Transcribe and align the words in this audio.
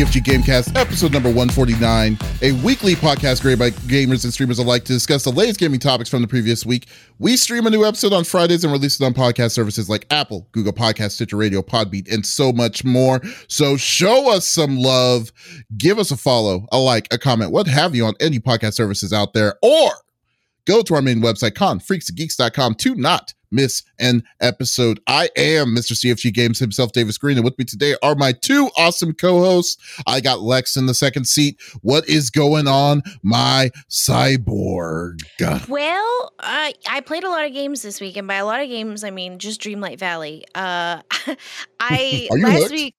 CFG 0.00 0.22
Gamecast, 0.22 0.76
episode 0.76 1.12
number 1.12 1.28
149, 1.28 2.16
a 2.40 2.52
weekly 2.64 2.94
podcast 2.94 3.42
created 3.42 3.58
by 3.58 3.68
gamers 3.86 4.24
and 4.24 4.32
streamers 4.32 4.58
alike 4.58 4.82
to 4.84 4.94
discuss 4.94 5.24
the 5.24 5.30
latest 5.30 5.60
gaming 5.60 5.78
topics 5.78 6.08
from 6.08 6.22
the 6.22 6.26
previous 6.26 6.64
week. 6.64 6.88
We 7.18 7.36
stream 7.36 7.66
a 7.66 7.70
new 7.70 7.84
episode 7.84 8.14
on 8.14 8.24
Fridays 8.24 8.64
and 8.64 8.72
release 8.72 8.98
it 8.98 9.04
on 9.04 9.12
podcast 9.12 9.50
services 9.50 9.90
like 9.90 10.06
Apple, 10.10 10.48
Google 10.52 10.72
Podcast, 10.72 11.10
Stitcher 11.10 11.36
Radio, 11.36 11.60
Podbean, 11.60 12.10
and 12.10 12.24
so 12.24 12.50
much 12.50 12.82
more. 12.82 13.20
So 13.46 13.76
show 13.76 14.34
us 14.34 14.46
some 14.46 14.78
love, 14.78 15.32
give 15.76 15.98
us 15.98 16.10
a 16.10 16.16
follow, 16.16 16.66
a 16.72 16.78
like, 16.78 17.06
a 17.12 17.18
comment, 17.18 17.52
what 17.52 17.66
have 17.66 17.94
you 17.94 18.06
on 18.06 18.14
any 18.20 18.38
podcast 18.38 18.72
services 18.72 19.12
out 19.12 19.34
there, 19.34 19.56
or 19.60 19.90
go 20.66 20.82
to 20.82 20.94
our 20.94 21.02
main 21.02 21.20
website, 21.20 21.52
confreaksgeeks.com 21.52 22.74
to 22.76 22.94
not 22.94 23.34
miss 23.50 23.82
an 23.98 24.22
episode. 24.40 25.00
I 25.06 25.28
am 25.36 25.74
Mr. 25.74 25.92
CFG 25.92 26.32
Games 26.32 26.58
himself, 26.58 26.92
Davies 26.92 27.18
Green, 27.18 27.36
and 27.36 27.44
with 27.44 27.58
me 27.58 27.64
today 27.64 27.96
are 28.02 28.14
my 28.14 28.32
two 28.32 28.70
awesome 28.76 29.12
co-hosts. 29.12 29.76
I 30.06 30.20
got 30.20 30.40
Lex 30.40 30.76
in 30.76 30.86
the 30.86 30.94
second 30.94 31.26
seat. 31.26 31.60
What 31.82 32.08
is 32.08 32.30
going 32.30 32.68
on, 32.68 33.02
my 33.22 33.70
cyborg? 33.88 35.22
Well, 35.68 36.32
uh, 36.38 36.70
I 36.88 37.00
played 37.04 37.24
a 37.24 37.28
lot 37.28 37.44
of 37.44 37.52
games 37.52 37.82
this 37.82 38.00
week, 38.00 38.16
and 38.16 38.28
by 38.28 38.36
a 38.36 38.44
lot 38.44 38.60
of 38.60 38.68
games, 38.68 39.04
I 39.04 39.10
mean 39.10 39.38
just 39.38 39.60
Dreamlight 39.60 39.98
Valley. 39.98 40.44
Uh, 40.54 41.02
I 41.80 42.28
last 42.30 42.58
hooked? 42.58 42.70
week, 42.72 42.94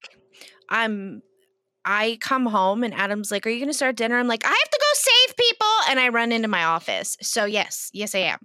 I'm. 0.69 1.21
I 1.85 2.17
come 2.21 2.45
home 2.45 2.83
and 2.83 2.93
Adam's 2.93 3.31
like, 3.31 3.45
"Are 3.45 3.49
you 3.49 3.59
going 3.59 3.69
to 3.69 3.73
start 3.73 3.95
dinner?" 3.95 4.17
I'm 4.17 4.27
like, 4.27 4.45
"I 4.45 4.49
have 4.49 4.69
to 4.69 4.79
go 4.79 4.87
save 4.93 5.37
people," 5.37 5.67
and 5.89 5.99
I 5.99 6.09
run 6.09 6.31
into 6.31 6.47
my 6.47 6.63
office. 6.63 7.17
So 7.21 7.45
yes, 7.45 7.89
yes, 7.93 8.15
I 8.15 8.19
am. 8.19 8.39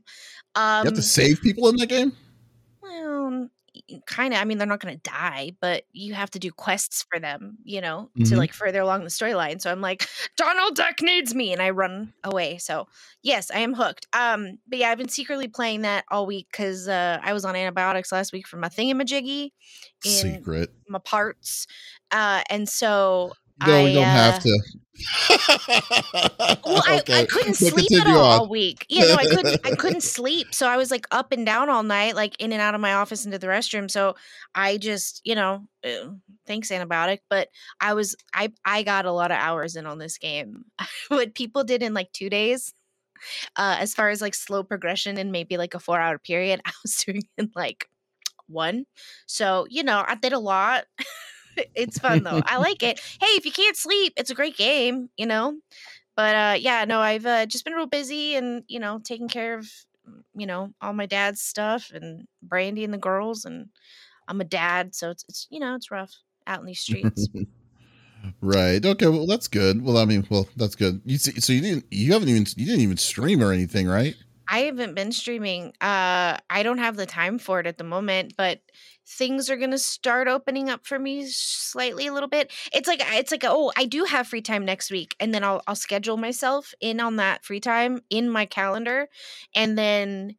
Um, 0.54 0.84
you 0.84 0.90
have 0.90 0.94
to 0.94 0.98
um, 0.98 1.02
save 1.02 1.42
people 1.42 1.68
in 1.68 1.76
that 1.76 1.88
game. 1.88 2.12
Well, 2.82 3.48
kind 4.06 4.34
of. 4.34 4.40
I 4.40 4.44
mean, 4.44 4.58
they're 4.58 4.66
not 4.66 4.80
going 4.80 4.94
to 4.94 5.10
die, 5.10 5.52
but 5.60 5.84
you 5.92 6.14
have 6.14 6.30
to 6.32 6.38
do 6.38 6.50
quests 6.50 7.04
for 7.10 7.18
them, 7.18 7.58
you 7.64 7.80
know, 7.80 8.10
mm-hmm. 8.16 8.24
to 8.24 8.36
like 8.36 8.52
further 8.52 8.80
along 8.80 9.04
the 9.04 9.10
storyline. 9.10 9.60
So 9.60 9.70
I'm 9.70 9.80
like, 9.80 10.08
Donald 10.36 10.76
Duck 10.76 11.02
needs 11.02 11.34
me, 11.34 11.52
and 11.52 11.62
I 11.62 11.70
run 11.70 12.12
away. 12.24 12.58
So 12.58 12.88
yes, 13.22 13.50
I 13.50 13.58
am 13.58 13.74
hooked. 13.74 14.06
Um, 14.12 14.58
but 14.68 14.78
yeah, 14.78 14.90
I've 14.90 14.98
been 14.98 15.08
secretly 15.08 15.48
playing 15.48 15.82
that 15.82 16.04
all 16.10 16.26
week 16.26 16.48
because 16.50 16.88
uh, 16.88 17.18
I 17.22 17.32
was 17.32 17.44
on 17.44 17.56
antibiotics 17.56 18.12
last 18.12 18.32
week 18.32 18.46
for 18.46 18.56
my 18.56 18.68
thingamajiggy 18.68 19.50
in 20.04 20.10
Secret. 20.10 20.70
my 20.88 20.98
parts, 20.98 21.66
uh, 22.10 22.42
and 22.50 22.68
so 22.68 23.32
no, 23.64 23.74
I, 23.74 23.84
we 23.84 23.94
don't 23.94 24.04
uh, 24.04 24.06
have 24.06 24.42
to. 24.42 24.60
well, 26.64 26.82
I, 26.86 26.98
okay. 27.00 27.20
I 27.20 27.26
couldn't 27.26 27.54
sleep 27.54 28.00
at 28.00 28.06
all, 28.06 28.22
all 28.22 28.48
week. 28.48 28.86
Yeah, 28.88 29.04
no, 29.04 29.14
I 29.14 29.26
couldn't. 29.26 29.66
I 29.66 29.70
couldn't 29.76 30.02
sleep, 30.02 30.54
so 30.54 30.66
I 30.68 30.76
was 30.76 30.90
like 30.90 31.06
up 31.10 31.32
and 31.32 31.44
down 31.44 31.68
all 31.68 31.82
night, 31.82 32.14
like 32.16 32.40
in 32.40 32.52
and 32.52 32.60
out 32.60 32.74
of 32.74 32.80
my 32.80 32.94
office 32.94 33.24
into 33.24 33.38
the 33.38 33.46
restroom. 33.46 33.90
So 33.90 34.16
I 34.54 34.78
just, 34.78 35.20
you 35.24 35.34
know, 35.34 35.66
uh, 35.84 36.10
thanks 36.46 36.70
antibiotic, 36.70 37.18
but 37.28 37.48
I 37.80 37.94
was, 37.94 38.16
I, 38.32 38.52
I 38.64 38.82
got 38.82 39.06
a 39.06 39.12
lot 39.12 39.30
of 39.30 39.38
hours 39.38 39.76
in 39.76 39.86
on 39.86 39.98
this 39.98 40.18
game. 40.18 40.64
what 41.08 41.34
people 41.34 41.64
did 41.64 41.82
in 41.82 41.94
like 41.94 42.12
two 42.12 42.30
days, 42.30 42.72
uh, 43.56 43.76
as 43.78 43.94
far 43.94 44.08
as 44.08 44.20
like 44.20 44.34
slow 44.34 44.62
progression 44.62 45.18
in 45.18 45.30
maybe 45.30 45.56
like 45.56 45.74
a 45.74 45.80
four 45.80 46.00
hour 46.00 46.18
period, 46.18 46.60
I 46.66 46.72
was 46.82 46.96
doing 46.96 47.22
in 47.36 47.50
like 47.54 47.88
one. 48.48 48.86
So 49.26 49.66
you 49.68 49.82
know, 49.82 50.04
I 50.06 50.14
did 50.14 50.32
a 50.32 50.38
lot. 50.38 50.84
it's 51.74 51.98
fun 51.98 52.22
though. 52.22 52.42
I 52.44 52.58
like 52.58 52.82
it. 52.82 53.00
Hey, 53.20 53.26
if 53.36 53.44
you 53.44 53.52
can't 53.52 53.76
sleep, 53.76 54.12
it's 54.16 54.30
a 54.30 54.34
great 54.34 54.56
game, 54.56 55.10
you 55.16 55.26
know. 55.26 55.58
But 56.16 56.34
uh, 56.34 56.56
yeah, 56.58 56.84
no, 56.84 57.00
I've 57.00 57.26
uh, 57.26 57.46
just 57.46 57.64
been 57.64 57.74
real 57.74 57.86
busy 57.86 58.36
and 58.36 58.64
you 58.68 58.80
know 58.80 59.00
taking 59.04 59.28
care 59.28 59.58
of 59.58 59.64
mm, 60.08 60.22
you 60.34 60.46
know 60.46 60.70
all 60.80 60.92
my 60.92 61.06
dad's 61.06 61.42
stuff 61.42 61.90
and 61.94 62.26
Brandy 62.42 62.84
and 62.84 62.94
the 62.94 62.98
girls, 62.98 63.44
and 63.44 63.68
I'm 64.28 64.40
a 64.40 64.44
dad, 64.44 64.94
so 64.94 65.10
it's 65.10 65.24
it's 65.28 65.46
you 65.50 65.60
know 65.60 65.74
it's 65.74 65.90
rough 65.90 66.14
out 66.46 66.60
in 66.60 66.66
these 66.66 66.80
streets. 66.80 67.28
right. 68.40 68.84
Okay. 68.84 69.06
Well, 69.06 69.26
that's 69.26 69.48
good. 69.48 69.82
Well, 69.82 69.98
I 69.98 70.04
mean, 70.04 70.26
well, 70.30 70.48
that's 70.56 70.74
good. 70.74 71.00
You 71.04 71.18
see, 71.18 71.40
so 71.40 71.52
you 71.52 71.60
didn't 71.60 71.84
you 71.90 72.12
haven't 72.12 72.28
even 72.28 72.46
you 72.56 72.66
didn't 72.66 72.80
even 72.80 72.96
stream 72.96 73.42
or 73.42 73.52
anything, 73.52 73.86
right? 73.86 74.16
I 74.48 74.60
haven't 74.60 74.94
been 74.94 75.12
streaming. 75.12 75.72
Uh, 75.80 76.36
I 76.50 76.62
don't 76.62 76.78
have 76.78 76.96
the 76.96 77.06
time 77.06 77.38
for 77.38 77.58
it 77.60 77.66
at 77.66 77.78
the 77.78 77.84
moment, 77.84 78.34
but 78.36 78.60
things 79.06 79.50
are 79.50 79.56
going 79.56 79.70
to 79.72 79.78
start 79.78 80.28
opening 80.28 80.70
up 80.70 80.86
for 80.86 80.98
me 80.98 81.26
slightly 81.28 82.06
a 82.06 82.12
little 82.12 82.28
bit. 82.28 82.52
It's 82.72 82.88
like 82.88 83.00
it's 83.02 83.30
like 83.32 83.44
oh, 83.44 83.72
I 83.76 83.86
do 83.86 84.04
have 84.04 84.28
free 84.28 84.42
time 84.42 84.64
next 84.64 84.90
week 84.90 85.16
and 85.20 85.34
then 85.34 85.42
I'll 85.44 85.62
I'll 85.66 85.74
schedule 85.76 86.16
myself 86.16 86.74
in 86.80 87.00
on 87.00 87.16
that 87.16 87.44
free 87.44 87.60
time 87.60 88.00
in 88.10 88.28
my 88.30 88.46
calendar 88.46 89.08
and 89.54 89.76
then 89.76 90.36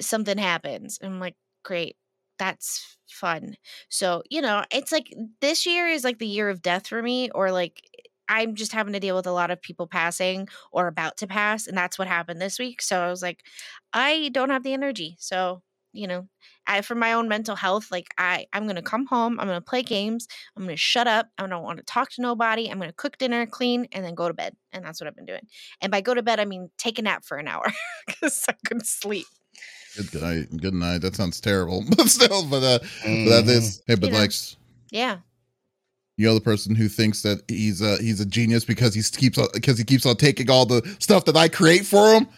something 0.00 0.38
happens. 0.38 0.98
I'm 1.02 1.20
like, 1.20 1.36
"Great. 1.64 1.96
That's 2.38 2.98
fun." 3.10 3.56
So, 3.90 4.22
you 4.30 4.40
know, 4.42 4.64
it's 4.72 4.92
like 4.92 5.12
this 5.40 5.66
year 5.66 5.88
is 5.88 6.04
like 6.04 6.18
the 6.18 6.26
year 6.26 6.50
of 6.50 6.62
death 6.62 6.88
for 6.88 7.02
me 7.02 7.30
or 7.34 7.52
like 7.52 7.82
I'm 8.28 8.54
just 8.54 8.72
having 8.72 8.92
to 8.92 9.00
deal 9.00 9.16
with 9.16 9.26
a 9.26 9.32
lot 9.32 9.50
of 9.50 9.62
people 9.62 9.86
passing 9.86 10.48
or 10.72 10.86
about 10.86 11.16
to 11.18 11.26
pass 11.26 11.66
and 11.66 11.76
that's 11.76 11.98
what 11.98 12.08
happened 12.08 12.40
this 12.40 12.58
week. 12.58 12.82
So 12.82 13.00
I 13.00 13.08
was 13.08 13.22
like, 13.22 13.42
I 13.92 14.30
don't 14.32 14.50
have 14.50 14.62
the 14.62 14.72
energy. 14.72 15.16
So 15.18 15.62
you 15.92 16.06
know 16.06 16.28
I, 16.66 16.82
for 16.82 16.94
my 16.94 17.14
own 17.14 17.28
mental 17.28 17.56
health 17.56 17.90
like 17.90 18.08
i 18.18 18.46
i'm 18.52 18.66
gonna 18.66 18.82
come 18.82 19.06
home 19.06 19.40
i'm 19.40 19.46
gonna 19.46 19.60
play 19.60 19.82
games 19.82 20.28
i'm 20.56 20.64
gonna 20.64 20.76
shut 20.76 21.06
up 21.06 21.28
i 21.38 21.46
don't 21.46 21.62
want 21.62 21.78
to 21.78 21.84
talk 21.84 22.10
to 22.12 22.22
nobody 22.22 22.70
i'm 22.70 22.78
gonna 22.78 22.92
cook 22.92 23.18
dinner 23.18 23.46
clean 23.46 23.88
and 23.92 24.04
then 24.04 24.14
go 24.14 24.28
to 24.28 24.34
bed 24.34 24.54
and 24.72 24.84
that's 24.84 25.00
what 25.00 25.08
i've 25.08 25.16
been 25.16 25.26
doing 25.26 25.46
and 25.80 25.90
by 25.90 26.00
go 26.00 26.14
to 26.14 26.22
bed 26.22 26.40
i 26.40 26.44
mean 26.44 26.70
take 26.78 26.98
a 26.98 27.02
nap 27.02 27.24
for 27.24 27.36
an 27.36 27.48
hour 27.48 27.66
because 28.06 28.44
i 28.48 28.54
couldn't 28.66 28.86
sleep 28.86 29.26
good, 29.96 30.10
good 30.10 30.22
night 30.22 30.56
good 30.58 30.74
night 30.74 30.98
that 30.98 31.16
sounds 31.16 31.40
terrible 31.40 31.82
but 31.96 32.08
still 32.08 32.46
but 32.46 32.62
uh 32.62 32.78
mm-hmm. 32.78 33.24
but 33.24 33.30
that 33.30 33.44
mm-hmm. 33.44 33.50
is 33.50 33.82
hey 33.86 33.94
but 33.94 34.10
you 34.10 34.14
like 34.16 34.32
yeah 34.90 35.18
you 36.18 36.26
know 36.26 36.34
the 36.34 36.40
person 36.40 36.74
who 36.74 36.88
thinks 36.88 37.22
that 37.22 37.42
he's 37.48 37.80
a 37.80 37.96
he's 37.98 38.20
a 38.20 38.26
genius 38.26 38.64
because 38.64 38.92
he 38.92 39.02
keeps 39.02 39.38
on 39.38 39.46
because 39.54 39.78
he 39.78 39.84
keeps 39.84 40.04
on 40.04 40.16
taking 40.16 40.50
all 40.50 40.66
the 40.66 40.82
stuff 40.98 41.24
that 41.24 41.36
I 41.36 41.48
create 41.48 41.86
for 41.86 42.12
him. 42.12 42.28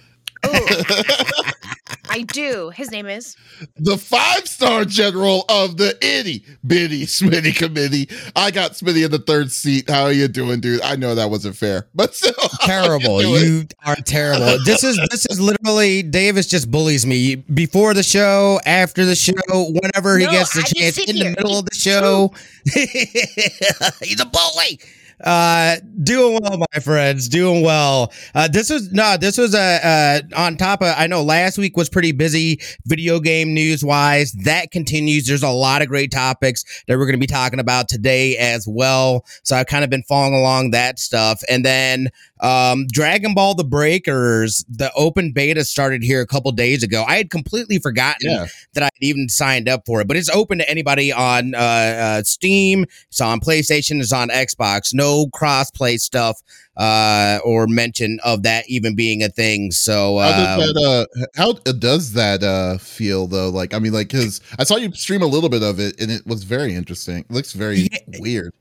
Oh. 0.44 1.42
I 2.10 2.22
do. 2.22 2.70
His 2.70 2.90
name 2.90 3.06
is 3.06 3.36
the 3.76 3.96
five 3.96 4.48
star 4.48 4.84
general 4.84 5.44
of 5.48 5.76
the 5.76 5.96
itty 6.04 6.44
bitty 6.66 7.06
Smitty 7.06 7.54
committee. 7.54 8.08
I 8.34 8.50
got 8.50 8.72
Smitty 8.72 9.04
in 9.04 9.12
the 9.12 9.20
third 9.20 9.52
seat. 9.52 9.88
How 9.88 10.02
are 10.02 10.12
you 10.12 10.26
doing, 10.26 10.60
dude? 10.60 10.82
I 10.82 10.96
know 10.96 11.14
that 11.14 11.30
wasn't 11.30 11.56
fair, 11.56 11.86
but 11.94 12.16
still 12.16 12.32
terrible. 12.62 13.22
You, 13.22 13.36
you, 13.36 13.66
are 13.86 13.94
terrible. 13.94 14.58
This 14.64 14.82
is 14.82 14.98
this 15.10 15.24
is 15.26 15.40
literally 15.40 16.02
Davies 16.02 16.48
just 16.48 16.68
bullies 16.68 17.06
me 17.06 17.36
before 17.36 17.94
the 17.94 18.02
show, 18.02 18.58
after 18.66 19.04
the 19.04 19.14
show, 19.14 19.34
whenever 19.48 20.18
he 20.18 20.26
gets 20.26 20.52
the 20.52 20.60
I 20.60 20.80
chance, 20.80 20.98
in 20.98 21.14
here. 21.14 21.24
the 21.24 21.30
middle 21.30 21.60
of 21.60 21.66
the 21.66 21.74
show. 21.76 22.32
He's 24.04 24.20
a 24.20 24.26
bully. 24.26 24.80
Uh, 25.22 25.76
doing 26.02 26.38
well, 26.42 26.58
my 26.58 26.80
friends. 26.80 27.28
Doing 27.28 27.62
well. 27.62 28.12
Uh, 28.34 28.48
this 28.48 28.70
was 28.70 28.92
no, 28.92 29.16
this 29.16 29.36
was 29.36 29.54
a 29.54 29.58
uh, 29.84 30.20
on 30.36 30.56
top 30.56 30.80
of. 30.82 30.94
I 30.96 31.06
know 31.06 31.22
last 31.22 31.58
week 31.58 31.76
was 31.76 31.88
pretty 31.88 32.12
busy, 32.12 32.60
video 32.86 33.20
game 33.20 33.52
news 33.52 33.84
wise. 33.84 34.32
That 34.32 34.70
continues. 34.70 35.26
There's 35.26 35.42
a 35.42 35.50
lot 35.50 35.82
of 35.82 35.88
great 35.88 36.10
topics 36.10 36.64
that 36.86 36.96
we're 36.96 37.06
going 37.06 37.16
to 37.16 37.20
be 37.20 37.26
talking 37.26 37.60
about 37.60 37.88
today 37.88 38.36
as 38.36 38.66
well. 38.66 39.24
So 39.42 39.56
I've 39.56 39.66
kind 39.66 39.84
of 39.84 39.90
been 39.90 40.02
following 40.04 40.34
along 40.34 40.70
that 40.70 40.98
stuff, 40.98 41.42
and 41.48 41.64
then 41.64 42.08
um, 42.40 42.86
Dragon 42.90 43.34
Ball 43.34 43.54
The 43.54 43.64
Breakers, 43.64 44.64
the 44.68 44.92
open 44.94 45.32
beta 45.32 45.64
started 45.64 46.02
here 46.02 46.20
a 46.20 46.26
couple 46.26 46.50
days 46.52 46.82
ago. 46.82 47.04
I 47.06 47.16
had 47.16 47.30
completely 47.30 47.78
forgotten 47.78 48.30
yeah. 48.30 48.46
that 48.74 48.84
I'd 48.84 48.90
even 49.00 49.28
signed 49.28 49.68
up 49.68 49.82
for 49.86 50.00
it, 50.00 50.08
but 50.08 50.16
it's 50.16 50.30
open 50.30 50.58
to 50.58 50.68
anybody 50.68 51.12
on 51.12 51.54
uh, 51.54 51.58
uh, 51.58 52.22
Steam. 52.22 52.86
It's 53.08 53.20
on 53.20 53.40
PlayStation. 53.40 54.00
It's 54.00 54.12
on 54.12 54.28
Xbox. 54.28 54.94
No 54.94 55.26
cross-play 55.32 55.98
stuff 55.98 56.40
uh, 56.76 57.38
or 57.44 57.66
mention 57.66 58.18
of 58.24 58.42
that 58.44 58.64
even 58.68 58.96
being 58.96 59.22
a 59.22 59.28
thing. 59.28 59.70
So 59.70 60.18
how 60.18 60.30
does 60.30 60.68
um, 60.68 60.74
that, 60.74 61.06
uh, 61.16 61.26
how 61.36 61.52
does 61.52 62.12
that 62.14 62.42
uh, 62.42 62.78
feel 62.78 63.26
though? 63.26 63.50
Like, 63.50 63.74
I 63.74 63.78
mean, 63.78 63.92
like, 63.92 64.08
because 64.08 64.40
I 64.58 64.64
saw 64.64 64.76
you 64.76 64.92
stream 64.92 65.22
a 65.22 65.26
little 65.26 65.50
bit 65.50 65.62
of 65.62 65.78
it, 65.78 66.00
and 66.00 66.10
it 66.10 66.26
was 66.26 66.44
very 66.44 66.74
interesting. 66.74 67.18
It 67.18 67.30
looks 67.30 67.52
very 67.52 67.88
yeah. 67.92 67.98
weird. 68.18 68.54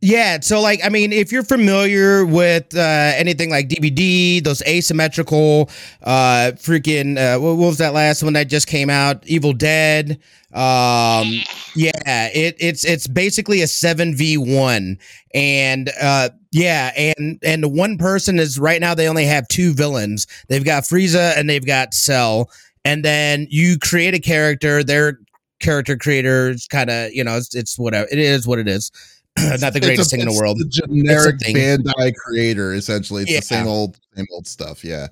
Yeah, 0.00 0.40
so 0.40 0.60
like 0.60 0.80
I 0.84 0.90
mean, 0.90 1.12
if 1.12 1.32
you're 1.32 1.44
familiar 1.44 2.26
with 2.26 2.76
uh, 2.76 3.12
anything 3.16 3.48
like 3.48 3.70
DBD, 3.70 4.44
those 4.44 4.60
asymmetrical, 4.62 5.70
uh, 6.02 6.52
freaking, 6.56 7.16
uh, 7.16 7.40
what, 7.40 7.56
was 7.56 7.78
that 7.78 7.94
last 7.94 8.22
one 8.22 8.34
that 8.34 8.48
just 8.48 8.66
came 8.66 8.90
out? 8.90 9.26
Evil 9.26 9.54
Dead. 9.54 10.20
Um, 10.52 11.32
yeah, 11.74 12.28
it, 12.34 12.54
it's 12.60 12.84
it's 12.84 13.08
basically 13.08 13.62
a 13.62 13.66
seven 13.66 14.14
v 14.14 14.36
one, 14.36 14.98
and 15.32 15.90
uh, 16.00 16.28
yeah, 16.52 16.92
and 16.94 17.38
and 17.42 17.62
the 17.62 17.68
one 17.68 17.96
person 17.96 18.38
is 18.38 18.58
right 18.58 18.80
now 18.82 18.94
they 18.94 19.08
only 19.08 19.24
have 19.24 19.48
two 19.48 19.72
villains. 19.72 20.26
They've 20.48 20.64
got 20.64 20.82
Frieza 20.82 21.36
and 21.38 21.48
they've 21.48 21.64
got 21.64 21.94
Cell, 21.94 22.50
and 22.84 23.02
then 23.04 23.46
you 23.48 23.78
create 23.78 24.12
a 24.12 24.20
character. 24.20 24.84
Their 24.84 25.18
character 25.60 25.96
creators 25.96 26.66
kind 26.66 26.90
of 26.90 27.12
you 27.14 27.24
know 27.24 27.36
it's, 27.36 27.54
it's 27.54 27.78
whatever 27.78 28.06
it 28.10 28.18
is 28.18 28.46
what 28.46 28.58
it 28.58 28.68
is 28.68 28.90
not 29.60 29.72
the 29.72 29.80
greatest 29.80 30.12
a, 30.12 30.16
thing 30.16 30.20
in 30.20 30.28
the 30.28 30.38
world. 30.38 30.58
The 30.58 30.66
generic 30.66 31.38
Bandai 31.38 32.14
creator, 32.14 32.74
essentially. 32.74 33.22
It's 33.22 33.32
yeah. 33.32 33.40
the 33.40 33.46
same 33.46 33.66
old, 33.66 33.98
same 34.16 34.26
old 34.32 34.46
stuff. 34.46 34.84
Yeah. 34.84 35.08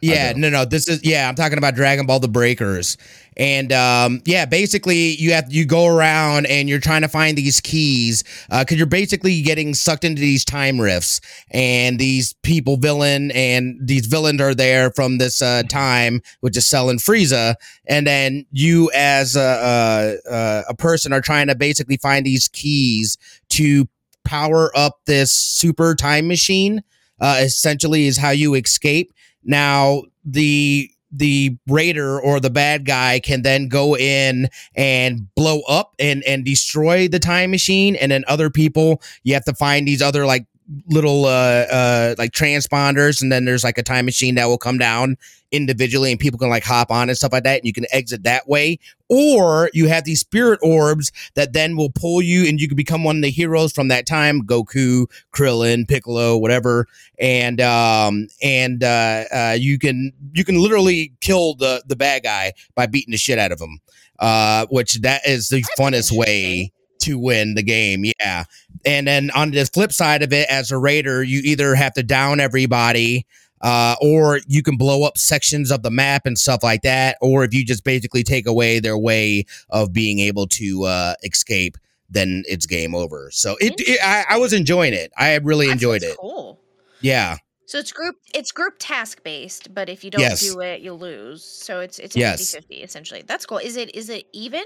Yeah, 0.00 0.32
no, 0.34 0.48
no. 0.48 0.64
This 0.64 0.88
is 0.88 1.04
yeah. 1.04 1.28
I'm 1.28 1.34
talking 1.34 1.58
about 1.58 1.74
Dragon 1.74 2.06
Ball: 2.06 2.20
The 2.20 2.28
Breakers, 2.28 2.96
and 3.36 3.70
um, 3.72 4.22
yeah, 4.24 4.46
basically 4.46 5.14
you 5.16 5.32
have 5.32 5.52
you 5.52 5.66
go 5.66 5.86
around 5.86 6.46
and 6.46 6.68
you're 6.68 6.80
trying 6.80 7.02
to 7.02 7.08
find 7.08 7.36
these 7.36 7.60
keys 7.60 8.22
because 8.48 8.72
uh, 8.72 8.76
you're 8.76 8.86
basically 8.86 9.42
getting 9.42 9.74
sucked 9.74 10.04
into 10.04 10.20
these 10.20 10.44
time 10.44 10.80
rifts, 10.80 11.20
and 11.50 11.98
these 11.98 12.32
people 12.42 12.76
villain 12.76 13.30
and 13.32 13.78
these 13.82 14.06
villains 14.06 14.40
are 14.40 14.54
there 14.54 14.90
from 14.90 15.18
this 15.18 15.42
uh, 15.42 15.62
time, 15.68 16.22
which 16.40 16.56
is 16.56 16.66
Cell 16.66 16.88
and 16.88 16.98
Frieza, 16.98 17.54
and 17.86 18.06
then 18.06 18.46
you 18.52 18.90
as 18.94 19.36
a, 19.36 20.18
a, 20.30 20.64
a 20.70 20.74
person 20.74 21.12
are 21.12 21.20
trying 21.20 21.48
to 21.48 21.54
basically 21.54 21.98
find 21.98 22.24
these 22.24 22.48
keys 22.48 23.18
to 23.50 23.86
power 24.24 24.70
up 24.76 25.00
this 25.06 25.30
super 25.30 25.94
time 25.94 26.26
machine. 26.26 26.82
Uh, 27.22 27.40
essentially, 27.42 28.06
is 28.06 28.16
how 28.16 28.30
you 28.30 28.54
escape 28.54 29.12
now 29.44 30.02
the 30.24 30.90
the 31.12 31.56
raider 31.66 32.20
or 32.20 32.38
the 32.38 32.50
bad 32.50 32.84
guy 32.84 33.20
can 33.20 33.42
then 33.42 33.68
go 33.68 33.96
in 33.96 34.48
and 34.76 35.32
blow 35.34 35.60
up 35.62 35.94
and 35.98 36.22
and 36.24 36.44
destroy 36.44 37.08
the 37.08 37.18
time 37.18 37.50
machine. 37.50 37.96
And 37.96 38.12
then 38.12 38.24
other 38.28 38.50
people 38.50 39.02
you 39.24 39.34
have 39.34 39.44
to 39.44 39.54
find 39.54 39.86
these 39.86 40.02
other 40.02 40.26
like 40.26 40.46
little 40.88 41.24
uh 41.24 41.66
uh 41.70 42.14
like 42.18 42.32
transponders 42.32 43.22
and 43.22 43.32
then 43.32 43.44
there's 43.44 43.64
like 43.64 43.78
a 43.78 43.82
time 43.82 44.04
machine 44.04 44.36
that 44.36 44.46
will 44.46 44.58
come 44.58 44.78
down 44.78 45.16
individually 45.52 46.10
and 46.10 46.20
people 46.20 46.38
can 46.38 46.48
like 46.48 46.64
hop 46.64 46.90
on 46.90 47.08
and 47.08 47.18
stuff 47.18 47.32
like 47.32 47.44
that 47.44 47.58
and 47.58 47.66
you 47.66 47.72
can 47.72 47.86
exit 47.92 48.22
that 48.22 48.48
way. 48.48 48.78
Or 49.08 49.70
you 49.72 49.88
have 49.88 50.04
these 50.04 50.20
spirit 50.20 50.60
orbs 50.62 51.10
that 51.34 51.52
then 51.52 51.76
will 51.76 51.90
pull 51.90 52.22
you 52.22 52.48
and 52.48 52.60
you 52.60 52.68
can 52.68 52.76
become 52.76 53.02
one 53.02 53.16
of 53.16 53.22
the 53.22 53.30
heroes 53.30 53.72
from 53.72 53.88
that 53.88 54.06
time. 54.06 54.42
Goku 54.42 55.06
krillin 55.32 55.88
piccolo 55.88 56.36
whatever. 56.36 56.86
And 57.18 57.60
um 57.60 58.28
and 58.42 58.84
uh, 58.84 59.24
uh 59.32 59.56
you 59.58 59.78
can 59.78 60.12
you 60.32 60.44
can 60.44 60.60
literally 60.60 61.12
kill 61.20 61.54
the 61.54 61.82
the 61.86 61.96
bad 61.96 62.22
guy 62.22 62.52
by 62.74 62.86
beating 62.86 63.12
the 63.12 63.18
shit 63.18 63.38
out 63.38 63.52
of 63.52 63.60
him. 63.60 63.80
Uh 64.18 64.66
which 64.70 65.00
that 65.00 65.22
is 65.26 65.48
the 65.48 65.62
That's 65.62 65.80
funnest 65.80 66.16
way 66.16 66.72
to 67.00 67.18
win 67.18 67.54
the 67.54 67.62
game. 67.62 68.04
Yeah. 68.20 68.44
And 68.84 69.06
then 69.06 69.30
on 69.32 69.50
the 69.50 69.64
flip 69.66 69.92
side 69.92 70.22
of 70.22 70.32
it, 70.32 70.48
as 70.50 70.70
a 70.70 70.78
raider, 70.78 71.22
you 71.22 71.40
either 71.44 71.74
have 71.74 71.94
to 71.94 72.02
down 72.02 72.40
everybody, 72.40 73.26
uh, 73.60 73.96
or 74.00 74.40
you 74.46 74.62
can 74.62 74.76
blow 74.76 75.04
up 75.04 75.18
sections 75.18 75.70
of 75.70 75.82
the 75.82 75.90
map 75.90 76.24
and 76.24 76.38
stuff 76.38 76.62
like 76.62 76.82
that, 76.82 77.16
or 77.20 77.44
if 77.44 77.52
you 77.52 77.64
just 77.64 77.84
basically 77.84 78.22
take 78.22 78.46
away 78.46 78.80
their 78.80 78.96
way 78.96 79.44
of 79.68 79.92
being 79.92 80.18
able 80.18 80.46
to 80.46 80.84
uh, 80.84 81.14
escape, 81.22 81.76
then 82.08 82.42
it's 82.48 82.66
game 82.66 82.94
over. 82.94 83.30
So 83.32 83.56
it, 83.60 83.74
it 83.78 84.00
I, 84.02 84.24
I, 84.30 84.36
was 84.38 84.52
enjoying 84.52 84.94
it. 84.94 85.12
I 85.16 85.36
really 85.36 85.66
that 85.66 85.72
enjoyed 85.72 86.02
it. 86.02 86.16
Cool. 86.18 86.58
Yeah. 87.00 87.36
So 87.66 87.78
it's 87.78 87.92
group 87.92 88.16
it's 88.34 88.50
group 88.50 88.74
task 88.78 89.22
based, 89.22 89.72
but 89.72 89.88
if 89.88 90.02
you 90.02 90.10
don't 90.10 90.22
yes. 90.22 90.40
do 90.40 90.60
it, 90.60 90.80
you'll 90.80 90.98
lose. 90.98 91.44
So 91.44 91.80
it's 91.80 91.98
it's 92.00 92.16
yes. 92.16 92.54
50-50 92.54 92.82
essentially. 92.82 93.22
That's 93.26 93.46
cool. 93.46 93.58
Is 93.58 93.76
it 93.76 93.94
is 93.94 94.08
it 94.08 94.24
even? 94.32 94.64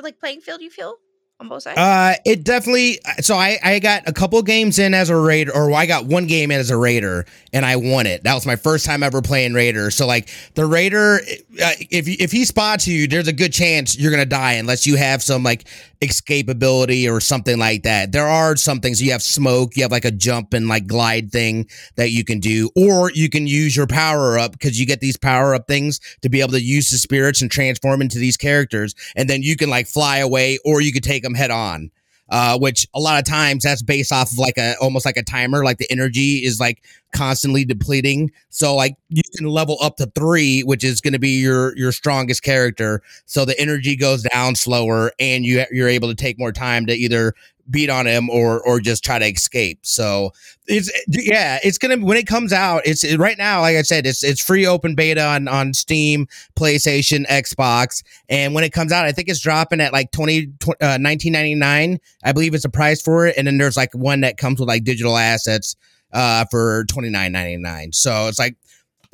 Like 0.00 0.18
playing 0.20 0.40
field 0.40 0.60
you 0.60 0.70
feel? 0.70 0.96
On 1.44 1.48
both 1.48 1.62
sides? 1.62 1.78
Uh, 1.78 2.14
it 2.24 2.44
definitely. 2.44 2.98
So 3.20 3.36
I 3.36 3.58
I 3.62 3.78
got 3.78 4.08
a 4.08 4.12
couple 4.12 4.42
games 4.42 4.78
in 4.78 4.94
as 4.94 5.10
a 5.10 5.16
raider, 5.16 5.54
or 5.54 5.72
I 5.72 5.86
got 5.86 6.06
one 6.06 6.26
game 6.26 6.50
in 6.50 6.58
as 6.58 6.70
a 6.70 6.76
raider, 6.76 7.26
and 7.52 7.64
I 7.64 7.76
won 7.76 8.06
it. 8.06 8.24
That 8.24 8.34
was 8.34 8.46
my 8.46 8.56
first 8.56 8.84
time 8.84 9.02
ever 9.02 9.22
playing 9.22 9.54
raider. 9.54 9.90
So 9.90 10.06
like 10.06 10.28
the 10.54 10.66
raider, 10.66 11.20
uh, 11.62 11.72
if 11.90 12.08
if 12.08 12.32
he 12.32 12.44
spots 12.44 12.86
you, 12.86 13.06
there's 13.06 13.28
a 13.28 13.32
good 13.32 13.52
chance 13.52 13.96
you're 13.98 14.10
gonna 14.10 14.26
die 14.26 14.54
unless 14.54 14.86
you 14.86 14.96
have 14.96 15.22
some 15.22 15.42
like 15.42 15.64
escapability 16.00 17.10
or 17.10 17.20
something 17.20 17.58
like 17.58 17.82
that. 17.82 18.12
There 18.12 18.26
are 18.26 18.56
some 18.56 18.80
things 18.80 19.02
you 19.02 19.12
have 19.12 19.22
smoke, 19.22 19.76
you 19.76 19.82
have 19.82 19.92
like 19.92 20.04
a 20.04 20.10
jump 20.10 20.54
and 20.54 20.68
like 20.68 20.86
glide 20.86 21.30
thing 21.30 21.68
that 21.96 22.10
you 22.10 22.24
can 22.24 22.40
do, 22.40 22.70
or 22.76 23.10
you 23.12 23.28
can 23.28 23.46
use 23.46 23.76
your 23.76 23.86
power 23.86 24.38
up 24.38 24.52
because 24.52 24.78
you 24.78 24.86
get 24.86 25.00
these 25.00 25.16
power 25.16 25.54
up 25.54 25.66
things 25.66 26.00
to 26.22 26.28
be 26.28 26.40
able 26.40 26.52
to 26.52 26.62
use 26.62 26.90
the 26.90 26.98
spirits 26.98 27.42
and 27.42 27.50
transform 27.50 28.00
into 28.00 28.18
these 28.18 28.36
characters, 28.36 28.94
and 29.16 29.28
then 29.28 29.42
you 29.42 29.56
can 29.56 29.70
like 29.70 29.86
fly 29.86 30.18
away, 30.18 30.58
or 30.64 30.80
you 30.80 30.92
could 30.92 31.04
take 31.04 31.22
them 31.22 31.34
head 31.34 31.50
on 31.50 31.90
uh, 32.30 32.58
which 32.58 32.86
a 32.94 33.00
lot 33.00 33.18
of 33.18 33.24
times 33.24 33.64
that's 33.64 33.82
based 33.82 34.12
off 34.12 34.32
of 34.32 34.38
like 34.38 34.56
a 34.58 34.74
almost 34.80 35.04
like 35.04 35.16
a 35.16 35.22
timer. 35.22 35.64
Like 35.64 35.78
the 35.78 35.90
energy 35.90 36.44
is 36.44 36.58
like 36.60 36.82
constantly 37.14 37.64
depleting. 37.64 38.30
So 38.50 38.74
like 38.74 38.94
you 39.08 39.22
can 39.36 39.46
level 39.46 39.76
up 39.80 39.96
to 39.96 40.06
three, 40.14 40.62
which 40.62 40.84
is 40.84 41.00
going 41.00 41.12
to 41.12 41.18
be 41.18 41.40
your 41.40 41.76
your 41.76 41.92
strongest 41.92 42.42
character. 42.42 43.02
So 43.26 43.44
the 43.44 43.58
energy 43.60 43.96
goes 43.96 44.22
down 44.22 44.54
slower, 44.54 45.12
and 45.18 45.44
you 45.44 45.64
you're 45.70 45.88
able 45.88 46.08
to 46.08 46.14
take 46.14 46.38
more 46.38 46.52
time 46.52 46.86
to 46.86 46.94
either 46.94 47.34
beat 47.70 47.90
on 47.90 48.06
him 48.06 48.28
or 48.30 48.60
or 48.62 48.80
just 48.80 49.04
try 49.04 49.18
to 49.18 49.26
escape. 49.26 49.78
So 49.82 50.32
it's 50.66 50.90
yeah, 51.08 51.58
it's 51.62 51.78
gonna 51.78 51.98
when 51.98 52.16
it 52.16 52.26
comes 52.26 52.52
out. 52.52 52.82
It's 52.84 53.04
right 53.16 53.38
now, 53.38 53.60
like 53.60 53.76
I 53.76 53.82
said, 53.82 54.06
it's 54.06 54.22
it's 54.22 54.40
free 54.40 54.66
open 54.66 54.94
beta 54.94 55.24
on 55.24 55.48
on 55.48 55.74
Steam, 55.74 56.26
PlayStation, 56.56 57.26
Xbox, 57.26 58.02
and 58.28 58.54
when 58.54 58.64
it 58.64 58.72
comes 58.72 58.92
out, 58.92 59.06
I 59.06 59.12
think 59.12 59.28
it's 59.28 59.40
dropping 59.40 59.80
at 59.80 59.92
like 59.92 60.10
20, 60.12 60.46
uh, 60.66 60.98
1999. 61.00 61.98
I 62.22 62.32
believe 62.32 62.54
it's 62.54 62.64
a 62.64 62.70
price 62.70 63.00
for 63.00 63.26
it, 63.26 63.36
and 63.36 63.46
then 63.46 63.58
there's 63.58 63.76
like 63.76 63.94
one 63.94 64.20
that 64.20 64.36
comes 64.36 64.60
with 64.60 64.68
like 64.68 64.84
digital 64.84 65.16
assets 65.16 65.76
uh 66.12 66.44
for 66.50 66.84
29.99 66.84 67.92
so 67.92 68.28
it's 68.28 68.38
like 68.38 68.56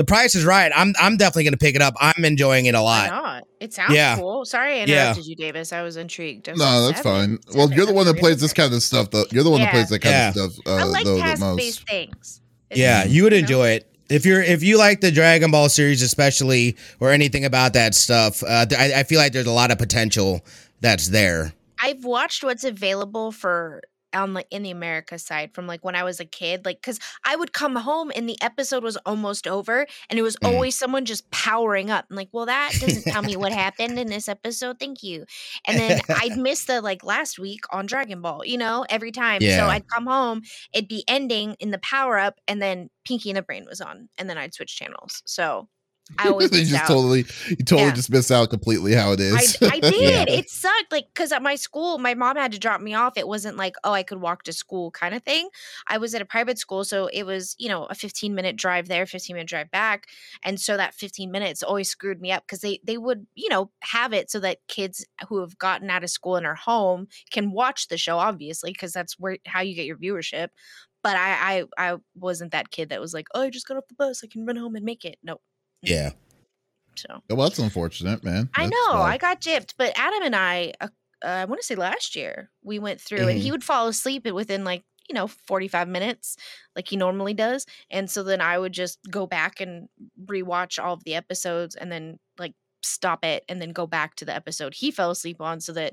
the 0.01 0.05
price 0.07 0.35
is 0.35 0.47
right. 0.47 0.73
I'm 0.75 0.95
I'm 0.99 1.19
definitely 1.19 1.45
going 1.45 1.53
to 1.53 1.59
pick 1.59 1.77
it 1.77 1.83
up. 1.83 1.93
I'm 2.01 2.25
enjoying 2.25 2.65
it 2.65 2.75
a 2.75 2.81
lot. 2.81 3.11
Why 3.11 3.17
not? 3.19 3.49
It 3.61 3.75
sounds 3.75 3.93
yeah. 3.93 4.17
cool. 4.17 4.47
Sorry 4.47 4.81
I 4.81 4.85
interrupted 4.85 5.27
yeah. 5.27 5.29
you, 5.29 5.37
Davies. 5.37 5.75
I 5.75 5.83
was 5.83 5.99
intrigued. 5.99 6.49
I 6.49 6.53
was 6.53 6.59
no, 6.59 6.65
like, 6.65 6.95
that's 6.95 7.05
fine. 7.05 7.39
Well, 7.55 7.71
you're 7.71 7.85
the 7.85 7.93
one 7.93 8.07
that 8.07 8.17
plays 8.17 8.41
this 8.41 8.55
kind 8.55 8.73
of 8.73 8.83
stuff. 8.83 9.11
Though 9.11 9.25
you're 9.31 9.45
the 9.45 9.51
one 9.51 9.61
yeah. 9.61 9.67
that 9.67 9.73
plays 9.73 9.91
that 9.91 9.99
kind 9.99 10.13
yeah. 10.15 10.29
of 10.29 10.53
stuff. 10.53 10.67
Uh, 10.67 10.77
I 10.77 10.85
like 10.85 11.05
past-based 11.05 11.87
things. 11.87 12.41
yeah, 12.75 13.05
you 13.05 13.25
would 13.25 13.35
enjoy 13.35 13.69
it 13.73 13.95
if 14.09 14.25
you're 14.25 14.41
if 14.41 14.63
you 14.63 14.79
like 14.79 15.03
the 15.03 15.11
Dragon 15.11 15.51
Ball 15.51 15.69
series, 15.69 16.01
especially 16.01 16.79
or 16.99 17.11
anything 17.11 17.45
about 17.45 17.75
that 17.75 17.95
stuff. 17.95 18.43
Uh, 18.43 18.65
I, 18.79 18.93
I 18.97 19.03
feel 19.03 19.19
like 19.19 19.35
there's 19.35 19.45
a 19.45 19.53
lot 19.53 19.71
of 19.71 19.77
potential 19.77 20.41
that's 20.81 21.09
there. 21.09 21.53
I've 21.83 22.07
watched 22.07 22.43
what's 22.43 22.65
available 22.65 23.33
for 23.33 23.83
on 24.15 24.35
like 24.35 24.47
in 24.51 24.63
the 24.63 24.71
America 24.71 25.19
side 25.19 25.55
from 25.55 25.67
like 25.67 25.85
when 25.85 25.97
I 25.97 26.05
was 26.05 26.21
a 26.21 26.25
kid, 26.25 26.65
like 26.65 26.81
because 26.81 26.99
I 27.25 27.37
would 27.37 27.53
come 27.53 27.77
home 27.77 28.11
and 28.15 28.29
the 28.29 28.41
episode 28.43 28.83
was 28.83 28.97
almost 28.99 29.47
over 29.47 29.87
and 30.09 30.19
it 30.19 30.23
was 30.23 30.37
mm. 30.37 30.53
always 30.53 30.79
someone 30.79 31.05
just 31.05 31.31
powering 31.31 31.91
up. 31.91 32.07
I'm 32.11 32.17
like, 32.17 32.29
well, 32.33 32.47
that 32.47 32.73
doesn't 32.81 33.11
tell 33.13 33.23
me 33.23 33.37
what 33.37 33.53
happened 33.53 33.99
in 33.99 34.09
this 34.09 34.29
episode. 34.29 34.79
Thank 34.79 35.03
you. 35.03 35.25
And 35.67 35.79
then 35.79 36.01
I'd 36.09 36.37
miss 36.37 36.65
the 36.65 36.81
like 36.81 37.05
last 37.05 37.39
week 37.39 37.61
on 37.71 37.87
Dragon 37.87 38.21
Ball, 38.23 38.45
you 38.45 38.59
know, 38.59 38.85
every 38.89 39.13
time. 39.13 39.43
Yeah. 39.43 39.59
So 39.59 39.67
I'd 39.67 39.89
come 39.89 40.07
home, 40.07 40.43
it'd 40.73 40.89
be 40.89 41.05
ending 41.09 41.57
in 41.61 41.71
the 41.71 41.79
power 41.79 42.19
up, 42.19 42.41
and 42.49 42.61
then 42.61 42.91
Pinky 43.05 43.31
and 43.31 43.37
the 43.37 43.43
Brain 43.43 43.65
was 43.69 43.81
on, 43.81 44.09
and 44.19 44.29
then 44.29 44.39
I'd 44.39 44.55
switch 44.55 44.77
channels. 44.77 45.23
So 45.25 45.69
I 46.19 46.29
always 46.29 46.53
you 46.59 46.65
just 46.65 46.83
out. 46.83 46.89
totally 46.89 47.25
you 47.49 47.57
totally 47.57 47.89
yeah. 47.89 47.95
just 47.95 48.11
miss 48.11 48.31
out 48.31 48.51
completely 48.51 48.95
how 48.95 49.13
it 49.13 49.21
is. 49.21 49.59
I, 49.63 49.67
I 49.73 49.81
did. 49.81 49.95
yeah. 49.95 50.25
It 50.29 50.51
sucked. 50.51 50.93
Like 50.93 51.07
because 51.15 51.33
at 51.33 51.43
my 51.43 51.55
school, 51.55 51.99
my 51.99 52.15
mom 52.15 52.37
had 52.37 52.53
to 52.53 52.59
drop 52.59 52.81
me 52.81 52.95
off. 52.95 53.17
It 53.17 53.29
wasn't 53.29 53.57
like 53.57 53.75
oh 53.85 53.93
I 53.93 54.03
could 54.03 54.21
walk 54.21 54.45
to 54.45 54.53
school 54.53 54.91
kind 54.91 55.15
of 55.15 55.23
thing. 55.23 55.49
I 55.87 55.99
was 55.99 56.15
at 56.15 56.23
a 56.23 56.27
private 56.27 56.59
school, 56.59 56.85
so 56.85 57.09
it 57.13 57.25
was 57.25 57.55
you 57.59 57.69
know 57.69 57.85
a 57.85 57.95
15 57.95 58.35
minute 58.35 58.57
drive 58.57 58.89
there, 58.89 59.07
15 59.07 59.35
minute 59.35 59.49
drive 59.49 59.71
back, 59.71 60.07
and 60.45 60.61
so 60.61 60.77
that 60.77 60.95
15 60.95 61.31
minutes 61.31 61.63
always 61.63 61.89
screwed 61.89 62.21
me 62.21 62.33
up 62.33 62.45
because 62.45 62.61
they 62.61 62.81
they 62.85 62.99
would 62.99 63.27
you 63.35 63.49
know 63.49 63.71
have 63.83 64.13
it 64.13 64.31
so 64.31 64.41
that 64.41 64.59
kids 64.69 65.05
who 65.29 65.41
have 65.41 65.59
gotten 65.59 65.91
out 65.91 66.05
of 66.05 66.11
school 66.11 66.37
and 66.37 66.47
are 66.47 66.55
home 66.55 67.07
can 67.31 67.53
watch 67.53 67.89
the 67.89 67.99
show 67.99 68.19
obviously 68.19 68.73
because 68.73 68.93
that's 68.93 69.19
where 69.19 69.39
how 69.47 69.61
you 69.61 69.75
get 69.75 69.87
your 69.87 69.97
viewership 69.97 70.49
but 71.03 71.17
I, 71.17 71.65
I 71.79 71.93
I 71.93 71.97
wasn't 72.15 72.53
that 72.53 72.71
kid 72.71 72.91
that 72.91 73.01
was 73.01 73.15
like, 73.15 73.29
oh, 73.35 73.43
I 73.43 73.51
just 73.51 73.67
got 73.67 73.77
off 73.77 73.89
the 73.89 73.95
bus, 73.95 74.23
I 74.23 74.27
can 74.27 74.45
run 74.45 74.57
home 74.57 74.77
and 74.77 74.85
make 74.85 75.05
it. 75.05 75.19
No, 75.23 75.39
yeah. 75.83 76.11
So 76.97 77.23
well, 77.31 77.49
that's 77.49 77.59
unfortunate, 77.59 78.23
man. 78.25 78.51
That's, 78.57 78.67
I 78.67 78.67
know 78.67 79.03
I 79.03 79.17
got 79.17 79.41
gypped, 79.41 79.75
but 79.79 79.93
Adam 79.97 80.23
and 80.23 80.37
I, 80.37 80.75
uh, 80.81 80.89
uh, 81.25 81.29
I 81.29 81.45
want 81.47 81.61
to 81.61 81.67
say 81.67 81.75
last 81.75 82.17
year 82.17 82.51
we 82.63 82.79
went 82.79 83.01
through, 83.01 83.19
mm-hmm. 83.19 83.29
and 83.29 83.39
he 83.39 83.45
mm-hmm. 83.45 83.53
would 83.53 83.65
fall 83.65 83.89
asleep 83.89 84.27
within 84.31 84.65
like 84.65 84.85
you 85.09 85.15
know 85.15 85.27
45 85.27 85.89
minutes, 85.89 86.37
like 86.77 86.89
he 86.89 86.97
normally 86.97 87.35
does, 87.35 87.67
and 87.91 88.11
so 88.11 88.23
then 88.23 88.41
I 88.41 88.59
would 88.59 88.73
just 88.73 88.99
go 89.11 89.27
back 89.27 89.61
and 89.61 89.89
rewatch 90.25 90.83
all 90.83 90.95
of 90.95 91.05
the 91.05 91.15
episodes, 91.15 91.75
and 91.75 91.91
then 91.91 92.19
like 92.39 92.55
stop 92.83 93.25
it 93.25 93.45
and 93.49 93.61
then 93.61 93.73
go 93.73 93.87
back 93.87 94.17
to 94.17 94.25
the 94.25 94.35
episode 94.35 94.73
he 94.73 94.91
fell 94.91 95.11
asleep 95.11 95.39
on 95.39 95.61
so 95.61 95.71
that 95.71 95.93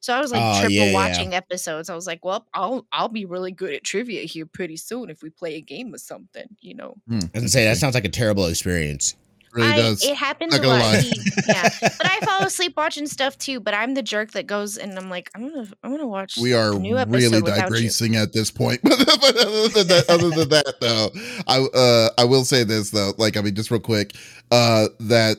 so 0.00 0.14
I 0.14 0.20
was 0.20 0.30
like 0.30 0.42
oh, 0.42 0.60
triple 0.60 0.76
yeah, 0.76 0.92
watching 0.92 1.32
yeah. 1.32 1.38
episodes. 1.38 1.88
I 1.88 1.94
was 1.94 2.06
like, 2.06 2.24
well, 2.24 2.46
I'll 2.54 2.86
I'll 2.92 3.08
be 3.08 3.24
really 3.24 3.52
good 3.52 3.72
at 3.72 3.84
trivia 3.84 4.22
here 4.22 4.46
pretty 4.46 4.76
soon 4.76 5.10
if 5.10 5.22
we 5.22 5.30
play 5.30 5.54
a 5.56 5.60
game 5.60 5.94
or 5.94 5.98
something, 5.98 6.46
you 6.60 6.74
know. 6.74 6.94
Hmm. 7.08 7.20
I 7.34 7.40
was 7.40 7.52
say 7.52 7.64
that 7.64 7.78
sounds 7.78 7.94
like 7.94 8.04
a 8.04 8.10
terrible 8.10 8.46
experience 8.46 9.16
really 9.56 9.68
I, 9.68 9.76
does. 9.76 10.04
It 10.04 10.14
happens 10.14 10.54
a 10.54 10.62
lot. 10.62 10.98
He, 10.98 11.12
yeah, 11.48 11.68
but 11.80 12.06
I 12.06 12.20
fall 12.24 12.42
asleep 12.42 12.74
watching 12.76 13.06
stuff 13.06 13.36
too. 13.38 13.60
But 13.60 13.74
I'm 13.74 13.94
the 13.94 14.02
jerk 14.02 14.32
that 14.32 14.46
goes 14.46 14.76
and 14.76 14.96
I'm 14.98 15.10
like, 15.10 15.30
I'm 15.34 15.48
gonna, 15.48 15.68
I'm 15.82 15.90
gonna 15.90 16.06
watch. 16.06 16.36
We 16.36 16.54
are 16.54 16.76
really 16.78 17.40
digressing 17.40 18.14
you. 18.14 18.20
at 18.20 18.32
this 18.32 18.50
point. 18.50 18.80
but 18.84 18.98
other 18.98 19.68
than 19.68 19.86
that, 19.88 20.04
other 20.08 20.30
than 20.30 20.48
that, 20.50 20.74
though, 20.80 21.10
I, 21.46 21.60
uh, 21.76 22.10
I 22.18 22.24
will 22.24 22.44
say 22.44 22.64
this 22.64 22.90
though. 22.90 23.12
Like, 23.18 23.36
I 23.36 23.40
mean, 23.40 23.54
just 23.54 23.70
real 23.70 23.80
quick, 23.80 24.14
uh, 24.50 24.88
that, 25.00 25.38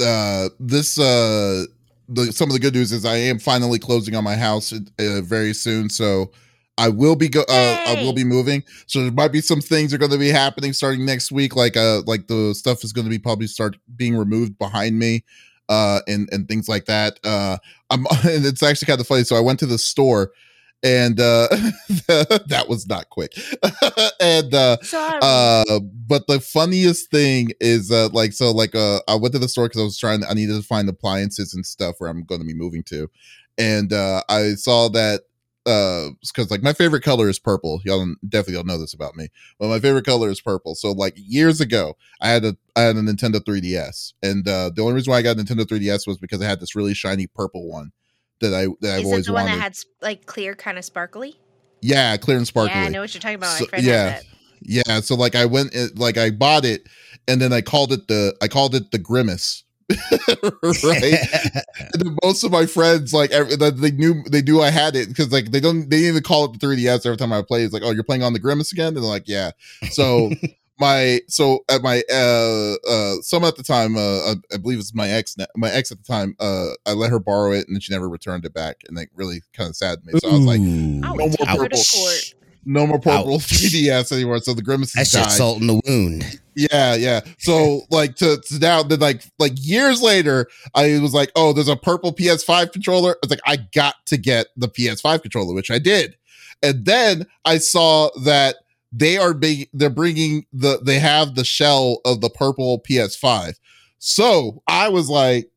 uh, 0.00 0.48
this, 0.58 0.98
uh, 0.98 1.64
the 2.08 2.32
some 2.32 2.48
of 2.48 2.54
the 2.54 2.60
good 2.60 2.74
news 2.74 2.92
is 2.92 3.04
I 3.04 3.16
am 3.16 3.38
finally 3.38 3.78
closing 3.78 4.14
on 4.16 4.24
my 4.24 4.36
house 4.36 4.72
uh, 4.72 5.20
very 5.22 5.54
soon. 5.54 5.88
So 5.88 6.30
I 6.78 6.88
will 6.88 7.16
be 7.16 7.28
go. 7.28 7.42
Uh, 7.48 7.76
I 7.86 8.02
will 8.02 8.12
be 8.12 8.24
moving, 8.24 8.64
so 8.86 9.02
there 9.02 9.12
might 9.12 9.32
be 9.32 9.40
some 9.40 9.60
things 9.60 9.92
are 9.92 9.98
going 9.98 10.10
to 10.10 10.18
be 10.18 10.30
happening 10.30 10.72
starting 10.72 11.04
next 11.04 11.30
week. 11.30 11.54
Like 11.54 11.76
uh, 11.76 12.02
like 12.06 12.28
the 12.28 12.54
stuff 12.54 12.82
is 12.82 12.92
going 12.92 13.04
to 13.04 13.10
be 13.10 13.18
probably 13.18 13.46
start 13.46 13.76
being 13.94 14.16
removed 14.16 14.58
behind 14.58 14.98
me, 14.98 15.24
uh, 15.68 16.00
and 16.08 16.28
and 16.32 16.48
things 16.48 16.68
like 16.68 16.86
that. 16.86 17.18
Uh, 17.24 17.58
I'm 17.90 18.06
and 18.24 18.46
it's 18.46 18.62
actually 18.62 18.86
kind 18.86 19.00
of 19.00 19.06
funny. 19.06 19.24
So 19.24 19.36
I 19.36 19.40
went 19.40 19.58
to 19.60 19.66
the 19.66 19.78
store 19.78 20.32
and 20.82 21.20
uh 21.20 21.46
that 22.08 22.66
was 22.68 22.88
not 22.88 23.08
quick 23.08 23.32
and 24.20 24.52
uh 24.52 24.76
Sorry. 24.82 25.20
uh 25.22 25.78
but 26.08 26.26
the 26.26 26.40
funniest 26.40 27.10
thing 27.10 27.52
is 27.60 27.92
uh 27.92 28.08
like 28.12 28.32
so 28.32 28.50
like 28.50 28.74
uh 28.74 28.98
i 29.06 29.14
went 29.14 29.32
to 29.32 29.38
the 29.38 29.48
store 29.48 29.68
because 29.68 29.80
i 29.80 29.84
was 29.84 29.98
trying 29.98 30.22
to, 30.22 30.28
i 30.28 30.34
needed 30.34 30.56
to 30.56 30.62
find 30.66 30.88
appliances 30.88 31.54
and 31.54 31.64
stuff 31.64 31.96
where 31.98 32.10
i'm 32.10 32.24
going 32.24 32.40
to 32.40 32.46
be 32.46 32.54
moving 32.54 32.82
to 32.82 33.08
and 33.58 33.92
uh 33.92 34.22
i 34.28 34.54
saw 34.54 34.88
that 34.88 35.22
uh 35.66 36.08
because 36.20 36.50
like 36.50 36.62
my 36.62 36.72
favorite 36.72 37.02
color 37.02 37.28
is 37.28 37.38
purple 37.38 37.80
y'all 37.84 38.04
definitely 38.28 38.54
don't 38.54 38.66
know 38.66 38.78
this 38.78 38.94
about 38.94 39.14
me 39.14 39.28
but 39.60 39.68
my 39.68 39.78
favorite 39.78 40.04
color 40.04 40.28
is 40.28 40.40
purple 40.40 40.74
so 40.74 40.90
like 40.90 41.14
years 41.16 41.60
ago 41.60 41.96
i 42.20 42.28
had 42.28 42.44
a 42.44 42.56
i 42.74 42.80
had 42.80 42.96
a 42.96 43.00
nintendo 43.00 43.36
3ds 43.36 44.14
and 44.24 44.48
uh 44.48 44.70
the 44.74 44.82
only 44.82 44.94
reason 44.94 45.12
why 45.12 45.18
i 45.18 45.22
got 45.22 45.36
nintendo 45.36 45.64
3ds 45.64 46.04
was 46.06 46.18
because 46.18 46.42
i 46.42 46.46
had 46.46 46.58
this 46.58 46.74
really 46.74 46.94
shiny 46.94 47.28
purple 47.28 47.68
one 47.68 47.92
that 48.42 48.52
I 48.54 48.66
that 48.80 48.98
I've 48.98 49.06
always 49.06 49.26
the 49.26 49.32
one 49.32 49.46
that 49.46 49.58
had 49.58 49.76
like 50.02 50.26
clear, 50.26 50.54
kind 50.54 50.76
of 50.76 50.84
sparkly. 50.84 51.36
Yeah, 51.80 52.16
clear 52.18 52.36
and 52.36 52.46
sparkly. 52.46 52.74
Yeah, 52.74 52.86
I 52.86 52.88
know 52.88 53.00
what 53.00 53.14
you're 53.14 53.20
talking 53.20 53.36
about. 53.36 53.58
So, 53.58 53.66
yeah, 53.78 54.20
yeah. 54.60 55.00
So 55.00 55.14
like 55.14 55.34
I 55.34 55.46
went, 55.46 55.74
like 55.96 56.18
I 56.18 56.30
bought 56.30 56.64
it, 56.64 56.86
and 57.26 57.40
then 57.40 57.52
I 57.52 57.62
called 57.62 57.92
it 57.92 58.08
the 58.08 58.36
I 58.42 58.48
called 58.48 58.74
it 58.74 58.90
the 58.90 58.98
Grimace. 58.98 59.64
right? 60.84 61.14
And 61.94 62.18
most 62.22 62.44
of 62.44 62.52
my 62.52 62.66
friends 62.66 63.12
like 63.12 63.30
they 63.30 63.90
knew 63.90 64.22
they 64.30 64.42
knew 64.42 64.60
i 64.60 64.70
had 64.70 64.96
it 64.96 65.08
because 65.08 65.32
like 65.32 65.50
they 65.50 65.60
don't 65.60 65.90
they 65.90 65.98
didn't 65.98 66.10
even 66.10 66.22
call 66.22 66.44
it 66.46 66.58
the 66.58 66.66
3ds 66.66 67.04
every 67.06 67.16
time 67.16 67.32
i 67.32 67.42
play 67.42 67.62
it's 67.62 67.72
like 67.72 67.82
oh 67.84 67.90
you're 67.90 68.04
playing 68.04 68.22
on 68.22 68.32
the 68.32 68.38
grimace 68.38 68.72
again? 68.72 68.88
And 68.88 68.96
they're 68.96 69.02
like 69.04 69.28
yeah. 69.28 69.52
So 69.90 70.30
my 70.80 71.20
so 71.28 71.60
at 71.70 71.82
my 71.82 72.02
uh 72.12 72.74
uh 72.88 73.14
some 73.20 73.44
at 73.44 73.56
the 73.56 73.62
time 73.62 73.96
uh 73.96 74.34
I 74.52 74.56
believe 74.56 74.78
it's 74.78 74.94
my 74.94 75.08
ex 75.08 75.36
my 75.56 75.70
ex 75.70 75.92
at 75.92 75.98
the 75.98 76.04
time 76.04 76.34
uh 76.40 76.70
I 76.86 76.92
let 76.92 77.10
her 77.10 77.18
borrow 77.18 77.52
it 77.52 77.66
and 77.66 77.76
then 77.76 77.80
she 77.80 77.92
never 77.92 78.08
returned 78.08 78.44
it 78.44 78.54
back 78.54 78.78
and 78.88 78.96
like 78.96 79.10
really 79.14 79.42
kind 79.52 79.70
of 79.70 79.76
sad 79.76 80.04
me. 80.04 80.18
So 80.18 80.28
I 80.28 80.32
was 80.32 80.46
like, 80.46 80.60
no 80.60 81.14
more 81.14 81.28
purple, 81.46 81.78
no 82.64 82.86
more 82.86 82.98
purple 82.98 83.38
3ds 83.38 84.12
anymore. 84.12 84.40
So 84.40 84.54
the 84.54 84.62
grimace 84.62 84.92
that's 84.92 85.12
just 85.12 85.36
salt 85.36 85.60
in 85.60 85.66
the 85.66 85.80
wound. 85.86 86.40
Yeah, 86.54 86.94
yeah. 86.94 87.20
So 87.38 87.82
like 87.90 88.16
to, 88.16 88.38
to 88.38 88.58
now 88.58 88.82
then 88.82 89.00
like 89.00 89.24
like 89.38 89.52
years 89.56 90.02
later, 90.02 90.48
I 90.74 90.98
was 90.98 91.14
like, 91.14 91.30
oh, 91.36 91.52
there's 91.52 91.68
a 91.68 91.76
purple 91.76 92.12
PS5 92.12 92.72
controller. 92.72 93.12
I 93.12 93.18
was 93.22 93.30
like, 93.30 93.40
I 93.46 93.58
got 93.74 93.96
to 94.06 94.16
get 94.16 94.46
the 94.56 94.68
PS5 94.68 95.22
controller, 95.22 95.54
which 95.54 95.70
I 95.70 95.78
did. 95.78 96.16
And 96.62 96.84
then 96.84 97.26
I 97.44 97.58
saw 97.58 98.10
that 98.24 98.56
they 98.92 99.16
are 99.16 99.32
big 99.32 99.68
they're 99.72 99.90
bringing 99.90 100.46
the 100.52 100.78
they 100.84 100.98
have 100.98 101.34
the 101.34 101.44
shell 101.44 102.00
of 102.04 102.20
the 102.20 102.28
purple 102.28 102.80
ps5 102.88 103.54
so 103.98 104.62
i 104.68 104.88
was 104.88 105.08
like 105.08 105.50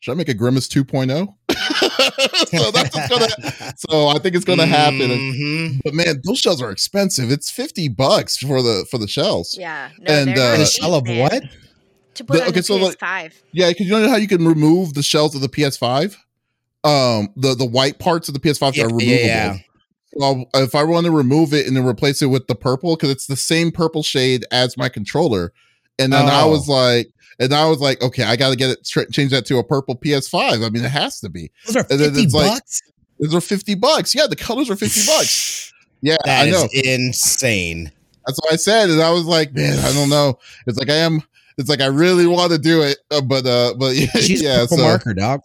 should 0.00 0.12
i 0.12 0.14
make 0.14 0.28
a 0.28 0.34
grimace 0.34 0.68
2.0 0.68 1.34
so 2.46 2.70
that's 2.70 3.08
gonna 3.08 3.28
so 3.76 4.08
i 4.08 4.18
think 4.18 4.34
it's 4.34 4.44
gonna 4.44 4.66
happen. 4.66 5.10
Mm-hmm. 5.10 5.78
but 5.84 5.94
man 5.94 6.20
those 6.24 6.38
shells 6.38 6.62
are 6.62 6.70
expensive. 6.70 7.30
It's 7.30 7.50
50 7.50 7.88
bucks 7.88 8.36
for 8.36 8.62
the 8.62 8.86
for 8.90 8.98
the 8.98 9.08
shells. 9.08 9.56
Yeah. 9.58 9.90
No, 9.98 10.14
and 10.14 10.30
uh 10.30 10.56
the 10.56 10.66
shell 10.66 10.94
of 10.94 11.06
what? 11.08 11.42
To 12.14 12.24
put 12.24 12.34
the, 12.34 12.42
on 12.42 12.48
okay, 12.48 12.60
the 12.60 12.62
so 12.62 12.78
PS5. 12.78 13.00
Like, 13.00 13.32
yeah, 13.52 13.68
because 13.68 13.86
you 13.86 13.98
know 13.98 14.08
how 14.08 14.16
you 14.16 14.28
can 14.28 14.46
remove 14.46 14.94
the 14.94 15.02
shells 15.02 15.34
of 15.34 15.40
the 15.40 15.48
PS5, 15.48 16.16
um, 16.84 17.30
the 17.36 17.54
the 17.54 17.64
white 17.64 17.98
parts 17.98 18.28
of 18.28 18.34
the 18.34 18.40
PS5 18.40 18.74
yeah, 18.74 18.84
are 18.84 18.86
removable. 18.88 19.06
Yeah, 19.06 19.56
well, 20.14 20.44
if 20.54 20.74
I 20.74 20.84
want 20.84 21.06
to 21.06 21.10
remove 21.10 21.54
it 21.54 21.66
and 21.66 21.76
then 21.76 21.86
replace 21.86 22.20
it 22.20 22.26
with 22.26 22.46
the 22.46 22.54
purple, 22.54 22.96
because 22.96 23.10
it's 23.10 23.26
the 23.26 23.36
same 23.36 23.70
purple 23.70 24.02
shade 24.02 24.44
as 24.50 24.76
my 24.76 24.88
controller, 24.88 25.52
and 25.98 26.12
then 26.12 26.26
oh. 26.26 26.28
I 26.28 26.44
was 26.44 26.68
like, 26.68 27.08
and 27.38 27.52
I 27.52 27.68
was 27.68 27.80
like, 27.80 28.02
okay, 28.02 28.24
I 28.24 28.36
got 28.36 28.50
to 28.50 28.56
get 28.56 28.70
it 28.70 28.86
tra- 28.86 29.10
change 29.10 29.32
that 29.32 29.46
to 29.46 29.58
a 29.58 29.64
purple 29.64 29.96
PS5. 29.96 30.64
I 30.64 30.70
mean, 30.70 30.84
it 30.84 30.90
has 30.90 31.20
to 31.20 31.28
be. 31.28 31.50
Those 31.66 31.76
are 31.76 31.84
fifty 31.84 32.26
bucks. 32.26 32.82
Like, 32.84 32.94
those 33.18 33.34
are 33.34 33.40
fifty 33.40 33.74
bucks. 33.74 34.14
Yeah, 34.14 34.26
the 34.26 34.36
colors 34.36 34.70
are 34.70 34.76
fifty 34.76 35.02
bucks. 35.06 35.70
Yeah, 36.04 36.16
that 36.24 36.48
I 36.48 36.50
know. 36.50 36.66
insane. 36.74 37.92
That's 38.26 38.36
what 38.42 38.52
I 38.52 38.56
said, 38.56 38.90
and 38.90 39.00
I 39.00 39.12
was 39.12 39.24
like, 39.24 39.54
man, 39.54 39.78
I 39.78 39.92
don't 39.92 40.08
know. 40.08 40.36
It's 40.66 40.76
like 40.76 40.90
I 40.90 40.96
am. 40.96 41.22
It's 41.58 41.68
like 41.68 41.80
I 41.80 41.86
really 41.86 42.26
want 42.26 42.50
to 42.50 42.58
do 42.58 42.82
it, 42.82 42.98
uh, 43.12 43.20
but 43.20 43.46
uh, 43.46 43.74
but 43.78 43.94
yeah, 43.94 44.06
She's 44.20 44.42
yeah. 44.42 44.66
So. 44.66 44.78
marker 44.78 45.14
dog. 45.14 45.42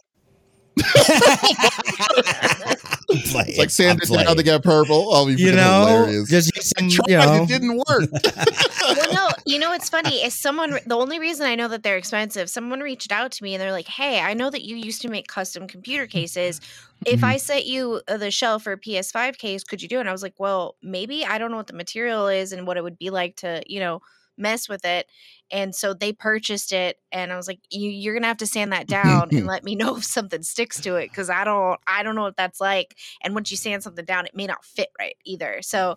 it's 3.10 3.58
like 3.58 3.70
Santa 3.70 4.06
did 4.06 4.26
how 4.26 4.34
to 4.34 4.42
get 4.42 4.62
purple. 4.62 5.08
Oh, 5.10 5.28
you 5.28 5.52
know, 5.52 5.86
hilarious. 5.86 6.28
just 6.28 6.78
some, 6.78 6.90
tried, 6.90 7.08
you 7.08 7.16
know. 7.16 7.42
it 7.42 7.48
didn't 7.48 7.76
work. 7.88 8.10
well, 8.82 9.12
no, 9.12 9.28
you 9.46 9.58
know 9.58 9.70
what's 9.70 9.88
funny 9.88 10.16
is 10.16 10.34
someone. 10.34 10.78
The 10.86 10.96
only 10.96 11.18
reason 11.18 11.46
I 11.46 11.54
know 11.54 11.68
that 11.68 11.82
they're 11.82 11.96
expensive, 11.96 12.50
someone 12.50 12.80
reached 12.80 13.10
out 13.10 13.32
to 13.32 13.42
me 13.42 13.54
and 13.54 13.62
they're 13.62 13.72
like, 13.72 13.88
"Hey, 13.88 14.20
I 14.20 14.34
know 14.34 14.50
that 14.50 14.62
you 14.62 14.76
used 14.76 15.00
to 15.02 15.08
make 15.08 15.26
custom 15.26 15.66
computer 15.66 16.06
cases. 16.06 16.60
If 17.06 17.16
mm-hmm. 17.16 17.24
I 17.24 17.36
sent 17.38 17.66
you 17.66 18.02
uh, 18.08 18.16
the 18.18 18.30
shell 18.30 18.58
for 18.58 18.72
a 18.72 18.78
PS5 18.78 19.38
case, 19.38 19.64
could 19.64 19.80
you 19.80 19.88
do 19.88 19.96
it?" 19.96 20.00
And 20.00 20.08
I 20.08 20.12
was 20.12 20.22
like, 20.22 20.34
"Well, 20.38 20.76
maybe. 20.82 21.24
I 21.24 21.38
don't 21.38 21.50
know 21.50 21.56
what 21.56 21.68
the 21.68 21.72
material 21.72 22.28
is 22.28 22.52
and 22.52 22.66
what 22.66 22.76
it 22.76 22.82
would 22.82 22.98
be 22.98 23.10
like 23.10 23.36
to, 23.36 23.62
you 23.66 23.80
know." 23.80 24.02
Mess 24.38 24.68
with 24.68 24.84
it. 24.84 25.06
And 25.50 25.74
so 25.74 25.94
they 25.94 26.12
purchased 26.12 26.72
it 26.72 26.98
and 27.10 27.32
I 27.32 27.36
was 27.36 27.48
like, 27.48 27.60
you, 27.70 28.10
are 28.10 28.14
gonna 28.14 28.26
have 28.26 28.36
to 28.38 28.46
sand 28.46 28.72
that 28.72 28.86
down 28.86 29.28
and 29.32 29.46
let 29.46 29.64
me 29.64 29.74
know 29.74 29.96
if 29.96 30.04
something 30.04 30.42
sticks 30.42 30.80
to 30.82 30.96
it 30.96 31.08
because 31.08 31.30
I 31.30 31.44
don't 31.44 31.80
I 31.86 32.02
don't 32.02 32.14
know 32.14 32.22
what 32.22 32.36
that's 32.36 32.60
like. 32.60 32.96
And 33.22 33.34
once 33.34 33.50
you 33.50 33.56
sand 33.56 33.82
something 33.82 34.04
down, 34.04 34.26
it 34.26 34.36
may 34.36 34.46
not 34.46 34.64
fit 34.64 34.88
right 34.98 35.16
either. 35.24 35.60
So 35.62 35.96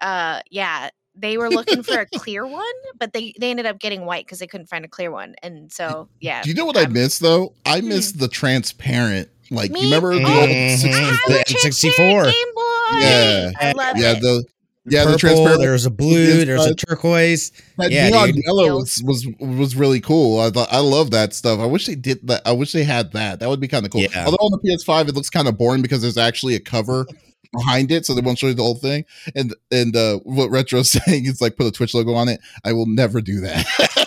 uh 0.00 0.40
yeah, 0.50 0.90
they 1.14 1.38
were 1.38 1.50
looking 1.50 1.82
for 1.82 1.98
a 1.98 2.06
clear 2.14 2.46
one, 2.46 2.64
but 2.98 3.12
they 3.12 3.34
they 3.38 3.50
ended 3.50 3.66
up 3.66 3.78
getting 3.78 4.04
white 4.04 4.26
because 4.26 4.38
they 4.38 4.46
couldn't 4.46 4.68
find 4.68 4.84
a 4.84 4.88
clear 4.88 5.10
one. 5.10 5.34
And 5.42 5.72
so 5.72 6.08
yeah. 6.20 6.42
Do 6.42 6.50
you 6.50 6.54
know 6.54 6.66
what 6.66 6.76
I'm, 6.76 6.86
I 6.86 6.88
missed 6.88 7.20
though? 7.20 7.54
I 7.64 7.80
missed 7.80 8.16
hmm. 8.16 8.20
the 8.20 8.28
transparent 8.28 9.28
like 9.50 9.72
Me? 9.72 9.80
you 9.80 9.86
remember 9.86 10.14
the 10.14 10.24
old 10.24 10.48
mm-hmm. 10.48 11.58
64 11.58 12.24
Game 12.24 12.32
Boy. 12.54 13.00
Yeah, 13.00 13.50
I 13.58 13.72
love 13.76 13.96
yeah, 13.96 14.12
it. 14.12 14.20
the 14.20 14.44
yeah, 14.86 15.00
purple, 15.00 15.12
the 15.12 15.18
transparent. 15.18 15.60
There's 15.60 15.86
a 15.86 15.90
blue. 15.90 16.44
There's 16.44 16.66
a 16.66 16.74
turquoise. 16.74 17.52
That 17.76 17.90
yeah, 17.90 18.08
neon 18.08 18.32
dude. 18.32 18.44
yellow 18.44 18.76
was, 18.76 19.02
was 19.04 19.26
was 19.38 19.76
really 19.76 20.00
cool. 20.00 20.40
I 20.40 20.50
thought 20.50 20.68
I 20.72 20.78
love 20.78 21.10
that 21.10 21.34
stuff. 21.34 21.60
I 21.60 21.66
wish 21.66 21.86
they 21.86 21.94
did 21.94 22.26
that. 22.28 22.42
I 22.46 22.52
wish 22.52 22.72
they 22.72 22.84
had 22.84 23.12
that. 23.12 23.40
That 23.40 23.48
would 23.48 23.60
be 23.60 23.68
kind 23.68 23.84
of 23.84 23.92
cool. 23.92 24.02
Yeah. 24.02 24.24
Although 24.24 24.38
on 24.38 24.52
the 24.52 24.70
PS5 24.70 25.08
it 25.08 25.14
looks 25.14 25.30
kind 25.30 25.48
of 25.48 25.58
boring 25.58 25.82
because 25.82 26.00
there's 26.00 26.18
actually 26.18 26.54
a 26.54 26.60
cover 26.60 27.06
behind 27.52 27.90
it, 27.90 28.06
so 28.06 28.14
they 28.14 28.20
won't 28.20 28.38
show 28.38 28.46
you 28.46 28.54
the 28.54 28.62
whole 28.62 28.74
thing. 28.74 29.04
And 29.34 29.54
and 29.70 29.94
uh, 29.94 30.18
what 30.20 30.50
Retro's 30.50 30.90
saying 31.04 31.26
is 31.26 31.40
like 31.40 31.56
put 31.56 31.66
a 31.66 31.72
Twitch 31.72 31.94
logo 31.94 32.14
on 32.14 32.28
it. 32.28 32.40
I 32.64 32.72
will 32.72 32.86
never 32.86 33.20
do 33.20 33.40
that. 33.40 33.66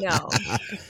no. 0.00 0.28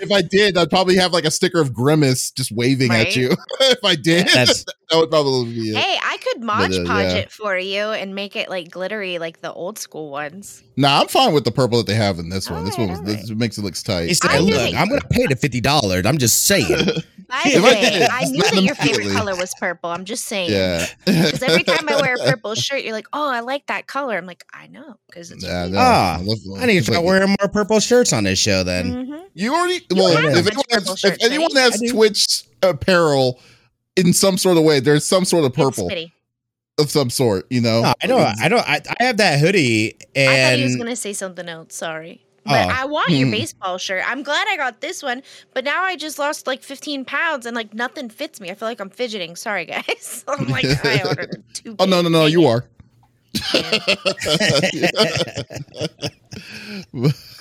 If 0.01 0.11
I 0.11 0.23
did, 0.23 0.57
I'd 0.57 0.71
probably 0.71 0.97
have 0.97 1.13
like 1.13 1.25
a 1.25 1.31
sticker 1.31 1.61
of 1.61 1.73
Grimace 1.73 2.31
just 2.31 2.53
waving 2.53 2.91
right? 2.91 3.09
at 3.09 3.17
you. 3.17 3.31
if 3.61 3.85
I 3.85 3.95
did, 3.95 4.29
That's, 4.29 4.65
that 4.91 4.97
would 4.97 5.11
probably 5.11 5.53
be 5.53 5.71
it. 5.71 5.77
Hey, 5.77 5.99
I 6.03 6.19
could 6.19 6.43
Mod 6.43 6.73
uh, 6.73 6.85
Podge 6.85 7.13
yeah. 7.13 7.19
it 7.19 7.33
for 7.33 7.57
you 7.57 7.81
and 7.81 8.15
make 8.15 8.37
it 8.37 8.49
like 8.49 8.71
glittery 8.71 9.19
like 9.19 9.41
the 9.41 9.53
old 9.53 9.79
school 9.79 10.11
ones. 10.11 10.63
Nah, 10.77 11.01
I'm 11.01 11.09
fine 11.09 11.33
with 11.33 11.45
the 11.45 11.53
purple 11.53 11.79
that 11.79 11.87
they 11.87 11.95
have 11.95 12.19
in 12.19 12.29
this 12.29 12.51
one. 12.51 12.65
this 12.65 12.79
one 12.79 12.89
was, 12.89 13.01
right. 13.01 13.09
this 13.09 13.31
makes 13.31 13.59
it 13.59 13.63
looks 13.63 13.83
tight. 13.83 14.13
Said, 14.15 14.41
look, 14.41 14.75
I'm 14.75 14.89
gonna 14.89 15.01
pay 15.11 15.27
the 15.27 15.37
fifty 15.37 15.61
dollars. 15.61 16.07
I'm 16.07 16.19
just 16.19 16.45
saying. 16.45 16.89
I, 17.33 17.51
say, 17.51 18.07
I, 18.07 18.09
I 18.11 18.25
knew 18.25 18.43
that 18.43 18.63
your 18.63 18.75
favorite 18.75 19.13
color 19.13 19.37
was 19.37 19.55
purple. 19.59 19.91
I'm 19.91 20.05
just 20.05 20.25
saying. 20.25 20.51
Yeah. 20.51 20.87
Because 21.05 21.43
every 21.43 21.63
time 21.63 21.89
I 21.89 22.01
wear 22.01 22.15
a 22.15 22.19
purple 22.19 22.55
shirt, 22.55 22.83
you're 22.83 22.93
like, 22.93 23.07
"Oh, 23.13 23.31
I 23.31 23.41
like 23.41 23.67
that 23.67 23.87
color." 23.87 24.17
I'm 24.17 24.27
like, 24.27 24.45
"I 24.53 24.67
know," 24.67 24.97
because 25.07 25.31
it's. 25.31 25.45
Yeah, 25.45 25.69
no, 25.69 25.79
ah, 25.79 26.19
I, 26.19 26.23
love, 26.23 26.39
I 26.59 26.67
need 26.67 26.79
to 26.79 26.85
start 26.85 26.99
like, 26.99 27.07
wearing 27.07 27.29
more 27.29 27.49
purple 27.53 27.79
shirts 27.79 28.00
on 28.13 28.25
this 28.25 28.39
show. 28.39 28.63
Then 28.63 28.93
mm-hmm. 28.93 29.25
you 29.35 29.55
already. 29.55 29.85
You 29.91 29.97
well, 29.97 30.13
if 30.13 30.47
anyone, 30.47 30.65
has, 30.71 31.05
if 31.05 31.23
anyone 31.23 31.55
has 31.57 31.83
Twitch 31.91 32.45
apparel 32.63 33.41
in 33.97 34.13
some 34.13 34.39
sort 34.39 34.57
of 34.57 34.65
way, 34.65 34.81
there's 34.81 35.05
some 35.05 35.25
sort 35.25 35.45
of 35.45 35.53
purple 35.53 35.91
of 36.79 36.91
some 36.91 37.11
sort. 37.11 37.47
You 37.51 37.61
know. 37.61 37.83
No, 37.83 37.95
I 38.03 38.07
know. 38.07 38.33
I 38.43 38.49
don't. 38.49 38.69
I, 38.69 38.81
I 39.01 39.05
have 39.05 39.17
that 39.19 39.41
hoodie, 39.41 39.97
and 40.15 40.31
I 40.31 40.51
thought 40.51 40.59
he 40.59 40.65
was 40.65 40.77
gonna 40.77 40.97
say 40.97 41.13
something 41.13 41.49
else. 41.49 41.75
Sorry. 41.75 42.25
But 42.45 42.67
oh. 42.67 42.75
I 42.75 42.85
want 42.87 43.11
your 43.11 43.27
hmm. 43.27 43.33
baseball 43.33 43.79
shirt. 43.79 44.03
I'm 44.07 44.23
glad 44.23 44.47
I 44.49 44.57
got 44.57 44.81
this 44.81 45.03
one, 45.03 45.23
but 45.53 45.65
now 45.65 45.83
I 45.83 45.97
just 45.97 46.19
lost 46.19 46.47
like 46.47 46.63
15 46.63 47.05
pounds 47.05 47.45
and 47.45 47.55
like 47.55 47.75
nothing 47.75 48.09
fits 48.09 48.41
me. 48.41 48.51
I 48.51 48.55
feel 48.55 48.67
like 48.67 48.81
I'm 48.81 48.91
fidgeting. 48.91 49.37
Sorry, 49.37 49.67
guys. 49.67 50.25
I'm 50.29 50.47
like, 50.47 50.65
I 50.85 51.03
ordered 51.07 51.45
two. 51.53 51.77
oh, 51.79 51.85
no, 51.85 52.03
no, 52.03 52.09
no. 52.09 52.27
You 52.27 52.47
are. 52.47 52.65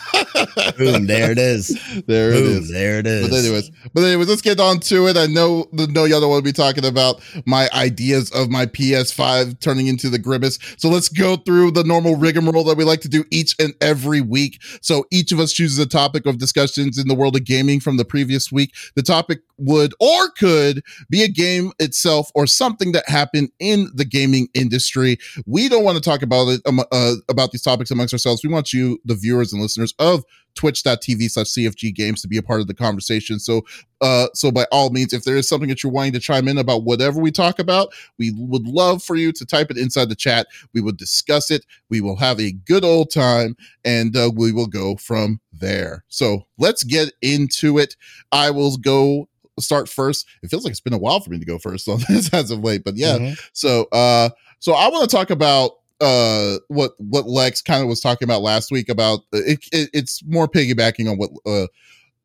Boom, 0.78 1.08
there 1.08 1.32
it 1.32 1.38
is. 1.38 1.68
There 2.08 2.32
Boom, 2.32 2.44
it 2.44 2.50
is. 2.50 2.72
There 2.72 3.00
it 3.00 3.08
is. 3.08 3.30
But 3.30 3.36
anyways, 3.38 3.72
but 3.94 4.04
anyways, 4.04 4.30
let's 4.30 4.42
get 4.42 4.60
on 4.60 4.80
to 4.82 5.08
it. 5.08 5.18
I 5.18 5.26
know 5.26 5.68
know 5.72 6.06
y'all 6.06 6.22
don't 6.22 6.30
want 6.30 6.44
to 6.44 6.50
be 6.50 6.54
talking 6.54 6.86
about 6.86 7.22
my 7.46 7.70
ideas 7.74 8.32
of 8.32 8.50
my 8.50 8.66
PS5 8.66 9.60
turning 9.60 9.88
into 9.88 10.10
the 10.10 10.20
grimace. 10.20 10.60
So 10.78 10.90
let's 10.90 11.10
go 11.10 11.38
through 11.38 11.72
the 11.72 11.84
normal 11.84 12.16
rigmarole 12.16 12.64
that 12.66 12.78
we 12.78 12.84
like 12.84 13.02
to 13.02 13.10
do 13.10 13.24
each 13.32 13.56
and 13.60 13.74
every 13.82 14.22
week. 14.22 14.62
So 14.82 15.06
each 15.12 15.32
of 15.32 15.40
us 15.40 15.54
chooses 15.54 15.80
a 15.80 15.86
topic 15.86 16.26
of 16.26 16.38
discussions 16.38 16.98
in 16.98 17.08
the 17.08 17.16
world 17.16 17.36
of 17.36 17.44
gaming 17.44 17.80
from 17.80 17.98
the 17.98 18.06
previous 18.06 18.52
week. 18.52 18.74
The 18.96 19.04
topic 19.04 19.42
would 19.58 19.94
or 20.00 20.30
could 20.32 20.84
be 21.10 21.24
a 21.24 21.28
game 21.28 21.72
itself 21.80 22.32
or 22.34 22.48
something 22.48 22.92
that 22.94 23.08
happened 23.08 23.52
in 23.60 23.90
the 23.94 24.06
gaming 24.06 24.48
industry. 24.54 25.18
We 25.46 25.70
don't 25.70 25.84
want 25.84 25.98
to 25.98 26.02
talk 26.02 26.22
about 26.22 26.48
it 26.48 26.62
um, 26.66 26.80
uh, 26.92 27.16
about 27.28 27.52
these 27.52 27.62
topics 27.62 27.92
amongst 27.92 28.14
ourselves. 28.14 28.44
We 28.44 28.50
want 28.50 28.74
you, 28.74 29.00
the 29.06 29.16
viewers 29.16 29.54
and 29.54 29.62
listeners 29.62 29.94
of 30.00 30.24
twitch.tv 30.56 31.30
slash 31.30 31.48
cfg 31.48 31.94
games 31.96 32.22
to 32.22 32.28
be 32.28 32.38
a 32.38 32.44
part 32.44 32.60
of 32.60 32.68
the 32.68 32.74
conversation. 32.74 33.40
So 33.40 33.62
uh 34.02 34.28
so 34.34 34.52
by 34.52 34.66
all 34.72 34.90
means 34.90 35.14
if 35.14 35.24
there 35.24 35.38
is 35.38 35.48
something 35.48 35.70
that 35.70 35.84
you're 35.84 35.92
wanting 35.92 36.14
to 36.14 36.20
chime 36.20 36.48
in 36.48 36.58
about 36.58 36.84
whatever 36.84 37.22
we 37.22 37.32
talk 37.32 37.60
about 37.60 37.94
we 38.18 38.34
would 38.36 38.68
love 38.68 39.04
for 39.04 39.16
you 39.16 39.32
to 39.32 39.46
type 39.46 39.72
it 39.72 39.78
inside 39.78 40.10
the 40.10 40.16
chat. 40.16 40.48
We 40.74 40.82
will 40.82 40.94
discuss 40.94 41.52
it. 41.52 41.66
We 41.90 42.02
will 42.02 42.18
have 42.18 42.40
a 42.40 42.52
good 42.52 42.84
old 42.84 43.12
time 43.12 43.56
and 43.86 44.16
uh, 44.18 44.32
we 44.36 44.52
will 44.52 44.68
go 44.68 44.96
from 44.96 45.40
there. 45.54 46.04
So 46.10 46.46
let's 46.58 46.84
get 46.84 47.14
into 47.22 47.78
it. 47.78 47.96
I 48.32 48.52
will 48.52 48.78
go 48.78 49.30
start 49.60 49.90
first. 49.90 50.26
It 50.42 50.50
feels 50.50 50.64
like 50.64 50.72
it's 50.72 50.80
been 50.80 50.94
a 50.94 50.98
while 50.98 51.20
for 51.20 51.30
me 51.30 51.40
to 51.40 51.46
go 51.46 51.60
first 51.60 51.88
on 51.88 52.00
this 52.10 52.34
as 52.34 52.52
of 52.52 52.64
late 52.64 52.84
but 52.84 52.98
yeah. 52.98 53.18
Mm-hmm. 53.18 53.34
so 53.54 53.86
uh 53.92 54.30
so 54.60 54.74
i 54.74 54.90
want 54.90 55.10
to 55.10 55.16
talk 55.16 55.30
about 55.30 55.79
uh 56.02 56.58
what 56.68 56.92
what 56.98 57.28
Lex 57.28 57.62
kind 57.62 57.82
of 57.82 57.90
was 57.90 58.00
talking 58.00 58.26
about 58.26 58.42
last 58.42 58.72
week 58.72 58.90
about 58.90 59.20
uh, 59.34 59.40
it, 59.46 59.60
it, 59.72 59.90
it's 59.94 60.24
more 60.26 60.48
piggybacking 60.48 61.10
on 61.10 61.18
what 61.18 61.30
uh 61.46 61.68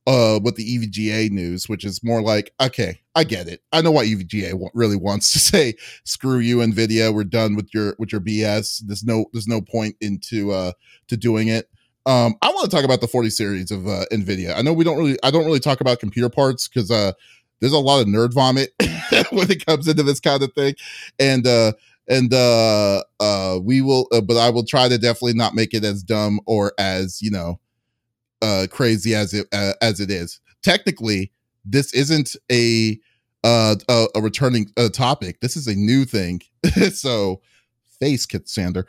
uh 0.06 0.38
with 0.42 0.56
the 0.56 0.78
EVGA 0.78 1.30
news 1.30 1.68
which 1.68 1.84
is 1.84 2.02
more 2.04 2.22
like 2.22 2.52
okay 2.60 3.00
I 3.16 3.22
get 3.24 3.46
it. 3.46 3.62
I 3.72 3.80
know 3.80 3.92
what 3.92 4.06
EVGA 4.06 4.50
w- 4.50 4.70
really 4.74 4.96
wants 4.96 5.32
to 5.32 5.38
say 5.40 5.74
screw 6.04 6.38
you 6.38 6.58
Nvidia. 6.58 7.14
We're 7.14 7.24
done 7.24 7.56
with 7.56 7.72
your 7.72 7.94
with 7.98 8.12
your 8.12 8.20
BS 8.20 8.82
there's 8.86 9.04
no 9.04 9.26
there's 9.32 9.48
no 9.48 9.60
point 9.60 9.96
into 10.00 10.52
uh 10.52 10.72
to 11.08 11.16
doing 11.16 11.48
it 11.48 11.68
um 12.06 12.34
I 12.42 12.48
want 12.50 12.70
to 12.70 12.74
talk 12.74 12.84
about 12.84 13.00
the 13.00 13.08
40 13.08 13.30
series 13.30 13.70
of 13.70 13.86
uh 13.86 14.04
Nvidia. 14.12 14.56
I 14.56 14.62
know 14.62 14.72
we 14.72 14.84
don't 14.84 14.98
really 14.98 15.18
I 15.22 15.30
don't 15.30 15.46
really 15.46 15.60
talk 15.60 15.80
about 15.80 16.00
computer 16.00 16.28
parts 16.28 16.68
cuz 16.68 16.90
uh 16.90 17.12
there's 17.60 17.72
a 17.72 17.78
lot 17.78 18.00
of 18.00 18.06
nerd 18.06 18.34
vomit 18.34 18.74
when 19.30 19.50
it 19.50 19.64
comes 19.64 19.88
into 19.88 20.02
this 20.02 20.20
kind 20.20 20.42
of 20.42 20.52
thing. 20.52 20.74
And 21.18 21.46
uh 21.46 21.72
and 22.08 22.32
uh 22.34 23.02
uh 23.20 23.58
we 23.62 23.80
will 23.80 24.06
uh, 24.12 24.20
but 24.20 24.36
i 24.36 24.50
will 24.50 24.64
try 24.64 24.88
to 24.88 24.98
definitely 24.98 25.34
not 25.34 25.54
make 25.54 25.72
it 25.74 25.84
as 25.84 26.02
dumb 26.02 26.40
or 26.46 26.72
as 26.78 27.22
you 27.22 27.30
know 27.30 27.58
uh 28.42 28.66
crazy 28.70 29.14
as 29.14 29.32
it 29.34 29.46
uh, 29.52 29.72
as 29.80 30.00
it 30.00 30.10
is. 30.10 30.40
Technically 30.62 31.32
this 31.64 31.92
isn't 31.94 32.36
a 32.52 32.98
uh 33.42 33.76
a, 33.88 34.06
a 34.14 34.22
returning 34.22 34.70
uh, 34.76 34.88
topic. 34.90 35.40
This 35.40 35.56
is 35.56 35.66
a 35.66 35.74
new 35.74 36.04
thing. 36.04 36.40
So 36.92 37.40
face 38.00 38.26
kit 38.26 38.48
sander 38.48 38.86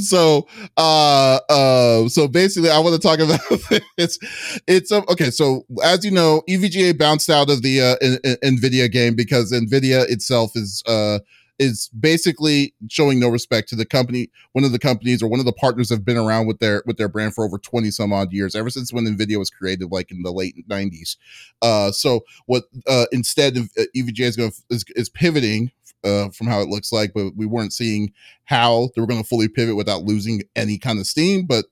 so 0.00 0.46
uh 0.76 1.38
uh 1.48 2.08
so 2.08 2.28
basically 2.28 2.70
i 2.70 2.78
want 2.78 2.94
to 2.94 3.00
talk 3.00 3.18
about 3.18 3.40
it's 3.98 4.18
it's 4.66 4.92
um, 4.92 5.04
okay 5.08 5.30
so 5.30 5.64
as 5.82 6.04
you 6.04 6.10
know 6.10 6.42
evga 6.48 6.96
bounced 6.96 7.30
out 7.30 7.50
of 7.50 7.62
the 7.62 7.80
uh 7.80 7.96
in, 8.00 8.18
in, 8.24 8.56
nvidia 8.56 8.90
game 8.90 9.14
because 9.14 9.52
nvidia 9.52 10.08
itself 10.10 10.52
is 10.56 10.82
uh 10.86 11.18
is 11.58 11.88
basically 11.88 12.74
showing 12.88 13.20
no 13.20 13.28
respect 13.28 13.68
to 13.68 13.76
the 13.76 13.84
company 13.84 14.30
one 14.52 14.64
of 14.64 14.72
the 14.72 14.78
companies 14.78 15.22
or 15.22 15.28
one 15.28 15.40
of 15.40 15.46
the 15.46 15.52
partners 15.52 15.88
have 15.88 16.04
been 16.04 16.16
around 16.16 16.46
with 16.46 16.58
their 16.58 16.82
with 16.86 16.96
their 16.96 17.08
brand 17.08 17.34
for 17.34 17.44
over 17.44 17.58
20 17.58 17.90
some 17.90 18.12
odd 18.12 18.32
years 18.32 18.54
ever 18.54 18.70
since 18.70 18.92
when 18.92 19.04
nvidia 19.04 19.38
was 19.38 19.50
created 19.50 19.90
like 19.90 20.10
in 20.10 20.22
the 20.22 20.32
late 20.32 20.68
90s 20.68 21.16
uh 21.62 21.92
so 21.92 22.24
what 22.46 22.64
uh 22.88 23.06
instead 23.12 23.56
of 23.56 23.70
uh, 23.78 23.82
evga 23.96 24.20
is 24.20 24.36
going 24.36 24.52
is, 24.70 24.84
is 24.96 25.08
pivoting 25.08 25.70
uh, 26.04 26.28
from 26.30 26.46
how 26.46 26.60
it 26.60 26.68
looks 26.68 26.92
like, 26.92 27.12
but 27.14 27.30
we 27.34 27.46
weren't 27.46 27.72
seeing 27.72 28.12
how 28.44 28.90
they 28.94 29.00
were 29.00 29.06
going 29.06 29.22
to 29.22 29.28
fully 29.28 29.48
pivot 29.48 29.74
without 29.74 30.02
losing 30.02 30.42
any 30.54 30.78
kind 30.78 30.98
of 30.98 31.06
steam. 31.06 31.46
But 31.46 31.64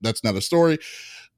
that's 0.00 0.24
not 0.24 0.34
a 0.34 0.40
story. 0.40 0.78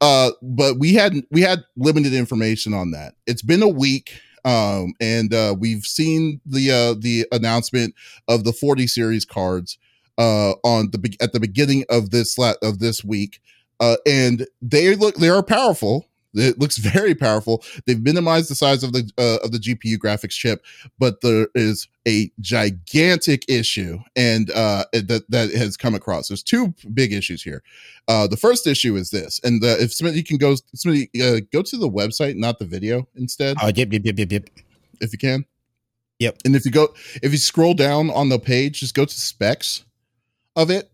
Uh, 0.01 0.31
but 0.41 0.79
we 0.79 0.95
had 0.95 1.15
we 1.31 1.43
had 1.43 1.65
limited 1.77 2.15
information 2.15 2.73
on 2.73 2.91
that. 2.93 3.15
It's 3.27 3.43
been 3.43 3.63
a 3.63 3.69
week, 3.69 4.21
um, 4.45 4.95
and 5.01 5.33
uh, 5.33 5.55
we've 5.59 5.85
seen 5.85 6.41
the 6.47 6.71
uh, 6.71 6.95
the 6.99 7.27
announcement 7.33 7.95
of 8.29 8.45
the 8.45 8.53
40 8.53 8.87
series 8.87 9.25
cards 9.25 9.79
uh, 10.19 10.53
on 10.65 10.91
the 10.91 11.17
at 11.21 11.33
the 11.33 11.41
beginning 11.41 11.85
of 11.89 12.11
this 12.11 12.39
of 12.39 12.79
this 12.79 13.05
week, 13.05 13.41
uh, 13.81 13.97
and 14.07 14.47
they 14.61 14.95
look 14.95 15.17
they 15.17 15.29
are 15.29 15.43
powerful. 15.43 16.10
It 16.35 16.59
looks 16.59 16.79
very 16.79 17.15
powerful. 17.15 17.65
They've 17.87 18.03
minimized 18.03 18.51
the 18.51 18.55
size 18.55 18.83
of 18.83 18.93
the 18.93 19.11
uh, 19.19 19.45
of 19.45 19.53
the 19.53 19.59
GPU 19.59 19.97
graphics 19.99 20.33
chip, 20.33 20.65
but 20.99 21.21
there 21.21 21.49
is 21.55 21.89
a 22.07 22.31
gigantic 22.41 23.45
issue, 23.49 23.99
and 24.17 24.51
uh, 24.51 24.85
that 24.93 25.25
that 25.29 25.53
has 25.53 25.77
come 25.77 25.95
across. 25.95 26.29
There's 26.29 26.43
two 26.43 26.75
big 26.95 27.13
issues 27.13 27.43
here. 27.43 27.63
Uh, 28.09 28.27
the 28.27 28.37
first 28.37 28.67
issue 28.67 28.97
is 28.97 29.11
this, 29.11 29.41
and 29.43 29.63
the, 29.63 29.83
if 29.83 29.93
somebody 29.93 30.23
can 30.23 30.37
go, 30.37 30.57
somebody 30.75 31.11
uh, 31.23 31.41
go 31.53 31.63
to 31.63 31.77
the 31.77 31.91
website, 31.91 32.37
not 32.37 32.59
the 32.59 32.65
video, 32.67 33.09
instead. 33.17 33.57
Oh, 33.63 33.69
yep, 33.69 33.93
yep, 33.93 34.03
yep, 34.05 34.19
yep, 34.19 34.33
yep. 34.33 34.49
If 35.01 35.13
you 35.13 35.19
can. 35.19 35.45
Yep. 36.21 36.39
And 36.45 36.55
if 36.55 36.67
you 36.67 36.71
go, 36.71 36.95
if 37.23 37.33
you 37.33 37.39
scroll 37.39 37.75
down 37.75 38.11
on 38.11 38.29
the 38.29 38.39
page, 38.39 38.81
just 38.81 38.95
go 38.95 39.07
to 39.07 39.21
specs 39.21 39.85
of 40.55 40.71
it. 40.71 40.91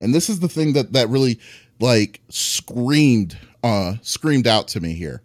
And 0.00 0.14
this 0.14 0.28
is 0.30 0.40
the 0.40 0.48
thing 0.48 0.74
that 0.74 0.92
that 0.92 1.08
really 1.08 1.40
like 1.80 2.20
screamed 2.28 3.36
uh 3.62 3.94
screamed 4.02 4.46
out 4.46 4.68
to 4.68 4.80
me 4.80 4.94
here. 4.94 5.22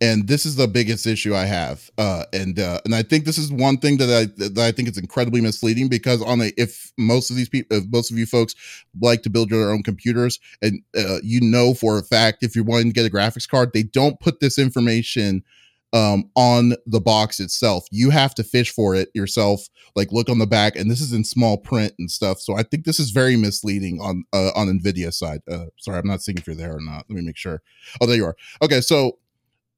And 0.00 0.26
this 0.26 0.44
is 0.44 0.56
the 0.56 0.66
biggest 0.66 1.06
issue 1.06 1.34
i 1.34 1.44
have 1.44 1.88
uh 1.98 2.24
and 2.32 2.58
uh 2.58 2.80
and 2.84 2.94
i 2.94 3.02
think 3.02 3.24
this 3.24 3.38
is 3.38 3.52
one 3.52 3.78
thing 3.78 3.96
that 3.98 4.10
i 4.10 4.24
that 4.48 4.58
i 4.58 4.72
think 4.72 4.88
is 4.88 4.98
incredibly 4.98 5.40
misleading 5.40 5.88
because 5.88 6.20
on 6.20 6.40
a 6.40 6.50
if 6.56 6.92
most 6.98 7.30
of 7.30 7.36
these 7.36 7.48
people 7.48 7.78
if 7.78 7.84
most 7.90 8.10
of 8.10 8.18
you 8.18 8.26
folks 8.26 8.54
like 9.00 9.22
to 9.22 9.30
build 9.30 9.50
your 9.50 9.72
own 9.72 9.82
computers 9.84 10.40
and 10.60 10.82
uh, 10.98 11.18
you 11.22 11.40
know 11.40 11.74
for 11.74 11.96
a 11.96 12.02
fact 12.02 12.42
if 12.42 12.56
you're 12.56 12.64
wanting 12.64 12.88
to 12.88 12.92
get 12.92 13.06
a 13.06 13.10
graphics 13.10 13.48
card 13.48 13.70
they 13.72 13.84
don't 13.84 14.20
put 14.20 14.40
this 14.40 14.58
information 14.58 15.44
um, 15.94 16.30
on 16.34 16.74
the 16.86 17.00
box 17.00 17.40
itself. 17.40 17.86
You 17.90 18.10
have 18.10 18.34
to 18.34 18.44
fish 18.44 18.70
for 18.70 18.94
it 18.94 19.08
yourself. 19.14 19.68
Like 19.96 20.12
look 20.12 20.28
on 20.28 20.38
the 20.38 20.46
back, 20.46 20.76
and 20.76 20.90
this 20.90 21.00
is 21.00 21.12
in 21.12 21.24
small 21.24 21.56
print 21.56 21.94
and 21.98 22.10
stuff. 22.10 22.40
So 22.40 22.56
I 22.56 22.64
think 22.64 22.84
this 22.84 23.00
is 23.00 23.10
very 23.12 23.36
misleading 23.36 24.00
on 24.00 24.24
uh, 24.32 24.50
on 24.54 24.66
Nvidia 24.66 25.14
side. 25.14 25.40
Uh, 25.50 25.66
sorry, 25.78 25.98
I'm 25.98 26.06
not 26.06 26.20
seeing 26.20 26.36
if 26.36 26.46
you're 26.46 26.56
there 26.56 26.76
or 26.76 26.80
not. 26.80 27.06
Let 27.08 27.16
me 27.16 27.22
make 27.22 27.36
sure. 27.36 27.62
Oh, 28.00 28.06
there 28.06 28.16
you 28.16 28.26
are. 28.26 28.36
Okay, 28.60 28.80
so 28.80 29.18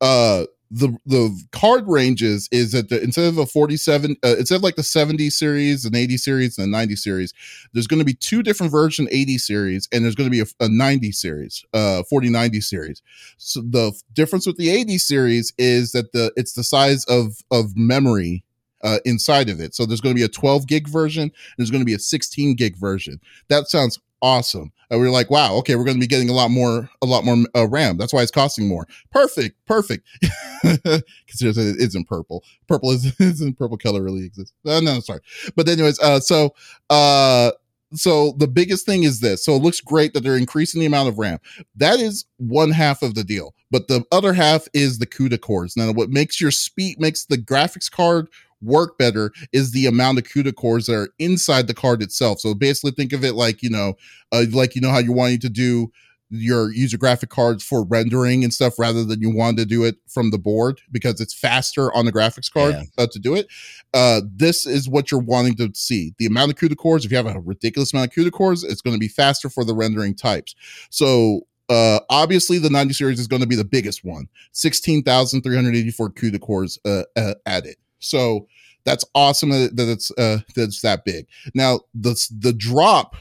uh 0.02 0.44
the 0.70 0.96
the 1.06 1.44
card 1.52 1.86
ranges 1.86 2.48
is 2.50 2.72
that 2.72 2.88
the, 2.88 3.02
instead 3.02 3.26
of 3.26 3.38
a 3.38 3.46
47 3.46 4.16
uh, 4.24 4.36
instead 4.36 4.56
of 4.56 4.62
like 4.62 4.76
the 4.76 4.82
70 4.82 5.30
series 5.30 5.84
and 5.84 5.94
80 5.94 6.16
series 6.16 6.58
and 6.58 6.64
the 6.64 6.76
90 6.76 6.96
series 6.96 7.32
there's 7.72 7.86
going 7.86 8.00
to 8.00 8.04
be 8.04 8.14
two 8.14 8.42
different 8.42 8.72
version 8.72 9.06
80 9.10 9.38
series 9.38 9.88
and 9.92 10.04
there's 10.04 10.16
going 10.16 10.28
to 10.28 10.30
be 10.30 10.40
a, 10.40 10.64
a 10.64 10.68
90 10.68 11.12
series 11.12 11.64
uh 11.72 12.02
40 12.04 12.30
90 12.30 12.60
series 12.60 13.02
so 13.38 13.60
the 13.60 13.92
difference 14.12 14.46
with 14.46 14.56
the 14.56 14.70
80 14.70 14.98
series 14.98 15.52
is 15.56 15.92
that 15.92 16.12
the 16.12 16.32
it's 16.36 16.54
the 16.54 16.64
size 16.64 17.04
of 17.04 17.42
of 17.50 17.76
memory 17.76 18.42
uh, 18.82 18.98
inside 19.04 19.48
of 19.48 19.58
it. 19.58 19.74
So 19.74 19.84
there's 19.84 20.00
going 20.00 20.14
to 20.14 20.18
be 20.18 20.24
a 20.24 20.28
12 20.28 20.66
gig 20.66 20.86
version. 20.86 21.32
there's 21.56 21.70
going 21.70 21.80
to 21.80 21.86
be 21.86 21.94
a 21.94 21.98
16 21.98 22.54
gig 22.54 22.76
version. 22.76 23.20
That 23.48 23.68
sounds 23.68 23.98
awesome. 24.26 24.72
And 24.90 25.00
we 25.00 25.06
are 25.06 25.10
like, 25.10 25.30
wow, 25.30 25.54
okay, 25.54 25.76
we're 25.76 25.84
going 25.84 25.96
to 25.96 26.00
be 26.00 26.06
getting 26.08 26.28
a 26.28 26.32
lot 26.32 26.50
more, 26.50 26.90
a 27.00 27.06
lot 27.06 27.24
more 27.24 27.36
uh, 27.54 27.68
RAM. 27.68 27.96
That's 27.96 28.12
why 28.12 28.22
it's 28.22 28.32
costing 28.32 28.66
more. 28.66 28.86
Perfect, 29.10 29.56
perfect. 29.66 30.06
Because 30.62 31.58
it 31.58 31.76
isn't 31.78 32.08
purple. 32.08 32.42
Purple 32.66 32.90
is 32.90 33.14
isn't 33.20 33.56
purple 33.56 33.76
color 33.76 34.02
really 34.02 34.24
exists. 34.24 34.52
Uh, 34.64 34.80
no, 34.80 34.98
sorry. 34.98 35.20
But 35.54 35.68
anyways, 35.68 36.00
uh, 36.00 36.18
so 36.18 36.54
uh, 36.90 37.52
so 37.94 38.32
the 38.38 38.48
biggest 38.48 38.84
thing 38.84 39.04
is 39.04 39.20
this. 39.20 39.44
So 39.44 39.54
it 39.54 39.62
looks 39.62 39.80
great 39.80 40.12
that 40.14 40.24
they're 40.24 40.36
increasing 40.36 40.80
the 40.80 40.86
amount 40.86 41.08
of 41.08 41.18
RAM. 41.18 41.38
That 41.76 42.00
is 42.00 42.24
one 42.38 42.72
half 42.72 43.02
of 43.02 43.14
the 43.14 43.22
deal. 43.22 43.54
But 43.70 43.86
the 43.86 44.04
other 44.10 44.32
half 44.32 44.66
is 44.72 44.98
the 44.98 45.06
CUDA 45.06 45.40
cores. 45.40 45.76
Now, 45.76 45.92
what 45.92 46.10
makes 46.10 46.40
your 46.40 46.50
speed 46.50 46.98
makes 46.98 47.26
the 47.26 47.38
graphics 47.38 47.90
card 47.90 48.28
work 48.62 48.98
better 48.98 49.32
is 49.52 49.72
the 49.72 49.86
amount 49.86 50.18
of 50.18 50.24
CUDA 50.24 50.54
cores 50.54 50.86
that 50.86 50.94
are 50.94 51.08
inside 51.18 51.66
the 51.66 51.74
card 51.74 52.02
itself. 52.02 52.40
So 52.40 52.54
basically, 52.54 52.92
think 52.92 53.12
of 53.12 53.24
it 53.24 53.34
like 53.34 53.62
you 53.62 53.70
know, 53.70 53.94
uh, 54.32 54.44
like 54.52 54.74
you 54.74 54.80
know 54.80 54.90
how 54.90 54.98
you're 54.98 55.14
wanting 55.14 55.40
to 55.40 55.48
do 55.48 55.90
your 56.30 56.72
user 56.72 56.98
graphic 56.98 57.30
cards 57.30 57.62
for 57.62 57.84
rendering 57.84 58.42
and 58.42 58.52
stuff 58.52 58.78
rather 58.78 59.04
than 59.04 59.20
you 59.20 59.30
want 59.30 59.56
to 59.58 59.64
do 59.64 59.84
it 59.84 59.96
from 60.08 60.30
the 60.30 60.38
board 60.38 60.80
because 60.90 61.20
it's 61.20 61.34
faster 61.34 61.94
on 61.94 62.04
the 62.04 62.12
graphics 62.12 62.50
card 62.50 62.74
yeah. 62.98 63.06
to 63.06 63.18
do 63.18 63.34
it. 63.34 63.46
Uh, 63.94 64.20
this 64.34 64.66
is 64.66 64.88
what 64.88 65.10
you're 65.10 65.20
wanting 65.20 65.54
to 65.54 65.70
see. 65.74 66.14
The 66.18 66.26
amount 66.26 66.50
of 66.50 66.58
CUDA 66.58 66.76
cores, 66.76 67.04
if 67.04 67.10
you 67.10 67.16
have 67.16 67.26
a 67.26 67.40
ridiculous 67.40 67.92
amount 67.92 68.10
of 68.10 68.14
CUDA 68.14 68.32
cores, 68.32 68.64
it's 68.64 68.80
going 68.80 68.94
to 68.94 69.00
be 69.00 69.08
faster 69.08 69.48
for 69.48 69.64
the 69.64 69.74
rendering 69.74 70.14
types. 70.14 70.54
So 70.90 71.42
uh, 71.68 72.00
obviously 72.10 72.58
the 72.58 72.70
90 72.70 72.94
series 72.94 73.20
is 73.20 73.26
going 73.26 73.42
to 73.42 73.48
be 73.48 73.56
the 73.56 73.64
biggest 73.64 74.04
one 74.04 74.28
16,384 74.52 76.10
CUDA 76.10 76.40
cores 76.40 76.78
uh, 76.84 77.02
uh, 77.16 77.34
added. 77.44 77.76
So 77.98 78.46
That's 78.86 79.04
awesome 79.14 79.50
that 79.50 79.72
it's 79.76 80.12
uh 80.12 80.38
that's 80.54 80.80
that 80.82 81.04
big. 81.04 81.26
Now 81.54 81.80
the 81.92 82.14
the 82.38 82.52
drop 82.52 83.16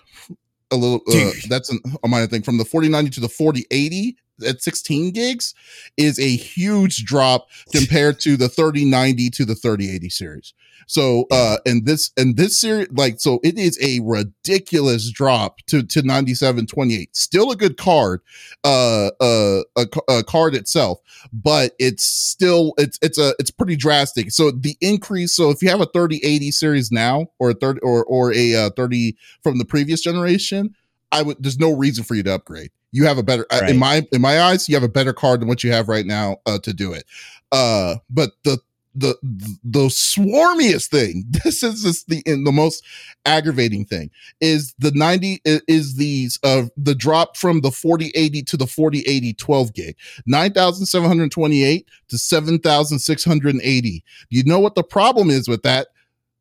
a 0.71 0.75
little 0.75 1.01
uh, 1.11 1.31
that's 1.49 1.69
an, 1.69 1.79
a 2.03 2.07
minor 2.07 2.27
thing 2.27 2.43
from 2.43 2.57
the 2.57 2.65
4090 2.65 3.09
to 3.15 3.19
the 3.19 3.29
4080 3.29 4.15
at 4.45 4.61
16 4.61 5.11
gigs 5.11 5.53
is 5.97 6.19
a 6.19 6.35
huge 6.35 7.05
drop 7.05 7.47
compared 7.71 8.19
to 8.21 8.37
the 8.37 8.49
3090 8.49 9.29
to 9.31 9.45
the 9.45 9.55
3080 9.55 10.09
series. 10.09 10.53
So 10.87 11.25
uh 11.31 11.57
and 11.65 11.85
this 11.85 12.11
and 12.17 12.37
this 12.37 12.59
series 12.59 12.89
like 12.91 13.19
so 13.19 13.39
it 13.43 13.57
is 13.57 13.79
a 13.81 14.01
ridiculous 14.03 15.09
drop 15.11 15.59
to 15.67 15.83
to 15.83 16.01
9728. 16.03 17.15
Still 17.15 17.51
a 17.51 17.55
good 17.55 17.77
card 17.77 18.21
uh 18.63 19.09
uh 19.19 19.61
a, 19.75 19.87
a 20.09 20.23
card 20.23 20.53
itself, 20.53 20.99
but 21.33 21.73
it's 21.79 22.03
still 22.03 22.73
it's 22.77 22.99
it's 23.01 23.17
a 23.17 23.33
it's 23.39 23.51
pretty 23.51 23.75
drastic. 23.75 24.31
So 24.31 24.51
the 24.51 24.77
increase 24.81 25.35
so 25.35 25.49
if 25.49 25.61
you 25.61 25.69
have 25.69 25.81
a 25.81 25.87
3080 25.87 26.51
series 26.51 26.91
now 26.91 27.27
or 27.39 27.51
a 27.51 27.53
30 27.55 27.79
or 27.81 28.05
or 28.05 28.33
a 28.33 28.55
uh, 28.55 28.69
30 28.75 29.15
from 29.41 29.57
the 29.57 29.65
previous 29.65 30.01
generation, 30.01 30.75
I 31.11 31.23
would 31.23 31.37
there's 31.41 31.59
no 31.59 31.71
reason 31.71 32.03
for 32.03 32.15
you 32.15 32.23
to 32.23 32.35
upgrade. 32.35 32.71
You 32.95 33.05
have 33.05 33.17
a 33.17 33.23
better 33.23 33.45
right. 33.51 33.69
in 33.69 33.77
my 33.77 34.07
in 34.11 34.21
my 34.21 34.39
eyes, 34.39 34.69
you 34.69 34.75
have 34.75 34.83
a 34.83 34.89
better 34.89 35.13
card 35.13 35.41
than 35.41 35.47
what 35.47 35.63
you 35.63 35.71
have 35.71 35.89
right 35.89 36.05
now 36.05 36.37
uh, 36.45 36.59
to 36.59 36.73
do 36.73 36.93
it. 36.93 37.05
Uh, 37.51 37.95
but 38.09 38.31
the 38.43 38.59
the 38.95 39.15
the 39.63 39.87
swarmiest 39.87 40.87
thing 40.87 41.25
this 41.43 41.61
is 41.61 41.83
just 41.83 42.07
the 42.07 42.23
the 42.25 42.51
most 42.51 42.83
aggravating 43.25 43.83
thing 43.85 44.09
is 44.39 44.73
the 44.79 44.91
90 44.91 45.41
is 45.43 45.95
these 45.97 46.39
uh 46.43 46.63
the 46.77 46.95
drop 46.95 47.35
from 47.35 47.59
the 47.61 47.71
4080 47.71 48.43
to 48.43 48.57
the 48.57 48.67
4080 48.67 49.33
12 49.33 49.73
gig. 49.73 49.97
9728 50.25 51.87
to 52.07 52.17
7680 52.17 54.03
you 54.29 54.43
know 54.45 54.59
what 54.59 54.75
the 54.75 54.83
problem 54.83 55.29
is 55.29 55.47
with 55.47 55.63
that? 55.63 55.87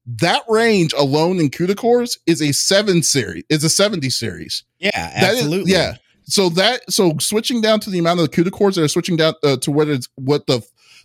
That 0.06 0.42
range 0.48 0.92
alone 0.92 1.40
in 1.40 1.48
CUDA 1.48 1.76
cores 1.76 2.18
is 2.26 2.42
a 2.42 2.52
7 2.52 3.02
series 3.02 3.44
is 3.48 3.64
a 3.64 3.70
70 3.70 4.10
series. 4.10 4.62
Yeah 4.78 4.90
absolutely 4.94 5.72
is, 5.72 5.78
yeah 5.78 5.96
so 6.24 6.48
that 6.50 6.90
so 6.90 7.16
switching 7.18 7.60
down 7.60 7.80
to 7.80 7.90
the 7.90 7.98
amount 7.98 8.20
of 8.20 8.30
the 8.30 8.36
CUDA 8.36 8.52
cores 8.52 8.76
that 8.76 8.82
are 8.82 8.88
switching 8.88 9.16
down 9.16 9.34
uh, 9.42 9.56
to 9.58 9.70
what 9.70 9.88
is 9.88 10.08
what 10.16 10.46
the 10.46 10.62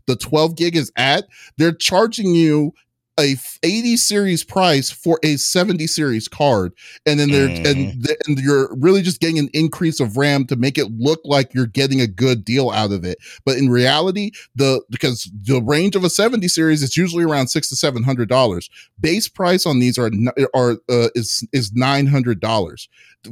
the 0.07 0.15
12 0.15 0.55
gig 0.55 0.75
is 0.75 0.91
at, 0.95 1.27
they're 1.57 1.71
charging 1.71 2.33
you 2.33 2.73
a 3.19 3.35
80 3.63 3.97
series 3.97 4.43
price 4.43 4.89
for 4.89 5.19
a 5.23 5.35
70 5.35 5.85
series 5.87 6.27
card 6.27 6.73
and 7.05 7.19
then 7.19 7.29
they're 7.29 7.49
mm. 7.49 7.69
and, 7.69 8.07
and 8.27 8.39
you're 8.39 8.73
really 8.75 9.01
just 9.01 9.19
getting 9.19 9.37
an 9.37 9.49
increase 9.53 9.99
of 9.99 10.17
ram 10.17 10.45
to 10.45 10.55
make 10.55 10.77
it 10.77 10.87
look 10.97 11.19
like 11.25 11.53
you're 11.53 11.65
getting 11.65 11.99
a 11.99 12.07
good 12.07 12.45
deal 12.45 12.69
out 12.69 12.91
of 12.91 13.03
it. 13.03 13.17
But 13.45 13.57
in 13.57 13.69
reality 13.69 14.31
the 14.55 14.81
because 14.89 15.29
the 15.43 15.61
range 15.61 15.95
of 15.95 16.03
a 16.03 16.09
70 16.09 16.47
series 16.47 16.81
is 16.81 16.95
usually 16.95 17.25
around 17.25 17.47
six 17.47 17.69
to 17.69 17.75
seven 17.75 18.03
hundred 18.03 18.29
dollars. 18.29 18.69
Base 18.99 19.27
price 19.27 19.65
on 19.65 19.79
these 19.79 19.97
are 19.97 20.11
are 20.55 20.77
uh, 20.89 21.09
is 21.15 21.45
is 21.51 21.73
nine 21.73 22.07
hundred 22.07 22.39
dollars. 22.39 22.87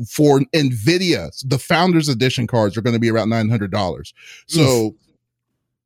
For 0.10 0.42
nvidia 0.54 1.32
the 1.48 1.60
founders 1.60 2.10
edition 2.10 2.46
cards 2.48 2.76
are 2.76 2.82
going 2.82 2.96
to 2.96 3.00
be 3.00 3.10
around 3.10 3.30
nine 3.30 3.50
hundred 3.50 3.72
dollars. 3.72 4.14
So 4.48 4.96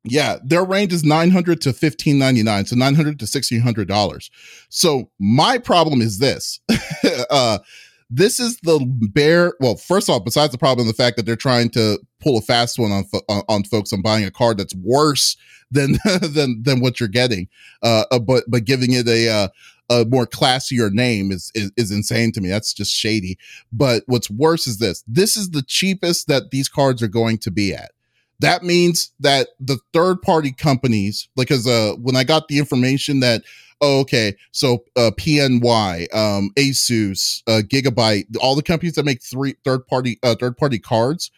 yeah, 0.04 0.38
their 0.44 0.64
range 0.64 0.92
is 0.92 1.04
900 1.04 1.60
to 1.62 1.68
1599, 1.70 2.66
so 2.66 2.76
900 2.76 3.18
to 3.18 3.24
1600 3.24 3.88
dollars. 3.88 4.30
So 4.68 5.10
my 5.18 5.58
problem 5.58 6.00
is 6.00 6.18
this. 6.18 6.60
uh 7.30 7.58
this 8.14 8.38
is 8.38 8.58
the 8.58 8.78
bare 9.14 9.54
well 9.58 9.74
first 9.76 10.10
off 10.10 10.22
besides 10.22 10.52
the 10.52 10.58
problem 10.58 10.86
the 10.86 10.92
fact 10.92 11.16
that 11.16 11.24
they're 11.24 11.34
trying 11.34 11.70
to 11.70 11.98
pull 12.20 12.36
a 12.36 12.42
fast 12.42 12.78
one 12.78 12.92
on 12.92 13.04
on, 13.28 13.42
on 13.48 13.64
folks 13.64 13.90
on 13.90 14.02
buying 14.02 14.24
a 14.24 14.30
card 14.30 14.58
that's 14.58 14.74
worse 14.74 15.34
than 15.70 15.92
than 16.20 16.62
than 16.62 16.80
what 16.80 17.00
you're 17.00 17.08
getting 17.08 17.48
uh, 17.82 18.04
uh 18.10 18.18
but 18.18 18.44
but 18.48 18.66
giving 18.66 18.92
it 18.92 19.08
a 19.08 19.30
uh, 19.30 19.48
a 19.90 20.04
more 20.06 20.26
classier 20.26 20.90
name 20.90 21.30
is, 21.30 21.50
is, 21.54 21.70
is 21.76 21.90
insane 21.90 22.32
to 22.32 22.40
me. 22.40 22.48
That's 22.48 22.72
just 22.72 22.94
shady. 22.94 23.36
But 23.72 24.04
what's 24.06 24.30
worse 24.30 24.66
is 24.66 24.78
this: 24.78 25.04
this 25.06 25.36
is 25.36 25.50
the 25.50 25.60
cheapest 25.60 26.28
that 26.28 26.50
these 26.50 26.68
cards 26.68 27.02
are 27.02 27.08
going 27.08 27.36
to 27.38 27.50
be 27.50 27.74
at 27.74 27.90
that 28.42 28.64
means 28.64 29.12
that 29.20 29.48
the 29.60 29.78
third 29.92 30.20
party 30.20 30.52
companies, 30.52 31.28
because 31.36 31.66
uh, 31.66 31.94
when 32.00 32.16
I 32.16 32.24
got 32.24 32.48
the 32.48 32.58
information 32.58 33.20
that, 33.20 33.42
oh, 33.80 34.00
okay, 34.00 34.34
so 34.50 34.84
uh, 34.96 35.12
PNY, 35.16 36.12
um, 36.14 36.50
Asus, 36.58 37.42
uh, 37.46 37.62
Gigabyte, 37.64 38.24
all 38.40 38.56
the 38.56 38.62
companies 38.62 38.94
that 38.94 39.04
make 39.04 39.22
three 39.22 39.54
third 39.64 39.86
party 39.86 40.18
uh, 40.24 40.34
third 40.34 40.56
party 40.56 40.80
cards 40.80 41.30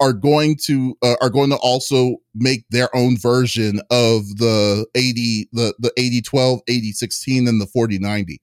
are 0.00 0.12
going 0.12 0.56
to 0.64 0.96
uh, 1.02 1.16
are 1.22 1.30
going 1.30 1.50
to 1.50 1.56
also 1.56 2.16
make 2.34 2.64
their 2.68 2.94
own 2.94 3.16
version 3.16 3.80
of 3.90 4.26
the 4.36 4.86
80 4.94 5.48
the 5.52 5.74
the 5.78 5.92
8012 5.96 6.60
8016 6.68 7.48
and 7.48 7.60
the 7.60 7.66
4090 7.66 8.40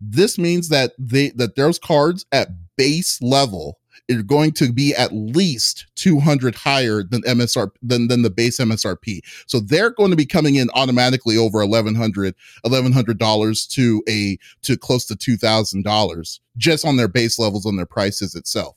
this 0.00 0.38
means 0.38 0.68
that 0.68 0.92
they 0.98 1.30
that 1.30 1.56
those 1.56 1.78
cards 1.78 2.26
at 2.30 2.48
base 2.76 3.20
level 3.20 3.78
are 4.10 4.22
going 4.22 4.52
to 4.52 4.72
be 4.72 4.94
at 4.94 5.12
least 5.12 5.86
200 5.96 6.54
higher 6.54 7.02
than 7.02 7.22
MSR 7.22 7.70
than, 7.82 8.08
than 8.08 8.22
the 8.22 8.30
base 8.30 8.58
MSRP. 8.58 9.20
So 9.46 9.60
they're 9.60 9.90
going 9.90 10.10
to 10.10 10.16
be 10.16 10.26
coming 10.26 10.56
in 10.56 10.68
automatically 10.74 11.36
over 11.36 11.58
1100 11.58 12.34
$1100 12.64 13.68
to 13.70 14.02
a 14.08 14.38
to 14.62 14.76
close 14.76 15.06
to 15.06 15.14
$2000 15.14 16.40
just 16.56 16.84
on 16.84 16.96
their 16.96 17.08
base 17.08 17.38
levels 17.38 17.66
on 17.66 17.76
their 17.76 17.86
prices 17.86 18.34
itself. 18.34 18.76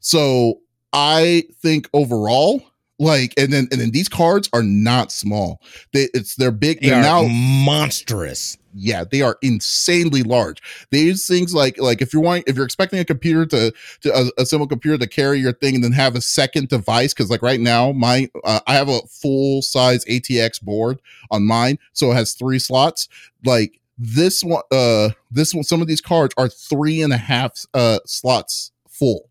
So 0.00 0.60
I 0.92 1.44
think 1.62 1.88
overall 1.92 2.62
like 3.00 3.32
and 3.38 3.52
then 3.52 3.66
and 3.72 3.80
then 3.80 3.90
these 3.90 4.08
cards 4.08 4.48
are 4.52 4.62
not 4.62 5.10
small. 5.10 5.60
They 5.92 6.08
it's 6.14 6.36
they're 6.36 6.50
big 6.50 6.80
they 6.80 6.90
they're 6.90 7.02
now 7.02 7.22
monstrous. 7.24 8.58
Yeah 8.74 9.04
they 9.10 9.22
are 9.22 9.38
insanely 9.42 10.22
large. 10.22 10.62
These 10.90 11.26
things 11.26 11.54
like 11.54 11.78
like 11.78 12.02
if 12.02 12.12
you're 12.12 12.22
wanting 12.22 12.44
if 12.46 12.56
you're 12.56 12.64
expecting 12.64 13.00
a 13.00 13.04
computer 13.04 13.46
to 13.46 13.72
to 14.02 14.16
a, 14.16 14.42
a 14.42 14.46
simple 14.46 14.68
computer 14.68 14.98
to 14.98 15.06
carry 15.06 15.40
your 15.40 15.54
thing 15.54 15.74
and 15.74 15.82
then 15.82 15.92
have 15.92 16.14
a 16.14 16.20
second 16.20 16.68
device 16.68 17.14
because 17.14 17.30
like 17.30 17.42
right 17.42 17.60
now 17.60 17.90
my 17.90 18.28
uh, 18.44 18.60
i 18.66 18.74
have 18.74 18.88
a 18.88 19.00
full 19.08 19.62
size 19.62 20.04
atx 20.04 20.62
board 20.62 21.00
on 21.30 21.44
mine 21.44 21.78
so 21.94 22.12
it 22.12 22.14
has 22.14 22.34
three 22.34 22.58
slots. 22.58 23.08
Like 23.44 23.80
this 23.96 24.44
one 24.44 24.62
uh 24.70 25.10
this 25.30 25.54
one 25.54 25.64
some 25.64 25.80
of 25.80 25.86
these 25.86 26.00
cards 26.00 26.34
are 26.36 26.48
three 26.48 27.02
and 27.02 27.12
a 27.12 27.18
half 27.18 27.64
uh 27.74 27.98
slots 28.06 28.72
full 28.88 29.29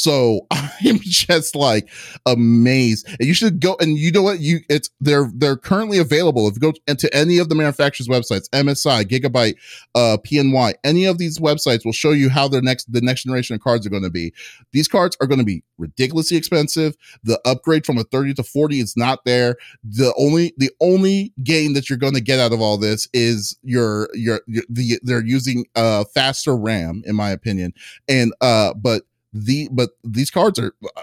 so 0.00 0.46
I'm 0.50 0.98
just 1.00 1.54
like 1.54 1.88
amazed. 2.24 3.06
And 3.18 3.28
you 3.28 3.34
should 3.34 3.60
go 3.60 3.76
and 3.80 3.98
you 3.98 4.10
know 4.10 4.22
what? 4.22 4.40
You 4.40 4.60
it's 4.68 4.88
they're 5.00 5.30
they're 5.34 5.56
currently 5.56 5.98
available. 5.98 6.48
If 6.48 6.54
you 6.54 6.60
go 6.60 6.72
into 6.86 7.14
any 7.14 7.38
of 7.38 7.50
the 7.50 7.54
manufacturers' 7.54 8.08
websites, 8.08 8.48
MSI, 8.50 9.04
Gigabyte, 9.04 9.56
uh, 9.94 10.16
PNY, 10.24 10.74
any 10.84 11.04
of 11.04 11.18
these 11.18 11.38
websites 11.38 11.84
will 11.84 11.92
show 11.92 12.12
you 12.12 12.30
how 12.30 12.48
their 12.48 12.62
next 12.62 12.90
the 12.90 13.02
next 13.02 13.24
generation 13.24 13.54
of 13.54 13.60
cards 13.60 13.86
are 13.86 13.90
going 13.90 14.02
to 14.02 14.10
be. 14.10 14.32
These 14.72 14.88
cards 14.88 15.16
are 15.20 15.26
going 15.26 15.38
to 15.38 15.44
be 15.44 15.62
ridiculously 15.76 16.38
expensive. 16.38 16.96
The 17.22 17.38
upgrade 17.44 17.84
from 17.84 17.98
a 17.98 18.04
30 18.04 18.34
to 18.34 18.42
40 18.42 18.80
is 18.80 18.96
not 18.96 19.24
there. 19.26 19.56
The 19.84 20.14
only 20.16 20.54
the 20.56 20.70
only 20.80 21.34
gain 21.44 21.74
that 21.74 21.90
you're 21.90 21.98
going 21.98 22.14
to 22.14 22.22
get 22.22 22.40
out 22.40 22.52
of 22.52 22.60
all 22.62 22.78
this 22.78 23.06
is 23.12 23.56
your 23.62 24.08
your, 24.14 24.40
your 24.46 24.64
the 24.70 24.98
they're 25.02 25.24
using 25.24 25.66
uh 25.76 26.04
faster 26.14 26.56
RAM 26.56 27.02
in 27.04 27.16
my 27.16 27.30
opinion. 27.30 27.74
And 28.08 28.32
uh 28.40 28.72
but 28.72 29.02
the 29.32 29.68
but 29.72 29.90
these 30.02 30.30
cards 30.30 30.58
are 30.58 30.72
uh, 30.96 31.02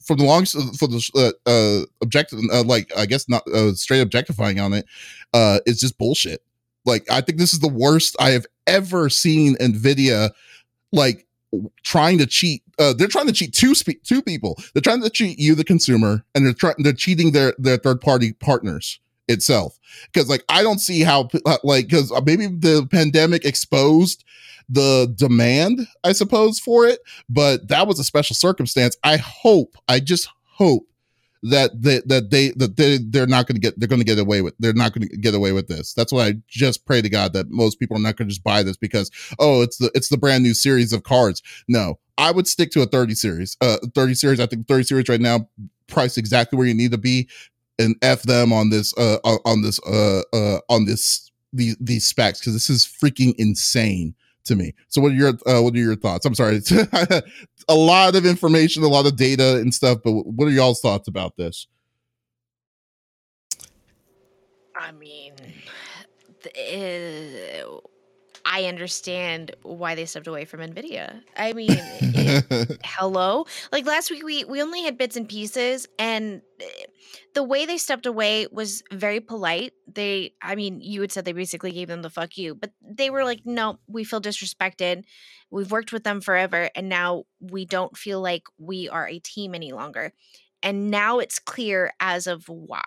for 0.00 0.14
the 0.14 0.24
long 0.24 0.44
for 0.44 0.86
the 0.86 1.32
uh, 1.46 1.48
uh 1.48 1.84
objective 2.02 2.38
uh, 2.52 2.62
like 2.62 2.90
i 2.96 3.04
guess 3.04 3.28
not 3.28 3.42
uh, 3.48 3.72
straight 3.72 4.00
objectifying 4.00 4.60
on 4.60 4.72
it 4.72 4.84
uh 5.34 5.58
it's 5.66 5.80
just 5.80 5.98
bullshit. 5.98 6.42
Like 6.84 7.10
i 7.10 7.20
think 7.20 7.38
this 7.38 7.52
is 7.52 7.60
the 7.60 7.68
worst 7.68 8.16
i 8.20 8.30
have 8.30 8.46
ever 8.66 9.08
seen 9.08 9.56
nvidia 9.56 10.30
like 10.92 11.26
trying 11.82 12.18
to 12.18 12.26
cheat 12.26 12.62
uh 12.78 12.92
they're 12.92 13.08
trying 13.08 13.26
to 13.26 13.32
cheat 13.32 13.52
two 13.52 13.74
spe- 13.74 14.02
two 14.04 14.22
people. 14.22 14.56
They're 14.72 14.82
trying 14.82 15.02
to 15.02 15.10
cheat 15.10 15.38
you 15.38 15.54
the 15.54 15.64
consumer 15.64 16.24
and 16.34 16.46
they're 16.46 16.52
trying 16.52 16.76
they're 16.78 16.92
cheating 16.92 17.32
their 17.32 17.54
their 17.58 17.78
third 17.78 18.00
party 18.00 18.34
partners 18.34 19.00
itself 19.28 19.78
because 20.12 20.28
like 20.28 20.44
i 20.48 20.62
don't 20.62 20.80
see 20.80 21.00
how 21.00 21.28
uh, 21.46 21.58
like 21.64 21.88
because 21.88 22.12
maybe 22.24 22.46
the 22.46 22.86
pandemic 22.90 23.44
exposed 23.44 24.24
the 24.68 25.12
demand, 25.16 25.86
I 26.04 26.12
suppose, 26.12 26.58
for 26.58 26.86
it. 26.86 27.00
But 27.28 27.68
that 27.68 27.86
was 27.86 27.98
a 27.98 28.04
special 28.04 28.34
circumstance. 28.34 28.96
I 29.02 29.16
hope, 29.16 29.76
I 29.88 30.00
just 30.00 30.28
hope 30.44 30.84
that 31.44 31.70
they 31.80 32.00
that 32.06 32.30
they 32.30 32.50
that 32.56 32.76
they 32.76 32.98
they're 32.98 33.26
not 33.26 33.46
going 33.46 33.54
to 33.54 33.60
get 33.60 33.78
they're 33.78 33.88
going 33.88 34.00
to 34.00 34.04
get 34.04 34.18
away 34.18 34.42
with 34.42 34.54
they're 34.58 34.72
not 34.72 34.92
going 34.92 35.08
to 35.08 35.16
get 35.16 35.34
away 35.34 35.52
with 35.52 35.68
this. 35.68 35.94
That's 35.94 36.12
why 36.12 36.26
I 36.26 36.32
just 36.48 36.84
pray 36.84 37.00
to 37.00 37.08
God 37.08 37.32
that 37.34 37.48
most 37.48 37.78
people 37.78 37.96
are 37.96 38.00
not 38.00 38.16
going 38.16 38.28
to 38.28 38.32
just 38.32 38.42
buy 38.42 38.64
this 38.64 38.76
because 38.76 39.10
oh 39.38 39.62
it's 39.62 39.76
the 39.78 39.90
it's 39.94 40.08
the 40.08 40.18
brand 40.18 40.42
new 40.42 40.52
series 40.52 40.92
of 40.92 41.04
cards. 41.04 41.40
No, 41.68 42.00
I 42.18 42.32
would 42.32 42.48
stick 42.48 42.72
to 42.72 42.82
a 42.82 42.86
30 42.86 43.14
series. 43.14 43.56
Uh 43.60 43.76
30 43.94 44.14
series. 44.14 44.40
I 44.40 44.46
think 44.46 44.66
30 44.66 44.82
series 44.82 45.08
right 45.08 45.20
now 45.20 45.48
priced 45.86 46.18
exactly 46.18 46.56
where 46.56 46.66
you 46.66 46.74
need 46.74 46.90
to 46.90 46.98
be 46.98 47.28
and 47.78 47.96
f 48.02 48.22
them 48.22 48.52
on 48.52 48.70
this 48.70 48.96
uh 48.98 49.18
on 49.22 49.62
this 49.62 49.80
uh 49.86 50.22
uh 50.32 50.58
on 50.68 50.84
this 50.84 51.30
these 51.52 51.76
these 51.80 52.06
specs 52.06 52.40
because 52.40 52.52
this 52.52 52.70
is 52.70 52.84
freaking 52.86 53.34
insane 53.38 54.14
to 54.44 54.56
me. 54.56 54.74
So 54.88 55.00
what 55.00 55.12
are 55.12 55.14
your 55.14 55.30
uh, 55.46 55.62
what 55.62 55.74
are 55.74 55.78
your 55.78 55.96
thoughts? 55.96 56.26
I'm 56.26 56.34
sorry, 56.34 56.60
a 57.68 57.74
lot 57.74 58.16
of 58.16 58.26
information, 58.26 58.82
a 58.82 58.88
lot 58.88 59.06
of 59.06 59.16
data 59.16 59.56
and 59.56 59.72
stuff, 59.72 59.98
but 60.02 60.12
what 60.12 60.48
are 60.48 60.50
y'all's 60.50 60.80
thoughts 60.80 61.08
about 61.08 61.36
this? 61.36 61.66
I 64.74 64.92
mean, 64.92 65.32
uh, 66.44 67.78
I 68.50 68.64
understand 68.64 69.54
why 69.62 69.94
they 69.94 70.06
stepped 70.06 70.26
away 70.26 70.46
from 70.46 70.60
Nvidia. 70.60 71.20
I 71.36 71.52
mean, 71.52 71.68
it, 71.70 72.80
hello. 72.84 73.44
Like 73.70 73.84
last 73.84 74.10
week, 74.10 74.24
we 74.24 74.44
we 74.44 74.62
only 74.62 74.82
had 74.82 74.96
bits 74.96 75.16
and 75.16 75.28
pieces, 75.28 75.86
and 75.98 76.40
eh, 76.58 76.84
the 77.34 77.42
way 77.42 77.66
they 77.66 77.76
stepped 77.76 78.06
away 78.06 78.46
was 78.50 78.82
very 78.90 79.20
polite. 79.20 79.74
They, 79.86 80.32
I 80.40 80.54
mean, 80.54 80.80
you 80.80 81.02
had 81.02 81.12
said 81.12 81.26
they 81.26 81.32
basically 81.32 81.72
gave 81.72 81.88
them 81.88 82.00
the 82.00 82.08
fuck 82.08 82.38
you, 82.38 82.54
but 82.54 82.72
they 82.80 83.10
were 83.10 83.22
like, 83.22 83.42
no, 83.44 83.80
we 83.86 84.02
feel 84.02 84.20
disrespected. 84.20 85.04
We've 85.50 85.70
worked 85.70 85.92
with 85.92 86.04
them 86.04 86.22
forever, 86.22 86.70
and 86.74 86.88
now 86.88 87.24
we 87.40 87.66
don't 87.66 87.98
feel 87.98 88.22
like 88.22 88.44
we 88.56 88.88
are 88.88 89.06
a 89.06 89.18
team 89.18 89.54
any 89.54 89.72
longer. 89.72 90.14
And 90.62 90.90
now 90.90 91.18
it's 91.18 91.38
clear 91.38 91.92
as 92.00 92.26
of 92.26 92.48
why 92.48 92.82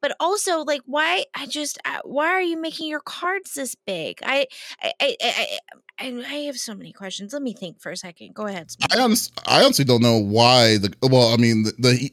but 0.00 0.14
also 0.20 0.60
like 0.62 0.82
why 0.86 1.24
i 1.34 1.46
just 1.46 1.78
uh, 1.84 1.98
why 2.04 2.26
are 2.26 2.42
you 2.42 2.60
making 2.60 2.88
your 2.88 3.00
cards 3.00 3.54
this 3.54 3.74
big? 3.86 4.18
I 4.24 4.46
i 4.82 4.92
i 5.00 5.16
i, 5.22 5.58
I, 5.98 6.24
I 6.26 6.34
have 6.46 6.58
so 6.58 6.74
many 6.74 6.92
questions. 6.92 7.32
Let 7.32 7.42
me 7.42 7.54
think 7.54 7.80
for 7.80 7.90
a 7.90 7.96
second. 7.96 8.34
Go 8.34 8.46
ahead 8.46 8.70
I, 8.92 9.00
honest, 9.00 9.40
I 9.46 9.64
honestly 9.64 9.84
don't 9.84 10.02
know 10.02 10.18
why 10.18 10.78
the 10.78 10.92
well 11.02 11.32
i 11.32 11.36
mean 11.36 11.64
the, 11.64 11.72
the 11.78 12.12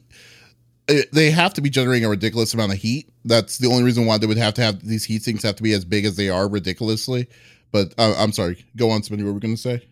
it, 0.86 1.12
they 1.12 1.30
have 1.30 1.54
to 1.54 1.60
be 1.60 1.70
generating 1.70 2.04
a 2.04 2.10
ridiculous 2.10 2.52
amount 2.52 2.72
of 2.72 2.78
heat. 2.78 3.08
That's 3.24 3.56
the 3.56 3.68
only 3.68 3.82
reason 3.82 4.04
why 4.04 4.18
they 4.18 4.26
would 4.26 4.36
have 4.36 4.52
to 4.54 4.62
have 4.62 4.86
these 4.86 5.04
heat 5.04 5.22
sinks 5.22 5.42
have 5.42 5.56
to 5.56 5.62
be 5.62 5.72
as 5.72 5.82
big 5.84 6.04
as 6.04 6.16
they 6.16 6.28
are 6.28 6.46
ridiculously. 6.48 7.28
But 7.72 7.94
uh, 7.98 8.14
i'm 8.18 8.32
sorry. 8.32 8.64
Go 8.76 8.90
on 8.90 9.02
somebody 9.02 9.22
what 9.22 9.28
were 9.30 9.34
we 9.34 9.40
going 9.40 9.56
to 9.56 9.60
say? 9.60 9.82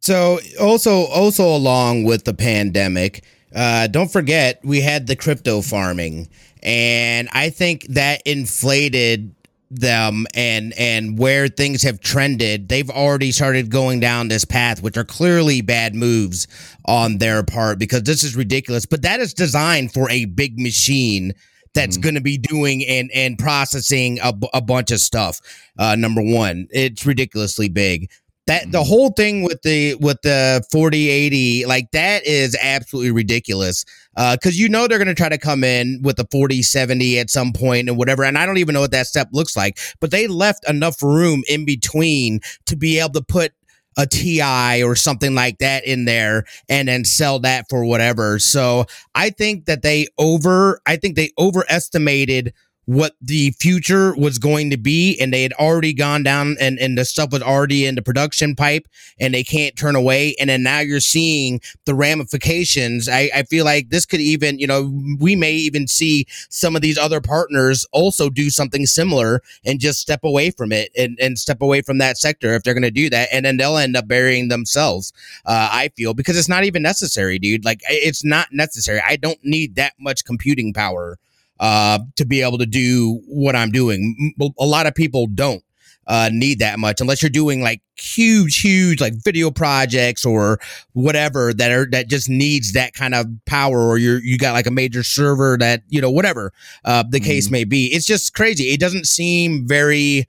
So 0.00 0.40
also 0.60 1.04
also 1.06 1.44
along 1.44 2.04
with 2.04 2.24
the 2.24 2.34
pandemic 2.34 3.24
uh, 3.54 3.86
don't 3.88 4.12
forget 4.12 4.60
we 4.64 4.80
had 4.80 5.06
the 5.06 5.16
crypto 5.16 5.60
farming 5.60 6.28
and 6.62 7.28
I 7.32 7.50
think 7.50 7.86
that 7.88 8.22
inflated 8.24 9.34
them 9.70 10.26
and 10.34 10.72
and 10.76 11.16
where 11.16 11.46
things 11.46 11.80
have 11.82 12.00
trended 12.00 12.68
they've 12.68 12.90
already 12.90 13.30
started 13.30 13.70
going 13.70 14.00
down 14.00 14.26
this 14.26 14.44
path 14.44 14.82
which 14.82 14.96
are 14.96 15.04
clearly 15.04 15.60
bad 15.60 15.94
moves 15.94 16.48
on 16.86 17.18
their 17.18 17.44
part 17.44 17.78
because 17.78 18.02
this 18.02 18.24
is 18.24 18.34
ridiculous. 18.34 18.84
But 18.84 19.02
that 19.02 19.20
is 19.20 19.32
designed 19.32 19.92
for 19.92 20.10
a 20.10 20.24
big 20.24 20.58
machine 20.58 21.32
that's 21.72 21.96
mm. 21.96 22.02
going 22.02 22.16
to 22.16 22.20
be 22.20 22.36
doing 22.36 22.84
and 22.84 23.12
and 23.14 23.38
processing 23.38 24.18
a, 24.20 24.34
a 24.52 24.60
bunch 24.60 24.90
of 24.90 24.98
stuff. 24.98 25.40
Uh 25.78 25.94
number 25.94 26.20
one 26.20 26.66
it's 26.70 27.06
ridiculously 27.06 27.68
big 27.68 28.10
that 28.46 28.72
the 28.72 28.78
mm-hmm. 28.78 28.88
whole 28.88 29.10
thing 29.10 29.42
with 29.42 29.62
the 29.62 29.94
with 29.96 30.20
the 30.22 30.62
4080 30.72 31.66
like 31.66 31.90
that 31.92 32.26
is 32.26 32.56
absolutely 32.60 33.10
ridiculous 33.10 33.84
uh 34.16 34.36
because 34.36 34.58
you 34.58 34.68
know 34.68 34.86
they're 34.86 34.98
going 34.98 35.08
to 35.08 35.14
try 35.14 35.28
to 35.28 35.38
come 35.38 35.62
in 35.62 36.00
with 36.02 36.16
the 36.16 36.26
4070 36.30 37.18
at 37.18 37.30
some 37.30 37.52
point 37.52 37.88
and 37.88 37.98
whatever 37.98 38.24
and 38.24 38.38
i 38.38 38.46
don't 38.46 38.58
even 38.58 38.74
know 38.74 38.80
what 38.80 38.90
that 38.92 39.06
step 39.06 39.28
looks 39.32 39.56
like 39.56 39.78
but 40.00 40.10
they 40.10 40.26
left 40.26 40.68
enough 40.68 41.02
room 41.02 41.42
in 41.48 41.64
between 41.64 42.40
to 42.66 42.76
be 42.76 42.98
able 42.98 43.10
to 43.10 43.22
put 43.22 43.52
a 43.96 44.06
TI 44.06 44.82
or 44.82 44.94
something 44.94 45.34
like 45.34 45.58
that 45.58 45.84
in 45.84 46.04
there 46.04 46.44
and 46.68 46.88
then 46.88 47.04
sell 47.04 47.40
that 47.40 47.66
for 47.68 47.84
whatever. 47.84 48.38
So 48.38 48.86
I 49.14 49.30
think 49.30 49.66
that 49.66 49.82
they 49.82 50.06
over 50.16 50.80
I 50.86 50.96
think 50.96 51.16
they 51.16 51.32
overestimated 51.38 52.54
what 52.90 53.14
the 53.20 53.52
future 53.52 54.16
was 54.16 54.40
going 54.40 54.68
to 54.68 54.76
be 54.76 55.16
and 55.20 55.32
they 55.32 55.44
had 55.44 55.52
already 55.52 55.92
gone 55.92 56.24
down 56.24 56.56
and, 56.60 56.76
and 56.80 56.98
the 56.98 57.04
stuff 57.04 57.30
was 57.30 57.40
already 57.40 57.86
in 57.86 57.94
the 57.94 58.02
production 58.02 58.56
pipe 58.56 58.88
and 59.20 59.32
they 59.32 59.44
can't 59.44 59.76
turn 59.76 59.94
away. 59.94 60.34
And 60.40 60.50
then 60.50 60.64
now 60.64 60.80
you're 60.80 60.98
seeing 60.98 61.60
the 61.84 61.94
ramifications. 61.94 63.08
I, 63.08 63.30
I 63.32 63.44
feel 63.44 63.64
like 63.64 63.90
this 63.90 64.04
could 64.04 64.20
even 64.20 64.58
you 64.58 64.66
know 64.66 64.90
we 65.20 65.36
may 65.36 65.52
even 65.52 65.86
see 65.86 66.26
some 66.48 66.74
of 66.74 66.82
these 66.82 66.98
other 66.98 67.20
partners 67.20 67.86
also 67.92 68.28
do 68.28 68.50
something 68.50 68.86
similar 68.86 69.40
and 69.64 69.78
just 69.78 70.00
step 70.00 70.24
away 70.24 70.50
from 70.50 70.72
it 70.72 70.90
and, 70.98 71.16
and 71.20 71.38
step 71.38 71.62
away 71.62 71.82
from 71.82 71.98
that 71.98 72.18
sector 72.18 72.54
if 72.54 72.64
they're 72.64 72.74
going 72.74 72.82
to 72.82 72.90
do 72.90 73.08
that. 73.10 73.28
And 73.30 73.44
then 73.44 73.56
they'll 73.56 73.76
end 73.76 73.96
up 73.96 74.08
burying 74.08 74.48
themselves 74.48 75.12
uh, 75.46 75.68
i 75.70 75.88
feel 75.96 76.12
because 76.12 76.36
it's 76.36 76.48
not 76.48 76.64
even 76.64 76.82
necessary 76.82 77.38
dude. 77.38 77.64
Like 77.64 77.82
it's 77.88 78.24
not 78.24 78.48
necessary. 78.50 79.00
I 79.06 79.14
don't 79.14 79.38
need 79.44 79.76
that 79.76 79.94
much 80.00 80.24
computing 80.24 80.72
power 80.72 81.20
uh, 81.60 82.00
to 82.16 82.24
be 82.24 82.42
able 82.42 82.58
to 82.58 82.66
do 82.66 83.20
what 83.26 83.54
I'm 83.54 83.70
doing. 83.70 84.34
A 84.58 84.66
lot 84.66 84.86
of 84.86 84.94
people 84.94 85.26
don't 85.28 85.62
uh, 86.06 86.30
need 86.32 86.58
that 86.58 86.78
much 86.78 87.00
unless 87.00 87.22
you're 87.22 87.30
doing 87.30 87.60
like 87.60 87.82
huge, 87.96 88.60
huge 88.60 89.00
like 89.00 89.12
video 89.22 89.50
projects 89.50 90.24
or 90.24 90.58
whatever 90.94 91.52
that 91.52 91.70
are 91.70 91.86
that 91.90 92.08
just 92.08 92.28
needs 92.28 92.72
that 92.72 92.94
kind 92.94 93.14
of 93.14 93.26
power, 93.44 93.78
or 93.78 93.98
you're 93.98 94.18
you 94.18 94.38
got 94.38 94.54
like 94.54 94.66
a 94.66 94.72
major 94.72 95.04
server 95.04 95.56
that 95.58 95.82
you 95.88 96.00
know 96.00 96.10
whatever 96.10 96.52
uh, 96.84 97.04
the 97.08 97.20
mm 97.20 97.24
case 97.24 97.46
mm-hmm. 97.46 97.52
may 97.52 97.64
be. 97.64 97.86
It's 97.92 98.06
just 98.06 98.34
crazy. 98.34 98.64
It 98.64 98.80
doesn't 98.80 99.06
seem 99.06 99.68
very. 99.68 100.26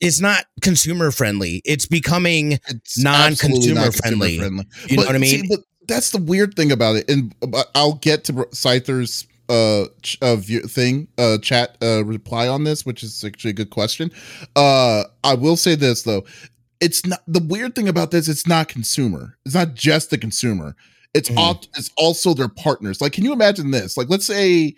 It's 0.00 0.20
not 0.20 0.44
consumer 0.60 1.10
friendly. 1.10 1.62
It's 1.64 1.86
becoming 1.86 2.58
it's 2.68 2.98
non-consumer 2.98 3.90
friendly. 3.92 4.38
friendly. 4.38 4.66
You 4.88 4.96
but, 4.96 5.02
know 5.02 5.06
what 5.06 5.14
I 5.14 5.18
mean? 5.18 5.42
See, 5.42 5.48
but 5.48 5.60
that's 5.88 6.10
the 6.10 6.18
weird 6.18 6.54
thing 6.54 6.70
about 6.70 6.96
it, 6.96 7.08
and 7.08 7.34
uh, 7.42 7.62
I'll 7.74 7.94
get 7.94 8.24
to 8.24 8.46
Scyther's 8.52 9.26
uh 9.48 9.86
of 10.22 10.48
your 10.48 10.62
thing 10.62 11.08
uh 11.18 11.38
chat 11.38 11.76
uh 11.82 12.04
reply 12.04 12.48
on 12.48 12.64
this 12.64 12.84
which 12.84 13.02
is 13.02 13.24
actually 13.24 13.50
a 13.50 13.54
good 13.54 13.70
question. 13.70 14.10
Uh 14.56 15.04
i 15.24 15.34
will 15.34 15.56
say 15.56 15.74
this 15.74 16.02
though. 16.02 16.24
It's 16.80 17.04
not 17.04 17.20
the 17.26 17.42
weird 17.42 17.74
thing 17.74 17.88
about 17.88 18.10
this 18.10 18.28
it's 18.28 18.46
not 18.46 18.68
consumer. 18.68 19.36
It's 19.44 19.54
not 19.54 19.74
just 19.74 20.10
the 20.10 20.18
consumer. 20.18 20.76
It's 21.14 21.28
mm. 21.30 21.66
it's 21.76 21.90
also 21.96 22.34
their 22.34 22.48
partners. 22.48 23.00
Like 23.00 23.12
can 23.12 23.24
you 23.24 23.32
imagine 23.32 23.70
this? 23.70 23.96
Like 23.96 24.08
let's 24.08 24.26
say 24.26 24.74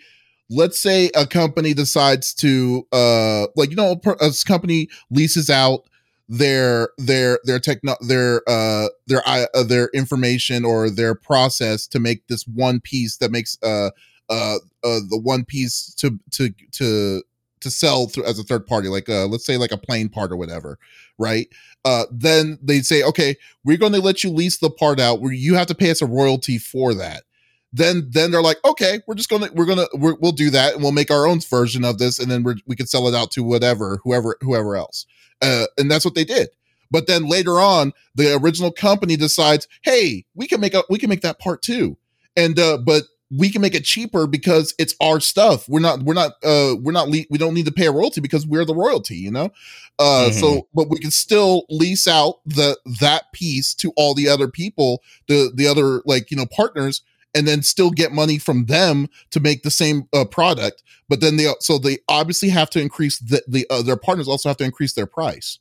let's 0.51 0.77
say 0.77 1.09
a 1.15 1.25
company 1.25 1.73
decides 1.73 2.33
to 2.35 2.85
uh 2.91 3.47
like 3.55 3.69
you 3.69 3.75
know 3.75 3.99
a 4.05 4.33
company 4.45 4.89
leases 5.09 5.49
out 5.49 5.85
their 6.27 6.89
their 6.97 7.39
their 7.43 7.59
techno 7.59 7.95
their 8.01 8.41
uh 8.47 8.87
their 9.07 9.21
uh, 9.25 9.63
their 9.63 9.89
information 9.93 10.63
or 10.63 10.89
their 10.89 11.15
process 11.15 11.87
to 11.87 11.99
make 11.99 12.27
this 12.27 12.45
one 12.47 12.79
piece 12.79 13.17
that 13.17 13.31
makes 13.31 13.57
uh 13.63 13.89
uh, 14.31 14.57
uh 14.83 14.99
the 15.09 15.19
one 15.21 15.45
piece 15.45 15.93
to 15.95 16.19
to 16.31 16.49
to 16.71 17.21
to 17.59 17.69
sell 17.69 18.07
through 18.07 18.25
as 18.25 18.39
a 18.39 18.43
third 18.43 18.65
party 18.65 18.87
like 18.87 19.07
uh 19.07 19.27
let's 19.27 19.45
say 19.45 19.55
like 19.57 19.71
a 19.71 19.77
plane 19.77 20.09
part 20.09 20.31
or 20.31 20.37
whatever 20.37 20.79
right? 21.21 21.47
Uh 21.85 22.05
then 22.11 22.57
they 22.61 22.79
say 22.81 23.03
okay 23.03 23.37
we're 23.63 23.77
going 23.77 23.93
to 23.93 24.01
let 24.01 24.23
you 24.23 24.31
lease 24.31 24.57
the 24.57 24.69
part 24.69 24.99
out. 24.99 25.21
Where 25.21 25.31
you 25.31 25.55
have 25.55 25.67
to 25.67 25.75
pay 25.75 25.91
us 25.91 26.01
a 26.01 26.05
royalty 26.05 26.57
for 26.57 26.93
that. 26.95 27.23
Then 27.71 28.09
then 28.09 28.31
they're 28.31 28.41
like 28.41 28.57
okay 28.65 28.99
we're 29.07 29.15
just 29.15 29.29
gonna 29.29 29.49
we're 29.53 29.65
gonna 29.65 29.87
we 29.97 30.13
will 30.19 30.33
do 30.33 30.49
that 30.49 30.73
and 30.73 30.83
we'll 30.83 30.91
make 30.91 31.11
our 31.11 31.25
own 31.25 31.39
version 31.39 31.85
of 31.85 31.99
this 31.99 32.19
and 32.19 32.29
then 32.29 32.43
we're, 32.43 32.55
we 32.67 32.75
can 32.75 32.87
sell 32.87 33.07
it 33.07 33.15
out 33.15 33.31
to 33.31 33.43
whatever 33.43 33.99
whoever 34.03 34.35
whoever 34.41 34.75
else. 34.75 35.05
Uh 35.41 35.67
and 35.77 35.89
that's 35.89 36.03
what 36.03 36.15
they 36.15 36.25
did. 36.25 36.49
But 36.89 37.07
then 37.07 37.29
later 37.29 37.59
on 37.61 37.93
the 38.15 38.35
original 38.35 38.71
company 38.71 39.15
decides 39.15 39.67
hey 39.83 40.25
we 40.35 40.47
can 40.47 40.59
make 40.59 40.73
a 40.73 40.83
we 40.89 40.99
can 40.99 41.09
make 41.09 41.21
that 41.21 41.39
part 41.39 41.61
too. 41.61 41.97
And 42.35 42.59
uh 42.59 42.77
but 42.77 43.03
we 43.35 43.49
can 43.49 43.61
make 43.61 43.75
it 43.75 43.85
cheaper 43.85 44.27
because 44.27 44.75
it's 44.77 44.95
our 45.01 45.19
stuff. 45.19 45.67
We're 45.69 45.79
not 45.79 46.03
we're 46.03 46.13
not 46.13 46.33
uh 46.43 46.75
we're 46.81 46.91
not 46.91 47.09
le- 47.09 47.25
we 47.29 47.37
don't 47.37 47.53
need 47.53 47.65
to 47.65 47.71
pay 47.71 47.87
a 47.87 47.91
royalty 47.91 48.19
because 48.19 48.45
we're 48.45 48.65
the 48.65 48.75
royalty, 48.75 49.15
you 49.15 49.31
know? 49.31 49.51
Uh 49.97 50.27
mm-hmm. 50.29 50.39
so 50.39 50.67
but 50.73 50.89
we 50.89 50.99
can 50.99 51.11
still 51.11 51.65
lease 51.69 52.07
out 52.07 52.39
the 52.45 52.77
that 52.99 53.31
piece 53.31 53.73
to 53.75 53.93
all 53.95 54.13
the 54.13 54.27
other 54.27 54.47
people, 54.47 55.01
the 55.27 55.51
the 55.55 55.67
other 55.67 56.01
like, 56.05 56.29
you 56.29 56.37
know, 56.37 56.45
partners 56.45 57.01
and 57.33 57.47
then 57.47 57.63
still 57.63 57.89
get 57.89 58.11
money 58.11 58.37
from 58.37 58.65
them 58.65 59.07
to 59.29 59.39
make 59.39 59.63
the 59.63 59.71
same 59.71 60.07
uh, 60.13 60.25
product. 60.25 60.83
But 61.07 61.21
then 61.21 61.37
they 61.37 61.47
so 61.59 61.77
they 61.77 61.99
obviously 62.09 62.49
have 62.49 62.69
to 62.71 62.81
increase 62.81 63.19
the 63.19 63.41
the 63.47 63.65
uh, 63.69 63.81
their 63.81 63.97
partners 63.97 64.27
also 64.27 64.49
have 64.49 64.57
to 64.57 64.65
increase 64.65 64.93
their 64.93 65.05
price. 65.05 65.59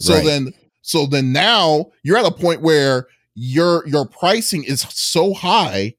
So 0.00 0.14
right. 0.14 0.24
then 0.24 0.54
so 0.82 1.06
then 1.06 1.32
now 1.32 1.92
you're 2.02 2.18
at 2.18 2.26
a 2.26 2.32
point 2.32 2.62
where 2.62 3.06
your 3.34 3.86
your 3.86 4.06
pricing 4.06 4.64
is 4.64 4.82
so 4.82 5.34
high 5.34 5.94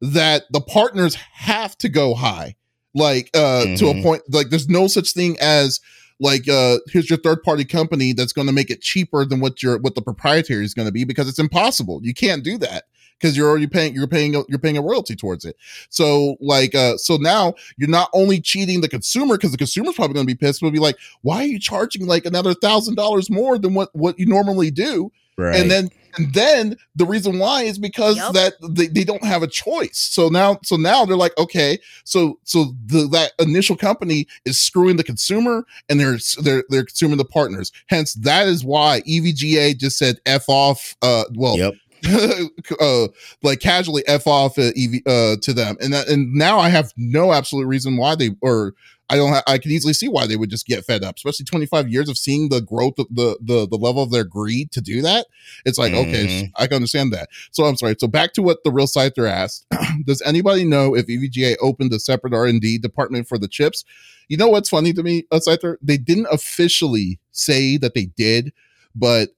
that 0.00 0.44
the 0.50 0.60
partners 0.60 1.14
have 1.14 1.76
to 1.78 1.88
go 1.88 2.14
high 2.14 2.54
like 2.94 3.30
uh 3.34 3.64
mm-hmm. 3.64 3.74
to 3.74 3.88
a 3.88 3.92
mm-hmm. 3.92 4.02
point 4.02 4.22
like 4.30 4.48
there's 4.48 4.68
no 4.68 4.86
such 4.86 5.12
thing 5.12 5.36
as 5.40 5.80
like 6.20 6.48
uh 6.48 6.78
here's 6.88 7.10
your 7.10 7.18
third 7.18 7.42
party 7.42 7.64
company 7.64 8.12
that's 8.12 8.32
going 8.32 8.46
to 8.46 8.52
make 8.52 8.70
it 8.70 8.80
cheaper 8.80 9.24
than 9.24 9.40
what 9.40 9.62
your 9.62 9.78
what 9.78 9.94
the 9.94 10.02
proprietary 10.02 10.64
is 10.64 10.74
going 10.74 10.86
to 10.86 10.92
be 10.92 11.04
because 11.04 11.28
it's 11.28 11.38
impossible 11.38 12.00
you 12.02 12.14
can't 12.14 12.42
do 12.42 12.56
that 12.56 12.84
because 13.18 13.36
you're 13.36 13.48
already 13.48 13.66
paying 13.66 13.94
you're 13.94 14.06
paying 14.06 14.32
you're 14.48 14.58
paying 14.58 14.78
a 14.78 14.82
royalty 14.82 15.14
towards 15.14 15.44
it 15.44 15.56
so 15.90 16.36
like 16.40 16.74
uh 16.74 16.96
so 16.96 17.16
now 17.16 17.52
you're 17.76 17.88
not 17.88 18.08
only 18.14 18.40
cheating 18.40 18.80
the 18.80 18.88
consumer 18.88 19.36
because 19.36 19.52
the 19.52 19.58
consumer's 19.58 19.94
probably 19.94 20.14
going 20.14 20.26
to 20.26 20.34
be 20.34 20.38
pissed 20.38 20.60
but 20.60 20.72
be 20.72 20.78
like 20.78 20.96
why 21.22 21.38
are 21.38 21.46
you 21.46 21.58
charging 21.58 22.06
like 22.06 22.24
another 22.24 22.54
thousand 22.54 22.94
dollars 22.94 23.28
more 23.28 23.58
than 23.58 23.74
what 23.74 23.94
what 23.94 24.18
you 24.18 24.26
normally 24.26 24.70
do 24.70 25.10
Right. 25.38 25.54
And 25.54 25.70
then 25.70 25.88
and 26.16 26.32
then 26.34 26.76
the 26.96 27.06
reason 27.06 27.38
why 27.38 27.62
is 27.62 27.78
because 27.78 28.16
yep. 28.16 28.32
that 28.32 28.54
they, 28.70 28.86
they 28.86 29.04
don't 29.04 29.24
have 29.24 29.42
a 29.42 29.46
choice. 29.46 29.98
So 29.98 30.28
now 30.28 30.58
so 30.64 30.76
now 30.76 31.04
they're 31.04 31.16
like, 31.16 31.36
okay, 31.38 31.78
so 32.04 32.38
so 32.44 32.74
the 32.86 33.06
that 33.08 33.32
initial 33.38 33.76
company 33.76 34.26
is 34.44 34.58
screwing 34.58 34.96
the 34.96 35.04
consumer 35.04 35.64
and 35.88 36.00
they're 36.00 36.18
they're 36.42 36.64
they're 36.68 36.84
consuming 36.84 37.18
the 37.18 37.24
partners. 37.24 37.72
Hence 37.86 38.14
that 38.14 38.48
is 38.48 38.64
why 38.64 39.02
EVGA 39.02 39.76
just 39.76 39.98
said 39.98 40.20
F 40.26 40.44
off 40.48 40.96
uh 41.02 41.24
well 41.34 41.58
yep. 41.58 41.74
uh, 42.80 43.08
like 43.42 43.60
casually 43.60 44.04
f 44.06 44.26
off 44.26 44.58
uh, 44.58 44.70
EV 44.76 45.00
uh, 45.06 45.36
to 45.42 45.52
them, 45.52 45.76
and 45.80 45.92
that, 45.92 46.08
and 46.08 46.32
now 46.32 46.58
I 46.58 46.68
have 46.68 46.92
no 46.96 47.32
absolute 47.32 47.66
reason 47.66 47.96
why 47.96 48.14
they 48.14 48.30
or 48.40 48.74
I 49.10 49.16
don't. 49.16 49.32
Ha- 49.32 49.42
I 49.46 49.58
can 49.58 49.70
easily 49.70 49.94
see 49.94 50.08
why 50.08 50.26
they 50.26 50.36
would 50.36 50.50
just 50.50 50.66
get 50.66 50.84
fed 50.84 51.02
up, 51.02 51.16
especially 51.16 51.44
25 51.44 51.88
years 51.88 52.08
of 52.08 52.18
seeing 52.18 52.48
the 52.48 52.60
growth 52.60 52.98
of 52.98 53.06
the 53.10 53.38
the 53.40 53.66
the 53.66 53.76
level 53.76 54.02
of 54.02 54.10
their 54.10 54.24
greed 54.24 54.70
to 54.72 54.80
do 54.80 55.02
that. 55.02 55.26
It's 55.64 55.78
like 55.78 55.92
mm-hmm. 55.92 56.10
okay, 56.10 56.52
I 56.56 56.66
can 56.66 56.76
understand 56.76 57.12
that. 57.12 57.28
So 57.50 57.64
I'm 57.64 57.76
sorry. 57.76 57.96
So 57.98 58.06
back 58.06 58.32
to 58.34 58.42
what 58.42 58.64
the 58.64 58.70
real 58.70 58.86
Scyther 58.86 59.28
asked. 59.28 59.66
Does 60.04 60.22
anybody 60.22 60.64
know 60.64 60.94
if 60.94 61.06
EVGA 61.06 61.56
opened 61.60 61.92
a 61.92 62.00
separate 62.00 62.34
R 62.34 62.46
and 62.46 62.60
D 62.60 62.78
department 62.78 63.28
for 63.28 63.38
the 63.38 63.48
chips? 63.48 63.84
You 64.28 64.36
know 64.36 64.48
what's 64.48 64.68
funny 64.68 64.92
to 64.92 65.02
me, 65.02 65.24
uh, 65.30 65.38
Scyther? 65.38 65.76
They 65.80 65.96
didn't 65.96 66.28
officially 66.30 67.18
say 67.32 67.78
that 67.78 67.94
they 67.94 68.06
did, 68.06 68.52
but 68.94 69.30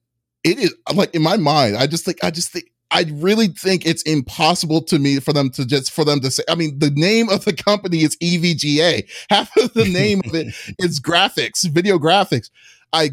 it 0.43 0.59
is 0.59 0.75
like 0.93 1.15
in 1.15 1.23
my 1.23 1.37
mind. 1.37 1.77
I 1.77 1.87
just 1.87 2.05
think 2.05 2.23
I 2.25 2.31
just 2.31 2.51
think 2.51 2.73
I 2.91 3.07
really 3.15 3.49
think 3.49 3.87
it's 3.87 4.03
impossible 4.03 4.83
to 4.83 4.99
me 4.99 5.21
for 5.21 5.33
them 5.33 5.51
to 5.51 5.65
just 5.65 5.93
for 5.93 6.05
them 6.05 6.21
to 6.21 6.31
say. 6.31 6.43
I 6.49 6.55
mean, 6.55 6.79
the 6.79 6.91
name 6.91 7.29
of 7.29 7.45
the 7.45 7.53
company 7.53 8.03
is 8.03 8.17
EVGA. 8.17 9.09
Half 9.31 9.57
of 9.57 9.73
the 9.75 9.85
name 9.85 10.23
of 10.25 10.35
it 10.35 10.49
is 10.79 11.01
graphics, 11.01 11.69
video 11.69 11.99
graphics. 11.99 12.51
I 12.93 13.11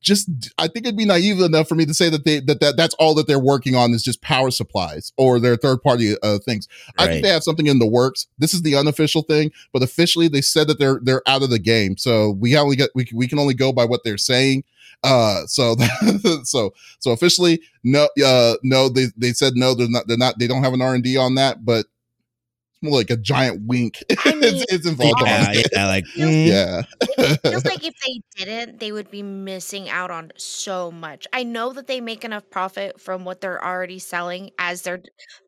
just 0.00 0.30
I 0.56 0.68
think 0.68 0.86
it'd 0.86 0.96
be 0.96 1.04
naive 1.04 1.40
enough 1.40 1.68
for 1.68 1.74
me 1.74 1.84
to 1.84 1.94
say 1.94 2.08
that 2.08 2.24
they 2.24 2.40
that, 2.40 2.60
that 2.60 2.76
that's 2.76 2.94
all 2.94 3.14
that 3.14 3.26
they're 3.26 3.38
working 3.38 3.74
on 3.74 3.92
is 3.92 4.02
just 4.02 4.22
power 4.22 4.50
supplies 4.50 5.12
or 5.18 5.38
their 5.38 5.56
third 5.56 5.82
party 5.82 6.14
uh, 6.22 6.38
things. 6.38 6.66
Right. 6.98 7.04
I 7.04 7.12
think 7.12 7.24
they 7.24 7.30
have 7.30 7.42
something 7.42 7.66
in 7.66 7.78
the 7.78 7.86
works. 7.86 8.26
This 8.38 8.54
is 8.54 8.62
the 8.62 8.76
unofficial 8.76 9.22
thing, 9.22 9.50
but 9.72 9.82
officially 9.82 10.28
they 10.28 10.40
said 10.40 10.66
that 10.68 10.78
they're 10.78 11.00
they're 11.02 11.22
out 11.26 11.42
of 11.42 11.50
the 11.50 11.58
game. 11.58 11.98
So 11.98 12.30
we 12.30 12.56
only 12.56 12.76
get 12.76 12.90
we 12.94 13.06
we 13.12 13.28
can 13.28 13.38
only 13.38 13.54
go 13.54 13.72
by 13.72 13.84
what 13.84 14.00
they're 14.02 14.18
saying. 14.18 14.64
Uh, 15.04 15.46
so 15.46 15.76
so 16.44 16.72
so 16.98 17.12
officially, 17.12 17.60
no, 17.84 18.08
uh, 18.24 18.54
no, 18.62 18.88
they 18.88 19.06
they 19.16 19.32
said 19.32 19.54
no. 19.54 19.74
They're 19.74 19.88
not. 19.88 20.06
They're 20.08 20.16
not. 20.16 20.38
They 20.38 20.46
don't 20.46 20.62
have 20.62 20.72
an 20.72 20.82
R 20.82 20.94
and 20.94 21.04
D 21.04 21.16
on 21.16 21.36
that, 21.36 21.64
but 21.64 21.86
more 22.82 22.98
like 22.98 23.10
a 23.10 23.16
giant 23.16 23.66
wink. 23.66 24.02
I 24.24 24.32
mean, 24.32 24.44
it's, 24.44 24.72
it's, 24.72 24.86
involved. 24.86 25.22
Yeah, 25.24 25.62
yeah, 25.72 25.86
like 25.86 26.04
mm. 26.16 26.46
yeah. 26.46 26.82
it 27.00 27.40
feels 27.42 27.64
like 27.64 27.84
if 27.84 27.94
they 28.04 28.44
didn't, 28.44 28.80
they 28.80 28.92
would 28.92 29.10
be 29.10 29.22
missing 29.22 29.88
out 29.88 30.10
on 30.10 30.32
so 30.36 30.90
much. 30.90 31.26
I 31.32 31.44
know 31.44 31.72
that 31.72 31.86
they 31.86 32.00
make 32.00 32.24
enough 32.24 32.48
profit 32.50 33.00
from 33.00 33.24
what 33.24 33.40
they're 33.40 33.64
already 33.64 33.98
selling 33.98 34.50
as 34.58 34.82
they're, 34.82 35.02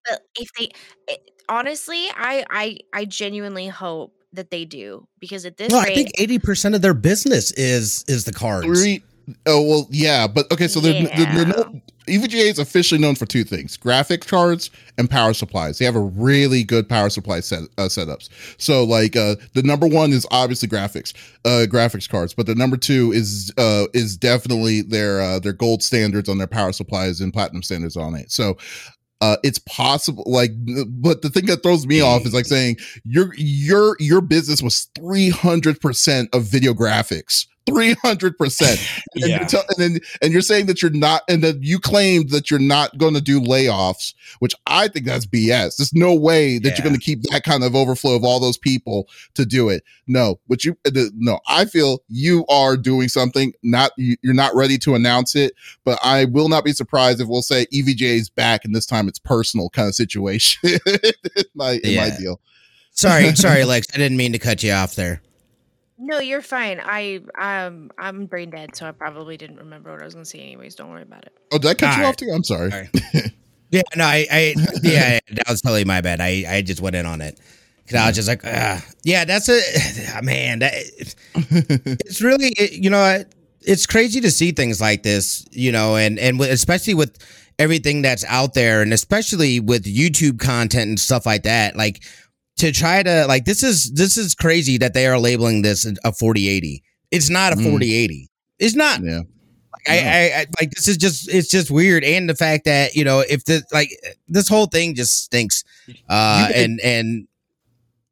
but 0.09 0.23
if 0.35 0.49
they, 0.59 0.71
it, 1.09 1.31
honestly, 1.49 2.07
I 2.17 2.45
I 2.51 2.79
I 2.93 3.05
genuinely 3.05 3.69
hope 3.69 4.15
that 4.33 4.51
they 4.51 4.65
do 4.65 5.09
because 5.19 5.45
at 5.45 5.57
this 5.57 5.71
no, 5.71 5.83
rate, 5.83 5.93
I 5.93 5.95
think 5.95 6.11
eighty 6.19 6.39
percent 6.39 6.75
of 6.75 6.83
their 6.83 6.95
business 6.95 7.53
is 7.53 8.05
is 8.09 8.25
the 8.25 8.33
cards. 8.33 8.67
Three, 8.67 9.03
Oh 9.46 9.62
well, 9.62 9.88
yeah, 9.90 10.26
but 10.26 10.50
okay. 10.52 10.68
So 10.68 10.80
yeah. 10.80 11.14
they're, 11.14 11.44
they're 11.44 11.46
no, 11.46 11.80
EVGA 12.06 12.50
is 12.50 12.59
officially 12.59 13.00
known 13.00 13.14
for 13.14 13.26
two 13.26 13.44
things: 13.44 13.76
graphic 13.76 14.26
cards 14.26 14.70
and 14.98 15.09
power 15.09 15.33
supplies. 15.33 15.78
They 15.78 15.85
have 15.85 15.96
a 15.96 16.00
really 16.00 16.64
good 16.64 16.88
power 16.88 17.11
supply 17.11 17.40
set 17.40 17.62
uh, 17.78 17.83
setups. 17.83 18.28
So 18.59 18.85
like 18.85 19.16
uh, 19.16 19.37
the 19.54 19.62
number 19.62 19.87
one 19.87 20.12
is 20.12 20.26
obviously 20.30 20.68
graphics, 20.68 21.14
uh, 21.44 21.66
graphics 21.68 22.09
cards, 22.09 22.35
but 22.35 22.46
the 22.46 22.54
number 22.54 22.76
two 22.76 23.12
is 23.12 23.52
uh, 23.56 23.87
is 23.94 24.16
definitely 24.16 24.83
their 24.83 25.20
uh, 25.20 25.38
their 25.38 25.52
gold 25.52 25.83
standards 25.83 26.28
on 26.28 26.38
their 26.38 26.46
power 26.46 26.72
supplies 26.72 27.20
and 27.20 27.33
platinum 27.33 27.62
standards 27.62 27.96
on 27.96 28.14
it. 28.14 28.30
So 28.30 28.56
uh, 29.20 29.37
it's 29.42 29.59
possible 29.61 30.24
like 30.26 30.50
but 30.88 31.22
the 31.22 31.30
thing 31.30 31.46
that 31.46 31.62
throws 31.62 31.87
me 31.87 32.00
off 32.00 32.24
is 32.24 32.35
like 32.35 32.46
saying 32.46 32.76
your 33.04 33.35
your 33.37 33.96
your 33.98 34.20
business 34.20 34.62
was 34.62 34.88
300% 34.98 36.35
of 36.35 36.44
video 36.44 36.72
graphics 36.72 37.46
300 37.66 38.37
percent 38.38 38.81
and, 39.14 39.27
yeah. 39.27 39.44
T- 39.44 39.59
and 39.59 39.77
then 39.79 40.01
and 40.23 40.33
you're 40.33 40.42
saying 40.42 40.66
that 40.66 40.83
you're 40.83 40.90
not 40.90 41.23
and 41.29 41.42
that 41.44 41.62
you 41.62 41.79
claimed 41.79 42.31
that 42.31 42.51
you're 42.51 42.61
not 42.61 42.96
going 42.99 43.14
to 43.14 43.20
do 43.20 43.40
layoffs 43.40 44.14
which 44.38 44.55
i 44.66 44.88
think 44.88 45.07
that's 45.07 45.27
bs 45.27 45.77
there's 45.77 45.92
no 45.94 46.14
way 46.14 46.59
that 46.59 46.70
yeah. 46.70 46.75
you're 46.77 46.85
going 46.85 46.99
to 46.99 47.05
keep 47.05 47.23
that 47.25 47.44
kind 47.44 47.62
of 47.62 47.75
overflow 47.75 48.16
of 48.16 48.25
all 48.25 48.40
those 48.40 48.59
people 48.59 49.09
to 49.35 49.44
do 49.44 49.68
it 49.68 49.85
no 50.07 50.40
but 50.49 50.64
you 50.64 50.77
no 51.14 51.38
i 51.49 51.64
feel 51.64 52.03
you 52.09 52.44
are 52.49 52.77
doing 52.77 53.09
something 53.09 53.53
not 53.62 53.92
you're 53.96 54.35
not 54.35 54.55
ready 54.55 54.79
to 54.79 54.94
announce 54.94 55.35
it 55.35 55.53
but 55.85 55.99
i 56.03 56.25
will 56.27 56.49
not 56.49 56.64
be 56.64 56.73
surprised 56.73 57.20
if 57.20 57.29
we'll 57.29 57.42
say 57.42 57.66
EVGA 57.66 58.18
is 58.18 58.31
back 58.31 58.64
and 58.64 58.75
this 58.75 58.87
time 58.87 59.07
it's 59.07 59.18
personal 59.18 59.68
kind 59.70 59.88
of 59.88 59.94
situation 59.94 60.79
in 60.85 61.44
my, 61.55 61.73
in 61.85 61.90
yeah. 61.90 62.09
my 62.09 62.16
deal 62.16 62.40
sorry 62.92 63.35
sorry 63.35 63.64
lex 63.64 63.87
i 63.94 63.99
didn't 63.99 64.16
mean 64.16 64.33
to 64.33 64.38
cut 64.38 64.62
you 64.62 64.73
off 64.73 64.94
there 64.94 65.23
no, 66.01 66.19
you're 66.19 66.43
fine. 66.43 66.81
I 66.83 67.21
um 67.39 67.91
I'm 67.99 68.27
brain 68.27 68.51
dead, 68.51 68.75
so 68.75 68.87
I 68.87 68.93
probably 68.93 69.37
didn't 69.37 69.59
remember 69.59 69.93
what 69.93 70.01
I 70.01 70.05
was 70.05 70.15
gonna 70.15 70.25
say. 70.25 70.41
Anyways, 70.41 70.75
don't 70.75 70.91
worry 70.91 71.03
about 71.03 71.25
it. 71.27 71.33
Oh, 71.53 71.59
did 71.59 71.69
I 71.69 71.75
cut 71.75 71.91
All 71.91 71.97
you 71.97 72.03
right. 72.03 72.09
off 72.09 72.17
too? 72.17 72.31
I'm 72.35 72.45
sorry. 72.45 72.89
yeah, 73.71 73.83
no, 73.97 74.05
I, 74.05 74.27
I 74.31 74.55
yeah, 74.83 75.19
that 75.33 75.49
was 75.49 75.61
totally 75.61 75.85
my 75.85 76.01
bad. 76.01 76.21
I 76.21 76.45
I 76.49 76.63
just 76.63 76.81
went 76.81 76.97
in 76.97 77.07
on 77.07 77.21
it. 77.21 77.39
Cause 77.87 77.99
I 77.99 78.07
was 78.07 78.17
just 78.17 78.29
like, 78.29 78.43
yeah, 79.03 79.25
that's 79.25 79.49
a 79.49 79.61
man. 80.23 80.61
That 80.61 80.73
it's 81.35 82.23
really, 82.23 82.51
it, 82.57 82.73
you 82.73 82.89
know, 82.89 83.25
it's 83.63 83.87
crazy 83.87 84.21
to 84.21 84.31
see 84.31 84.53
things 84.53 84.81
like 84.81 85.03
this, 85.03 85.45
you 85.51 85.73
know, 85.73 85.97
and 85.97 86.19
and 86.19 86.41
especially 86.41 86.95
with 86.95 87.19
everything 87.59 88.03
that's 88.03 88.25
out 88.27 88.55
there, 88.55 88.81
and 88.81 88.93
especially 88.93 89.59
with 89.59 89.85
YouTube 89.85 90.39
content 90.39 90.89
and 90.89 91.01
stuff 91.01 91.27
like 91.27 91.43
that. 91.43 91.77
Like 91.77 92.03
to 92.59 92.73
try 92.73 93.03
to 93.03 93.27
like 93.27 93.45
this 93.45 93.63
is 93.63 93.91
this 93.93 94.17
is 94.17 94.35
crazy 94.35 94.79
that 94.79 94.95
they 94.95 95.07
are 95.07 95.19
labeling 95.19 95.63
this 95.63 95.85
a 96.05 96.13
4080. 96.13 96.83
It's 97.11 97.31
not 97.31 97.53
a 97.53 97.57
4080. 97.57 98.15
Mm. 98.15 98.29
It's 98.59 98.75
not. 98.75 99.03
Yeah. 99.03 99.23
I, 99.89 99.99
I, 99.99 100.41
I, 100.41 100.47
like 100.61 100.71
this 100.73 100.89
is 100.89 100.99
just 100.99 101.33
it's 101.33 101.49
just 101.49 101.71
weird 101.71 102.05
and 102.05 102.29
the 102.29 102.35
fact 102.35 102.67
that 102.67 102.95
you 102.95 103.03
know 103.03 103.21
if 103.21 103.45
the 103.47 103.63
like 103.73 103.89
this 104.29 104.47
whole 104.47 104.67
thing 104.67 104.95
just 104.95 105.25
stinks 105.25 105.65
uh 106.09 106.51
and 106.55 106.81
and 106.81 107.29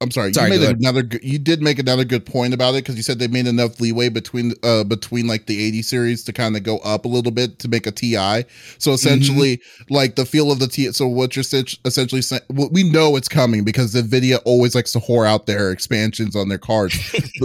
I'm 0.01 0.13
sorry. 0.13 0.33
sorry 0.33 0.53
you 0.53 0.61
made 0.61 0.69
another. 0.69 1.03
You 1.23 1.41
did 1.41 1.61
make 1.61 1.81
another 1.81 2.05
good 2.05 2.25
point 2.25 2.55
about 2.55 2.75
it 2.75 2.85
because 2.85 2.97
you 2.97 3.03
said 3.03 3.19
they 3.19 3.27
made 3.27 3.49
enough 3.49 3.81
leeway 3.81 4.09
between 4.09 4.53
uh 4.63 4.85
between 4.85 5.27
like 5.27 5.47
the 5.47 5.61
80 5.67 5.83
series 5.83 6.25
to 6.25 6.33
kind 6.33 6.57
of 6.57 6.63
go 6.63 6.79
up 6.79 7.05
a 7.05 7.09
little 7.09 7.33
bit 7.33 7.59
to 7.59 7.69
make 7.69 7.85
a 7.85 7.91
TI. 7.91 8.45
So 8.79 8.93
essentially, 8.93 9.57
mm-hmm. 9.57 9.95
like 9.95 10.15
the 10.15 10.25
feel 10.25 10.53
of 10.53 10.61
the 10.61 10.69
T. 10.69 10.93
So 10.93 11.09
what 11.09 11.35
you're 11.35 11.43
essentially 11.43 12.23
saying, 12.23 12.43
well, 12.49 12.69
we 12.71 12.89
know 12.89 13.17
it's 13.17 13.29
coming 13.29 13.65
because 13.65 13.93
Nvidia 13.95 14.39
always 14.45 14.77
likes 14.77 14.93
to 14.93 15.01
whore 15.01 15.27
out 15.27 15.47
their 15.47 15.73
expansions 15.73 16.37
on 16.37 16.49
their 16.49 16.59
cards. 16.59 16.97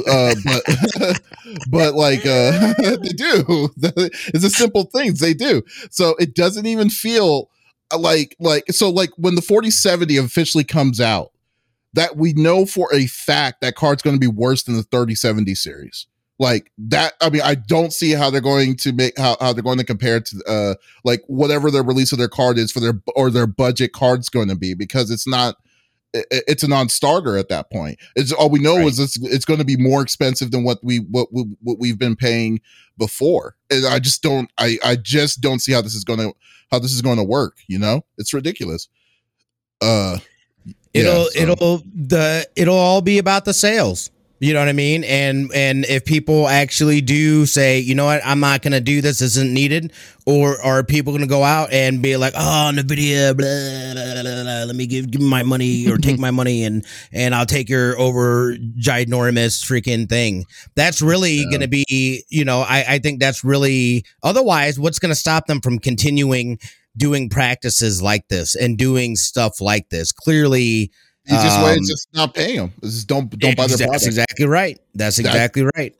uh, 0.07 0.35
but 0.45 1.21
but 1.69 1.95
like 1.95 2.23
uh 2.27 2.73
they 2.77 3.09
do. 3.09 3.69
it's 3.77 4.43
a 4.43 4.49
simple 4.51 4.83
things 4.95 5.19
they 5.19 5.33
do. 5.33 5.63
So 5.89 6.15
it 6.19 6.35
doesn't 6.35 6.67
even 6.67 6.91
feel 6.91 7.49
like 7.97 8.35
like 8.39 8.71
so 8.71 8.91
like 8.91 9.09
when 9.17 9.33
the 9.33 9.41
4070 9.41 10.17
officially 10.17 10.63
comes 10.63 11.01
out 11.01 11.32
that 11.93 12.17
we 12.17 12.33
know 12.33 12.65
for 12.65 12.93
a 12.93 13.05
fact 13.07 13.61
that 13.61 13.75
card's 13.75 14.01
going 14.01 14.15
to 14.15 14.19
be 14.19 14.27
worse 14.27 14.63
than 14.63 14.75
the 14.75 14.83
3070 14.83 15.55
series. 15.55 16.07
Like 16.39 16.71
that, 16.77 17.13
I 17.21 17.29
mean, 17.29 17.43
I 17.43 17.55
don't 17.55 17.93
see 17.93 18.11
how 18.11 18.29
they're 18.29 18.41
going 18.41 18.75
to 18.77 18.91
make 18.91 19.17
how, 19.17 19.37
how 19.39 19.53
they're 19.53 19.63
going 19.63 19.77
to 19.77 19.85
compare 19.85 20.19
to 20.19 20.43
uh 20.47 20.75
like 21.03 21.21
whatever 21.27 21.69
their 21.69 21.83
release 21.83 22.11
of 22.11 22.17
their 22.17 22.27
card 22.27 22.57
is 22.57 22.71
for 22.71 22.79
their 22.79 22.99
or 23.15 23.29
their 23.29 23.47
budget 23.47 23.93
card's 23.93 24.29
going 24.29 24.49
to 24.49 24.55
be 24.55 24.73
because 24.73 25.11
it's 25.11 25.27
not 25.27 25.57
it's 26.13 26.63
a 26.63 26.67
non-starter 26.67 27.37
at 27.37 27.49
that 27.49 27.71
point. 27.71 27.99
It's 28.15 28.31
all 28.31 28.49
we 28.49 28.59
know 28.59 28.77
right. 28.77 28.87
is 28.87 28.99
it's 28.99 29.17
it's 29.23 29.45
going 29.45 29.59
to 29.59 29.65
be 29.65 29.77
more 29.77 30.01
expensive 30.01 30.51
than 30.51 30.63
what 30.63 30.83
we 30.83 30.97
what 30.97 31.31
we, 31.31 31.45
what 31.61 31.79
we've 31.79 31.97
been 31.97 32.15
paying 32.15 32.61
before. 32.97 33.55
And 33.69 33.85
I 33.85 33.99
just 33.99 34.21
don't 34.21 34.51
I 34.57 34.77
I 34.83 34.95
just 34.95 35.41
don't 35.41 35.59
see 35.59 35.71
how 35.71 35.81
this 35.81 35.95
is 35.95 36.03
going 36.03 36.19
to 36.19 36.33
how 36.71 36.79
this 36.79 36.93
is 36.93 37.01
going 37.01 37.17
to 37.17 37.23
work, 37.23 37.57
you 37.67 37.79
know? 37.79 38.05
It's 38.17 38.33
ridiculous. 38.33 38.89
Uh 39.81 40.17
It'll 40.93 41.23
yeah, 41.23 41.23
so. 41.23 41.39
it'll 41.39 41.77
the 41.95 42.47
it'll 42.55 42.77
all 42.77 43.01
be 43.01 43.17
about 43.17 43.45
the 43.45 43.53
sales. 43.53 44.11
You 44.43 44.53
know 44.53 44.59
what 44.59 44.67
I 44.67 44.73
mean? 44.73 45.05
And 45.05 45.49
and 45.55 45.85
if 45.85 46.03
people 46.03 46.49
actually 46.49 46.99
do 46.99 47.45
say, 47.45 47.79
you 47.79 47.95
know 47.95 48.03
what, 48.03 48.19
I'm 48.25 48.41
not 48.41 48.61
gonna 48.61 48.81
do 48.81 48.99
this, 48.99 49.19
this 49.19 49.37
isn't 49.37 49.53
needed, 49.53 49.93
or 50.25 50.61
are 50.61 50.83
people 50.83 51.13
gonna 51.13 51.27
go 51.27 51.45
out 51.45 51.71
and 51.71 52.01
be 52.01 52.17
like, 52.17 52.33
oh, 52.35 52.71
Nvidia, 52.73 53.37
blah, 53.37 53.93
blah, 53.93 54.21
blah, 54.21 54.43
blah, 54.43 54.63
let 54.65 54.75
me 54.75 54.85
give 54.85 55.09
give 55.09 55.21
me 55.21 55.29
my 55.29 55.43
money 55.43 55.87
or 55.89 55.97
take 55.97 56.19
my 56.19 56.31
money 56.31 56.65
and 56.65 56.85
and 57.13 57.33
I'll 57.33 57.45
take 57.45 57.69
your 57.69 57.97
over 57.97 58.57
ginormous 58.77 59.63
freaking 59.63 60.09
thing. 60.09 60.45
That's 60.75 61.01
really 61.01 61.35
yeah. 61.35 61.45
gonna 61.49 61.69
be, 61.69 62.25
you 62.27 62.43
know, 62.43 62.63
I 62.63 62.83
I 62.95 62.99
think 62.99 63.21
that's 63.21 63.45
really 63.45 64.03
otherwise, 64.23 64.77
what's 64.77 64.99
gonna 64.99 65.15
stop 65.15 65.45
them 65.47 65.61
from 65.61 65.79
continuing 65.79 66.59
doing 66.97 67.29
practices 67.29 68.01
like 68.01 68.27
this 68.27 68.55
and 68.55 68.77
doing 68.77 69.15
stuff 69.15 69.61
like 69.61 69.89
this. 69.89 70.11
Clearly, 70.11 70.91
easiest 71.27 71.57
um, 71.57 71.63
way 71.63 71.73
is 71.75 71.87
just 71.87 72.07
not 72.13 72.33
paying 72.33 72.57
them. 72.57 72.73
Just 72.83 73.07
don't 73.07 73.29
don't 73.39 73.55
buy 73.55 73.67
their 73.67 73.77
product. 73.77 73.91
That's 73.91 74.07
exactly 74.07 74.45
right. 74.45 74.79
That's 74.93 75.19
exactly 75.19 75.63
that, 75.63 75.71
right 75.75 75.95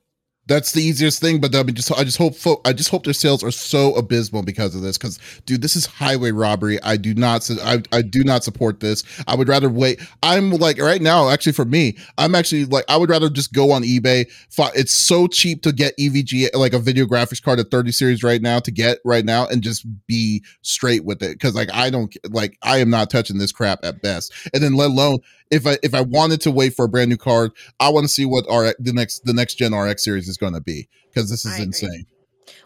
that's 0.47 0.73
the 0.73 0.81
easiest 0.81 1.21
thing. 1.21 1.39
But 1.39 1.55
I 1.55 1.63
mean, 1.63 1.75
just 1.75 1.91
I 1.91 2.03
just 2.03 2.17
hope 2.17 2.35
I 2.65 2.73
just 2.73 2.89
hope 2.89 3.05
their 3.05 3.13
sales 3.13 3.43
are 3.43 3.51
so 3.51 3.95
abysmal 3.95 4.43
because 4.43 4.75
of 4.75 4.81
this. 4.81 4.97
Because 4.97 5.19
dude, 5.45 5.61
this 5.61 5.75
is 5.75 5.85
highway 5.85 6.31
robbery. 6.31 6.81
I 6.83 6.97
do 6.97 7.13
not 7.13 7.49
I 7.63 7.81
I 7.91 8.01
do 8.01 8.23
not 8.23 8.43
support 8.43 8.79
this. 8.79 9.03
I 9.27 9.35
would 9.35 9.47
rather 9.47 9.69
wait. 9.69 10.01
I'm 10.21 10.51
like 10.51 10.79
right 10.79 11.01
now, 11.01 11.29
actually 11.29 11.53
for 11.53 11.65
me, 11.65 11.97
I'm 12.17 12.35
actually 12.35 12.65
like 12.65 12.85
I 12.89 12.97
would 12.97 13.09
rather 13.09 13.29
just 13.29 13.53
go 13.53 13.71
on 13.71 13.83
eBay. 13.83 14.29
It's 14.75 14.93
so 14.93 15.27
cheap 15.27 15.61
to 15.63 15.71
get 15.71 15.97
EVG 15.97 16.49
like 16.55 16.73
a 16.73 16.79
video 16.79 17.05
graphics 17.05 17.41
card 17.41 17.59
at 17.59 17.71
30 17.71 17.91
series 17.91 18.23
right 18.23 18.41
now 18.41 18.59
to 18.59 18.71
get 18.71 18.99
right 19.05 19.25
now 19.25 19.47
and 19.47 19.61
just 19.61 19.85
be 20.07 20.43
straight 20.61 21.05
with 21.05 21.23
it. 21.23 21.33
Because 21.33 21.55
like 21.55 21.69
I 21.73 21.89
don't 21.89 22.15
like 22.29 22.57
I 22.63 22.79
am 22.79 22.89
not 22.89 23.09
touching 23.09 23.37
this 23.37 23.51
crap 23.51 23.79
at 23.83 24.01
best. 24.01 24.33
And 24.53 24.61
then 24.61 24.75
let 24.75 24.89
alone 24.89 25.19
if 25.53 25.67
I 25.67 25.77
if 25.83 25.93
I 25.93 26.01
wanted 26.01 26.41
to 26.41 26.51
wait 26.51 26.75
for 26.75 26.85
a 26.85 26.89
brand 26.89 27.09
new 27.09 27.17
card, 27.17 27.51
I 27.79 27.89
want 27.89 28.05
to 28.05 28.07
see 28.07 28.25
what 28.25 28.49
our 28.49 28.73
the 28.79 28.91
next 28.91 29.25
the 29.25 29.33
next 29.33 29.55
gen 29.55 29.73
RX 29.73 30.03
series 30.03 30.27
is 30.27 30.37
going 30.37 30.53
to 30.53 30.61
be 30.61 30.89
because 31.07 31.29
this 31.29 31.45
is 31.45 31.59
insane. 31.59 32.05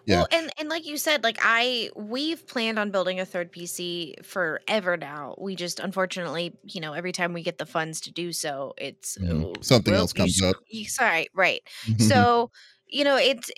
Yeah. 0.06 0.20
Well, 0.20 0.28
and 0.32 0.50
and 0.58 0.70
like 0.70 0.86
you 0.86 0.96
said, 0.96 1.24
like 1.24 1.38
I 1.42 1.90
we've 1.96 2.48
planned 2.48 2.80
on 2.80 2.92
building 2.92 3.20
a 3.20 3.26
third 3.26 3.52
PC 3.52 4.26
forever 4.26 4.96
now. 4.96 5.36
We 5.38 5.58
just 5.58 5.82
unfortunately, 5.82 6.58
you 6.64 6.80
know, 6.80 6.94
every 6.94 7.12
time 7.12 7.34
we 7.34 7.44
get 7.44 7.58
the 7.58 7.66
funds 7.66 8.00
to 8.02 8.12
do 8.12 8.32
so, 8.32 8.74
it's 8.78 9.18
mm, 9.18 9.64
something 9.64 9.92
well, 9.92 10.02
else 10.02 10.14
comes 10.14 10.40
you, 10.40 10.48
up. 10.48 10.56
You, 10.70 10.86
sorry, 10.86 11.28
right. 11.36 11.62
so, 11.98 12.52
you 12.88 13.04
know, 13.04 13.18
it's 13.18 13.52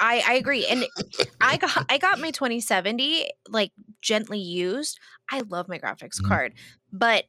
I 0.00 0.22
I 0.26 0.34
agree. 0.34 0.66
And 0.66 0.86
I 1.42 1.58
got 1.58 1.84
I 1.90 1.98
got 1.98 2.20
my 2.20 2.30
2070 2.30 3.28
like 3.50 3.72
gently 4.00 4.38
used. 4.38 4.98
I 5.30 5.42
love 5.42 5.68
my 5.68 5.78
graphics 5.78 6.22
mm. 6.22 6.28
card, 6.28 6.54
but 6.90 7.26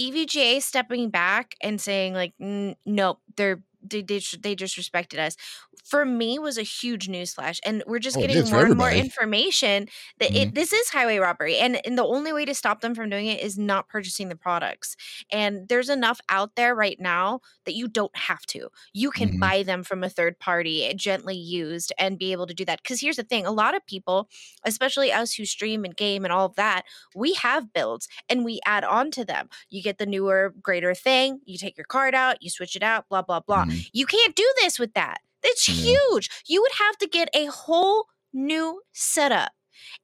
EVGA 0.00 0.62
stepping 0.62 1.10
back 1.10 1.56
and 1.60 1.80
saying 1.80 2.14
like, 2.14 2.32
nope, 2.38 3.20
they're 3.36 3.62
they, 3.82 4.02
they, 4.02 4.20
they 4.40 4.56
disrespected 4.56 5.18
us 5.18 5.36
for 5.84 6.04
me 6.04 6.38
was 6.38 6.58
a 6.58 6.62
huge 6.62 7.08
newsflash 7.08 7.58
and 7.64 7.82
we're 7.86 7.98
just 7.98 8.16
oh, 8.16 8.20
getting 8.20 8.48
more 8.50 8.64
and 8.64 8.76
more 8.76 8.90
information 8.90 9.88
that 10.18 10.30
mm-hmm. 10.30 10.48
it 10.48 10.54
this 10.54 10.72
is 10.72 10.88
highway 10.88 11.18
robbery 11.18 11.56
and, 11.56 11.80
and 11.84 11.96
the 11.96 12.04
only 12.04 12.32
way 12.32 12.44
to 12.44 12.54
stop 12.54 12.80
them 12.80 12.94
from 12.94 13.08
doing 13.10 13.26
it 13.26 13.40
is 13.40 13.58
not 13.58 13.88
purchasing 13.88 14.28
the 14.28 14.36
products 14.36 14.96
and 15.32 15.68
there's 15.68 15.88
enough 15.88 16.20
out 16.28 16.54
there 16.56 16.74
right 16.74 17.00
now 17.00 17.40
that 17.64 17.74
you 17.74 17.88
don't 17.88 18.14
have 18.16 18.42
to 18.46 18.68
you 18.92 19.10
can 19.10 19.30
mm-hmm. 19.30 19.38
buy 19.38 19.62
them 19.62 19.82
from 19.82 20.04
a 20.04 20.08
third 20.08 20.38
party 20.38 20.84
eh, 20.84 20.92
gently 20.94 21.36
used 21.36 21.92
and 21.98 22.18
be 22.18 22.32
able 22.32 22.46
to 22.46 22.54
do 22.54 22.64
that 22.64 22.82
because 22.82 23.00
here's 23.00 23.16
the 23.16 23.22
thing 23.22 23.46
a 23.46 23.50
lot 23.50 23.74
of 23.74 23.84
people 23.86 24.28
especially 24.64 25.12
us 25.12 25.34
who 25.34 25.44
stream 25.44 25.84
and 25.84 25.96
game 25.96 26.24
and 26.24 26.32
all 26.32 26.46
of 26.46 26.56
that 26.56 26.84
we 27.14 27.34
have 27.34 27.72
builds 27.72 28.08
and 28.28 28.44
we 28.44 28.60
add 28.64 28.84
on 28.84 29.10
to 29.10 29.24
them 29.24 29.48
you 29.70 29.82
get 29.82 29.98
the 29.98 30.06
newer 30.06 30.54
greater 30.62 30.94
thing 30.94 31.40
you 31.44 31.56
take 31.56 31.76
your 31.76 31.84
card 31.84 32.14
out 32.14 32.42
you 32.42 32.50
switch 32.50 32.76
it 32.76 32.82
out 32.82 33.08
blah 33.08 33.22
blah 33.22 33.40
blah 33.40 33.64
mm-hmm. 33.64 33.69
You 33.92 34.06
can't 34.06 34.34
do 34.34 34.50
this 34.62 34.78
with 34.78 34.94
that 34.94 35.18
it's 35.42 35.66
huge. 35.66 36.30
You 36.46 36.62
would 36.62 36.72
have 36.78 36.96
to 36.98 37.06
get 37.06 37.28
a 37.34 37.46
whole 37.46 38.06
new 38.32 38.82
setup. 38.92 39.52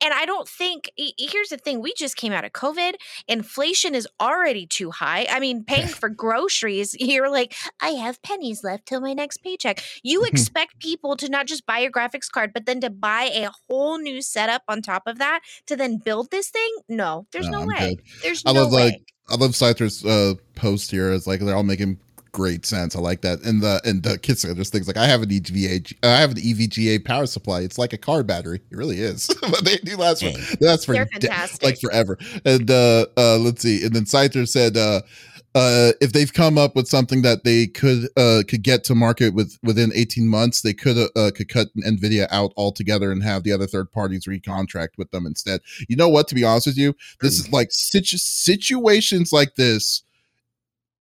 And 0.03 0.13
I 0.13 0.25
don't 0.25 0.49
think, 0.49 0.91
here's 0.97 1.51
the 1.51 1.59
thing 1.59 1.81
we 1.81 1.93
just 1.95 2.17
came 2.17 2.33
out 2.33 2.45
of 2.45 2.53
COVID. 2.53 2.95
Inflation 3.29 3.95
is 3.95 4.09
already 4.21 4.67
too 4.67 4.91
high. 4.91 5.27
I 5.31 5.39
mean, 5.39 5.65
paying 5.65 5.87
for 6.01 6.09
groceries, 6.09 6.97
you're 6.99 7.31
like, 7.31 7.55
I 7.81 7.91
have 7.91 8.23
pennies 8.23 8.65
left 8.65 8.87
till 8.87 9.01
my 9.01 9.13
next 9.13 9.39
paycheck. 9.39 9.83
You 10.03 10.25
expect 10.27 10.81
people 10.81 11.17
to 11.17 11.29
not 11.29 11.47
just 11.47 11.67
buy 11.67 11.81
a 11.81 11.91
graphics 11.91 12.31
card, 12.31 12.53
but 12.53 12.67
then 12.67 12.81
to 12.81 12.91
buy 12.91 13.31
a 13.35 13.51
whole 13.69 13.99
new 13.99 14.23
setup 14.23 14.63
on 14.69 14.83
top 14.83 15.03
of 15.07 15.19
that 15.19 15.41
to 15.67 15.77
then 15.77 15.99
build 15.99 16.31
this 16.31 16.49
thing? 16.49 16.77
No, 16.89 17.27
there's 17.33 17.49
no, 17.49 17.61
no 17.61 17.67
way. 17.67 17.97
Good. 17.97 18.03
There's 18.23 18.43
I 18.47 18.53
no 18.53 18.63
love 18.63 18.73
way. 18.73 18.85
like 18.85 19.13
I 19.29 19.35
love 19.35 19.57
Scyther's 19.57 20.05
uh, 20.05 20.35
post 20.55 20.91
here. 20.91 21.13
It's 21.13 21.27
like 21.27 21.41
they're 21.41 21.57
all 21.57 21.63
making 21.63 21.99
great 22.37 22.67
sense. 22.67 22.95
I 22.95 22.99
like 22.99 23.23
that. 23.23 23.43
And 23.47 23.63
the 23.63 23.81
and 23.83 24.03
the 24.03 24.19
kids 24.19 24.43
there's 24.43 24.69
things 24.69 24.87
like 24.87 24.99
I 24.99 25.07
have 25.07 25.23
an 25.23 25.31
EVGA 25.31 25.95
I 26.03 26.21
have 26.21 26.33
an 26.33 26.37
EVGA 26.37 27.03
power 27.03 27.25
supply. 27.25 27.61
It's 27.61 27.79
like 27.79 27.95
a 27.95 27.99
car 27.99 28.23
battery. 28.23 28.61
It 28.71 28.77
really 28.77 29.01
is. 29.01 29.27
but 29.41 29.65
they 29.65 29.77
do 29.79 29.97
last 29.97 30.23
for 30.23 30.57
that's 30.61 30.85
for 30.85 30.93
de- 30.93 31.49
like 31.63 31.81
forever. 31.81 32.19
And 32.45 32.71
uh 32.71 33.07
uh 33.17 33.39
let's 33.39 33.63
see. 33.63 33.83
And 33.83 33.95
then 33.95 34.05
Scyther 34.05 34.47
said 34.47 34.77
uh 34.77 35.01
uh, 35.55 35.93
if 36.03 36.13
they've 36.13 36.35
come 36.35 36.59
up 36.59 36.77
with 36.77 36.87
something 36.87 37.23
that 37.23 37.43
they 37.43 37.67
could 37.67 38.11
uh, 38.19 38.43
could 38.47 38.63
get 38.63 38.85
to 38.85 38.95
market 38.95 39.33
with 39.33 39.59
within 39.63 39.91
18 39.95 40.29
months, 40.29 40.61
they 40.61 40.75
could 40.75 40.99
uh, 40.99 41.09
uh 41.17 41.31
could 41.35 41.49
cut 41.49 41.69
Nvidia 41.79 42.29
out 42.31 42.53
altogether 42.59 43.11
and 43.11 43.23
have 43.23 43.43
the 43.43 43.53
other 43.53 43.67
third 43.67 43.91
parties 43.91 44.27
recontract 44.27 44.99
with 44.99 45.11
them 45.13 45.25
instead. 45.25 45.63
You 45.89 45.97
know 45.97 46.11
what? 46.11 46.29
To 46.29 46.35
be 46.35 46.45
honest 46.45 46.67
with 46.67 46.77
you, 46.77 46.95
this 47.23 47.39
is 47.39 47.51
like 47.53 47.69
situ- 47.71 48.19
situations 48.19 49.33
like 49.33 49.55
this 49.55 50.03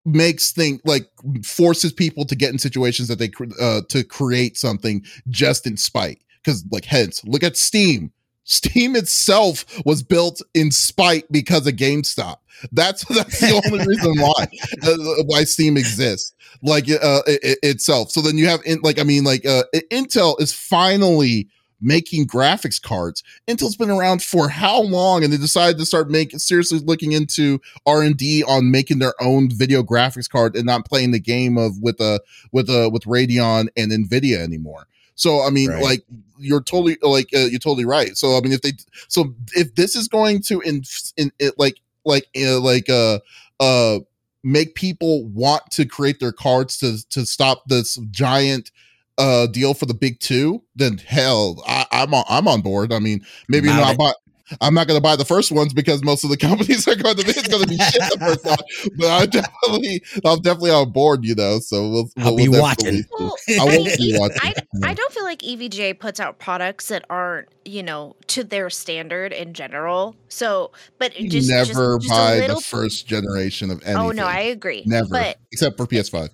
makes 0.05 0.51
thing 0.51 0.79
like 0.85 1.09
forces 1.43 1.91
people 1.91 2.25
to 2.25 2.35
get 2.35 2.51
in 2.51 2.59
situations 2.59 3.07
that 3.07 3.19
they 3.19 3.31
uh 3.59 3.81
to 3.89 4.03
create 4.03 4.57
something 4.57 5.03
just 5.29 5.65
in 5.65 5.77
spite. 5.77 6.21
Because 6.43 6.63
like 6.71 6.85
hence 6.85 7.23
look 7.25 7.43
at 7.43 7.57
steam. 7.57 8.11
Steam 8.47 8.95
itself 8.95 9.65
was 9.85 10.03
built 10.03 10.39
in 10.53 10.69
spite 10.69 11.29
because 11.31 11.65
of 11.65 11.73
gamestop. 11.73 12.37
That's 12.71 13.03
that's 13.15 13.39
the 13.39 13.61
only 13.65 13.85
reason 13.85 14.15
why 14.19 14.47
uh, 14.87 15.23
why 15.25 15.43
steam 15.43 15.77
exists. 15.77 16.33
Like 16.61 16.89
uh 16.89 17.21
it, 17.25 17.59
itself. 17.63 18.11
So 18.11 18.21
then 18.21 18.37
you 18.37 18.47
have 18.47 18.61
in 18.65 18.79
like 18.81 18.99
i 18.99 19.03
mean 19.03 19.23
like 19.23 19.45
uh 19.45 19.63
intel 19.91 20.39
is 20.39 20.53
finally 20.53 21.49
making 21.81 22.27
graphics 22.27 22.81
cards. 22.81 23.23
Intel's 23.47 23.75
been 23.75 23.89
around 23.89 24.23
for 24.23 24.49
how 24.49 24.81
long, 24.81 25.23
and 25.23 25.31
they 25.31 25.37
decided 25.37 25.77
to 25.77 25.85
start 25.85 26.09
making 26.09 26.39
seriously 26.39 26.79
looking 26.79 27.11
into 27.11 27.61
R 27.85 28.01
and 28.01 28.17
D 28.17 28.43
on 28.43 28.71
making 28.71 28.99
their 28.99 29.13
own 29.21 29.49
video 29.49 29.83
graphics 29.83 30.29
card 30.29 30.55
and 30.55 30.65
not 30.65 30.85
playing 30.85 31.11
the 31.11 31.19
game 31.19 31.57
of 31.57 31.81
with 31.81 31.99
a 31.99 32.21
with 32.51 32.69
a 32.69 32.89
with 32.89 33.03
Radeon 33.03 33.67
and 33.75 33.91
Nvidia 33.91 34.39
anymore. 34.39 34.87
So 35.15 35.41
I 35.41 35.49
mean, 35.49 35.69
right. 35.69 35.83
like 35.83 36.05
you're 36.37 36.61
totally 36.61 36.97
like 37.01 37.29
uh, 37.33 37.45
you're 37.45 37.59
totally 37.59 37.85
right. 37.85 38.15
So 38.17 38.37
I 38.37 38.41
mean, 38.41 38.51
if 38.51 38.61
they 38.61 38.73
so 39.07 39.33
if 39.55 39.75
this 39.75 39.95
is 39.95 40.07
going 40.07 40.41
to 40.43 40.59
in, 40.61 40.83
in 41.17 41.31
it 41.39 41.55
like 41.57 41.77
like 42.03 42.27
uh, 42.37 42.59
like 42.59 42.89
uh 42.89 43.19
uh 43.59 43.99
make 44.43 44.75
people 44.75 45.25
want 45.25 45.63
to 45.71 45.85
create 45.85 46.19
their 46.19 46.31
cards 46.31 46.77
to 46.77 46.97
to 47.09 47.25
stop 47.25 47.63
this 47.67 47.95
giant 48.11 48.71
uh 49.17 49.47
deal 49.47 49.73
for 49.73 49.85
the 49.85 49.93
big 49.93 50.19
two, 50.19 50.61
then 50.75 50.97
hell, 50.97 51.63
I, 51.67 51.85
am 51.91 52.13
on 52.13 52.23
I'm 52.29 52.47
on 52.47 52.61
board. 52.61 52.91
I 52.93 52.99
mean, 52.99 53.25
maybe 53.47 53.67
not, 53.67 53.97
not 53.97 54.15
I'm 54.61 54.75
not 54.75 54.87
going 54.87 54.97
to 54.97 55.01
buy 55.01 55.15
the 55.15 55.25
first 55.25 55.51
ones 55.51 55.73
because 55.73 56.03
most 56.03 56.23
of 56.23 56.29
the 56.29 56.37
companies 56.47 56.87
are 56.87 56.95
going 56.95 57.15
to 57.17 57.25
be 57.25 57.31
it's 57.31 57.47
going 57.47 57.63
to 57.63 57.67
be 57.69 57.77
shit 57.77 58.01
the 58.11 58.17
first 58.19 58.45
time. 58.45 58.57
But 58.97 59.23
I'm 59.23 59.29
definitely, 59.29 60.03
I'm 60.23 60.41
definitely 60.41 60.71
on 60.71 60.91
board, 60.91 61.25
you 61.25 61.35
know. 61.35 61.59
So 61.59 61.89
we'll, 61.89 62.09
I'll 62.17 62.35
we'll 62.35 62.51
be 62.51 62.59
watching. 62.59 63.03
Well, 63.17 63.35
I 63.59 63.65
won't 63.65 63.97
be 63.97 64.15
watching. 64.19 64.39
I, 64.41 64.53
I 64.83 64.93
don't 64.93 65.11
feel 65.11 65.23
like 65.23 65.39
EVGA 65.39 65.99
puts 65.99 66.19
out 66.19 66.37
products 66.37 66.89
that 66.89 67.05
aren't, 67.09 67.49
you 67.65 67.81
know, 67.81 68.15
to 68.27 68.43
their 68.43 68.69
standard 68.69 69.33
in 69.33 69.53
general. 69.53 70.15
So, 70.29 70.71
but 70.99 71.13
just 71.13 71.49
never 71.49 71.97
just, 71.97 72.07
just 72.07 72.09
buy 72.09 72.39
little... 72.39 72.57
the 72.57 72.61
first 72.61 73.07
generation 73.07 73.71
of 73.71 73.81
anything. 73.83 73.97
Oh 73.97 74.11
no, 74.11 74.25
I 74.25 74.41
agree. 74.41 74.83
Never, 74.85 75.09
but, 75.09 75.37
except 75.51 75.77
for 75.77 75.87
PS5 75.87 76.29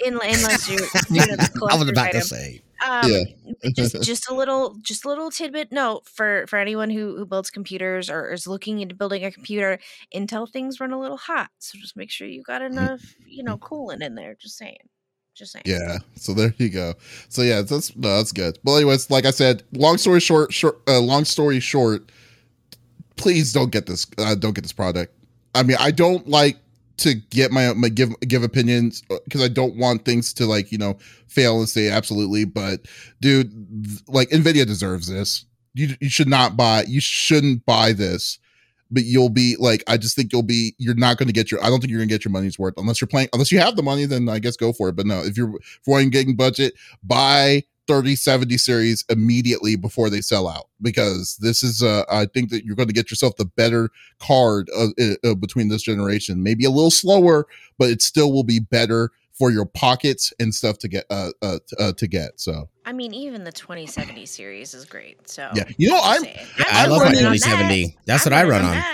unless 0.00 0.68
you, 0.70 0.78
you 1.10 1.26
know, 1.26 1.36
I 1.70 1.76
was 1.76 1.88
about 1.88 2.08
item. 2.08 2.20
to 2.20 2.26
say. 2.26 2.62
Um, 2.86 3.10
yeah. 3.10 3.70
just 3.74 4.02
just 4.02 4.30
a 4.30 4.34
little 4.34 4.76
just 4.82 5.04
a 5.04 5.08
little 5.08 5.30
tidbit 5.30 5.72
note 5.72 6.06
for 6.06 6.46
for 6.48 6.58
anyone 6.58 6.90
who 6.90 7.16
who 7.16 7.24
builds 7.24 7.50
computers 7.50 8.10
or 8.10 8.32
is 8.32 8.46
looking 8.46 8.80
into 8.80 8.94
building 8.94 9.24
a 9.24 9.30
computer. 9.30 9.78
Intel 10.14 10.50
things 10.50 10.80
run 10.80 10.92
a 10.92 10.98
little 10.98 11.16
hot, 11.16 11.50
so 11.58 11.78
just 11.78 11.96
make 11.96 12.10
sure 12.10 12.26
you 12.26 12.42
got 12.42 12.62
mm. 12.62 12.66
enough 12.66 13.14
you 13.26 13.42
know 13.42 13.56
coolant 13.56 14.02
in 14.02 14.14
there. 14.14 14.34
Just 14.40 14.58
saying. 14.58 14.88
Just 15.34 15.52
saying. 15.52 15.64
Yeah. 15.66 15.98
So 16.14 16.32
there 16.32 16.54
you 16.58 16.68
go. 16.68 16.94
So 17.28 17.42
yeah, 17.42 17.62
that's 17.62 17.94
no, 17.96 18.16
that's 18.16 18.32
good. 18.32 18.58
But 18.62 18.76
anyways, 18.76 19.10
like 19.10 19.24
I 19.24 19.30
said, 19.30 19.62
long 19.72 19.98
story 19.98 20.20
short, 20.20 20.52
short, 20.52 20.80
uh, 20.86 21.00
long 21.00 21.24
story 21.24 21.60
short, 21.60 22.10
please 23.16 23.52
don't 23.52 23.70
get 23.70 23.86
this. 23.86 24.06
Uh, 24.18 24.34
don't 24.34 24.54
get 24.54 24.62
this 24.62 24.72
product. 24.72 25.12
I 25.54 25.62
mean, 25.62 25.76
I 25.80 25.90
don't 25.90 26.28
like 26.28 26.58
to 26.98 27.14
get 27.14 27.50
my, 27.50 27.72
my 27.72 27.88
give 27.88 28.18
give 28.20 28.42
opinions 28.42 29.02
because 29.24 29.40
uh, 29.40 29.44
I 29.44 29.48
don't 29.48 29.76
want 29.76 30.04
things 30.04 30.32
to 30.34 30.46
like 30.46 30.70
you 30.70 30.78
know 30.78 30.98
fail 31.28 31.58
and 31.58 31.68
say 31.68 31.88
absolutely. 31.88 32.44
But 32.44 32.86
dude, 33.20 33.52
like 34.08 34.30
Nvidia 34.30 34.66
deserves 34.66 35.08
this. 35.08 35.44
You 35.74 35.94
you 36.00 36.08
should 36.08 36.28
not 36.28 36.56
buy. 36.56 36.84
You 36.86 37.00
shouldn't 37.00 37.64
buy 37.66 37.92
this. 37.92 38.38
But 38.90 39.04
you'll 39.04 39.30
be 39.30 39.56
like, 39.58 39.82
I 39.88 39.96
just 39.96 40.14
think 40.14 40.32
you'll 40.32 40.42
be. 40.42 40.74
You're 40.78 40.94
not 40.94 41.16
going 41.16 41.26
to 41.26 41.32
get 41.32 41.50
your. 41.50 41.62
I 41.64 41.68
don't 41.68 41.80
think 41.80 41.90
you're 41.90 41.98
going 41.98 42.08
to 42.08 42.14
get 42.14 42.24
your 42.24 42.30
money's 42.30 42.58
worth 42.58 42.74
unless 42.76 43.00
you're 43.00 43.08
playing. 43.08 43.28
Unless 43.32 43.50
you 43.50 43.58
have 43.58 43.74
the 43.74 43.82
money, 43.82 44.04
then 44.04 44.28
I 44.28 44.38
guess 44.38 44.56
go 44.56 44.72
for 44.72 44.90
it. 44.90 44.96
But 44.96 45.06
no, 45.06 45.20
if 45.24 45.36
you're 45.36 45.52
for 45.84 46.02
getting 46.04 46.36
budget, 46.36 46.74
buy 47.02 47.64
3070 47.86 48.58
series 48.58 49.04
immediately 49.08 49.76
before 49.76 50.08
they 50.10 50.20
sell 50.20 50.48
out 50.48 50.68
because 50.80 51.36
this 51.38 51.62
is 51.62 51.82
uh 51.82 52.04
i 52.10 52.24
think 52.26 52.50
that 52.50 52.64
you're 52.64 52.76
going 52.76 52.88
to 52.88 52.94
get 52.94 53.10
yourself 53.10 53.36
the 53.36 53.44
better 53.44 53.90
card 54.20 54.70
uh, 54.76 54.88
uh, 55.24 55.34
between 55.34 55.68
this 55.68 55.82
generation. 55.82 56.42
Maybe 56.42 56.64
a 56.64 56.70
little 56.70 56.90
slower 56.90 57.46
but 57.78 57.90
it 57.90 58.02
still 58.02 58.32
will 58.32 58.44
be 58.44 58.60
better 58.60 59.10
for 59.32 59.50
your 59.50 59.66
pockets 59.66 60.32
and 60.38 60.54
stuff 60.54 60.78
to 60.78 60.88
get 60.88 61.04
uh, 61.10 61.30
uh, 61.42 61.58
uh 61.78 61.92
to 61.92 62.06
get 62.06 62.38
so. 62.40 62.68
I 62.84 62.92
mean 62.92 63.12
even 63.12 63.44
the 63.44 63.52
2070 63.52 64.26
series 64.26 64.74
is 64.74 64.84
great 64.84 65.28
so. 65.28 65.50
Yeah 65.54 65.64
you 65.76 65.90
know 65.90 66.00
i'm, 66.02 66.24
i 66.70 66.86
love 66.86 67.02
my 67.02 67.10
2070 67.10 67.86
that. 67.86 67.92
that's 68.06 68.26
I'm 68.26 68.32
what 68.32 68.38
i 68.38 68.48
run 68.48 68.64
on, 68.64 68.76
on. 68.76 68.84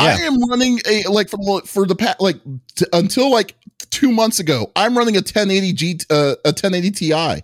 I 0.00 0.20
am 0.22 0.42
running 0.48 0.80
a 0.88 1.04
like 1.08 1.28
for 1.28 1.60
for 1.62 1.86
the 1.86 1.94
past 1.94 2.20
like 2.20 2.40
t- 2.76 2.86
until 2.92 3.30
like 3.30 3.56
two 3.90 4.12
months 4.12 4.38
ago. 4.38 4.70
I'm 4.76 4.96
running 4.96 5.16
a 5.16 5.20
1080 5.20 5.72
G 5.72 5.98
uh, 6.10 6.36
a 6.44 6.48
1080 6.48 6.90
Ti 6.90 7.42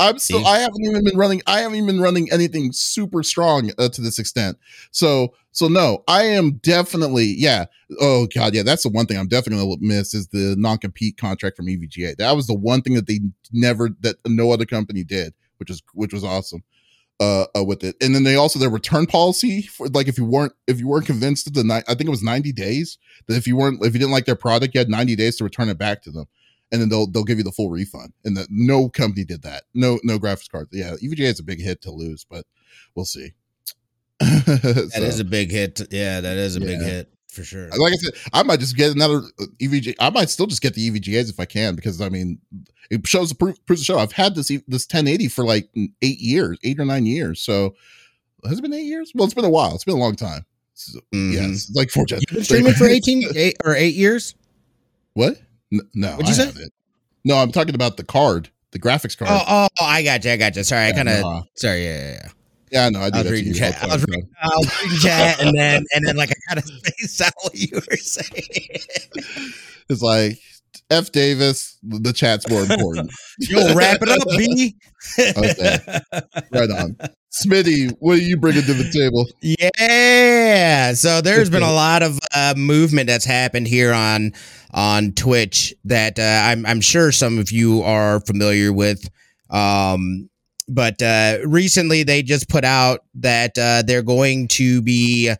I'm 0.00 0.18
still. 0.18 0.46
I 0.46 0.58
haven't 0.58 0.84
even 0.84 1.04
been 1.04 1.16
running. 1.16 1.42
I 1.46 1.60
haven't 1.60 1.76
even 1.76 1.86
been 1.86 2.00
running 2.00 2.28
anything 2.32 2.72
super 2.72 3.22
strong 3.22 3.70
uh, 3.78 3.88
to 3.90 4.00
this 4.00 4.18
extent. 4.18 4.58
So, 4.90 5.34
so 5.52 5.68
no, 5.68 6.02
I 6.08 6.24
am 6.24 6.52
definitely. 6.62 7.34
Yeah. 7.38 7.66
Oh 8.00 8.26
god, 8.34 8.54
yeah. 8.54 8.62
That's 8.64 8.82
the 8.82 8.88
one 8.90 9.06
thing 9.06 9.18
I'm 9.18 9.28
definitely 9.28 9.64
gonna 9.64 9.76
miss 9.80 10.14
is 10.14 10.28
the 10.28 10.56
non 10.58 10.78
compete 10.78 11.16
contract 11.18 11.56
from 11.56 11.66
EVGA. 11.66 12.16
That 12.16 12.36
was 12.36 12.46
the 12.48 12.54
one 12.54 12.82
thing 12.82 12.94
that 12.94 13.06
they 13.06 13.20
never 13.52 13.90
that 14.00 14.16
no 14.26 14.50
other 14.52 14.66
company 14.66 15.04
did, 15.04 15.34
which 15.58 15.70
is 15.70 15.82
which 15.94 16.12
was 16.12 16.24
awesome. 16.24 16.64
uh, 17.20 17.46
uh, 17.56 17.64
with 17.64 17.84
it. 17.84 17.96
And 18.02 18.14
then 18.14 18.24
they 18.24 18.34
also 18.36 18.58
their 18.58 18.70
return 18.70 19.06
policy 19.06 19.62
for 19.62 19.88
like 19.88 20.08
if 20.08 20.18
you 20.18 20.24
weren't 20.24 20.52
if 20.66 20.80
you 20.80 20.88
weren't 20.88 21.06
convinced 21.06 21.46
of 21.46 21.54
the 21.54 21.64
night 21.64 21.84
I 21.88 21.94
think 21.94 22.08
it 22.08 22.10
was 22.10 22.22
90 22.22 22.52
days 22.52 22.98
that 23.28 23.36
if 23.36 23.46
you 23.46 23.56
weren't 23.56 23.84
if 23.84 23.92
you 23.94 24.00
didn't 24.00 24.12
like 24.12 24.26
their 24.26 24.36
product, 24.36 24.74
you 24.74 24.80
had 24.80 24.88
90 24.88 25.16
days 25.16 25.36
to 25.36 25.44
return 25.44 25.68
it 25.68 25.78
back 25.78 26.02
to 26.02 26.10
them. 26.10 26.26
And 26.72 26.80
then 26.80 26.88
they'll 26.88 27.06
they'll 27.06 27.24
give 27.24 27.38
you 27.38 27.44
the 27.44 27.52
full 27.52 27.70
refund. 27.70 28.12
And 28.24 28.36
that 28.36 28.48
no 28.50 28.88
company 28.88 29.24
did 29.24 29.42
that. 29.42 29.64
No 29.74 30.00
no 30.02 30.18
graphics 30.18 30.50
card. 30.50 30.68
Yeah, 30.72 30.94
EVGA 31.02 31.20
is 31.20 31.40
a 31.40 31.44
big 31.44 31.60
hit 31.60 31.82
to 31.82 31.90
lose, 31.90 32.24
but 32.24 32.46
we'll 32.94 33.04
see. 33.04 33.32
That 34.22 34.90
so, 34.94 35.02
is 35.02 35.20
a 35.20 35.24
big 35.24 35.50
hit. 35.50 35.80
Yeah, 35.90 36.20
that 36.20 36.36
is 36.36 36.56
a 36.56 36.60
yeah. 36.60 36.66
big 36.66 36.80
hit 36.80 37.12
for 37.32 37.44
sure. 37.44 37.68
Like 37.70 37.92
I 37.92 37.96
said, 37.96 38.14
I 38.32 38.42
might 38.42 38.60
just 38.60 38.76
get 38.76 38.94
another 38.94 39.22
uh, 39.40 39.46
EVGA. 39.60 39.94
I 39.98 40.10
might 40.10 40.30
still 40.30 40.46
just 40.46 40.62
get 40.62 40.74
the 40.74 40.90
EVGAs 40.90 41.30
if 41.30 41.40
I 41.40 41.44
can 41.44 41.74
because 41.74 42.00
I 42.00 42.08
mean, 42.08 42.38
it 42.90 43.06
shows 43.06 43.30
the 43.30 43.34
proof, 43.34 43.64
proves 43.66 43.80
the 43.80 43.84
show. 43.86 43.98
I've 43.98 44.12
had 44.12 44.34
this 44.34 44.48
this 44.48 44.86
1080 44.86 45.28
for 45.28 45.44
like 45.44 45.68
eight 46.02 46.18
years, 46.18 46.58
eight 46.62 46.78
or 46.78 46.84
nine 46.84 47.06
years. 47.06 47.40
So 47.40 47.74
has 48.44 48.58
it 48.58 48.62
been 48.62 48.72
eight 48.72 48.84
years? 48.84 49.12
Well, 49.14 49.24
it's 49.24 49.34
been 49.34 49.44
a 49.44 49.50
while. 49.50 49.74
It's 49.74 49.84
been 49.84 49.96
a 49.96 50.00
long 50.00 50.16
time. 50.16 50.44
So, 50.74 50.98
mm-hmm. 51.12 51.32
Yes, 51.32 51.68
it's 51.68 51.74
like 51.74 51.90
four. 51.90 52.04
You've 52.08 52.20
been 52.28 52.44
streaming 52.44 52.72
for 52.74 52.86
18 52.88 53.24
eight, 53.34 53.56
or 53.64 53.74
eight 53.74 53.94
years. 53.94 54.34
What? 55.14 55.40
N- 55.72 55.88
no, 55.94 56.12
What'd 56.16 56.28
you 56.28 56.34
say? 56.34 56.50
No, 57.24 57.36
I'm 57.36 57.52
talking 57.52 57.74
about 57.74 57.96
the 57.96 58.04
card, 58.04 58.50
the 58.72 58.78
graphics 58.78 59.16
card. 59.16 59.30
Oh, 59.30 59.44
oh, 59.46 59.68
oh 59.80 59.84
I 59.84 60.02
got 60.02 60.24
you. 60.24 60.32
I 60.32 60.36
got 60.36 60.56
you. 60.56 60.64
Sorry, 60.64 60.86
I 60.86 60.92
kind 60.92 61.08
of. 61.08 61.24
Sorry, 61.56 61.84
yeah, 61.84 61.98
yeah, 61.98 62.12
yeah. 62.12 62.28
Yeah, 62.72 62.88
no, 62.88 63.00
I, 63.00 63.10
I 63.12 63.22
was 63.22 63.30
reading 63.30 63.52
chat. 63.52 63.82
I 63.82 63.86
was 63.86 64.04
reading, 64.06 64.30
I 64.42 64.48
was 64.56 64.82
reading 64.82 64.98
chat, 64.98 65.40
and 65.40 65.56
then 65.56 65.84
and 65.94 66.06
then 66.06 66.16
like 66.16 66.30
I 66.30 66.34
kind 66.48 66.58
of 66.58 66.64
spaced 66.64 67.20
out 67.20 67.32
what 67.42 67.54
you 67.54 67.68
were 67.74 67.96
saying. 67.98 68.80
It's 69.90 70.00
like 70.00 70.38
F 70.90 71.12
Davies. 71.12 71.76
The 71.82 72.14
chat's 72.14 72.48
more 72.48 72.62
important. 72.62 73.12
Yo, 73.40 73.74
wrap 73.74 73.98
it 74.00 74.08
up, 74.08 74.26
B. 74.38 74.76
okay, 75.36 75.78
right 76.50 76.70
on. 76.70 76.96
Smitty, 77.32 77.96
what 78.00 78.18
are 78.18 78.22
you 78.22 78.36
bringing 78.36 78.62
to 78.64 78.74
the 78.74 78.90
table? 78.90 79.26
Yeah, 79.40 80.92
so 80.92 81.22
there's 81.22 81.48
been 81.48 81.62
a 81.62 81.72
lot 81.72 82.02
of 82.02 82.18
uh, 82.34 82.52
movement 82.56 83.06
that's 83.06 83.24
happened 83.24 83.66
here 83.68 83.92
on 83.92 84.32
on 84.74 85.12
Twitch 85.12 85.74
that 85.84 86.18
uh, 86.18 86.42
I'm 86.44 86.66
I'm 86.66 86.82
sure 86.82 87.10
some 87.10 87.38
of 87.38 87.50
you 87.50 87.82
are 87.82 88.20
familiar 88.20 88.70
with. 88.70 89.08
Um, 89.48 90.28
but 90.68 91.00
uh, 91.02 91.38
recently 91.44 92.02
they 92.02 92.22
just 92.22 92.50
put 92.50 92.64
out 92.64 93.00
that 93.14 93.56
uh, 93.58 93.82
they're 93.86 94.02
going 94.02 94.48
to 94.48 94.82
be 94.82 95.32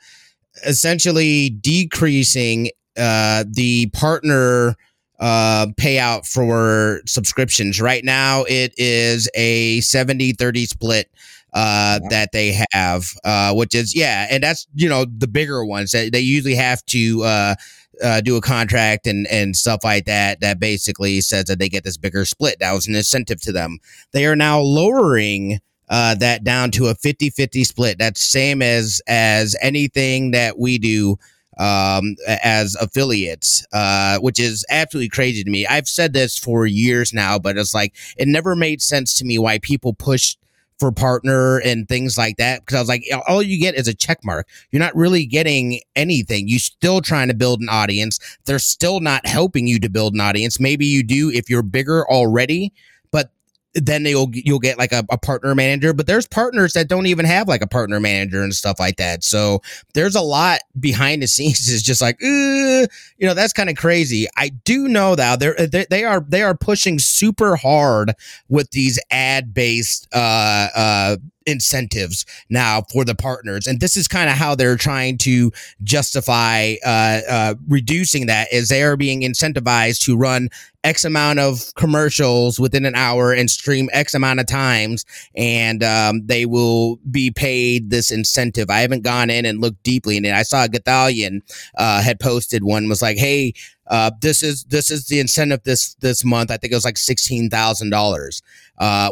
essentially 0.66 1.50
decreasing 1.50 2.70
uh, 2.96 3.44
the 3.50 3.86
partner 3.90 4.76
uh, 5.20 5.66
payout 5.78 6.26
for 6.26 7.00
subscriptions. 7.06 7.80
Right 7.80 8.04
now, 8.04 8.44
it 8.48 8.74
is 8.76 9.28
a 9.34 9.80
70 9.80 10.32
30 10.32 10.66
split 10.66 11.10
uh, 11.52 12.00
that 12.10 12.32
they 12.32 12.58
have, 12.72 13.06
uh, 13.24 13.52
which 13.54 13.74
is, 13.74 13.94
yeah, 13.94 14.26
and 14.30 14.42
that's, 14.42 14.66
you 14.74 14.88
know, 14.88 15.04
the 15.04 15.28
bigger 15.28 15.64
ones 15.64 15.90
that 15.92 16.12
they 16.12 16.20
usually 16.20 16.54
have 16.54 16.84
to 16.86 17.22
uh, 17.24 17.54
uh, 18.02 18.20
do 18.20 18.36
a 18.36 18.40
contract 18.40 19.06
and 19.06 19.26
and 19.28 19.56
stuff 19.56 19.84
like 19.84 20.06
that 20.06 20.40
that 20.40 20.58
basically 20.58 21.20
says 21.20 21.44
that 21.44 21.58
they 21.58 21.68
get 21.68 21.84
this 21.84 21.96
bigger 21.96 22.24
split. 22.24 22.58
That 22.60 22.72
was 22.72 22.86
an 22.86 22.94
incentive 22.94 23.40
to 23.42 23.52
them. 23.52 23.78
They 24.12 24.26
are 24.26 24.36
now 24.36 24.60
lowering 24.60 25.60
uh, 25.88 26.14
that 26.16 26.42
down 26.42 26.70
to 26.72 26.86
a 26.86 26.94
50-50 26.94 27.66
split. 27.66 27.98
That's 27.98 28.24
same 28.24 28.62
as 28.62 29.02
as 29.06 29.56
anything 29.60 30.30
that 30.30 30.58
we 30.58 30.78
do 30.78 31.18
um, 31.58 32.16
as 32.42 32.74
affiliates, 32.76 33.66
uh, 33.72 34.18
which 34.18 34.40
is 34.40 34.64
absolutely 34.70 35.10
crazy 35.10 35.44
to 35.44 35.50
me. 35.50 35.66
I've 35.66 35.88
said 35.88 36.14
this 36.14 36.38
for 36.38 36.66
years 36.66 37.12
now, 37.12 37.38
but 37.38 37.58
it's 37.58 37.74
like 37.74 37.94
it 38.16 38.26
never 38.26 38.56
made 38.56 38.80
sense 38.80 39.14
to 39.14 39.24
me 39.24 39.38
why 39.38 39.58
people 39.58 39.92
push 39.92 40.36
for 40.82 40.90
partner 40.90 41.58
and 41.58 41.88
things 41.88 42.18
like 42.18 42.38
that 42.38 42.58
because 42.58 42.74
I 42.74 42.80
was 42.80 42.88
like, 42.88 43.04
all 43.28 43.40
you 43.40 43.56
get 43.60 43.76
is 43.76 43.86
a 43.86 43.94
check 43.94 44.18
mark. 44.24 44.48
You're 44.72 44.80
not 44.80 44.96
really 44.96 45.24
getting 45.24 45.78
anything. 45.94 46.48
You're 46.48 46.58
still 46.58 47.00
trying 47.00 47.28
to 47.28 47.34
build 47.34 47.60
an 47.60 47.68
audience. 47.68 48.18
They're 48.46 48.58
still 48.58 48.98
not 48.98 49.24
helping 49.24 49.68
you 49.68 49.78
to 49.78 49.88
build 49.88 50.14
an 50.14 50.20
audience. 50.20 50.58
Maybe 50.58 50.84
you 50.84 51.04
do 51.04 51.30
if 51.30 51.48
you're 51.48 51.62
bigger 51.62 52.04
already, 52.10 52.72
then 53.74 54.04
you'll 54.04 54.28
you'll 54.32 54.58
get 54.58 54.78
like 54.78 54.92
a, 54.92 55.04
a, 55.10 55.18
partner 55.18 55.54
manager 55.54 55.92
but 55.92 56.06
there's 56.06 56.26
partners 56.26 56.72
that 56.74 56.88
don't 56.88 57.06
even 57.06 57.24
have 57.24 57.48
like 57.48 57.62
a 57.62 57.66
partner 57.66 58.00
manager 58.00 58.42
and 58.42 58.54
stuff 58.54 58.78
like 58.78 58.96
that. 58.96 59.24
So 59.24 59.62
there's 59.94 60.14
a 60.14 60.20
lot 60.20 60.60
behind 60.78 61.22
the 61.22 61.26
scenes 61.32 61.68
is 61.68 61.82
just 61.82 62.00
like 62.00 62.20
you 62.20 62.88
know 63.20 63.34
that's 63.34 63.52
kind 63.52 63.70
of 63.70 63.76
crazy. 63.76 64.26
I 64.36 64.50
do 64.50 64.88
know 64.88 65.14
though 65.14 65.36
they're 65.36 65.54
they, 65.54 65.86
they 65.88 66.04
are 66.04 66.20
they 66.20 66.42
are 66.42 66.56
pushing 66.56 66.98
super 66.98 67.56
hard 67.56 68.12
with 68.48 68.70
these 68.72 68.98
ad 69.10 69.54
based 69.54 70.08
uh 70.12 70.68
uh 70.74 71.16
incentives 71.46 72.24
now 72.48 72.82
for 72.92 73.04
the 73.04 73.14
partners 73.14 73.66
and 73.66 73.80
this 73.80 73.96
is 73.96 74.08
kind 74.08 74.28
of 74.30 74.36
how 74.36 74.54
they're 74.54 74.76
trying 74.76 75.18
to 75.18 75.50
justify 75.82 76.74
uh, 76.84 77.20
uh, 77.28 77.54
reducing 77.68 78.26
that 78.26 78.52
is 78.52 78.68
they 78.68 78.82
are 78.82 78.96
being 78.96 79.22
incentivized 79.22 80.00
to 80.04 80.16
run 80.16 80.48
X 80.84 81.04
amount 81.04 81.38
of 81.38 81.72
commercials 81.76 82.58
within 82.58 82.84
an 82.84 82.94
hour 82.94 83.32
and 83.32 83.50
stream 83.50 83.88
X 83.92 84.14
amount 84.14 84.40
of 84.40 84.46
times, 84.46 85.04
and 85.36 85.82
um, 85.84 86.26
they 86.26 86.44
will 86.44 86.96
be 87.10 87.30
paid 87.30 87.90
this 87.90 88.10
incentive. 88.10 88.68
I 88.68 88.80
haven't 88.80 89.02
gone 89.04 89.30
in 89.30 89.46
and 89.46 89.60
looked 89.60 89.82
deeply 89.84 90.16
in 90.16 90.24
it. 90.24 90.32
I 90.32 90.42
saw 90.42 90.66
Gothalion 90.66 91.42
uh, 91.76 92.02
had 92.02 92.18
posted 92.18 92.64
one 92.64 92.88
was 92.88 93.00
like, 93.00 93.16
"Hey, 93.16 93.54
uh, 93.86 94.10
this 94.20 94.42
is 94.42 94.64
this 94.64 94.90
is 94.90 95.06
the 95.06 95.20
incentive 95.20 95.62
this 95.64 95.94
this 95.96 96.24
month. 96.24 96.50
I 96.50 96.56
think 96.56 96.72
it 96.72 96.76
was 96.76 96.84
like 96.84 96.98
sixteen 96.98 97.48
thousand 97.48 97.92
uh, 97.92 97.96
dollars, 97.96 98.42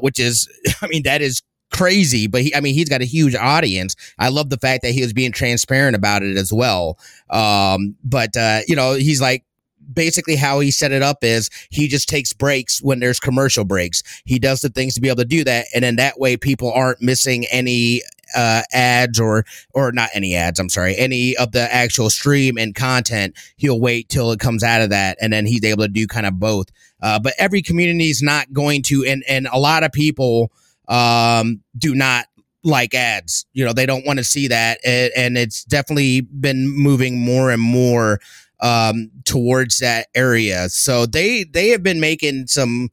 which 0.01 0.19
is, 0.19 0.49
I 0.83 0.89
mean, 0.89 1.05
that 1.05 1.23
is 1.23 1.43
crazy, 1.71 2.27
but 2.27 2.43
he, 2.43 2.55
I 2.55 2.61
mean, 2.61 2.75
he's 2.75 2.89
got 2.89 3.01
a 3.01 3.07
huge 3.07 3.35
audience. 3.35 3.97
I 4.19 4.29
love 4.29 4.51
the 4.51 4.59
fact 4.59 4.83
that 4.83 4.93
he 4.93 5.03
was 5.03 5.13
being 5.13 5.33
transparent 5.33 5.97
about 5.97 6.23
it 6.23 6.37
as 6.37 6.53
well. 6.53 6.99
Um, 7.31 7.97
but, 8.05 8.37
uh, 8.37 8.61
you 8.67 8.77
know, 8.77 8.95
he's 8.95 9.21
like, 9.21 9.45
basically 9.93 10.37
how 10.37 10.61
he 10.61 10.71
set 10.71 10.93
it 10.93 11.03
up 11.03 11.25
is 11.25 11.51
he 11.71 11.89
just 11.89 12.09
takes 12.09 12.33
breaks 12.33 12.81
when 12.81 13.01
there's 13.01 13.19
commercial 13.19 13.65
breaks. 13.65 14.03
He 14.25 14.39
does 14.39 14.61
the 14.61 14.69
things 14.69 14.95
to 14.95 15.01
be 15.01 15.09
able 15.09 15.17
to 15.17 15.25
do 15.25 15.43
that. 15.45 15.67
And 15.75 15.83
then 15.83 15.97
that 15.97 16.19
way 16.19 16.37
people 16.37 16.73
aren't 16.73 17.03
missing 17.03 17.45
any 17.51 18.03
uh, 18.37 18.63
ads 18.73 19.19
or 19.19 19.45
or 19.75 19.91
not 19.91 20.09
any 20.15 20.37
ads 20.37 20.61
i'm 20.61 20.69
sorry 20.69 20.97
any 20.97 21.37
of 21.37 21.51
the 21.51 21.73
actual 21.75 22.09
stream 22.09 22.57
and 22.57 22.77
content 22.77 23.37
he'll 23.57 23.81
wait 23.81 24.09
till 24.09 24.31
it 24.31 24.39
comes 24.39 24.63
out 24.63 24.81
of 24.81 24.91
that 24.91 25.19
and 25.21 25.33
then 25.33 25.47
he's 25.47 25.65
able 25.65 25.83
to 25.83 25.89
do 25.89 26.07
kind 26.07 26.27
of 26.27 26.39
both 26.39 26.69
uh, 27.03 27.19
but 27.19 27.33
every 27.39 27.61
community 27.61 28.09
is 28.09 28.23
not 28.23 28.53
going 28.53 28.83
to 28.83 29.05
and 29.05 29.25
and 29.29 29.49
a 29.53 29.59
lot 29.59 29.83
of 29.83 29.91
people 29.91 30.53
um, 30.91 31.63
do 31.79 31.95
not 31.95 32.27
like 32.63 32.95
ads. 32.95 33.47
You 33.55 33.65
know, 33.65 33.73
they 33.73 33.87
don't 33.87 34.07
want 34.07 34.19
to 34.19 34.25
see 34.25 34.49
that, 34.49 34.79
and, 34.85 35.39
it's 35.39 35.65
definitely 35.65 36.21
been 36.21 36.69
moving 36.69 37.19
more 37.19 37.51
and 37.51 37.63
more 37.63 38.21
um, 38.61 39.11
towards 39.25 39.79
that 39.79 40.09
area. 40.15 40.69
So 40.69 41.07
they 41.07 41.45
they 41.45 41.69
have 41.69 41.83
been 41.83 42.01
making 42.01 42.49
some 42.49 42.91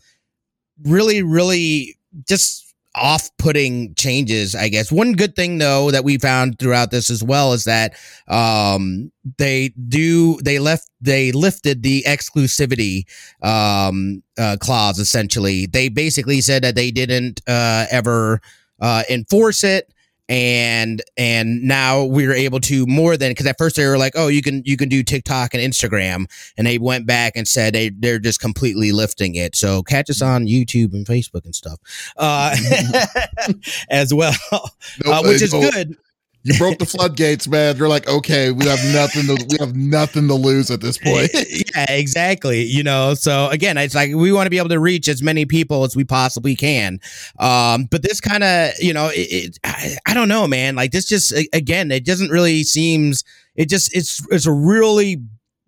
really 0.84 1.22
really 1.24 1.98
just 2.28 2.67
off-putting 2.98 3.94
changes 3.96 4.56
i 4.56 4.70
guess. 4.70 4.92
One 4.92 5.14
good 5.14 5.36
thing 5.36 5.58
though 5.58 5.92
that 5.92 6.04
we 6.04 6.18
found 6.18 6.60
throughout 6.60 6.92
this 6.92 7.10
as 7.10 7.24
well 7.24 7.54
is 7.54 7.64
that 7.66 7.94
um, 8.28 9.12
they 9.38 9.70
do 9.70 10.40
they 10.42 10.60
left 10.60 10.90
they 11.02 11.32
lifted 11.32 11.84
the 11.84 12.04
exclusivity 12.08 13.06
um, 13.42 14.24
uh, 14.38 14.58
clause 14.60 15.00
essentially. 15.00 15.66
They 15.66 15.90
basically 15.90 16.42
said 16.42 16.64
that 16.64 16.76
they 16.76 16.92
didn't 16.92 17.42
uh, 17.48 17.86
ever 17.92 18.42
uh, 18.82 19.04
enforce 19.10 19.64
it 19.64 19.94
and 20.30 21.02
and 21.18 21.64
now 21.64 22.04
we're 22.04 22.34
able 22.34 22.60
to 22.60 22.86
more 22.86 23.16
than 23.18 23.32
because 23.32 23.46
at 23.46 23.58
first 23.58 23.76
they 23.76 23.86
were 23.86 23.98
like 23.98 24.14
oh 24.16 24.28
you 24.28 24.42
can 24.42 24.62
you 24.66 24.76
can 24.76 24.90
do 24.90 25.04
tiktok 25.04 25.54
and 25.54 25.64
instagram 25.64 26.26
and 26.58 26.68
they 26.68 26.78
went 26.78 27.06
back 27.06 27.34
and 27.36 27.48
said 27.48 27.74
they, 27.74 27.90
they're 27.90 28.20
just 28.20 28.40
completely 28.40 28.92
lifting 28.92 29.36
it. 29.36 29.56
So 29.56 29.84
catch 29.84 30.10
us 30.10 30.22
on 30.22 30.46
youtube 30.46 30.94
and 30.94 31.06
facebook 31.06 31.46
and 31.46 31.56
stuff 31.56 31.80
uh, 32.18 32.56
as 33.90 34.14
well 34.14 34.34
uh, 34.52 35.22
which 35.24 35.42
is 35.42 35.52
good 35.52 35.98
you 36.48 36.58
broke 36.58 36.80
the 36.80 36.86
floodgates, 36.86 37.46
man. 37.46 37.76
You're 37.76 37.90
like, 37.90 38.08
okay, 38.08 38.52
we 38.52 38.66
have 38.66 38.80
nothing 38.94 39.28
to 39.28 39.46
we 39.50 39.58
have 39.60 39.76
nothing 39.76 40.30
to 40.30 40.34
lose 40.34 40.72
at 40.72 40.80
this 40.80 40.98
point. 41.04 41.30
yeah, 41.34 41.92
exactly. 41.92 42.64
You 42.64 42.84
know, 42.84 43.14
so 43.16 43.50
again, 43.50 43.78
it's 43.78 43.94
like 43.94 44.16
we 44.16 44.32
want 44.32 44.46
to 44.46 44.50
be 44.50 44.58
able 44.58 44.70
to 44.70 44.80
reach 44.80 45.10
as 45.10 45.22
many 45.22 45.46
people 45.46 45.84
as 45.84 45.96
we 45.96 46.06
possibly 46.06 46.56
can. 46.56 47.02
Um, 47.38 47.86
but 47.92 48.02
this 48.02 48.22
kind 48.22 48.44
of, 48.44 48.72
you 48.80 48.94
know, 48.94 49.10
it, 49.10 49.28
it 49.30 49.60
I, 49.66 49.98
I, 50.06 50.14
don't 50.14 50.30
know, 50.30 50.48
man. 50.48 50.76
Like 50.76 50.92
this 50.92 51.06
just 51.06 51.34
again, 51.52 51.92
it 51.92 52.06
doesn't 52.06 52.30
really 52.30 52.64
seems. 52.64 53.26
It 53.56 53.68
just 53.68 53.94
it's 53.94 54.26
it's 54.32 54.46
a 54.46 54.54
really 54.54 55.22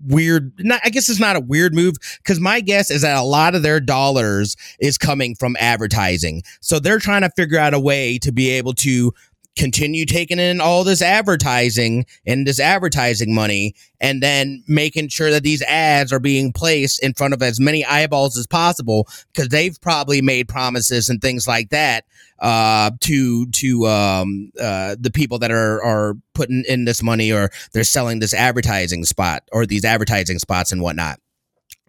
weird 0.05 0.53
not, 0.59 0.79
i 0.85 0.89
guess 0.89 1.09
it's 1.09 1.19
not 1.19 1.35
a 1.35 1.41
weird 1.41 1.73
move 1.75 1.95
because 2.23 2.39
my 2.39 2.61
guess 2.61 2.89
is 2.89 3.01
that 3.01 3.17
a 3.17 3.21
lot 3.21 3.53
of 3.53 3.63
their 3.63 3.79
dollars 3.79 4.55
is 4.79 4.97
coming 4.97 5.35
from 5.35 5.57
advertising 5.59 6.41
so 6.61 6.79
they're 6.79 6.99
trying 6.99 7.21
to 7.21 7.29
figure 7.31 7.59
out 7.59 7.73
a 7.73 7.79
way 7.79 8.17
to 8.17 8.31
be 8.31 8.49
able 8.49 8.73
to 8.73 9.13
continue 9.59 10.05
taking 10.05 10.39
in 10.39 10.61
all 10.61 10.85
this 10.85 11.01
advertising 11.01 12.05
and 12.25 12.47
this 12.47 12.61
advertising 12.61 13.35
money 13.35 13.75
and 13.99 14.23
then 14.23 14.63
making 14.69 15.09
sure 15.09 15.29
that 15.31 15.43
these 15.43 15.61
ads 15.63 16.13
are 16.13 16.19
being 16.19 16.53
placed 16.53 17.03
in 17.03 17.13
front 17.13 17.33
of 17.33 17.43
as 17.43 17.59
many 17.59 17.83
eyeballs 17.83 18.37
as 18.37 18.47
possible 18.47 19.05
because 19.33 19.49
they've 19.49 19.79
probably 19.81 20.21
made 20.21 20.47
promises 20.47 21.09
and 21.09 21.21
things 21.21 21.45
like 21.45 21.71
that 21.71 22.05
uh, 22.39 22.89
to 23.01 23.47
to 23.47 23.85
um, 23.85 24.49
uh, 24.61 24.95
the 24.97 25.11
people 25.11 25.37
that 25.37 25.51
are 25.51 25.83
are 25.83 26.15
putting 26.33 26.63
in 26.65 26.85
this 26.85 27.03
money 27.03 27.29
or 27.29 27.49
they're 27.73 27.83
selling 27.83 28.19
this 28.19 28.33
advertising 28.33 29.03
spot 29.03 29.43
or 29.51 29.65
these 29.65 29.83
advertising 29.83 30.39
spots 30.39 30.71
and 30.71 30.81
whatnot 30.81 31.19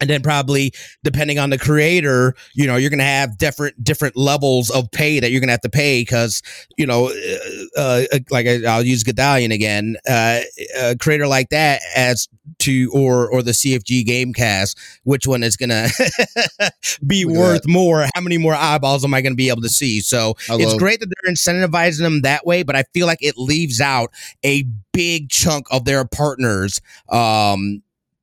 and 0.01 0.09
then 0.09 0.21
probably 0.21 0.73
depending 1.03 1.39
on 1.39 1.49
the 1.51 1.57
creator 1.57 2.35
you 2.53 2.67
know 2.67 2.75
you're 2.75 2.89
gonna 2.89 3.03
have 3.03 3.37
different 3.37 3.81
different 3.81 4.17
levels 4.17 4.69
of 4.71 4.89
pay 4.91 5.19
that 5.19 5.31
you're 5.31 5.39
gonna 5.39 5.51
have 5.51 5.61
to 5.61 5.69
pay 5.69 6.01
because 6.01 6.41
you 6.77 6.85
know 6.85 7.07
uh, 7.07 7.79
uh, 7.79 8.03
uh 8.11 8.19
like 8.31 8.47
I, 8.47 8.77
will 8.77 8.83
use 8.83 9.03
Gothalion 9.03 9.53
again 9.53 9.95
uh, 10.09 10.41
a 10.77 10.97
creator 10.97 11.27
like 11.27 11.49
that 11.49 11.81
as 11.95 12.27
to 12.59 12.91
or 12.93 13.29
or 13.29 13.43
the 13.43 13.51
cfg 13.51 14.05
gamecast 14.05 14.75
which 15.03 15.27
one 15.27 15.43
is 15.43 15.55
gonna 15.55 15.87
be 17.07 17.23
worth 17.23 17.61
that. 17.61 17.69
more 17.69 18.07
how 18.15 18.21
many 18.21 18.37
more 18.37 18.55
eyeballs 18.55 19.05
am 19.05 19.13
i 19.13 19.21
gonna 19.21 19.35
be 19.35 19.49
able 19.49 19.61
to 19.61 19.69
see 19.69 20.01
so 20.01 20.35
it's 20.49 20.73
great 20.75 20.99
that 20.99 21.07
they're 21.07 21.33
incentivizing 21.33 21.99
them 21.99 22.21
that 22.21 22.45
way 22.45 22.63
but 22.63 22.75
i 22.75 22.83
feel 22.93 23.05
like 23.05 23.21
it 23.21 23.37
leaves 23.37 23.79
out 23.79 24.11
a 24.43 24.63
big 24.91 25.29
chunk 25.29 25.67
of 25.71 25.85
their 25.85 26.03
partners 26.03 26.81
um 27.09 27.81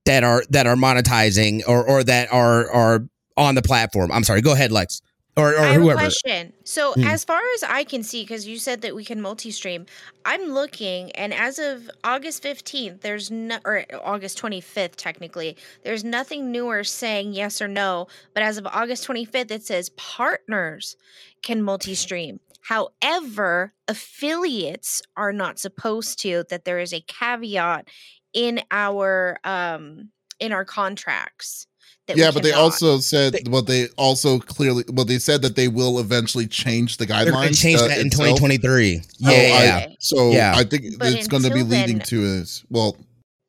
that 0.09 0.24
are 0.24 0.42
that 0.48 0.66
are 0.66 0.74
monetizing 0.74 1.62
or 1.68 1.86
or 1.86 2.02
that 2.02 2.32
are 2.32 2.70
are 2.70 3.06
on 3.36 3.54
the 3.54 3.62
platform. 3.62 4.11
I'm 4.11 4.24
sorry. 4.24 4.40
Go 4.40 4.52
ahead, 4.52 4.72
Lex. 4.72 5.00
Or, 5.36 5.52
or 5.52 5.61
I 5.61 5.66
have 5.66 5.82
whoever. 5.82 6.00
a 6.00 6.02
question. 6.02 6.52
So, 6.64 6.94
hmm. 6.94 7.04
as 7.04 7.22
far 7.22 7.40
as 7.54 7.62
I 7.62 7.84
can 7.84 8.02
see, 8.02 8.24
because 8.24 8.48
you 8.48 8.59
said 8.59 8.80
that 8.82 8.96
we 8.96 9.04
can 9.04 9.20
multi-stream, 9.20 9.86
I'm 10.24 10.46
looking, 10.46 11.12
and 11.12 11.32
as 11.32 11.61
of 11.61 11.88
August 12.02 12.42
15th, 12.42 13.02
there's 13.02 13.30
no, 13.30 13.59
or 13.64 13.84
August 14.02 14.42
25th, 14.42 14.96
technically, 14.96 15.56
there's 15.84 16.02
nothing 16.02 16.50
newer 16.50 16.82
saying 16.82 17.34
yes 17.34 17.62
or 17.62 17.68
no. 17.68 18.09
But 18.34 18.42
as 18.42 18.59
of 18.59 18.66
August 18.66 19.06
25th, 19.06 19.52
it 19.52 19.64
says 19.64 19.90
partners 19.90 20.96
can 21.42 21.62
multi-stream. 21.62 22.40
However, 22.62 23.72
affiliates 23.86 25.00
are 25.16 25.32
not 25.32 25.59
supposed 25.59 26.20
to. 26.20 26.44
That 26.50 26.64
there 26.64 26.80
is 26.80 26.92
a 26.92 27.00
caveat 27.00 27.88
in 28.33 28.61
our 28.70 29.39
um 29.45 30.11
in 30.41 30.53
our 30.53 30.64
contracts 30.64 31.68
yeah, 32.16 32.31
but 32.31 32.43
they 32.43 32.53
also 32.53 32.99
said, 32.99 33.35
they, 33.35 33.43
well, 33.51 33.62
they 33.62 33.89
also 33.97 34.39
clearly, 34.39 34.85
well, 34.93 35.05
they 35.05 35.18
said 35.18 35.43
that 35.43 35.57
they 35.57 35.68
will 35.68 35.99
eventually 35.99 36.47
change 36.47 36.97
the 36.97 37.07
guidelines. 37.07 37.61
Change 37.61 37.81
uh, 37.81 37.89
that 37.89 38.01
in 38.01 38.07
itself. 38.07 38.39
2023. 38.39 39.03
Yeah, 39.18 39.31
yeah. 39.31 39.87
I, 39.91 39.97
so 39.99 40.31
yeah. 40.31 40.55
I 40.57 40.64
think 40.64 40.99
but 40.99 41.12
it's 41.12 41.29
going 41.29 41.43
to 41.43 41.51
be 41.53 41.62
leading 41.62 41.99
then, 41.99 42.07
to 42.07 42.22
is 42.22 42.64
well. 42.70 42.97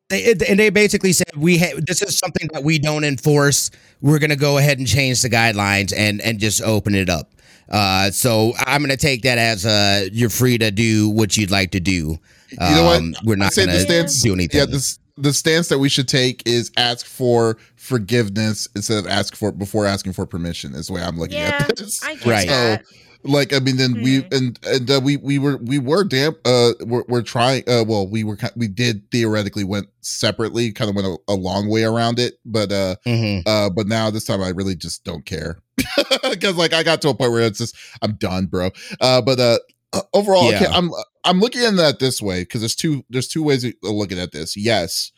They, 0.09 0.33
and 0.49 0.59
they 0.59 0.71
basically 0.71 1.13
said 1.13 1.27
we 1.37 1.59
ha- 1.59 1.79
this 1.85 2.01
is 2.01 2.17
something 2.17 2.49
that 2.53 2.63
we 2.63 2.79
don't 2.79 3.03
enforce. 3.03 3.69
We're 4.01 4.19
going 4.19 4.31
to 4.31 4.35
go 4.35 4.57
ahead 4.57 4.79
and 4.79 4.87
change 4.87 5.21
the 5.21 5.29
guidelines 5.29 5.93
and 5.95 6.19
and 6.21 6.39
just 6.39 6.61
open 6.61 6.95
it 6.95 7.09
up. 7.09 7.31
Uh, 7.69 8.09
so 8.09 8.53
I'm 8.57 8.81
going 8.81 8.89
to 8.89 8.97
take 8.97 9.21
that 9.21 9.37
as 9.37 9.65
uh, 9.65 10.07
you're 10.11 10.31
free 10.31 10.57
to 10.57 10.71
do 10.71 11.09
what 11.09 11.37
you'd 11.37 11.51
like 11.51 11.71
to 11.71 11.79
do. 11.79 12.17
You 12.51 12.75
know 12.75 12.85
what? 12.85 12.97
Um, 12.97 13.15
we're 13.23 13.35
not 13.35 13.55
going 13.55 13.69
to 13.69 14.07
do 14.21 14.33
anything. 14.33 14.59
Yeah, 14.59 14.65
this, 14.65 14.99
the 15.17 15.33
stance 15.33 15.67
that 15.67 15.79
we 15.79 15.89
should 15.89 16.07
take 16.07 16.41
is 16.47 16.71
ask 16.77 17.05
for 17.05 17.57
forgiveness 17.75 18.67
instead 18.75 18.97
of 18.97 19.07
ask 19.07 19.35
for 19.35 19.51
before 19.51 19.85
asking 19.85 20.13
for 20.13 20.25
permission. 20.25 20.73
Is 20.73 20.87
the 20.87 20.93
way 20.93 21.03
I'm 21.03 21.17
looking 21.17 21.37
yeah, 21.37 21.65
at 21.67 21.75
this. 21.75 22.03
I 22.03 22.15
get 22.15 22.25
right. 22.25 22.47
That. 22.47 22.87
So, 22.87 22.95
like 23.23 23.53
I 23.53 23.59
mean, 23.59 23.77
then 23.77 23.95
mm-hmm. 23.95 24.03
we 24.03 24.17
and 24.31 24.59
and 24.65 24.89
uh, 24.89 25.01
we 25.03 25.17
we 25.17 25.39
were 25.39 25.57
we 25.57 25.77
were 25.77 26.03
damp. 26.05 26.37
Uh, 26.45 26.71
we're, 26.81 27.03
we're 27.07 27.21
trying. 27.21 27.63
Uh, 27.67 27.83
well, 27.85 28.07
we 28.07 28.23
were 28.23 28.37
we 28.55 28.67
did 28.67 29.09
theoretically 29.11 29.65
went 29.65 29.87
separately, 30.01 30.71
kind 30.71 30.89
of 30.89 30.95
went 30.95 31.07
a, 31.07 31.33
a 31.33 31.35
long 31.35 31.69
way 31.69 31.83
around 31.83 32.17
it, 32.17 32.35
but 32.45 32.71
uh, 32.71 32.95
mm-hmm. 33.05 33.47
uh, 33.47 33.69
but 33.69 33.87
now 33.87 34.09
this 34.09 34.23
time 34.23 34.41
I 34.41 34.49
really 34.49 34.75
just 34.75 35.03
don't 35.03 35.25
care 35.25 35.59
because 36.29 36.55
like 36.55 36.73
I 36.73 36.83
got 36.83 37.01
to 37.01 37.09
a 37.09 37.13
point 37.13 37.31
where 37.31 37.41
it's 37.41 37.57
just 37.59 37.75
I'm 38.01 38.13
done, 38.13 38.45
bro. 38.45 38.69
Uh, 39.01 39.21
but 39.21 39.39
uh, 39.39 39.59
uh, 39.91 40.01
overall, 40.13 40.49
yeah. 40.49 40.63
okay, 40.63 40.67
I'm 40.67 40.91
I'm 41.25 41.39
looking 41.39 41.63
at 41.63 41.75
that 41.75 41.99
this 41.99 42.21
way 42.21 42.41
because 42.41 42.61
there's 42.61 42.75
two 42.75 43.03
there's 43.09 43.27
two 43.27 43.43
ways 43.43 43.63
of 43.63 43.73
looking 43.83 44.19
at 44.19 44.31
this. 44.31 44.55
Yes, 44.55 45.11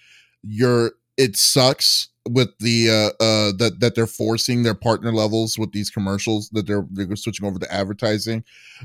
you're 0.43 0.93
it 1.17 1.37
sucks 1.37 2.09
with 2.29 2.49
the 2.59 2.89
uh 2.89 3.23
uh 3.23 3.51
that 3.57 3.79
that 3.79 3.95
they're 3.95 4.07
forcing 4.07 4.63
their 4.63 4.75
partner 4.75 5.11
levels 5.11 5.57
with 5.57 5.71
these 5.71 5.89
commercials 5.89 6.49
that 6.49 6.67
they're 6.67 6.85
they're 6.91 7.15
switching 7.15 7.47
over 7.47 7.57
to 7.57 7.73
advertising 7.73 8.43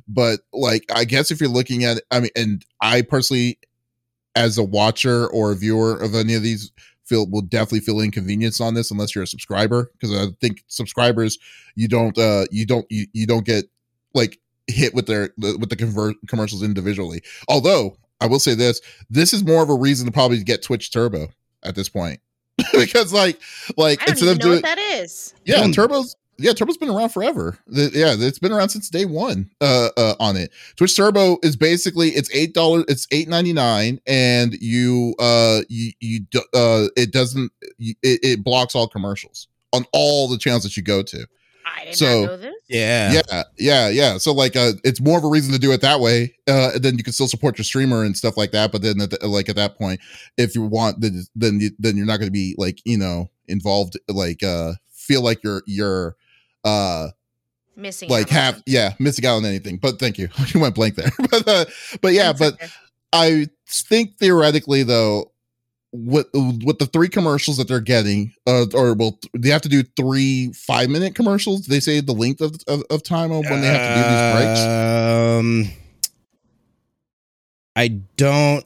but 0.08 0.40
like 0.54 0.84
i 0.94 1.04
guess 1.04 1.30
if 1.30 1.38
you're 1.38 1.48
looking 1.50 1.84
at 1.84 2.00
i 2.10 2.20
mean 2.20 2.30
and 2.34 2.64
i 2.80 3.02
personally 3.02 3.58
as 4.36 4.56
a 4.56 4.62
watcher 4.62 5.26
or 5.28 5.52
a 5.52 5.54
viewer 5.54 5.96
of 5.96 6.14
any 6.14 6.34
of 6.34 6.42
these 6.42 6.72
feel 7.04 7.28
will 7.28 7.42
definitely 7.42 7.80
feel 7.80 8.00
inconvenience 8.00 8.60
on 8.60 8.72
this 8.72 8.90
unless 8.90 9.14
you're 9.14 9.24
a 9.24 9.26
subscriber 9.26 9.90
because 9.92 10.16
i 10.16 10.26
think 10.40 10.64
subscribers 10.68 11.38
you 11.74 11.88
don't 11.88 12.16
uh 12.16 12.46
you 12.50 12.64
don't 12.64 12.86
you, 12.90 13.06
you 13.12 13.26
don't 13.26 13.44
get 13.44 13.66
like 14.14 14.38
hit 14.68 14.94
with 14.94 15.06
their 15.06 15.30
with 15.38 15.68
the 15.70 15.76
convert 15.76 16.16
commercials 16.28 16.62
individually. 16.62 17.22
Although 17.48 17.96
I 18.20 18.26
will 18.26 18.40
say 18.40 18.54
this, 18.54 18.80
this 19.10 19.32
is 19.32 19.44
more 19.44 19.62
of 19.62 19.70
a 19.70 19.74
reason 19.74 20.06
to 20.06 20.12
probably 20.12 20.42
get 20.42 20.62
Twitch 20.62 20.92
Turbo 20.92 21.28
at 21.62 21.74
this 21.74 21.88
point. 21.88 22.20
because 22.72 23.12
like 23.12 23.40
like 23.76 24.00
I 24.02 24.06
don't 24.06 24.12
instead 24.12 24.30
of 24.30 24.38
doing 24.38 24.62
that 24.62 24.78
is. 24.78 25.34
Yeah, 25.44 25.62
mm. 25.62 25.74
Turbo's 25.74 26.16
yeah, 26.38 26.52
Turbo's 26.52 26.76
been 26.76 26.90
around 26.90 27.10
forever. 27.10 27.58
The, 27.66 27.90
yeah, 27.94 28.14
it's 28.18 28.38
been 28.38 28.52
around 28.52 28.68
since 28.68 28.90
day 28.90 29.04
one. 29.06 29.50
Uh, 29.60 29.88
uh, 29.96 30.14
on 30.20 30.36
it, 30.36 30.52
Twitch 30.76 30.96
Turbo 30.96 31.38
is 31.42 31.56
basically 31.56 32.10
it's 32.10 32.30
eight 32.34 32.54
dollars, 32.54 32.84
it's 32.88 33.06
eight 33.10 33.28
ninety 33.28 33.52
nine, 33.52 34.00
and 34.06 34.54
you 34.60 35.14
uh 35.18 35.62
you 35.68 35.92
you 36.00 36.20
uh 36.54 36.88
it 36.96 37.12
doesn't 37.12 37.52
it, 37.78 37.96
it 38.02 38.44
blocks 38.44 38.74
all 38.74 38.88
commercials 38.88 39.48
on 39.72 39.84
all 39.92 40.28
the 40.28 40.38
channels 40.38 40.62
that 40.62 40.76
you 40.76 40.82
go 40.82 41.02
to. 41.02 41.26
I 41.77 41.85
did 41.85 41.95
so, 41.95 42.07
not 42.07 42.27
know 42.27 42.37
this. 42.39 42.55
Yeah. 42.68 43.12
Yeah. 43.12 43.43
Yeah. 43.59 43.89
Yeah. 43.89 44.18
So 44.18 44.33
like 44.33 44.57
uh 44.57 44.72
it's 44.85 45.01
more 45.01 45.18
of 45.18 45.24
a 45.24 45.29
reason 45.29 45.53
to 45.53 45.59
do 45.59 45.72
it 45.72 45.81
that 45.83 46.01
way. 46.01 46.35
Uh 46.49 46.79
then 46.79 46.97
you 46.97 47.05
can 47.05 47.12
still 47.12 47.29
support 47.29 47.59
your 47.59 47.64
streamer 47.64 48.05
and 48.05 48.16
stuff 48.16 48.37
like 48.37 48.53
that. 48.53 48.72
But 48.72 48.83
then 48.83 49.01
at 49.01 49.11
the, 49.11 49.27
like 49.27 49.49
at 49.49 49.57
that 49.57 49.77
point, 49.77 50.01
if 50.37 50.55
you 50.55 50.62
want 50.62 51.01
then 51.01 51.24
then 51.35 51.61
you, 51.61 51.70
then 51.79 51.97
you're 51.97 52.07
not 52.07 52.18
gonna 52.18 52.31
be 52.31 52.55
like, 52.59 52.81
you 52.85 52.99
know, 52.99 53.31
involved 53.47 53.99
like 54.09 54.43
uh 54.43 54.72
feel 54.93 55.22
like 55.22 55.43
you're 55.45 55.62
you're 55.66 56.16
uh 56.64 57.09
missing 57.77 58.09
like 58.09 58.31
have 58.31 58.62
yeah, 58.66 58.95
missing 58.99 59.27
out 59.27 59.37
on 59.37 59.45
anything. 59.45 59.77
But 59.77 59.99
thank 59.99 60.18
you. 60.18 60.29
you 60.49 60.61
went 60.61 60.74
blank 60.74 60.95
there. 60.95 61.11
but 61.31 61.47
uh 61.47 61.64
but 62.01 62.12
yeah, 62.12 62.33
That's 62.33 62.39
but 62.39 62.55
okay. 62.55 62.68
I 63.12 63.47
think 63.68 64.18
theoretically 64.18 64.83
though, 64.83 65.33
with 66.05 66.26
with 66.32 66.78
the 66.78 66.86
three 66.86 67.09
commercials 67.09 67.57
that 67.57 67.68
they're 67.68 67.80
getting, 67.80 68.32
uh, 68.47 68.66
or 68.74 68.94
well, 68.94 69.18
they 69.34 69.51
have 69.51 69.62
to 69.62 69.68
do 69.68 69.82
three 69.97 70.53
five 70.53 70.88
minute 70.88 71.14
commercials. 71.14 71.66
They 71.66 71.80
say 71.80 72.01
the 72.01 72.12
length 72.12 72.40
of, 72.40 72.57
of, 72.68 72.82
of 72.90 73.03
time 73.03 73.30
of 73.30 73.44
when 73.49 73.61
they 73.61 73.68
have 73.68 73.80
to 73.80 73.94
do 73.94 74.09
these 74.09 74.32
breaks. 74.34 74.61
Um, 74.61 75.82
I 77.74 77.88
don't, 78.16 78.64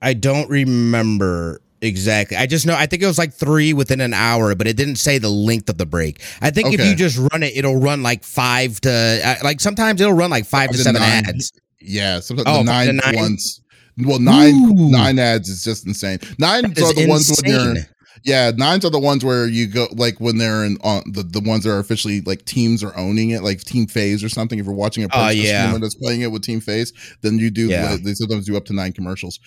I 0.00 0.14
don't 0.14 0.48
remember 0.48 1.60
exactly. 1.80 2.36
I 2.36 2.46
just 2.46 2.66
know 2.66 2.74
I 2.74 2.86
think 2.86 3.02
it 3.02 3.06
was 3.06 3.18
like 3.18 3.32
three 3.32 3.72
within 3.72 4.00
an 4.00 4.14
hour, 4.14 4.54
but 4.54 4.66
it 4.66 4.76
didn't 4.76 4.96
say 4.96 5.18
the 5.18 5.30
length 5.30 5.68
of 5.68 5.78
the 5.78 5.86
break. 5.86 6.20
I 6.40 6.50
think 6.50 6.68
okay. 6.68 6.76
if 6.76 6.88
you 6.88 6.94
just 6.94 7.18
run 7.18 7.42
it, 7.42 7.56
it'll 7.56 7.80
run 7.80 8.02
like 8.02 8.24
five 8.24 8.80
to 8.82 9.20
uh, 9.24 9.36
like 9.42 9.60
sometimes 9.60 10.00
it'll 10.00 10.14
run 10.14 10.30
like 10.30 10.46
five 10.46 10.70
to 10.70 10.78
seven 10.78 11.00
nine, 11.00 11.26
ads. 11.26 11.52
Yeah, 11.80 12.20
sometimes 12.20 12.48
oh, 12.48 12.58
the 12.58 12.64
nine, 12.64 12.96
nine 12.96 13.16
ones 13.16 13.60
well, 13.98 14.18
nine 14.18 14.54
Ooh. 14.54 14.90
nine 14.90 15.18
ads 15.18 15.48
is 15.48 15.62
just 15.62 15.86
insane. 15.86 16.18
Nines 16.38 16.80
are 16.80 16.92
the 16.92 17.02
insane. 17.02 17.08
ones 17.08 17.42
when 17.42 17.50
you're 17.50 17.84
yeah, 18.24 18.52
nines 18.56 18.84
are 18.86 18.90
the 18.90 18.98
ones 18.98 19.24
where 19.24 19.46
you 19.46 19.66
go 19.66 19.86
like 19.92 20.18
when 20.18 20.38
they're 20.38 20.64
in 20.64 20.78
on 20.82 21.02
the, 21.12 21.22
the 21.22 21.40
ones 21.40 21.64
that 21.64 21.70
are 21.70 21.78
officially 21.78 22.22
like 22.22 22.44
teams 22.46 22.82
are 22.82 22.96
owning 22.96 23.30
it, 23.30 23.42
like 23.42 23.60
Team 23.60 23.86
FaZe 23.86 24.24
or 24.24 24.30
something. 24.30 24.58
If 24.58 24.64
you're 24.64 24.74
watching 24.74 25.04
a 25.04 25.08
oh, 25.12 25.28
yeah. 25.28 25.76
that's 25.78 25.94
playing 25.94 26.22
it 26.22 26.32
with 26.32 26.42
Team 26.42 26.60
FaZe, 26.60 26.92
then 27.20 27.38
you 27.38 27.50
do 27.50 27.68
yeah. 27.68 27.96
they 28.02 28.14
sometimes 28.14 28.46
do 28.46 28.56
up 28.56 28.64
to 28.66 28.72
nine 28.72 28.92
commercials. 28.92 29.38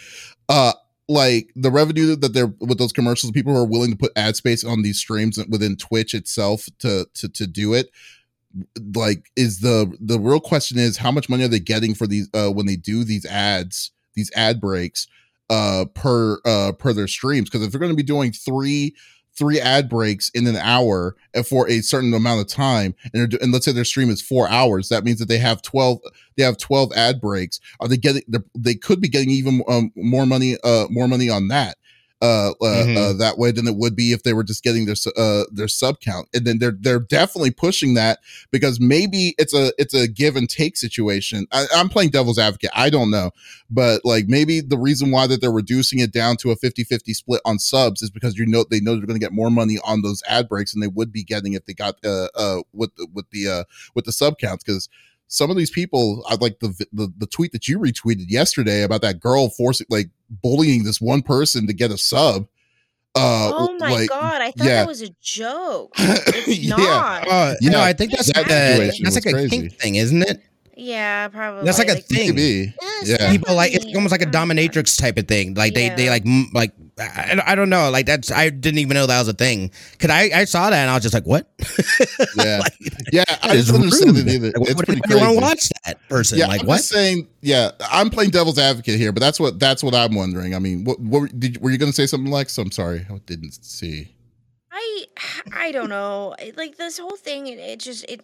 Uh 0.47 0.73
like 1.09 1.49
the 1.55 1.71
revenue 1.71 2.15
that 2.17 2.33
they're 2.33 2.53
with 2.59 2.77
those 2.77 2.91
commercials, 2.91 3.31
people 3.31 3.53
who 3.53 3.59
are 3.59 3.65
willing 3.65 3.91
to 3.91 3.97
put 3.97 4.11
ad 4.15 4.35
space 4.35 4.63
on 4.63 4.83
these 4.83 4.99
streams 4.99 5.39
within 5.49 5.75
Twitch 5.75 6.13
itself 6.13 6.67
to 6.79 7.07
to 7.15 7.29
to 7.29 7.47
do 7.47 7.73
it 7.73 7.89
like 8.95 9.29
is 9.35 9.59
the 9.59 9.91
the 9.99 10.19
real 10.19 10.39
question 10.39 10.79
is 10.79 10.97
how 10.97 11.11
much 11.11 11.29
money 11.29 11.43
are 11.43 11.49
they 11.49 11.59
getting 11.59 11.93
for 11.93 12.07
these 12.07 12.29
uh 12.33 12.49
when 12.49 12.65
they 12.65 12.77
do 12.77 13.03
these 13.03 13.25
ads 13.25 13.91
these 14.17 14.31
ad 14.35 14.59
breaks 14.59 15.07
uh 15.49 15.85
per 15.93 16.39
uh 16.45 16.73
per 16.73 16.91
their 16.91 17.07
streams. 17.07 17.49
Because 17.49 17.65
if 17.65 17.71
they're 17.71 17.79
going 17.79 17.91
to 17.91 17.95
be 17.95 18.03
doing 18.03 18.33
three 18.33 18.93
three 19.37 19.59
ad 19.59 19.87
breaks 19.87 20.29
in 20.31 20.47
an 20.47 20.55
hour 20.57 21.15
for 21.47 21.69
a 21.69 21.81
certain 21.81 22.13
amount 22.13 22.41
of 22.41 22.47
time 22.47 22.95
and, 23.13 23.35
and 23.35 23.51
let's 23.53 23.65
say 23.65 23.71
their 23.71 23.85
stream 23.85 24.09
is 24.09 24.19
four 24.19 24.49
hours 24.49 24.89
that 24.89 25.03
means 25.03 25.19
that 25.19 25.27
they 25.27 25.37
have 25.37 25.61
12 25.61 25.99
they 26.37 26.43
have 26.43 26.57
12 26.57 26.91
ad 26.93 27.21
breaks. 27.21 27.59
Are 27.79 27.87
they 27.87 27.97
getting 27.97 28.23
they 28.55 28.75
could 28.75 28.99
be 28.99 29.07
getting 29.07 29.29
even 29.29 29.63
um, 29.67 29.91
more 29.95 30.25
money 30.25 30.57
uh 30.63 30.87
more 30.89 31.07
money 31.07 31.29
on 31.29 31.47
that 31.49 31.77
uh, 32.21 32.49
uh, 32.49 32.53
mm-hmm. 32.61 32.97
uh, 32.97 33.13
that 33.13 33.37
way 33.37 33.51
than 33.51 33.67
it 33.67 33.75
would 33.75 33.95
be 33.95 34.11
if 34.11 34.23
they 34.23 34.33
were 34.33 34.43
just 34.43 34.63
getting 34.63 34.85
their 34.85 34.95
uh, 35.15 35.43
their 35.51 35.67
sub 35.67 35.99
count. 35.99 36.27
And 36.33 36.45
then 36.45 36.57
they're 36.59 36.75
they're 36.79 36.99
definitely 36.99 37.51
pushing 37.51 37.93
that 37.93 38.19
because 38.51 38.79
maybe 38.79 39.35
it's 39.37 39.53
a 39.53 39.71
it's 39.77 39.93
a 39.93 40.07
give 40.07 40.35
and 40.35 40.49
take 40.49 40.77
situation. 40.77 41.45
I, 41.51 41.65
I'm 41.75 41.89
playing 41.89 42.09
devil's 42.09 42.39
advocate. 42.39 42.71
I 42.73 42.89
don't 42.89 43.11
know, 43.11 43.31
but 43.69 44.01
like 44.03 44.25
maybe 44.27 44.61
the 44.61 44.77
reason 44.77 45.11
why 45.11 45.27
that 45.27 45.41
they're 45.41 45.51
reducing 45.51 45.99
it 45.99 46.11
down 46.11 46.37
to 46.37 46.51
a 46.51 46.55
50-50 46.55 47.15
split 47.15 47.41
on 47.45 47.59
subs 47.59 48.01
is 48.01 48.09
because 48.09 48.37
you 48.37 48.45
know 48.45 48.65
they 48.69 48.79
know 48.79 48.95
they're 48.95 49.05
going 49.05 49.19
to 49.19 49.23
get 49.23 49.33
more 49.33 49.51
money 49.51 49.77
on 49.83 50.01
those 50.01 50.23
ad 50.27 50.49
breaks 50.49 50.73
than 50.73 50.81
they 50.81 50.87
would 50.87 51.11
be 51.11 51.23
getting 51.23 51.53
if 51.53 51.65
they 51.65 51.73
got 51.73 51.95
uh 52.03 52.27
uh 52.35 52.61
with 52.73 52.91
with 53.13 53.29
the 53.31 53.47
uh 53.47 53.63
with 53.93 54.05
the 54.05 54.11
sub 54.11 54.37
counts 54.37 54.63
because 54.63 54.89
some 55.27 55.49
of 55.49 55.57
these 55.57 55.71
people, 55.71 56.23
I 56.29 56.35
like 56.35 56.59
the, 56.59 56.69
the 56.93 57.11
the 57.17 57.27
tweet 57.27 57.51
that 57.51 57.67
you 57.67 57.79
retweeted 57.79 58.25
yesterday 58.29 58.83
about 58.83 59.01
that 59.01 59.19
girl 59.19 59.49
forcing 59.49 59.87
like 59.89 60.09
bullying 60.29 60.83
this 60.83 61.01
one 61.01 61.21
person 61.21 61.67
to 61.67 61.73
get 61.73 61.91
a 61.91 61.97
sub. 61.97 62.47
Uh, 63.15 63.51
oh 63.53 63.77
my 63.79 63.91
like, 63.91 64.09
god! 64.09 64.41
I 64.41 64.51
thought 64.51 64.67
yeah. 64.67 64.75
that 64.75 64.87
was 64.87 65.01
a 65.01 65.09
joke. 65.21 65.93
It's 65.99 66.59
yeah. 66.59 66.75
not. 66.75 67.27
Uh, 67.27 67.55
yeah, 67.61 67.71
no, 67.71 67.81
I 67.81 67.93
think 67.93 68.11
that's 68.11 68.31
that 68.33 68.47
like 68.47 68.51
a, 68.51 69.03
that's 69.03 69.25
like 69.25 69.25
a 69.25 69.49
kink 69.49 69.73
thing, 69.73 69.95
isn't 69.95 70.21
it? 70.21 70.43
Yeah, 70.79 71.27
probably. 71.29 71.65
That's 71.65 71.79
like 71.79 71.89
a 71.89 71.95
thing. 71.95 72.35
Maybe. 72.35 72.73
Mm, 72.79 73.07
yeah. 73.07 73.31
People 73.31 73.55
like 73.55 73.73
it's 73.73 73.85
almost 73.95 74.11
like 74.11 74.21
a 74.21 74.27
dominatrix 74.27 74.99
type 74.99 75.17
of 75.17 75.27
thing. 75.27 75.55
Like 75.55 75.73
they, 75.73 75.87
yeah. 75.87 75.95
they 75.95 76.09
like 76.09 76.23
like 76.53 76.71
I, 76.99 77.41
I 77.47 77.55
don't 77.55 77.71
know. 77.71 77.89
Like 77.89 78.05
that's 78.05 78.31
I 78.31 78.51
didn't 78.51 78.77
even 78.77 78.93
know 78.93 79.07
that 79.07 79.17
was 79.17 79.27
a 79.27 79.33
thing. 79.33 79.71
Cause 79.97 80.11
I, 80.11 80.29
I 80.33 80.45
saw 80.45 80.69
that 80.69 80.77
and 80.77 80.91
I 80.91 80.93
was 80.93 81.01
just 81.01 81.15
like, 81.15 81.25
what? 81.25 81.49
Yeah, 82.35 82.59
like, 82.59 82.73
yeah. 83.11 83.23
I 83.41 83.55
just 83.55 83.73
understand 83.73 84.17
it 84.17 84.27
either. 84.27 84.51
Like, 84.55 84.69
it's 84.69 84.81
pretty 84.81 85.01
crazy. 85.01 85.19
want 85.19 85.35
to 85.35 85.41
watch 85.41 85.69
that 85.85 86.07
person? 86.09 86.37
Yeah, 86.37 86.47
like 86.47 86.61
I'm 86.61 86.67
what? 86.67 86.81
saying 86.81 87.27
yeah, 87.41 87.71
I'm 87.89 88.11
playing 88.11 88.29
devil's 88.29 88.59
advocate 88.59 88.99
here, 88.99 89.11
but 89.11 89.21
that's 89.21 89.39
what 89.39 89.59
that's 89.59 89.83
what 89.83 89.95
I'm 89.95 90.13
wondering. 90.13 90.53
I 90.53 90.59
mean, 90.59 90.83
what 90.83 90.99
what 90.99 91.39
did 91.39 91.59
were 91.61 91.71
you 91.71 91.79
going 91.79 91.91
to 91.91 91.95
say 91.95 92.05
something 92.05 92.31
like? 92.31 92.49
So 92.49 92.61
I'm 92.61 92.71
sorry, 92.71 93.05
I 93.09 93.17
didn't 93.25 93.53
see. 93.63 94.13
I 94.71 95.05
I 95.51 95.71
don't 95.71 95.89
know. 95.89 96.35
Like 96.55 96.77
this 96.77 96.99
whole 96.99 97.15
thing, 97.15 97.47
it, 97.47 97.57
it 97.57 97.79
just 97.79 98.05
it 98.07 98.21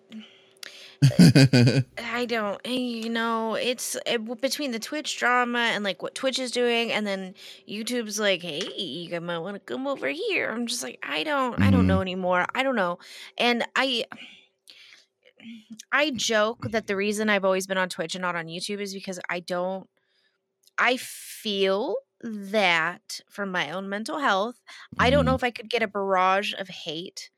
I 1.97 2.25
don't, 2.27 2.59
eh, 2.65 2.71
you 2.71 3.09
know, 3.09 3.55
it's 3.55 3.97
it, 4.05 4.41
between 4.41 4.71
the 4.71 4.79
Twitch 4.79 5.17
drama 5.17 5.59
and 5.59 5.83
like 5.83 6.01
what 6.01 6.15
Twitch 6.15 6.39
is 6.39 6.51
doing, 6.51 6.91
and 6.91 7.05
then 7.05 7.33
YouTube's 7.67 8.19
like, 8.19 8.41
hey, 8.41 8.61
you 8.77 9.21
might 9.21 9.39
want 9.39 9.55
to 9.55 9.59
come 9.59 9.87
over 9.87 10.07
here. 10.07 10.49
I'm 10.49 10.67
just 10.67 10.83
like, 10.83 10.99
I 11.03 11.23
don't, 11.23 11.61
I 11.61 11.71
don't 11.71 11.87
know 11.87 11.95
mm-hmm. 11.95 12.01
anymore. 12.03 12.45
I 12.53 12.63
don't 12.63 12.75
know. 12.75 12.99
And 13.37 13.65
I, 13.75 14.05
I 15.91 16.11
joke 16.11 16.71
that 16.71 16.87
the 16.87 16.95
reason 16.95 17.29
I've 17.29 17.45
always 17.45 17.67
been 17.67 17.77
on 17.77 17.89
Twitch 17.89 18.15
and 18.15 18.21
not 18.21 18.35
on 18.35 18.45
YouTube 18.45 18.79
is 18.79 18.93
because 18.93 19.19
I 19.29 19.39
don't, 19.39 19.89
I 20.77 20.97
feel 20.97 21.95
that 22.21 23.19
for 23.29 23.45
my 23.45 23.71
own 23.71 23.89
mental 23.89 24.19
health, 24.19 24.61
I 24.97 25.09
don't 25.09 25.25
know 25.25 25.31
mm-hmm. 25.31 25.35
if 25.35 25.43
I 25.43 25.51
could 25.51 25.69
get 25.69 25.83
a 25.83 25.87
barrage 25.87 26.53
of 26.57 26.69
hate 26.69 27.29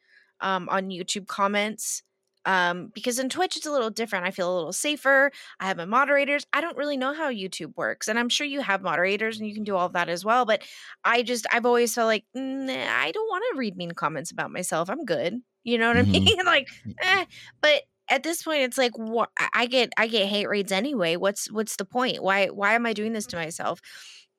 um, 0.41 0.69
on 0.69 0.89
YouTube 0.89 1.27
comments 1.27 2.03
um, 2.45 2.91
because 2.93 3.19
in 3.19 3.29
Twitch 3.29 3.57
it's 3.57 3.65
a 3.65 3.71
little 3.71 3.89
different. 3.89 4.25
I 4.25 4.31
feel 4.31 4.53
a 4.53 4.55
little 4.55 4.73
safer. 4.73 5.31
I 5.59 5.67
have 5.67 5.77
my 5.77 5.85
moderators. 5.85 6.45
I 6.53 6.61
don't 6.61 6.77
really 6.77 6.97
know 6.97 7.13
how 7.13 7.31
YouTube 7.31 7.75
works, 7.75 8.07
and 8.07 8.17
I'm 8.17 8.29
sure 8.29 8.47
you 8.47 8.61
have 8.61 8.81
moderators 8.81 9.37
and 9.37 9.47
you 9.47 9.53
can 9.53 9.63
do 9.63 9.75
all 9.75 9.89
that 9.89 10.09
as 10.09 10.23
well. 10.23 10.45
But 10.45 10.63
I 11.03 11.23
just 11.23 11.45
I've 11.51 11.65
always 11.65 11.93
felt 11.93 12.07
like 12.07 12.25
I 12.35 13.11
don't 13.13 13.29
want 13.29 13.43
to 13.51 13.57
read 13.57 13.75
mean 13.75 13.91
comments 13.91 14.31
about 14.31 14.51
myself. 14.51 14.89
I'm 14.89 15.05
good. 15.05 15.41
You 15.63 15.77
know 15.77 15.93
what 15.93 15.97
mm-hmm. 16.05 16.15
I 16.15 16.19
mean? 16.19 16.45
like, 16.45 16.69
eh. 17.01 17.25
but 17.61 17.83
at 18.07 18.21
this 18.21 18.43
point 18.43 18.61
it's 18.61 18.77
like 18.77 18.95
what 18.97 19.31
I 19.53 19.65
get 19.65 19.91
I 19.97 20.07
get 20.07 20.27
hate 20.27 20.47
raids 20.47 20.71
anyway. 20.71 21.15
What's 21.15 21.51
what's 21.51 21.75
the 21.75 21.85
point? 21.85 22.23
Why 22.23 22.47
why 22.47 22.73
am 22.73 22.85
I 22.85 22.93
doing 22.93 23.13
this 23.13 23.25
to 23.27 23.35
myself? 23.35 23.81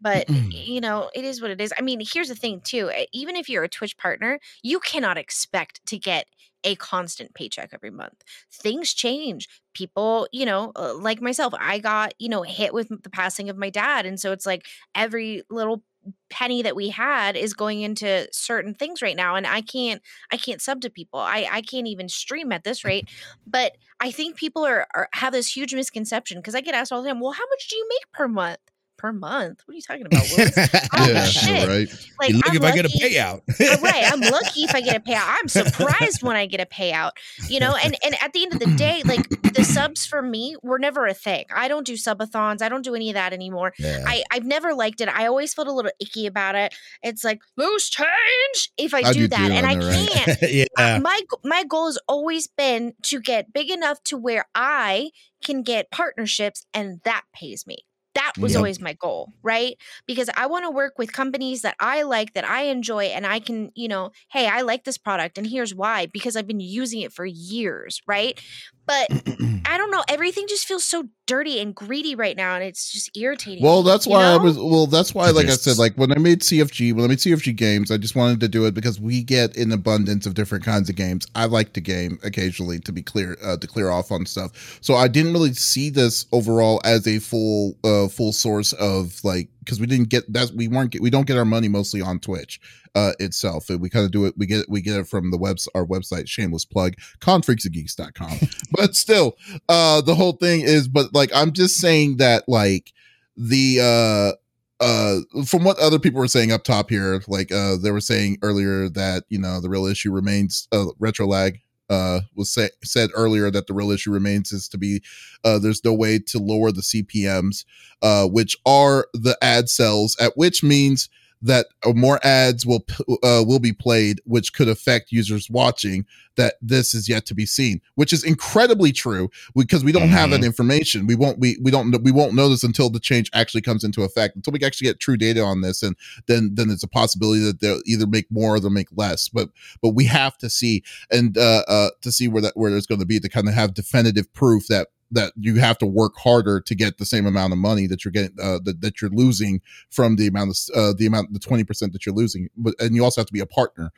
But 0.01 0.29
you 0.31 0.81
know, 0.81 1.11
it 1.15 1.25
is 1.25 1.41
what 1.41 1.51
it 1.51 1.61
is. 1.61 1.73
I 1.79 1.83
mean, 1.83 2.01
here's 2.01 2.29
the 2.29 2.35
thing 2.35 2.61
too. 2.63 2.91
Even 3.13 3.37
if 3.37 3.49
you're 3.49 3.65
a 3.65 3.69
Twitch 3.69 3.97
partner, 3.97 4.39
you 4.63 4.81
cannot 4.81 5.19
expect 5.19 5.85
to 5.87 5.99
get 5.99 6.27
a 6.67 6.75
constant 6.75 7.33
paycheck 7.33 7.71
every 7.73 7.91
month. 7.91 8.23
Things 8.53 8.93
change. 8.93 9.49
People, 9.73 10.29
you 10.33 10.45
know, 10.45 10.73
uh, 10.75 10.95
like 10.95 11.23
myself, 11.23 11.55
I 11.59 11.79
got, 11.79 12.12
you 12.19 12.29
know, 12.29 12.43
hit 12.43 12.75
with 12.75 12.89
the 13.03 13.11
passing 13.11 13.49
of 13.49 13.57
my 13.57 13.71
dad. 13.71 14.05
And 14.05 14.21
so 14.21 14.33
it's 14.33 14.45
like 14.45 14.67
every 14.95 15.43
little 15.49 15.83
penny 16.31 16.62
that 16.62 16.77
we 16.77 16.89
had 16.89 17.37
is 17.37 17.55
going 17.55 17.83
into 17.83 18.29
certain 18.33 18.75
things 18.75 19.03
right 19.03 19.17
now 19.17 19.35
and 19.35 19.45
i 19.45 19.61
can't 19.61 20.01
i 20.31 20.37
can't 20.37 20.62
sub 20.62 20.81
to 20.81 20.89
people 20.89 21.19
i 21.19 21.49
i 21.51 21.61
can't 21.61 21.89
even 21.89 22.09
stream 22.09 22.53
at 22.53 22.62
this 22.62 22.85
rate 22.85 23.09
but 23.47 23.73
i 23.99 24.12
think 24.12 24.37
people 24.37 24.64
are, 24.64 24.87
are 24.95 25.09
have 25.14 25.33
this 25.33 25.57
huge 25.57 25.75
misconception 25.75 26.39
because 26.39 26.55
i 26.55 26.61
get 26.61 26.77
asked 26.77 26.93
all 26.93 27.03
the 27.03 27.09
time 27.09 27.19
well 27.19 27.33
how 27.33 27.45
much 27.51 27.69
do 27.69 27.75
you 27.75 27.89
make 27.89 28.12
per 28.12 28.29
month 28.29 28.61
per 28.97 29.12
month. 29.12 29.62
What 29.66 29.72
are 29.72 29.76
you 29.76 29.82
talking 29.82 30.07
about, 30.07 30.22
oh, 30.24 31.12
yeah, 31.12 31.24
shit. 31.24 31.68
right. 31.68 31.88
Like, 32.20 32.34
lucky 32.34 32.42
I'm 32.44 32.57
if 32.57 32.62
lucky, 32.62 32.66
I 32.66 32.82
get 32.82 32.84
a 32.84 32.88
payout. 32.88 33.82
right. 33.82 34.12
I'm 34.12 34.20
lucky 34.32 34.61
if 34.62 34.74
I 34.74 34.80
get 34.80 34.97
a 34.97 35.01
payout. 35.01 35.24
I'm 35.26 35.49
surprised 35.49 36.22
when 36.22 36.36
I 36.36 36.47
get 36.47 36.61
a 36.61 36.66
payout. 36.66 37.12
You 37.49 37.61
know, 37.61 37.76
and 37.76 37.97
and 38.05 38.16
at 38.22 38.32
the 38.32 38.42
end 38.42 38.55
of 38.55 38.61
the 38.61 38.74
day, 38.76 39.03
like 39.05 39.28
the 39.55 39.64
subs 39.64 40.07
for 40.07 40.22
me 40.22 40.57
were 40.62 40.78
never 40.78 41.07
a 41.07 41.14
thing. 41.14 41.44
I 41.55 41.68
don't 41.68 41.86
do 41.86 41.94
subathons. 41.94 42.62
I 42.62 42.68
don't 42.68 42.82
do 42.82 42.94
any 42.94 43.11
of 43.11 43.14
that 43.14 43.32
anymore. 43.32 43.72
Yeah. 43.78 44.05
I 44.07 44.22
I've 44.30 44.44
never 44.44 44.74
liked 44.74 45.01
it. 45.01 45.09
I 45.09 45.26
always 45.26 45.55
felt 45.55 45.68
a 45.68 45.72
little 45.72 45.92
icky 46.01 46.26
about 46.26 46.55
it. 46.55 46.74
It's 47.03 47.24
like 47.24 47.40
loose 47.57 47.88
change 47.88 48.72
if 48.76 48.94
I, 48.94 48.99
I 48.99 49.12
do, 49.12 49.20
do, 49.20 49.28
that, 49.28 49.51
and 49.51 49.66
I 49.66 49.74
can't. 49.74 50.42
yeah. 50.51 50.64
Uh, 50.76 51.01
my 51.03 51.20
my 51.44 51.64
goal 51.64 51.86
has 51.86 51.99
always 52.09 52.47
been 52.47 52.94
to 53.03 53.20
get 53.20 53.53
big 53.53 53.70
enough 53.70 54.03
to 54.05 54.16
where 54.16 54.47
I 54.55 55.11
can 55.44 55.62
get 55.62 55.90
partnerships, 55.90 56.66
and 56.74 57.01
that 57.05 57.22
pays 57.34 57.66
me. 57.66 57.78
That 58.17 58.33
was 58.41 58.53
yep. 58.53 58.61
always 58.61 58.81
my 58.81 58.95
goal, 58.95 59.33
right? 59.43 59.77
Because 60.07 60.31
I 60.35 60.47
want 60.47 60.64
to 60.64 60.71
work 60.71 60.99
with 60.99 61.12
companies 61.12 61.61
that 61.62 61.77
I 61.79 62.03
like, 62.03 62.33
that 62.33 62.49
I 62.49 62.62
enjoy, 62.62 63.05
and 63.05 63.27
I 63.27 63.41
can, 63.41 63.71
you 63.75 63.89
know, 63.89 64.11
hey, 64.31 64.49
I 64.49 64.62
like 64.62 64.85
this 64.85 64.97
product, 64.97 65.37
and 65.37 65.47
here's 65.47 65.75
why 65.75 66.07
because 66.07 66.35
I've 66.35 66.47
been 66.47 66.61
using 66.61 67.03
it 67.03 67.12
for 67.12 67.27
years, 67.27 68.01
right? 68.07 68.41
But 68.87 69.09
I 69.64 69.78
don't 69.78 69.91
know. 69.91 70.05
Everything 70.09 70.47
just 70.49 70.66
feels 70.66 70.84
so 70.84 71.09
dirty 71.26 71.61
and 71.61 71.74
greedy 71.74 72.14
right 72.14 72.37
now, 72.37 72.55
and 72.55 72.64
it's 72.64 72.93
just 72.93 73.16
irritating. 73.16 73.62
Well, 73.62 73.82
that's 73.82 74.07
why 74.07 74.22
know? 74.22 74.34
I 74.34 74.37
was. 74.43 74.57
Well, 74.57 74.87
that's 74.87 75.14
why, 75.14 75.30
like 75.30 75.47
I 75.47 75.51
said, 75.51 75.78
like 75.78 75.95
when 75.97 76.12
I 76.12 76.18
made 76.18 76.41
CFG, 76.41 76.95
when 76.95 77.05
I 77.05 77.09
made 77.09 77.18
CFG 77.18 77.57
games, 77.57 77.91
I 77.91 77.97
just 77.97 78.14
wanted 78.14 78.41
to 78.41 78.49
do 78.49 78.64
it 78.66 78.74
because 78.74 79.01
we 79.01 79.22
get 79.22 79.57
an 79.57 79.72
abundance 79.72 80.26
of 80.26 80.34
different 80.34 80.64
kinds 80.64 80.89
of 80.89 80.97
games. 80.97 81.26
I 81.34 81.47
like 81.47 81.72
to 81.74 81.80
game 81.80 82.18
occasionally 82.22 82.78
to 82.80 82.93
be 82.93 83.03
clear, 83.03 83.37
uh, 83.45 83.57
to 83.57 83.66
clear 83.66 83.91
off 83.91 84.12
on 84.12 84.24
stuff. 84.26 84.78
So 84.80 84.95
I 84.95 85.09
didn't 85.09 85.32
really 85.32 85.53
see 85.55 85.91
this 85.91 86.26
overall 86.32 86.80
as 86.84 87.07
a 87.07 87.18
full, 87.18 87.76
uh, 87.84 88.09
full 88.09 88.32
source 88.32 88.72
of 88.74 89.22
like 89.24 89.49
because 89.67 89.81
we 89.81 89.87
didn't 89.87 90.09
get 90.09 90.33
that 90.33 90.53
we 90.55 90.69
weren't 90.69 90.93
get, 90.93 91.03
we 91.03 91.11
don't 91.11 91.27
get 91.27 91.37
our 91.37 91.45
money 91.45 91.69
mostly 91.69 92.01
on 92.01 92.21
Twitch 92.21 92.61
uh, 92.95 93.12
itself. 93.19 93.69
We 93.69 93.91
kind 93.91 94.05
of 94.05 94.12
do 94.12 94.25
it. 94.25 94.35
We 94.39 94.47
get 94.47 94.69
we 94.71 94.81
get 94.81 95.01
it 95.01 95.09
from 95.09 95.31
the 95.31 95.37
webs 95.37 95.69
our 95.75 95.85
website. 95.85 96.29
Shameless 96.29 96.64
plug, 96.64 96.95
confreaksandgeeks.com. 97.21 98.49
but 98.73 98.95
still, 98.95 99.37
uh, 99.69 100.01
the 100.01 100.14
whole 100.14 100.33
thing 100.33 100.62
is. 100.62 100.89
But 100.89 101.12
like, 101.12 101.31
I'm 101.35 101.53
just 101.53 101.77
saying 101.77 102.19
that 102.19 102.49
like 102.49 102.93
the 103.37 104.35
uh 104.81 104.83
uh 104.83 105.21
from 105.45 105.64
what 105.64 105.79
other 105.79 105.99
people 105.99 106.21
were 106.21 106.29
saying 106.29 106.53
up 106.53 106.62
top 106.62 106.91
here 106.91 107.23
like 107.29 107.51
uh 107.51 107.77
they 107.77 107.91
were 107.91 108.01
saying 108.01 108.39
earlier 108.43 108.89
that 108.91 109.25
you 109.29 109.39
know 109.39 109.61
the 109.61 109.71
real 109.71 109.87
issue 109.87 110.12
remains 110.12 110.69
uh 110.73 110.87
retro 110.99 111.27
lag 111.27 111.59
uh 111.89 112.20
was 112.34 112.51
say, 112.51 112.70
said 112.84 113.11
earlier 113.14 113.51
that 113.51 113.66
the 113.66 113.74
real 113.74 113.91
issue 113.91 114.11
remains 114.11 114.53
is 114.53 114.68
to 114.68 114.78
be 114.78 115.03
uh 115.45 115.59
there's 115.59 115.84
no 115.84 115.93
way 115.93 116.18
to 116.18 116.39
lower 116.39 116.72
the 116.72 116.80
cpms 116.80 117.64
uh 118.03 118.26
which 118.26 118.57
are 118.66 119.07
the 119.14 119.37
ad 119.43 119.68
cells 119.68 120.16
at 120.20 120.37
which 120.37 120.62
means 120.62 121.09
that 121.43 121.66
uh, 121.84 121.93
more 121.93 122.18
ads 122.24 122.66
will 122.66 122.84
uh, 123.22 123.45
will 123.47 123.59
be 123.59 123.72
played, 123.72 124.20
which 124.24 124.53
could 124.53 124.68
affect 124.68 125.12
users 125.12 125.51
watching. 125.51 126.07
That 126.37 126.57
this 126.61 126.95
is 126.95 127.09
yet 127.09 127.24
to 127.26 127.34
be 127.34 127.47
seen, 127.47 127.80
which 127.95 128.12
is 128.12 128.22
incredibly 128.22 128.93
true 128.93 129.30
because 129.55 129.82
we 129.82 129.91
don't 129.91 130.03
mm-hmm. 130.03 130.12
have 130.12 130.30
that 130.30 130.37
mm-hmm. 130.37 130.45
information. 130.45 131.07
We 131.07 131.14
won't 131.14 131.39
we 131.39 131.57
we 131.62 131.70
don't 131.70 132.03
we 132.03 132.12
won't 132.12 132.34
know 132.34 132.49
this 132.49 132.62
until 132.62 132.91
the 132.91 133.01
change 133.01 133.30
actually 133.32 133.62
comes 133.62 133.84
into 133.84 134.03
effect. 134.03 134.37
Until 134.37 134.53
we 134.53 134.64
actually 134.64 134.89
get 134.89 135.01
true 135.01 135.16
data 135.16 135.41
on 135.41 135.62
this, 135.62 135.82
and 135.82 135.97
then 136.26 136.51
then 136.55 136.70
it's 136.70 136.82
a 136.82 136.89
possibility 136.89 137.43
that 137.45 137.61
they'll 137.61 137.80
either 137.87 138.07
make 138.07 138.26
more 138.30 138.57
or 138.57 138.61
they'll 138.61 138.70
make 138.70 138.89
less. 138.95 139.28
But 139.28 139.49
but 139.80 139.91
we 139.91 140.05
have 140.05 140.37
to 140.39 140.51
see 140.51 140.82
and 141.11 141.39
uh, 141.39 141.62
uh 141.68 141.91
to 142.03 142.12
see 142.12 142.28
where 142.28 142.43
that 142.43 142.57
where 142.57 142.70
there's 142.70 142.87
going 142.87 143.01
to 143.01 143.07
be 143.07 143.18
to 143.20 143.28
kind 143.28 143.49
of 143.49 143.55
have 143.55 143.72
definitive 143.72 144.30
proof 144.34 144.66
that 144.68 144.89
that 145.11 145.33
you 145.37 145.57
have 145.57 145.79
to 145.79 145.87
work 145.87 146.15
harder 146.17 146.61
to 146.61 146.75
get 146.75 146.99
the 146.99 147.05
same 147.05 147.27
amount 147.27 147.53
of 147.53 147.59
money 147.59 147.87
that 147.87 148.05
you're 148.05 148.13
getting 148.13 148.37
uh, 148.43 148.59
that, 148.65 148.81
that 148.81 149.01
you're 149.01 149.11
losing 149.11 149.61
from 149.91 150.17
the 150.17 150.27
amount 150.27 150.51
of 150.51 150.77
uh, 150.77 150.93
the 150.97 151.07
amount 151.07 151.33
the 151.33 151.39
20% 151.39 151.93
that 151.93 152.05
you're 152.05 152.15
losing 152.15 152.49
but 152.57 152.75
and 152.81 152.95
you 152.95 153.05
also 153.05 153.21
have 153.21 153.27
to 153.27 153.33
be 153.33 153.41
a 153.41 153.47
partner 153.47 153.93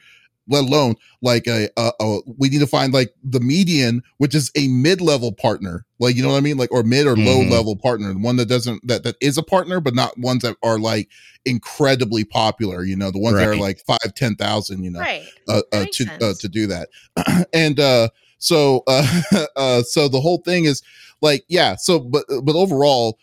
let 0.48 0.64
alone 0.64 0.94
like 1.20 1.46
a, 1.46 1.68
a, 1.76 1.92
a, 2.00 2.20
we 2.38 2.48
need 2.48 2.60
to 2.60 2.66
find 2.66 2.92
like 2.92 3.14
the 3.22 3.40
median 3.40 4.02
which 4.16 4.34
is 4.34 4.50
a 4.56 4.66
mid-level 4.68 5.32
partner 5.32 5.84
like 5.98 6.16
you 6.16 6.22
know 6.22 6.30
what 6.30 6.36
i 6.36 6.40
mean 6.40 6.56
like 6.56 6.72
or 6.72 6.82
mid 6.82 7.06
or 7.06 7.14
mm-hmm. 7.14 7.26
low 7.26 7.56
level 7.56 7.76
partner 7.76 8.12
The 8.12 8.18
one 8.18 8.36
that 8.36 8.48
doesn't 8.48 8.86
that 8.86 9.04
that 9.04 9.16
is 9.20 9.38
a 9.38 9.42
partner 9.42 9.80
but 9.80 9.94
not 9.94 10.18
ones 10.18 10.42
that 10.42 10.56
are 10.62 10.78
like 10.78 11.08
incredibly 11.44 12.24
popular 12.24 12.82
you 12.82 12.96
know 12.96 13.10
the 13.10 13.18
ones 13.18 13.36
right. 13.36 13.46
that 13.46 13.50
are 13.50 13.56
like 13.56 13.80
five 13.86 14.14
ten 14.14 14.34
thousand 14.36 14.82
you 14.82 14.90
know 14.90 15.00
right. 15.00 15.26
uh, 15.48 15.62
uh 15.72 15.84
to 15.92 16.06
uh, 16.20 16.34
to 16.38 16.48
do 16.48 16.66
that 16.66 16.88
and 17.52 17.78
uh 17.78 18.08
so, 18.38 18.82
uh, 18.86 19.22
uh, 19.56 19.82
so 19.82 20.08
the 20.08 20.20
whole 20.20 20.38
thing 20.38 20.64
is 20.64 20.82
like, 21.20 21.44
yeah. 21.48 21.76
So, 21.76 21.98
but 21.98 22.24
but 22.42 22.56
overall, 22.56 23.18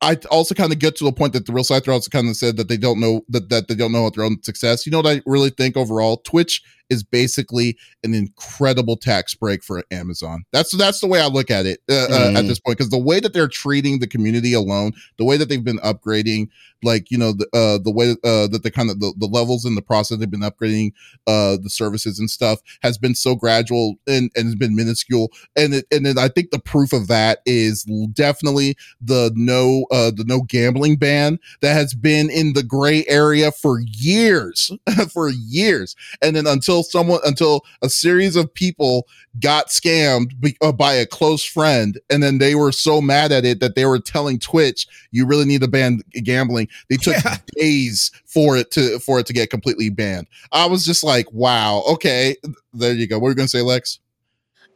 I 0.00 0.16
also 0.30 0.54
kind 0.54 0.72
of 0.72 0.78
get 0.78 0.96
to 0.96 1.04
the 1.04 1.12
point 1.12 1.32
that 1.32 1.46
the 1.46 1.52
real 1.52 1.64
side 1.64 1.88
also 1.88 2.10
kind 2.10 2.28
of 2.28 2.36
said 2.36 2.56
that 2.56 2.68
they 2.68 2.76
don't 2.76 3.00
know 3.00 3.24
that, 3.28 3.48
that 3.48 3.68
they 3.68 3.74
don't 3.74 3.92
know 3.92 4.02
what 4.02 4.14
their 4.14 4.24
own 4.24 4.42
success. 4.42 4.86
You 4.86 4.92
know 4.92 4.98
what 4.98 5.06
I 5.16 5.22
really 5.26 5.50
think 5.50 5.76
overall? 5.76 6.18
Twitch 6.18 6.62
is 6.90 7.02
basically 7.02 7.76
an 8.04 8.14
incredible 8.14 8.96
tax 8.96 9.34
break 9.34 9.62
for 9.62 9.82
Amazon. 9.90 10.44
That's 10.52 10.76
that's 10.76 11.00
the 11.00 11.06
way 11.06 11.20
I 11.20 11.26
look 11.26 11.50
at 11.50 11.66
it 11.66 11.80
uh, 11.88 11.92
mm. 11.92 12.10
uh, 12.10 12.14
at 12.14 12.34
mm-hmm. 12.34 12.48
this 12.48 12.60
point 12.60 12.78
because 12.78 12.90
the 12.90 12.98
way 12.98 13.20
that 13.20 13.32
they're 13.32 13.48
treating 13.48 13.98
the 13.98 14.06
community 14.06 14.52
alone, 14.52 14.92
the 15.16 15.24
way 15.24 15.36
that 15.36 15.48
they've 15.48 15.64
been 15.64 15.78
upgrading, 15.78 16.48
like 16.82 17.10
you 17.10 17.18
know 17.18 17.32
the 17.32 17.46
uh, 17.52 17.78
the 17.82 17.90
way 17.90 18.12
uh, 18.24 18.46
that 18.48 18.62
the 18.62 18.70
kind 18.70 18.90
of 18.90 19.00
the, 19.00 19.12
the 19.18 19.26
levels 19.26 19.64
in 19.64 19.74
the 19.74 19.82
process 19.82 20.18
they've 20.18 20.30
been 20.30 20.40
upgrading 20.40 20.92
uh, 21.26 21.56
the 21.62 21.70
services 21.70 22.18
and 22.18 22.30
stuff 22.30 22.60
has 22.82 22.98
been 22.98 23.14
so 23.14 23.34
gradual 23.34 23.96
and 24.06 24.30
and 24.36 24.46
has 24.46 24.54
been 24.54 24.76
minuscule. 24.76 25.30
And 25.56 25.74
it, 25.74 25.86
and 25.90 26.06
then 26.06 26.18
I 26.18 26.28
think 26.28 26.50
the 26.50 26.58
proof 26.58 26.92
of 26.92 27.08
that 27.08 27.40
is 27.46 27.84
definitely 28.12 28.76
the 29.00 29.32
no 29.34 29.86
uh, 29.90 30.10
the 30.10 30.24
no 30.24 30.42
gambling 30.42 30.96
ban 30.96 31.38
that 31.60 31.74
has 31.74 31.94
been 31.94 32.30
in 32.30 32.52
the 32.52 32.62
gray 32.62 33.04
area 33.08 33.52
for 33.52 33.80
years 33.80 34.70
for 35.12 35.28
years, 35.28 35.96
and 36.22 36.36
then 36.36 36.46
until 36.46 36.77
until 36.78 36.90
someone 36.90 37.20
until 37.24 37.64
a 37.82 37.88
series 37.88 38.36
of 38.36 38.52
people 38.52 39.06
got 39.40 39.68
scammed 39.68 40.38
be, 40.40 40.56
uh, 40.62 40.72
by 40.72 40.92
a 40.92 41.06
close 41.06 41.44
friend 41.44 41.98
and 42.10 42.22
then 42.22 42.38
they 42.38 42.54
were 42.54 42.72
so 42.72 43.00
mad 43.00 43.32
at 43.32 43.44
it 43.44 43.60
that 43.60 43.74
they 43.74 43.84
were 43.84 43.98
telling 43.98 44.38
twitch 44.38 44.86
you 45.10 45.26
really 45.26 45.44
need 45.44 45.60
to 45.60 45.68
ban 45.68 46.00
gambling. 46.24 46.68
They 46.88 46.96
took 46.96 47.22
yeah. 47.24 47.38
days 47.54 48.10
for 48.26 48.56
it 48.56 48.70
to 48.72 48.98
for 49.00 49.18
it 49.18 49.26
to 49.26 49.32
get 49.32 49.50
completely 49.50 49.90
banned. 49.90 50.28
I 50.52 50.66
was 50.66 50.84
just 50.84 51.04
like 51.04 51.30
wow 51.32 51.82
okay 51.90 52.36
there 52.72 52.92
you 52.92 53.06
go. 53.06 53.18
What 53.18 53.28
are 53.28 53.30
you 53.30 53.36
gonna 53.36 53.48
say 53.48 53.62
lex 53.62 53.98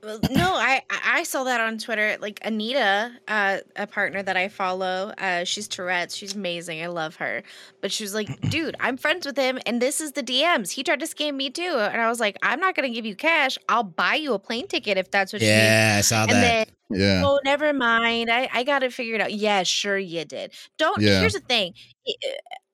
no, 0.03 0.55
I 0.55 0.83
I 0.91 1.23
saw 1.23 1.45
that 1.45 1.61
on 1.61 1.79
Twitter. 1.79 2.17
Like 2.21 2.41
Anita, 2.45 3.13
uh, 3.29 3.59
a 3.77 3.87
partner 3.87 4.23
that 4.23 4.37
I 4.37 4.49
follow, 4.49 5.13
uh, 5.17 5.45
she's 5.45 5.69
Tourette's. 5.69 6.17
She's 6.17 6.35
amazing. 6.35 6.83
I 6.83 6.89
love 6.89 7.17
her. 7.17 7.43
But 7.81 7.93
she 7.93 8.03
was 8.03 8.13
like, 8.13 8.41
"Dude, 8.51 8.75
I'm 8.81 8.97
friends 8.97 9.27
with 9.27 9.37
him, 9.37 9.61
and 9.65 9.81
this 9.81 10.01
is 10.01 10.13
the 10.13 10.23
DMs. 10.23 10.71
He 10.71 10.83
tried 10.83 11.01
to 11.01 11.07
scam 11.07 11.35
me 11.35 11.51
too." 11.51 11.77
And 11.79 12.01
I 12.01 12.09
was 12.09 12.19
like, 12.19 12.37
"I'm 12.43 12.59
not 12.59 12.75
gonna 12.75 12.91
give 12.91 13.07
you 13.07 13.15
cash. 13.15 13.59
I'll 13.69 13.85
buy 13.85 14.17
you 14.17 14.35
a 14.35 14.39
plane 14.41 14.67
ticket 14.67 14.99
if 14.99 15.11
that's 15.11 15.33
what 15.33 15.41
yeah, 15.41 15.49
you 15.49 15.55
need." 15.55 15.69
Yeah, 15.69 15.95
I 15.99 16.01
saw 16.01 16.23
and 16.23 16.31
that. 16.31 16.69
Then, 16.91 17.01
yeah. 17.01 17.23
Oh, 17.25 17.39
never 17.45 17.73
mind. 17.73 18.29
I 18.31 18.49
I 18.53 18.65
got 18.65 18.83
it 18.83 18.93
figured 18.93 19.21
out. 19.21 19.33
Yeah, 19.33 19.63
sure 19.63 19.99
you 19.99 20.25
did. 20.25 20.53
Don't. 20.79 21.01
Yeah. 21.01 21.21
Here's 21.21 21.35
the 21.35 21.41
thing. 21.41 21.75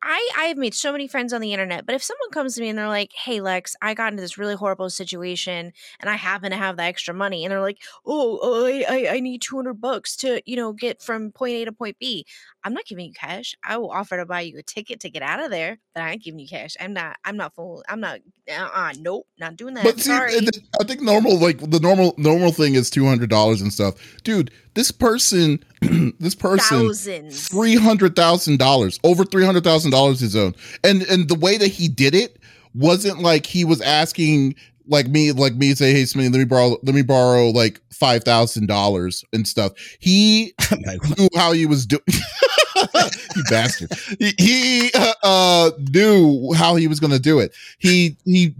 I 0.01 0.31
I 0.39 0.45
have 0.45 0.57
made 0.57 0.75
so 0.75 0.93
many 0.93 1.09
friends 1.09 1.33
on 1.33 1.41
the 1.41 1.53
internet, 1.53 1.85
but 1.85 1.95
if 1.95 2.03
someone 2.05 2.31
comes 2.31 2.55
to 2.55 2.61
me 2.61 2.69
and 2.69 2.79
they're 2.79 2.87
like, 2.87 3.13
"Hey 3.13 3.41
Lex, 3.41 3.75
I 3.83 3.95
got 3.95 4.13
into 4.13 4.21
this 4.21 4.39
really 4.39 4.55
horrible 4.55 4.91
situation 4.91 5.73
and 6.01 6.09
I 6.11 6.15
happen 6.15 6.51
to 6.53 6.57
have 6.57 6.77
the 6.77 6.85
extra 6.85 7.13
money," 7.13 7.45
and 7.45 7.51
they're 7.51 7.61
like, 7.61 7.79
"Oh, 8.07 8.39
oh 8.41 8.67
I 8.67 9.09
I 9.17 9.21
need 9.21 9.43
two 9.43 9.57
hundred 9.57 9.81
bucks 9.81 10.17
to 10.19 10.41
you 10.47 10.55
know 10.57 10.73
get 10.73 11.03
from 11.03 11.33
point 11.33 11.55
A 11.57 11.65
to 11.65 11.73
point 11.73 11.97
B," 11.99 12.25
I'm 12.65 12.75
not 12.75 12.87
giving 12.87 13.07
you 13.07 13.13
cash. 13.13 13.55
I 13.65 13.77
will 13.79 13.91
offer 13.91 14.17
to 14.17 14.27
buy 14.27 14.41
you 14.43 14.59
a 14.59 14.63
ticket 14.63 15.01
to 15.01 15.11
get 15.11 15.23
out 15.23 15.43
of 15.43 15.51
there, 15.51 15.79
but 15.95 16.03
I 16.03 16.13
ain't 16.13 16.23
giving 16.23 16.41
you 16.41 16.49
cash. 16.49 16.77
I'm 16.81 16.93
not. 16.93 17.17
I'm 17.25 17.37
not 17.37 17.55
full. 17.55 17.83
I'm 17.89 18.01
not. 18.01 18.21
Uh, 18.51 18.69
uh 18.75 18.93
nope, 18.99 19.27
not 19.39 19.57
doing 19.57 19.75
that. 19.75 19.85
But 19.85 19.97
see, 20.01 20.11
Sorry. 20.11 20.35
I 20.81 20.85
think 20.85 21.01
normal 21.01 21.39
like 21.39 21.59
the 21.59 21.81
normal 21.81 22.15
normal 22.17 22.53
thing 22.53 22.75
is 22.75 22.91
two 22.91 23.07
hundred 23.07 23.31
dollars 23.31 23.61
and 23.61 23.73
stuff, 23.73 23.95
dude. 24.25 24.51
This 24.75 24.91
person, 24.91 25.65
this 26.19 26.35
person, 26.35 27.31
three 27.31 27.77
hundred 27.77 28.17
thousand 28.17 28.59
dollars, 28.59 28.99
over 29.05 29.25
three 29.25 29.45
hundred 29.45 29.65
thousand 29.65 29.93
dollars 29.93 30.21
his 30.21 30.35
own, 30.35 30.55
and 30.83 31.03
and 31.03 31.29
the 31.29 31.39
way 31.39 31.59
that 31.59 31.69
he 31.69 31.89
did 31.89 32.15
it 32.15 32.39
wasn't 32.75 33.21
like 33.21 33.47
he 33.47 33.65
was 33.65 33.81
asking 33.81 34.55
like 34.89 35.07
me, 35.07 35.33
like 35.33 35.55
me 35.55 35.75
say, 35.75 35.93
hey 35.93 36.03
Smitty, 36.03 36.33
let 36.33 36.39
me 36.39 36.45
borrow, 36.45 36.77
let 36.83 36.95
me 36.95 37.03
borrow 37.03 37.51
like 37.51 37.81
five 37.93 38.25
thousand 38.25 38.67
dollars 38.67 39.25
and 39.33 39.47
stuff. 39.47 39.73
He 39.99 40.55
knew 41.19 41.29
how 41.37 41.53
he 41.53 41.67
was 41.67 41.87
doing. 41.87 42.03
you 43.37 43.45
bastard. 43.49 43.91
He, 44.39 44.91
uh, 44.95 45.13
uh, 45.23 45.71
knew 45.93 46.53
how 46.55 46.77
he 46.77 46.89
was 46.89 47.01
going 47.01 47.13
to 47.13 47.19
do 47.19 47.39
it. 47.39 47.55
He 47.79 48.17
he 48.25 48.55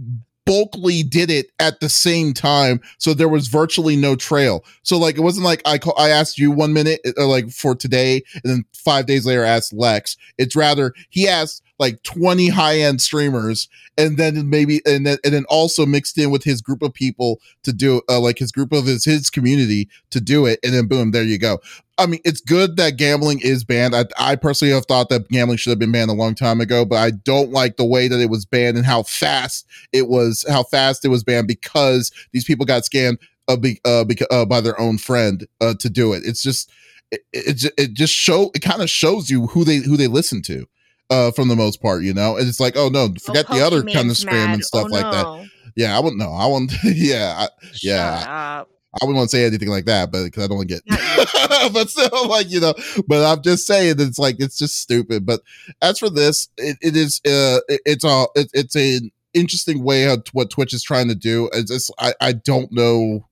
bulkily 0.45 1.03
did 1.03 1.29
it 1.29 1.51
at 1.59 1.79
the 1.79 1.89
same 1.89 2.33
time, 2.33 2.81
so 2.97 3.13
there 3.13 3.29
was 3.29 3.47
virtually 3.47 3.95
no 3.95 4.15
trail. 4.15 4.63
So 4.83 4.97
like 4.97 5.17
it 5.17 5.21
wasn't 5.21 5.45
like 5.45 5.61
I 5.65 5.77
call, 5.77 5.93
I 5.97 6.09
asked 6.09 6.37
you 6.37 6.51
one 6.51 6.73
minute 6.73 7.01
uh, 7.17 7.27
like 7.27 7.49
for 7.49 7.75
today, 7.75 8.23
and 8.33 8.43
then 8.43 8.65
five 8.73 9.05
days 9.05 9.25
later 9.25 9.45
I 9.45 9.49
asked 9.49 9.73
Lex. 9.73 10.17
It's 10.37 10.55
rather 10.55 10.93
he 11.09 11.27
asked 11.27 11.61
like 11.79 12.01
20 12.03 12.49
high-end 12.49 13.01
streamers 13.01 13.67
and 13.97 14.17
then 14.17 14.49
maybe 14.49 14.81
and 14.85 15.05
then 15.05 15.17
and 15.23 15.33
then 15.33 15.45
also 15.49 15.85
mixed 15.85 16.17
in 16.17 16.29
with 16.29 16.43
his 16.43 16.61
group 16.61 16.81
of 16.81 16.93
people 16.93 17.39
to 17.63 17.73
do 17.73 18.01
uh, 18.09 18.19
like 18.19 18.37
his 18.37 18.51
group 18.51 18.71
of 18.71 18.85
his 18.85 19.05
his 19.05 19.29
community 19.29 19.89
to 20.11 20.21
do 20.21 20.45
it 20.45 20.59
and 20.63 20.73
then 20.73 20.87
boom 20.87 21.11
there 21.11 21.23
you 21.23 21.37
go. 21.37 21.59
I 21.97 22.05
mean 22.05 22.21
it's 22.23 22.41
good 22.41 22.77
that 22.77 22.97
gambling 22.97 23.39
is 23.41 23.63
banned. 23.63 23.95
I, 23.95 24.05
I 24.17 24.35
personally 24.35 24.73
have 24.73 24.85
thought 24.85 25.09
that 25.09 25.29
gambling 25.29 25.57
should 25.57 25.71
have 25.71 25.79
been 25.79 25.91
banned 25.91 26.11
a 26.11 26.13
long 26.13 26.35
time 26.35 26.61
ago 26.61 26.85
but 26.85 26.97
i 26.97 27.11
don't 27.11 27.51
like 27.51 27.77
the 27.77 27.85
way 27.85 28.07
that 28.07 28.19
it 28.19 28.29
was 28.29 28.45
banned 28.45 28.77
and 28.77 28.85
how 28.85 29.03
fast 29.03 29.65
it 29.91 30.07
was 30.07 30.45
how 30.49 30.63
fast 30.63 31.03
it 31.05 31.09
was 31.09 31.23
banned 31.23 31.47
because 31.47 32.11
these 32.31 32.45
people 32.45 32.65
got 32.65 32.83
scammed 32.83 33.17
uh, 33.49 33.57
be, 33.57 33.81
uh, 33.83 34.05
beca- 34.07 34.27
uh, 34.31 34.45
by 34.45 34.61
their 34.61 34.79
own 34.79 34.97
friend 34.97 35.45
uh, 35.59 35.73
to 35.79 35.89
do 35.89 36.13
it. 36.13 36.23
It's 36.23 36.41
just 36.41 36.71
it, 37.11 37.21
it, 37.33 37.73
it 37.77 37.93
just 37.93 38.13
show 38.13 38.51
it 38.53 38.61
kind 38.61 38.81
of 38.81 38.89
shows 38.89 39.29
you 39.29 39.47
who 39.47 39.65
they 39.65 39.77
who 39.77 39.97
they 39.97 40.07
listen 40.07 40.41
to 40.43 40.67
uh, 41.09 41.31
from 41.31 41.47
the 41.47 41.55
most 41.55 41.81
part, 41.81 42.03
you 42.03 42.13
know. 42.13 42.37
And 42.37 42.47
it's 42.47 42.59
like, 42.59 42.75
oh 42.77 42.89
no, 42.89 43.09
forget 43.21 43.45
oh, 43.49 43.57
the 43.57 43.65
other 43.65 43.83
kind 43.83 44.09
of 44.09 44.15
spam 44.15 44.31
mad. 44.31 44.53
and 44.55 44.65
stuff 44.65 44.87
oh, 44.89 44.93
like 44.93 45.03
no. 45.03 45.11
that. 45.11 45.49
Yeah, 45.75 45.95
I 45.95 45.99
wouldn't 45.99 46.19
know. 46.19 46.31
I 46.31 46.45
wouldn't. 46.47 46.73
yeah, 46.83 47.35
I, 47.37 47.47
yeah. 47.81 48.59
Up. 48.61 48.69
I 48.93 49.05
wouldn't 49.05 49.17
want 49.17 49.29
to 49.29 49.37
say 49.37 49.45
anything 49.45 49.69
like 49.69 49.85
that, 49.85 50.11
but 50.11 50.23
because 50.23 50.43
I 50.43 50.47
don't 50.47 50.57
want 50.57 50.69
to 50.69 50.81
get, 50.81 51.73
but 51.73 51.89
still, 51.91 52.27
like 52.27 52.49
you 52.49 52.59
know, 52.59 52.73
but 53.07 53.23
I'm 53.23 53.43
just 53.43 53.67
saying 53.67 53.95
it's 53.99 54.17
like 54.17 54.37
it's 54.39 54.57
just 54.57 54.81
stupid. 54.81 55.27
But 55.27 55.41
as 55.81 55.99
for 55.99 56.09
this, 56.09 56.49
it, 56.57 56.77
it 56.81 56.95
is, 56.95 57.21
uh, 57.23 57.61
it, 57.67 57.81
it's 57.85 58.03
a, 58.03 58.25
it, 58.33 58.49
it's 58.53 58.75
an 58.75 59.11
interesting 59.35 59.83
way 59.83 60.11
of 60.11 60.23
what 60.33 60.49
Twitch 60.49 60.73
is 60.73 60.81
trying 60.81 61.07
to 61.07 61.15
do. 61.15 61.51
It's 61.53 61.69
just, 61.69 61.93
I, 61.99 62.15
I 62.19 62.31
don't 62.33 62.71
know 62.71 63.28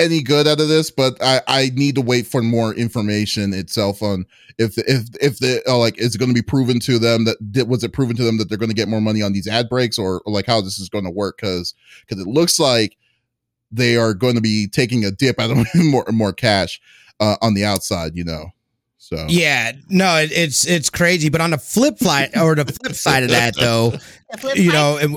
any 0.00 0.22
good 0.22 0.48
out 0.48 0.60
of 0.60 0.68
this, 0.68 0.90
but 0.90 1.20
I, 1.22 1.40
I 1.46 1.70
need 1.74 1.94
to 1.96 2.00
wait 2.00 2.26
for 2.26 2.42
more 2.42 2.74
information 2.74 3.52
itself 3.52 4.02
on 4.02 4.26
if 4.58 4.76
if 4.78 5.08
if 5.20 5.38
the 5.38 5.62
uh, 5.68 5.76
like 5.76 5.98
is 5.98 6.14
it 6.14 6.18
going 6.18 6.30
to 6.30 6.34
be 6.34 6.42
proven 6.42 6.80
to 6.80 6.98
them 6.98 7.26
that 7.26 7.68
was 7.68 7.84
it 7.84 7.92
proven 7.92 8.16
to 8.16 8.24
them 8.24 8.38
that 8.38 8.48
they're 8.48 8.58
going 8.58 8.70
to 8.70 8.74
get 8.74 8.88
more 8.88 9.00
money 9.00 9.22
on 9.22 9.32
these 9.32 9.46
ad 9.46 9.68
breaks 9.68 9.98
or, 9.98 10.20
or 10.26 10.32
like 10.32 10.46
how 10.46 10.60
this 10.60 10.78
is 10.78 10.88
going 10.88 11.04
to 11.04 11.10
work 11.10 11.38
because 11.40 11.74
because 12.06 12.20
it 12.22 12.28
looks 12.28 12.58
like 12.58 12.96
they 13.70 13.96
are 13.96 14.14
going 14.14 14.34
to 14.34 14.40
be 14.40 14.66
taking 14.66 15.04
a 15.04 15.10
dip 15.10 15.38
out 15.38 15.50
of 15.50 15.66
more 15.74 16.04
more 16.10 16.32
cash 16.32 16.80
uh, 17.20 17.36
on 17.42 17.54
the 17.54 17.64
outside, 17.64 18.16
you 18.16 18.24
know. 18.24 18.46
So 18.98 19.26
yeah, 19.28 19.72
no, 19.88 20.16
it, 20.16 20.30
it's 20.32 20.66
it's 20.66 20.90
crazy. 20.90 21.28
But 21.30 21.40
on 21.40 21.50
the 21.50 21.58
flip 21.58 21.98
side 21.98 22.36
or 22.36 22.54
the 22.54 22.64
flip 22.64 22.94
side 22.94 23.22
of 23.22 23.30
that, 23.30 23.54
though, 23.56 23.94
you 24.54 24.72
know, 24.72 24.98
it, 24.98 25.10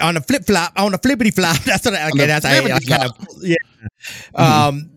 on 0.00 0.16
a 0.16 0.20
flip 0.20 0.44
flop, 0.46 0.72
on 0.76 0.94
a 0.94 0.98
flippity 0.98 1.30
flop. 1.30 1.56
That's 1.64 1.84
what 1.84 1.94
I, 1.94 2.08
okay. 2.10 2.26
That's 2.26 2.44
I, 2.44 2.58
I 2.58 2.80
kind 2.80 3.04
of 3.04 3.16
yeah. 3.42 3.56
Mm-hmm. 4.34 4.42
Um, 4.42 4.90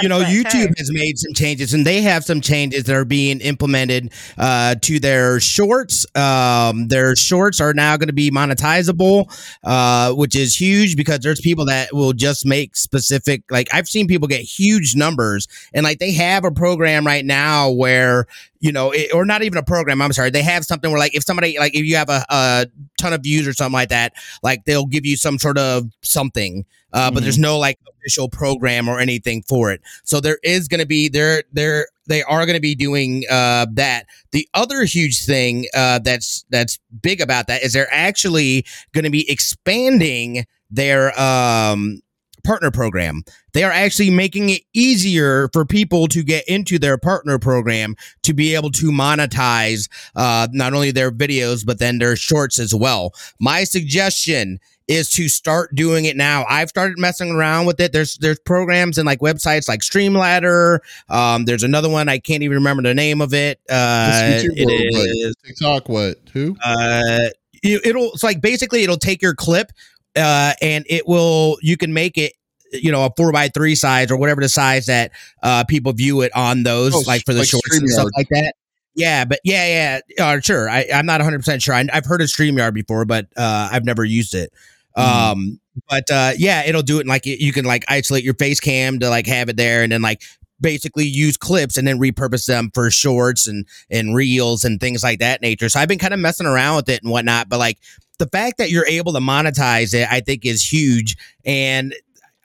you 0.00 0.08
know, 0.08 0.20
YouTube 0.20 0.76
has 0.78 0.90
made 0.92 1.18
some 1.18 1.34
changes, 1.34 1.74
and 1.74 1.86
they 1.86 2.00
have 2.00 2.24
some 2.24 2.40
changes 2.40 2.84
that 2.84 2.96
are 2.96 3.04
being 3.04 3.40
implemented 3.40 4.12
uh, 4.38 4.76
to 4.82 4.98
their 4.98 5.40
shorts. 5.40 6.06
Um, 6.16 6.88
their 6.88 7.14
shorts 7.16 7.60
are 7.60 7.74
now 7.74 7.96
going 7.96 8.08
to 8.08 8.14
be 8.14 8.30
monetizable, 8.30 9.26
uh, 9.64 10.12
which 10.14 10.36
is 10.36 10.58
huge 10.58 10.96
because 10.96 11.20
there's 11.20 11.40
people 11.40 11.66
that 11.66 11.92
will 11.92 12.12
just 12.12 12.46
make 12.46 12.76
specific. 12.76 13.42
Like 13.50 13.68
I've 13.74 13.88
seen 13.88 14.06
people 14.06 14.28
get 14.28 14.40
huge 14.40 14.96
numbers, 14.96 15.48
and 15.74 15.84
like 15.84 15.98
they 15.98 16.12
have 16.12 16.44
a 16.44 16.50
program 16.50 17.06
right 17.06 17.24
now 17.24 17.70
where 17.70 18.26
you 18.62 18.70
know, 18.70 18.92
it, 18.92 19.12
or 19.12 19.24
not 19.24 19.42
even 19.42 19.58
a 19.58 19.62
program. 19.62 20.00
I'm 20.00 20.12
sorry. 20.12 20.30
They 20.30 20.42
have 20.42 20.64
something 20.64 20.90
where 20.90 21.00
like 21.00 21.16
if 21.16 21.24
somebody 21.24 21.58
like 21.58 21.74
if 21.74 21.84
you 21.84 21.96
have 21.96 22.08
a, 22.08 22.24
a 22.30 22.66
ton 22.96 23.12
of 23.12 23.22
views 23.22 23.46
or 23.46 23.52
something 23.52 23.72
like 23.72 23.88
that, 23.88 24.12
like 24.42 24.64
they'll 24.64 24.86
give 24.86 25.04
you 25.04 25.16
some 25.16 25.38
sort 25.38 25.58
of 25.58 25.90
something. 26.02 26.64
Uh, 26.92 27.06
mm-hmm. 27.06 27.14
but 27.14 27.22
there's 27.24 27.36
mm-hmm. 27.36 27.42
no 27.42 27.58
like 27.58 27.78
official 28.02 28.28
program 28.28 28.88
or 28.88 28.98
anything 28.98 29.42
for 29.42 29.70
it. 29.70 29.80
So 30.04 30.20
there 30.20 30.38
is 30.42 30.68
going 30.68 30.80
to 30.80 30.86
be 30.86 31.08
there 31.08 31.44
there 31.52 31.86
they 32.06 32.22
are 32.24 32.44
going 32.46 32.56
to 32.56 32.60
be 32.60 32.74
doing 32.74 33.24
uh, 33.30 33.66
that. 33.74 34.06
The 34.32 34.48
other 34.54 34.82
huge 34.84 35.24
thing 35.24 35.66
uh, 35.74 36.00
that's 36.00 36.44
that's 36.50 36.78
big 37.00 37.20
about 37.20 37.46
that 37.46 37.62
is 37.62 37.72
they're 37.72 37.92
actually 37.92 38.66
going 38.92 39.04
to 39.04 39.10
be 39.10 39.30
expanding 39.30 40.44
their 40.70 41.18
um 41.20 42.00
partner 42.44 42.70
program. 42.72 43.22
They 43.52 43.62
are 43.62 43.70
actually 43.70 44.10
making 44.10 44.50
it 44.50 44.62
easier 44.72 45.48
for 45.52 45.64
people 45.64 46.08
to 46.08 46.24
get 46.24 46.46
into 46.48 46.78
their 46.78 46.98
partner 46.98 47.38
program 47.38 47.94
to 48.22 48.34
be 48.34 48.54
able 48.54 48.70
to 48.72 48.90
monetize 48.90 49.88
uh, 50.16 50.48
not 50.50 50.74
only 50.74 50.90
their 50.90 51.12
videos, 51.12 51.64
but 51.64 51.78
then 51.78 51.98
their 51.98 52.16
shorts 52.16 52.58
as 52.58 52.74
well. 52.74 53.14
My 53.38 53.62
suggestion 53.64 54.58
is 54.88 55.10
to 55.10 55.28
start 55.28 55.74
doing 55.74 56.04
it 56.04 56.16
now. 56.16 56.44
I've 56.48 56.68
started 56.68 56.98
messing 56.98 57.30
around 57.30 57.66
with 57.66 57.80
it. 57.80 57.92
There's 57.92 58.16
there's 58.18 58.38
programs 58.40 58.98
and 58.98 59.06
like 59.06 59.20
websites 59.20 59.68
like 59.68 59.80
Streamladder. 59.80 60.78
Um, 61.08 61.44
there's 61.44 61.62
another 61.62 61.88
one 61.88 62.08
I 62.08 62.18
can't 62.18 62.42
even 62.42 62.56
remember 62.56 62.82
the 62.82 62.94
name 62.94 63.20
of 63.20 63.34
it. 63.34 63.60
Uh, 63.70 64.40
it 64.42 64.54
is 64.56 65.34
TikTok. 65.44 65.88
What? 65.88 66.16
Who? 66.32 66.56
Uh, 66.64 67.28
it, 67.62 67.86
it'll 67.86 68.12
it's 68.12 68.22
like 68.22 68.40
basically 68.40 68.82
it'll 68.82 68.96
take 68.96 69.22
your 69.22 69.34
clip 69.34 69.72
uh, 70.16 70.52
and 70.60 70.84
it 70.88 71.06
will 71.06 71.58
you 71.62 71.76
can 71.76 71.92
make 71.92 72.18
it 72.18 72.32
you 72.72 72.90
know 72.90 73.04
a 73.04 73.10
four 73.16 73.32
by 73.32 73.48
three 73.48 73.74
size 73.74 74.10
or 74.10 74.16
whatever 74.16 74.40
the 74.40 74.48
size 74.48 74.86
that 74.86 75.12
uh, 75.42 75.64
people 75.64 75.92
view 75.92 76.22
it 76.22 76.34
on 76.34 76.62
those, 76.62 76.94
oh, 76.94 77.02
like 77.06 77.24
for 77.24 77.32
the 77.32 77.40
like 77.40 77.48
shorts 77.48 77.78
and 77.78 77.88
stuff 77.88 78.08
like 78.16 78.28
that. 78.30 78.54
Yeah, 78.94 79.24
but 79.24 79.40
yeah, 79.42 80.00
yeah, 80.18 80.24
uh, 80.24 80.40
sure. 80.40 80.68
I, 80.68 80.86
I'm 80.92 81.06
not 81.06 81.20
100 81.20 81.38
percent 81.38 81.62
sure. 81.62 81.74
I, 81.74 81.86
have 81.92 82.04
heard 82.04 82.20
of 82.20 82.28
Streamyard 82.28 82.74
before, 82.74 83.04
but 83.04 83.26
uh, 83.36 83.68
I've 83.72 83.84
never 83.84 84.04
used 84.04 84.34
it. 84.34 84.52
Mm. 84.96 85.32
Um, 85.32 85.60
but 85.88 86.10
uh, 86.10 86.32
yeah, 86.36 86.64
it'll 86.64 86.82
do 86.82 87.00
it. 87.00 87.06
Like 87.06 87.24
you 87.24 87.52
can 87.52 87.64
like 87.64 87.84
isolate 87.88 88.24
your 88.24 88.34
face 88.34 88.60
cam 88.60 88.98
to 89.00 89.08
like 89.08 89.26
have 89.26 89.48
it 89.48 89.56
there, 89.56 89.82
and 89.82 89.90
then 89.90 90.02
like 90.02 90.22
basically 90.60 91.04
use 91.04 91.36
clips 91.36 91.76
and 91.76 91.86
then 91.86 91.98
repurpose 91.98 92.46
them 92.46 92.70
for 92.72 92.90
shorts 92.90 93.46
and 93.46 93.66
and 93.90 94.14
reels 94.14 94.64
and 94.64 94.80
things 94.80 95.02
like 95.02 95.18
that 95.18 95.42
nature. 95.42 95.68
So 95.68 95.80
I've 95.80 95.88
been 95.88 95.98
kind 95.98 96.14
of 96.14 96.20
messing 96.20 96.46
around 96.46 96.76
with 96.76 96.88
it 96.88 97.02
and 97.02 97.10
whatnot. 97.10 97.48
But 97.48 97.58
like 97.58 97.78
the 98.18 98.28
fact 98.28 98.58
that 98.58 98.70
you're 98.70 98.86
able 98.86 99.12
to 99.12 99.18
monetize 99.18 99.94
it, 99.94 100.06
I 100.10 100.20
think 100.20 100.44
is 100.44 100.62
huge. 100.64 101.16
And 101.44 101.94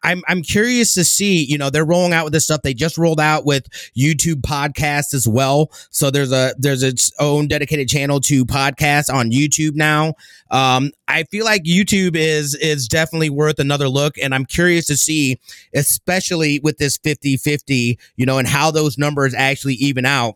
I'm 0.07 0.23
I'm 0.29 0.41
curious 0.41 0.93
to 0.93 1.03
see, 1.03 1.43
you 1.43 1.57
know, 1.57 1.69
they're 1.69 1.85
rolling 1.85 2.13
out 2.13 2.23
with 2.23 2.31
this 2.31 2.45
stuff. 2.45 2.61
They 2.61 2.73
just 2.73 2.97
rolled 2.97 3.19
out 3.19 3.45
with 3.45 3.67
YouTube 3.97 4.41
podcast 4.41 5.13
as 5.13 5.27
well. 5.27 5.69
So 5.91 6.09
there's 6.09 6.31
a 6.31 6.55
there's 6.57 6.81
its 6.81 7.11
own 7.19 7.49
dedicated 7.49 7.89
channel 7.89 8.21
to 8.21 8.45
podcasts 8.45 9.13
on 9.13 9.31
YouTube 9.31 9.75
now. 9.75 10.13
Um, 10.49 10.91
I 11.09 11.23
feel 11.23 11.43
like 11.43 11.63
YouTube 11.63 12.15
is 12.15 12.55
is 12.55 12.87
definitely 12.87 13.29
worth 13.29 13.59
another 13.59 13.89
look 13.89 14.17
and 14.17 14.33
I'm 14.33 14.45
curious 14.45 14.85
to 14.85 14.95
see 14.95 15.41
especially 15.75 16.59
with 16.59 16.77
this 16.77 16.97
50-50, 16.97 17.97
you 18.15 18.25
know, 18.25 18.37
and 18.37 18.47
how 18.47 18.71
those 18.71 18.97
numbers 18.97 19.33
actually 19.33 19.73
even 19.75 20.05
out 20.05 20.35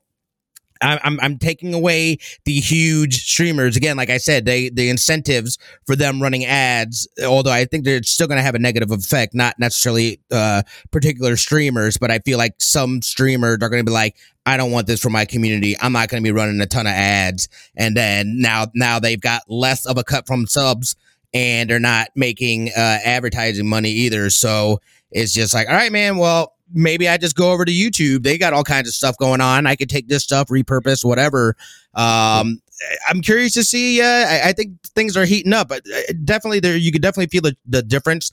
I'm, 0.81 1.19
I'm 1.21 1.37
taking 1.37 1.73
away 1.73 2.17
the 2.45 2.59
huge 2.59 3.23
streamers 3.23 3.77
again. 3.77 3.97
Like 3.97 4.09
I 4.09 4.17
said, 4.17 4.45
they 4.45 4.69
the 4.69 4.89
incentives 4.89 5.57
for 5.85 5.95
them 5.95 6.21
running 6.21 6.45
ads. 6.45 7.07
Although 7.23 7.51
I 7.51 7.65
think 7.65 7.85
they're 7.85 8.03
still 8.03 8.27
going 8.27 8.37
to 8.37 8.43
have 8.43 8.55
a 8.55 8.59
negative 8.59 8.91
effect, 8.91 9.33
not 9.33 9.59
necessarily 9.59 10.19
uh, 10.31 10.63
particular 10.91 11.37
streamers, 11.37 11.97
but 11.97 12.11
I 12.11 12.19
feel 12.19 12.37
like 12.37 12.55
some 12.59 13.01
streamers 13.01 13.55
are 13.61 13.69
going 13.69 13.83
to 13.83 13.89
be 13.89 13.93
like, 13.93 14.17
I 14.45 14.57
don't 14.57 14.71
want 14.71 14.87
this 14.87 14.99
for 14.99 15.09
my 15.09 15.25
community. 15.25 15.75
I'm 15.79 15.93
not 15.93 16.09
going 16.09 16.23
to 16.23 16.27
be 16.27 16.33
running 16.33 16.59
a 16.61 16.65
ton 16.65 16.87
of 16.87 16.93
ads. 16.93 17.47
And 17.75 17.95
then 17.95 18.39
now 18.39 18.67
now 18.73 18.99
they've 18.99 19.21
got 19.21 19.43
less 19.47 19.85
of 19.85 19.97
a 19.97 20.03
cut 20.03 20.25
from 20.25 20.47
subs, 20.47 20.95
and 21.33 21.69
they're 21.69 21.79
not 21.79 22.09
making 22.15 22.69
uh, 22.69 22.97
advertising 23.05 23.67
money 23.67 23.91
either. 23.91 24.29
So 24.29 24.79
it's 25.11 25.33
just 25.33 25.53
like, 25.53 25.67
all 25.67 25.75
right, 25.75 25.91
man. 25.91 26.17
Well, 26.17 26.55
maybe 26.73 27.07
I 27.07 27.17
just 27.17 27.35
go 27.35 27.51
over 27.51 27.65
to 27.65 27.71
YouTube. 27.71 28.23
They 28.23 28.37
got 28.37 28.53
all 28.53 28.63
kinds 28.63 28.87
of 28.87 28.93
stuff 28.93 29.17
going 29.17 29.41
on. 29.41 29.67
I 29.67 29.75
could 29.75 29.89
take 29.89 30.07
this 30.07 30.23
stuff, 30.23 30.47
repurpose, 30.47 31.03
whatever. 31.03 31.55
Um, 31.93 32.61
I'm 33.07 33.21
curious 33.21 33.53
to 33.53 33.63
see. 33.63 34.01
Uh, 34.01 34.05
I, 34.05 34.41
I, 34.45 34.53
think 34.53 34.81
things 34.95 35.15
are 35.15 35.25
heating 35.25 35.53
up. 35.53 35.67
But 35.67 35.83
uh, 35.93 36.13
definitely, 36.23 36.59
there 36.59 36.77
you 36.77 36.91
could 36.91 37.01
definitely 37.01 37.27
feel 37.27 37.41
the, 37.41 37.55
the 37.67 37.83
difference 37.83 38.31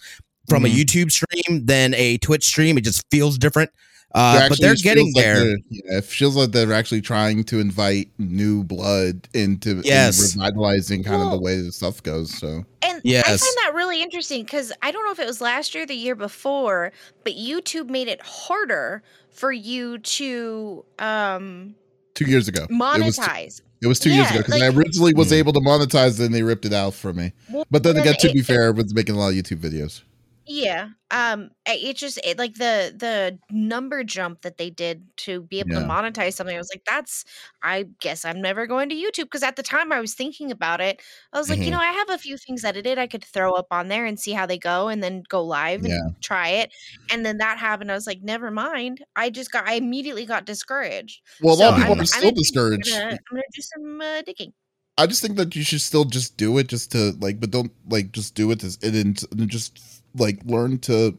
from 0.49 0.63
mm-hmm. 0.63 0.75
a 0.75 0.85
YouTube 0.85 1.11
stream 1.11 1.67
than 1.67 1.95
a 1.95 2.19
Twitch 2.19 2.47
stream. 2.47 2.79
It 2.79 2.85
just 2.85 3.05
feels 3.11 3.39
different. 3.39 3.71
Uh, 4.15 4.49
but 4.49 4.61
they're 4.61 4.75
getting 4.75 5.13
there. 5.15 5.51
Like 5.51 5.65
yeah, 5.69 5.99
it 5.99 6.05
feels 6.05 6.35
like 6.35 6.53
they're 6.53 6.73
actually 6.73 7.03
trying 7.03 7.45
to 7.45 7.61
invite 7.61 8.09
new 8.19 8.65
blood 8.65 9.29
into 9.35 9.83
yes. 9.85 10.35
in 10.35 10.41
revitalizing 10.41 11.05
kind 11.05 11.19
well, 11.19 11.27
of 11.29 11.33
the 11.33 11.41
way 11.41 11.61
the 11.61 11.71
stuff 11.73 12.03
goes. 12.03 12.35
So, 12.37 12.65
and 12.83 13.01
yes. 13.05 13.27
I 13.27 13.29
find 13.29 13.57
that 13.65 13.73
really 13.75 14.03
interesting 14.03 14.45
because 14.45 14.73
I 14.83 14.93
don't 14.93 15.05
know 15.05 15.13
if 15.13 15.19
it 15.19 15.27
was 15.27 15.43
last 15.43 15.75
year, 15.75 15.85
the 15.85 15.95
year 15.95 16.15
before, 16.15 16.93
but 17.23 17.35
YouTube 17.35 17.91
made 17.91 18.09
it 18.09 18.23
harder 18.23 19.03
for 19.31 19.53
you 19.53 19.99
to 19.99 20.85
um 20.99 21.75
two 22.15 22.25
years 22.25 22.49
ago 22.49 22.67
monetize. 22.71 23.43
It 23.43 23.45
was, 23.45 23.63
it 23.83 23.87
was 23.87 23.99
two 24.01 24.11
yeah, 24.11 24.17
years 24.17 24.31
ago 24.31 24.39
because 24.39 24.61
like, 24.61 24.63
I 24.63 24.77
originally 24.77 25.13
was 25.13 25.29
mm. 25.29 25.37
able 25.37 25.53
to 25.53 25.61
monetize, 25.61 26.19
then 26.19 26.33
they 26.33 26.43
ripped 26.43 26.65
it 26.65 26.73
out 26.73 26.95
for 26.95 27.13
me. 27.13 27.33
Well, 27.53 27.67
but 27.71 27.83
then 27.83 27.99
again, 27.99 28.15
to 28.21 28.31
it, 28.31 28.35
be 28.35 28.43
fair, 28.43 28.69
I 28.69 28.71
was 28.71 28.95
making 28.95 29.17
a 29.17 29.19
lot 29.19 29.29
of 29.29 29.35
YouTube 29.35 29.59
videos. 29.59 30.03
Yeah. 30.49 30.89
Um 31.11 31.51
it 31.67 31.97
just 31.97 32.19
it, 32.25 32.39
like 32.39 32.55
the 32.55 32.95
the 32.97 33.39
number 33.51 34.03
jump 34.03 34.43
that 34.43 34.57
they 34.57 34.71
did 34.71 35.07
to 35.19 35.43
be 35.43 35.61
able 35.61 35.71
to 35.71 35.87
monetize 35.87 36.35
something. 36.35 36.57
I 36.57 36.59
was 36.59 36.71
like, 36.75 36.85
that's 36.87 37.25
I 37.63 37.87
guess 38.01 38.25
I'm 38.25 38.41
never 38.41 38.67
going 38.67 38.89
to 38.89 38.95
YouTube 38.95 39.25
because 39.25 39.43
at 39.43 39.57
the 39.57 39.63
time 39.63 39.93
I 39.93 40.01
was 40.01 40.15
thinking 40.15 40.51
about 40.51 40.81
it. 40.81 41.03
I 41.33 41.39
was 41.39 41.51
like, 41.51 41.59
you 41.59 41.67
mm-hmm. 41.67 41.73
know, 41.73 41.81
I 41.81 41.93
have 41.93 42.11
a 42.11 42.19
few 42.19 42.39
things 42.39 42.65
edited 42.65 42.99
I 42.99 43.07
could 43.07 43.25
throw 43.25 43.53
up 43.53 43.67
on 43.71 43.89
there 43.89 44.07
and 44.07 44.19
see 44.19 44.33
how 44.33 44.47
they 44.47 44.59
go 44.59 44.89
and 44.89 45.03
then 45.03 45.23
go 45.29 45.45
live 45.45 45.85
and 45.85 46.17
try 46.23 46.49
it. 46.49 46.73
And 47.13 47.27
then 47.27 47.39
that 47.39 47.59
happened. 47.59 47.91
I 47.91 47.95
was 47.95 48.07
like, 48.07 48.23
never 48.23 48.51
mind. 48.51 49.05
I 49.17 49.29
just 49.31 49.53
got 49.53 49.69
I 49.69 49.75
immediately 49.75 50.25
got 50.25 50.47
discouraged. 50.47 51.21
Well, 51.43 51.55
a 51.55 51.59
lot 51.59 51.73
of 51.73 51.77
people 51.77 51.93
I'm 51.93 51.99
are 51.99 52.03
I'm 52.03 52.07
still 52.07 52.33
discouraged. 52.33 52.91
gonna 52.91 53.11
I'm 53.11 53.19
gonna 53.31 53.43
do 53.53 53.63
some 53.63 54.01
uh, 54.01 54.23
digging. 54.23 54.53
I 54.99 55.07
just 55.07 55.23
think 55.23 55.37
that 55.37 55.55
you 55.55 55.63
should 55.63 55.81
still 55.81 56.05
just 56.05 56.37
do 56.37 56.59
it 56.59 56.67
just 56.67 56.91
to 56.91 57.13
like, 57.21 57.39
but 57.39 57.53
don't 57.53 57.71
like 57.89 58.11
just 58.11 58.35
do 58.35 58.51
it 58.51 58.61
to, 58.61 58.77
and 58.83 59.17
then 59.31 59.49
just 59.49 59.98
like 60.15 60.41
learn 60.45 60.79
to 60.79 61.19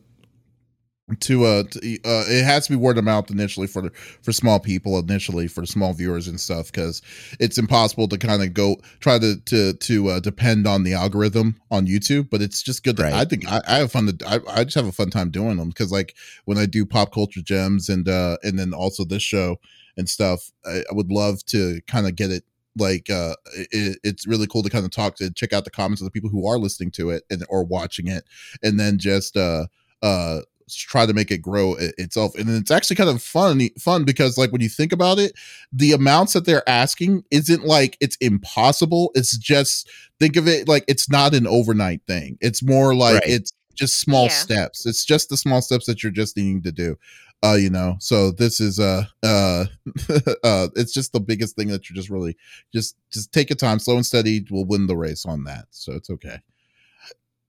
to 1.19 1.45
uh, 1.45 1.63
to, 1.63 1.79
uh 2.05 2.23
it 2.27 2.43
has 2.43 2.67
to 2.67 2.73
be 2.73 2.75
word 2.75 2.97
of 2.97 3.03
mouth 3.03 3.31
initially 3.31 3.67
for 3.67 3.91
for 4.21 4.31
small 4.31 4.59
people 4.59 4.97
initially 4.99 5.47
for 5.47 5.65
small 5.65 5.93
viewers 5.93 6.27
and 6.27 6.39
stuff 6.39 6.71
because 6.71 7.01
it's 7.39 7.57
impossible 7.57 8.07
to 8.07 8.17
kind 8.17 8.43
of 8.43 8.53
go 8.53 8.75
try 8.99 9.17
to 9.17 9.39
to 9.45 9.73
to 9.73 10.09
uh, 10.09 10.19
depend 10.19 10.67
on 10.67 10.83
the 10.83 10.93
algorithm 10.93 11.59
on 11.71 11.87
youtube 11.87 12.29
but 12.29 12.41
it's 12.41 12.61
just 12.61 12.83
good 12.83 12.97
to, 12.97 13.03
right. 13.03 13.13
i 13.13 13.25
think 13.25 13.47
I, 13.51 13.61
I, 13.67 13.77
have 13.79 13.91
fun 13.91 14.05
to 14.07 14.27
I, 14.27 14.59
I 14.59 14.63
just 14.63 14.75
have 14.75 14.87
a 14.87 14.91
fun 14.91 15.09
time 15.09 15.31
doing 15.31 15.57
them 15.57 15.69
because 15.69 15.91
like 15.91 16.15
when 16.45 16.57
i 16.57 16.65
do 16.65 16.85
pop 16.85 17.11
culture 17.11 17.41
gems 17.41 17.89
and 17.89 18.07
uh 18.07 18.37
and 18.43 18.59
then 18.59 18.73
also 18.73 19.03
this 19.03 19.23
show 19.23 19.57
and 19.97 20.07
stuff 20.07 20.51
i, 20.65 20.83
I 20.89 20.93
would 20.93 21.11
love 21.11 21.43
to 21.47 21.81
kind 21.87 22.07
of 22.07 22.15
get 22.15 22.31
it 22.31 22.43
like 22.79 23.09
uh 23.09 23.35
it, 23.55 23.99
it's 24.03 24.27
really 24.27 24.47
cool 24.47 24.63
to 24.63 24.69
kind 24.69 24.85
of 24.85 24.91
talk 24.91 25.15
to 25.15 25.31
check 25.31 25.53
out 25.53 25.65
the 25.65 25.71
comments 25.71 26.01
of 26.01 26.05
the 26.05 26.11
people 26.11 26.29
who 26.29 26.47
are 26.47 26.57
listening 26.57 26.91
to 26.91 27.09
it 27.09 27.23
and 27.29 27.45
or 27.49 27.63
watching 27.63 28.07
it 28.07 28.23
and 28.63 28.79
then 28.79 28.97
just 28.97 29.37
uh 29.37 29.65
uh 30.01 30.41
try 30.69 31.05
to 31.05 31.13
make 31.13 31.31
it 31.31 31.41
grow 31.41 31.75
itself 31.97 32.35
and 32.35 32.49
it's 32.49 32.71
actually 32.71 32.95
kind 32.95 33.09
of 33.09 33.21
fun 33.21 33.59
fun 33.79 34.03
because 34.03 34.37
like 34.37 34.51
when 34.51 34.61
you 34.61 34.69
think 34.69 34.91
about 34.91 35.17
it 35.17 35.33
the 35.73 35.91
amounts 35.91 36.33
that 36.33 36.45
they're 36.45 36.67
asking 36.69 37.23
isn't 37.31 37.65
like 37.65 37.97
it's 37.99 38.17
impossible 38.17 39.11
it's 39.15 39.37
just 39.37 39.89
think 40.19 40.35
of 40.35 40.47
it 40.47 40.67
like 40.67 40.83
it's 40.87 41.09
not 41.09 41.33
an 41.33 41.47
overnight 41.47 42.01
thing 42.05 42.37
it's 42.41 42.61
more 42.61 42.93
like 42.93 43.15
right. 43.15 43.23
it's 43.25 43.51
just 43.73 43.99
small 43.99 44.25
yeah. 44.25 44.29
steps 44.29 44.85
it's 44.85 45.05
just 45.05 45.29
the 45.29 45.37
small 45.37 45.61
steps 45.61 45.85
that 45.85 46.03
you're 46.03 46.11
just 46.11 46.37
needing 46.37 46.61
to 46.61 46.71
do 46.71 46.95
uh 47.43 47.57
you 47.59 47.69
know 47.69 47.95
so 47.99 48.31
this 48.31 48.59
is 48.59 48.79
uh 48.79 49.03
uh 49.23 49.65
uh 50.43 50.67
it's 50.75 50.93
just 50.93 51.13
the 51.13 51.19
biggest 51.19 51.55
thing 51.55 51.69
that 51.69 51.89
you're 51.89 51.95
just 51.95 52.09
really 52.09 52.35
just 52.73 52.95
just 53.11 53.31
take 53.31 53.49
your 53.49 53.57
time 53.57 53.79
slow 53.79 53.95
and 53.95 54.05
steady 54.05 54.45
will 54.51 54.65
win 54.65 54.87
the 54.87 54.97
race 54.97 55.25
on 55.25 55.43
that 55.43 55.65
so 55.71 55.93
it's 55.93 56.09
okay 56.09 56.37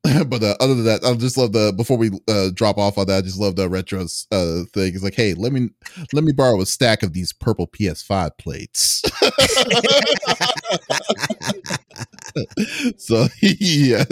but 0.28 0.42
uh, 0.42 0.56
other 0.60 0.74
than 0.74 0.84
that, 0.84 1.04
I 1.04 1.12
just 1.14 1.36
love 1.36 1.52
the 1.52 1.74
before 1.76 1.98
we 1.98 2.10
uh, 2.26 2.50
drop 2.54 2.78
off 2.78 2.96
on 2.96 3.06
that. 3.08 3.18
I 3.18 3.20
just 3.20 3.38
love 3.38 3.56
the 3.56 3.68
retro 3.68 4.00
uh, 4.00 4.64
thing. 4.72 4.94
It's 4.94 5.02
like, 5.02 5.14
hey, 5.14 5.34
let 5.34 5.52
me 5.52 5.68
let 6.14 6.24
me 6.24 6.32
borrow 6.32 6.58
a 6.60 6.66
stack 6.66 7.02
of 7.02 7.12
these 7.12 7.34
purple 7.34 7.66
PS5 7.66 8.30
plates. 8.38 9.02
so 12.96 13.26
yeah. 13.40 14.04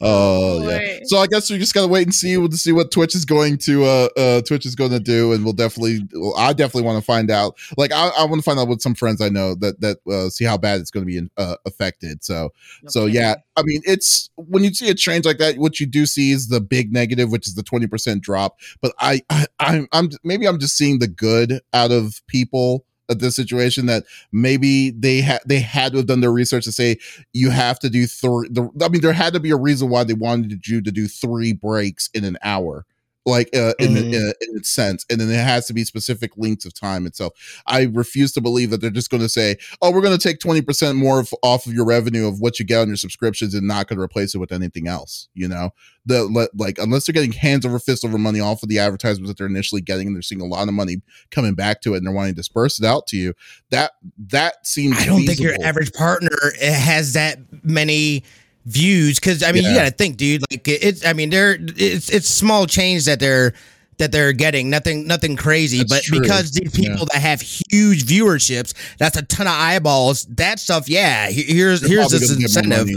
oh 0.00 0.68
yeah. 0.68 0.98
So 1.04 1.18
I 1.18 1.26
guess 1.26 1.50
we 1.50 1.58
just 1.58 1.74
gotta 1.74 1.88
wait 1.88 2.04
and 2.04 2.14
see 2.14 2.34
to 2.36 2.56
see 2.56 2.72
what 2.72 2.90
Twitch 2.90 3.14
is 3.14 3.24
going 3.24 3.58
to 3.58 3.84
uh, 3.84 4.08
uh 4.16 4.42
Twitch 4.42 4.66
is 4.66 4.74
going 4.74 4.90
to 4.90 5.00
do, 5.00 5.32
and 5.32 5.44
we'll 5.44 5.52
definitely. 5.52 6.06
Well, 6.12 6.34
I 6.36 6.52
definitely 6.52 6.82
want 6.82 6.98
to 6.98 7.04
find 7.04 7.30
out. 7.30 7.56
Like 7.76 7.92
I, 7.92 8.10
I 8.18 8.24
want 8.24 8.40
to 8.40 8.42
find 8.42 8.58
out 8.58 8.68
with 8.68 8.82
some 8.82 8.94
friends 8.94 9.20
I 9.20 9.28
know 9.28 9.54
that 9.56 9.80
that 9.80 9.98
uh, 10.10 10.28
see 10.30 10.44
how 10.44 10.56
bad 10.56 10.80
it's 10.80 10.90
going 10.90 11.06
to 11.06 11.12
be 11.12 11.28
uh, 11.36 11.56
affected. 11.66 12.24
So 12.24 12.44
okay. 12.44 12.88
so 12.88 13.06
yeah. 13.06 13.36
I 13.56 13.62
mean, 13.62 13.82
it's 13.84 14.30
when 14.36 14.64
you 14.64 14.72
see 14.72 14.88
a 14.88 14.94
change 14.94 15.26
like 15.26 15.36
that, 15.38 15.58
what 15.58 15.80
you 15.80 15.86
do 15.86 16.06
see 16.06 16.30
is 16.30 16.48
the 16.48 16.62
big 16.62 16.92
negative, 16.92 17.30
which 17.30 17.46
is 17.46 17.54
the 17.54 17.62
twenty 17.62 17.86
percent 17.86 18.22
drop. 18.22 18.58
But 18.80 18.94
I, 18.98 19.20
I 19.28 19.46
I'm, 19.58 19.88
I'm 19.92 20.10
maybe 20.24 20.46
I'm 20.48 20.58
just 20.58 20.76
seeing 20.76 20.98
the 20.98 21.08
good 21.08 21.60
out 21.74 21.92
of 21.92 22.22
people 22.26 22.84
this 23.18 23.36
situation 23.36 23.86
that 23.86 24.04
maybe 24.32 24.90
they 24.90 25.20
had 25.20 25.40
they 25.46 25.60
had 25.60 25.92
to 25.92 25.98
have 25.98 26.06
done 26.06 26.20
their 26.20 26.32
research 26.32 26.64
to 26.64 26.72
say 26.72 26.96
you 27.32 27.50
have 27.50 27.78
to 27.80 27.90
do 27.90 28.06
three. 28.06 28.48
I 28.82 28.88
mean, 28.88 29.00
there 29.00 29.12
had 29.12 29.34
to 29.34 29.40
be 29.40 29.50
a 29.50 29.56
reason 29.56 29.88
why 29.88 30.04
they 30.04 30.14
wanted 30.14 30.66
you 30.66 30.80
to 30.80 30.90
do 30.90 31.08
three 31.08 31.52
breaks 31.52 32.08
in 32.14 32.24
an 32.24 32.38
hour 32.42 32.86
like 33.26 33.48
uh, 33.54 33.74
in, 33.78 33.90
mm-hmm. 33.90 33.98
in, 33.98 34.14
in, 34.14 34.56
its 34.56 34.70
sense 34.70 35.04
and 35.10 35.20
then 35.20 35.28
it 35.28 35.42
has 35.42 35.66
to 35.66 35.74
be 35.74 35.84
specific 35.84 36.32
lengths 36.36 36.64
of 36.64 36.72
time 36.72 37.06
itself 37.06 37.32
i 37.66 37.82
refuse 37.92 38.32
to 38.32 38.40
believe 38.40 38.70
that 38.70 38.80
they're 38.80 38.90
just 38.90 39.10
going 39.10 39.22
to 39.22 39.28
say 39.28 39.56
oh 39.82 39.90
we're 39.90 40.00
going 40.00 40.16
to 40.16 40.22
take 40.22 40.38
20% 40.38 40.96
more 40.96 41.20
of, 41.20 41.32
off 41.42 41.66
of 41.66 41.74
your 41.74 41.84
revenue 41.84 42.26
of 42.26 42.40
what 42.40 42.58
you 42.58 42.64
get 42.64 42.80
on 42.80 42.88
your 42.88 42.96
subscriptions 42.96 43.54
and 43.54 43.66
not 43.66 43.86
going 43.86 43.98
to 43.98 44.02
replace 44.02 44.34
it 44.34 44.38
with 44.38 44.52
anything 44.52 44.88
else 44.88 45.28
you 45.34 45.46
know 45.46 45.70
the 46.06 46.48
like 46.54 46.78
unless 46.78 47.06
they're 47.06 47.12
getting 47.12 47.32
hands 47.32 47.66
over 47.66 47.78
fist 47.78 48.04
over 48.04 48.16
money 48.16 48.40
off 48.40 48.62
of 48.62 48.68
the 48.68 48.78
advertisements 48.78 49.28
that 49.28 49.36
they're 49.36 49.46
initially 49.46 49.82
getting 49.82 50.06
and 50.06 50.16
they're 50.16 50.22
seeing 50.22 50.40
a 50.40 50.46
lot 50.46 50.66
of 50.66 50.74
money 50.74 51.02
coming 51.30 51.54
back 51.54 51.82
to 51.82 51.94
it 51.94 51.98
and 51.98 52.06
they're 52.06 52.14
wanting 52.14 52.32
to 52.32 52.36
disperse 52.36 52.80
it 52.80 52.86
out 52.86 53.06
to 53.06 53.16
you 53.16 53.34
that 53.70 53.92
that 54.18 54.66
seems 54.66 54.96
i 54.96 55.04
don't 55.04 55.20
feasible. 55.20 55.26
think 55.26 55.40
your 55.40 55.66
average 55.66 55.92
partner 55.92 56.36
has 56.60 57.12
that 57.12 57.38
many 57.62 58.24
views 58.70 59.18
because 59.18 59.42
I 59.42 59.52
mean 59.52 59.64
yeah. 59.64 59.70
you 59.70 59.74
got 59.76 59.84
to 59.84 59.90
think, 59.90 60.16
dude. 60.16 60.42
Like 60.50 60.66
it's 60.66 61.04
I 61.04 61.12
mean 61.12 61.30
they're 61.30 61.56
it's 61.60 62.10
it's 62.10 62.28
small 62.28 62.66
change 62.66 63.04
that 63.06 63.20
they're 63.20 63.52
that 63.98 64.12
they're 64.12 64.32
getting 64.32 64.70
nothing 64.70 65.06
nothing 65.06 65.36
crazy 65.36 65.78
that's 65.78 65.90
but 65.90 66.02
true. 66.02 66.20
because 66.20 66.52
these 66.52 66.72
people 66.72 67.00
yeah. 67.00 67.04
that 67.12 67.20
have 67.20 67.40
huge 67.42 68.04
viewerships 68.04 68.72
that's 68.96 69.18
a 69.18 69.22
ton 69.22 69.46
of 69.46 69.52
eyeballs 69.52 70.24
that 70.24 70.58
stuff 70.58 70.88
yeah 70.88 71.28
here's 71.30 71.86
here's 71.86 72.10
this 72.10 72.34
incentive 72.34 72.88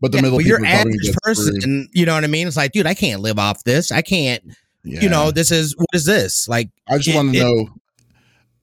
But 0.00 0.12
the 0.12 0.18
yeah, 0.18 0.22
middle, 0.22 0.40
your 0.40 0.64
average 0.64 1.10
person, 1.22 1.60
screwed. 1.60 1.88
you 1.92 2.06
know 2.06 2.14
what 2.14 2.24
I 2.24 2.26
mean? 2.26 2.46
It's 2.46 2.56
like, 2.56 2.72
dude, 2.72 2.86
I 2.86 2.94
can't 2.94 3.22
live 3.22 3.38
off 3.38 3.64
this. 3.64 3.90
I 3.90 4.02
can't. 4.02 4.42
Yeah. 4.84 5.00
You 5.00 5.08
know, 5.08 5.30
this 5.30 5.50
is 5.50 5.76
what 5.76 5.88
is 5.94 6.04
this? 6.04 6.48
Like, 6.48 6.68
I 6.88 6.98
just 6.98 7.16
want 7.16 7.32
to 7.32 7.40
know. 7.40 7.68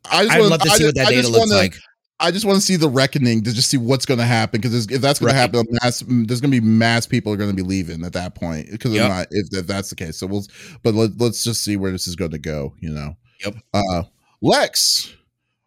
I 0.09 0.25
just 0.25 0.39
love 0.39 0.61
to 0.61 0.69
see 0.69 0.85
what 0.85 0.95
that 0.95 1.09
data 1.09 1.27
looks 1.27 1.49
wanna, 1.49 1.55
like. 1.55 1.75
I 2.23 2.31
just 2.31 2.45
want 2.45 2.55
to 2.55 2.61
see 2.61 2.77
the 2.77 2.87
reckoning 2.87 3.43
to 3.43 3.51
just 3.51 3.69
see 3.69 3.75
what's 3.75 4.05
going 4.05 4.19
to 4.19 4.25
happen 4.25 4.61
because 4.61 4.89
if 4.89 5.01
that's 5.01 5.19
going 5.19 5.33
right. 5.33 5.51
to 5.51 5.59
happen, 5.59 5.65
mass, 5.83 6.03
there's 6.07 6.39
going 6.39 6.51
to 6.51 6.61
be 6.61 6.65
mass 6.65 7.05
people 7.05 7.33
are 7.33 7.37
going 7.37 7.49
to 7.49 7.55
be 7.55 7.61
leaving 7.61 8.05
at 8.05 8.13
that 8.13 8.33
point 8.33 8.71
because 8.71 8.93
yep. 8.93 9.09
not 9.09 9.27
if, 9.31 9.47
if, 9.51 9.67
that's 9.67 9.89
the 9.89 9.95
case. 9.95 10.17
So 10.17 10.27
we'll, 10.27 10.45
but 10.83 10.93
let, 10.93 11.21
us 11.21 11.43
just 11.43 11.65
see 11.65 11.75
where 11.75 11.91
this 11.91 12.07
is 12.07 12.15
going 12.15 12.31
to 12.31 12.39
go. 12.39 12.75
You 12.79 12.91
know. 12.91 13.17
Yep. 13.43 13.55
Uh, 13.73 14.03
Lex, 14.41 15.13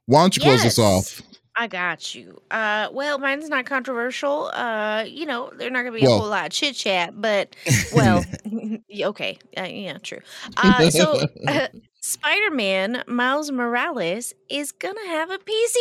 why 0.07 0.23
don't 0.23 0.35
you 0.35 0.43
close 0.43 0.65
yes. 0.65 0.79
us 0.79 0.79
off? 0.79 1.23
I 1.59 1.67
got 1.67 2.15
you. 2.15 2.41
Uh, 2.51 2.89
well, 2.93 3.19
mine's 3.19 3.49
not 3.49 3.65
controversial. 3.65 4.51
Uh, 4.53 5.05
you 5.07 5.25
know, 5.25 5.51
they're 5.57 5.71
not 5.71 5.85
gonna 5.85 5.97
be 5.97 6.03
well, 6.03 6.17
a 6.17 6.19
whole 6.19 6.29
lot 6.29 6.47
of 6.47 6.53
chit 6.53 6.75
chat, 6.75 7.19
but 7.19 7.57
well, 7.95 8.25
okay, 9.03 9.39
uh, 9.57 9.63
yeah, 9.63 9.97
true. 9.99 10.21
Uh, 10.57 10.91
so 10.91 11.27
uh, 12.07 12.11
Spider-Man 12.11 13.05
Miles 13.07 13.51
Morales 13.51 14.33
is 14.49 14.73
gonna 14.73 15.07
have 15.07 15.31
a 15.31 15.39
PC 15.39 15.75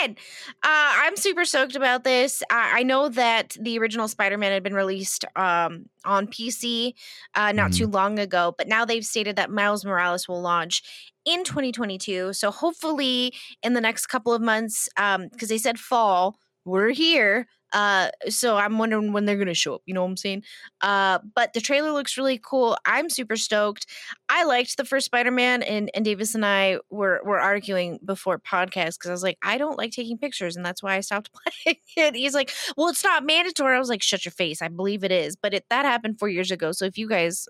version. 0.00 0.16
Uh, 0.62 0.92
I'm 1.02 1.16
super 1.16 1.44
stoked 1.44 1.76
about 1.76 2.04
this. 2.04 2.42
I, 2.50 2.80
I 2.80 2.82
know 2.82 3.08
that 3.08 3.56
the 3.60 3.78
original 3.78 4.08
Spider-Man 4.08 4.52
had 4.52 4.62
been 4.62 4.74
released 4.74 5.24
um, 5.36 5.86
on 6.04 6.26
PC 6.26 6.94
uh, 7.34 7.52
not 7.52 7.70
mm-hmm. 7.70 7.78
too 7.78 7.86
long 7.86 8.18
ago, 8.18 8.54
but 8.56 8.68
now 8.68 8.84
they've 8.84 9.04
stated 9.04 9.36
that 9.36 9.50
Miles 9.50 9.84
Morales 9.84 10.28
will 10.28 10.40
launch 10.40 10.82
in 11.24 11.44
2022. 11.44 12.32
So 12.32 12.50
hopefully 12.50 13.32
in 13.62 13.74
the 13.74 13.80
next 13.80 14.06
couple 14.06 14.32
of 14.32 14.42
months, 14.42 14.88
because 14.96 15.16
um, 15.16 15.48
they 15.48 15.58
said 15.58 15.78
fall, 15.78 16.36
we're 16.64 16.90
here. 16.90 17.46
Uh, 17.72 18.10
so 18.28 18.56
I'm 18.56 18.78
wondering 18.78 19.12
when 19.12 19.24
they're 19.24 19.36
gonna 19.36 19.54
show 19.54 19.74
up. 19.74 19.82
You 19.86 19.94
know 19.94 20.02
what 20.02 20.10
I'm 20.10 20.16
saying? 20.16 20.44
Uh, 20.80 21.18
but 21.34 21.52
the 21.52 21.60
trailer 21.60 21.92
looks 21.92 22.16
really 22.16 22.38
cool. 22.38 22.76
I'm 22.84 23.08
super 23.10 23.36
stoked. 23.36 23.86
I 24.28 24.44
liked 24.44 24.76
the 24.76 24.84
first 24.84 25.06
Spider-Man, 25.06 25.62
and 25.62 25.90
and 25.94 26.04
Davies 26.04 26.34
and 26.34 26.44
I 26.44 26.78
were 26.90 27.20
were 27.24 27.40
arguing 27.40 27.98
before 28.04 28.38
podcast 28.38 28.98
because 28.98 29.08
I 29.08 29.12
was 29.12 29.22
like, 29.22 29.38
I 29.42 29.58
don't 29.58 29.78
like 29.78 29.92
taking 29.92 30.18
pictures, 30.18 30.56
and 30.56 30.64
that's 30.64 30.82
why 30.82 30.96
I 30.96 31.00
stopped 31.00 31.30
playing 31.64 31.78
it. 31.96 32.14
He's 32.14 32.34
like, 32.34 32.52
Well, 32.76 32.88
it's 32.88 33.04
not 33.04 33.24
mandatory. 33.24 33.76
I 33.76 33.78
was 33.78 33.88
like, 33.88 34.02
Shut 34.02 34.24
your 34.24 34.32
face. 34.32 34.62
I 34.62 34.68
believe 34.68 35.04
it 35.04 35.12
is, 35.12 35.36
but 35.36 35.54
it 35.54 35.64
that 35.70 35.84
happened 35.84 36.18
four 36.18 36.28
years 36.28 36.50
ago. 36.50 36.72
So 36.72 36.84
if 36.84 36.98
you 36.98 37.08
guys 37.08 37.48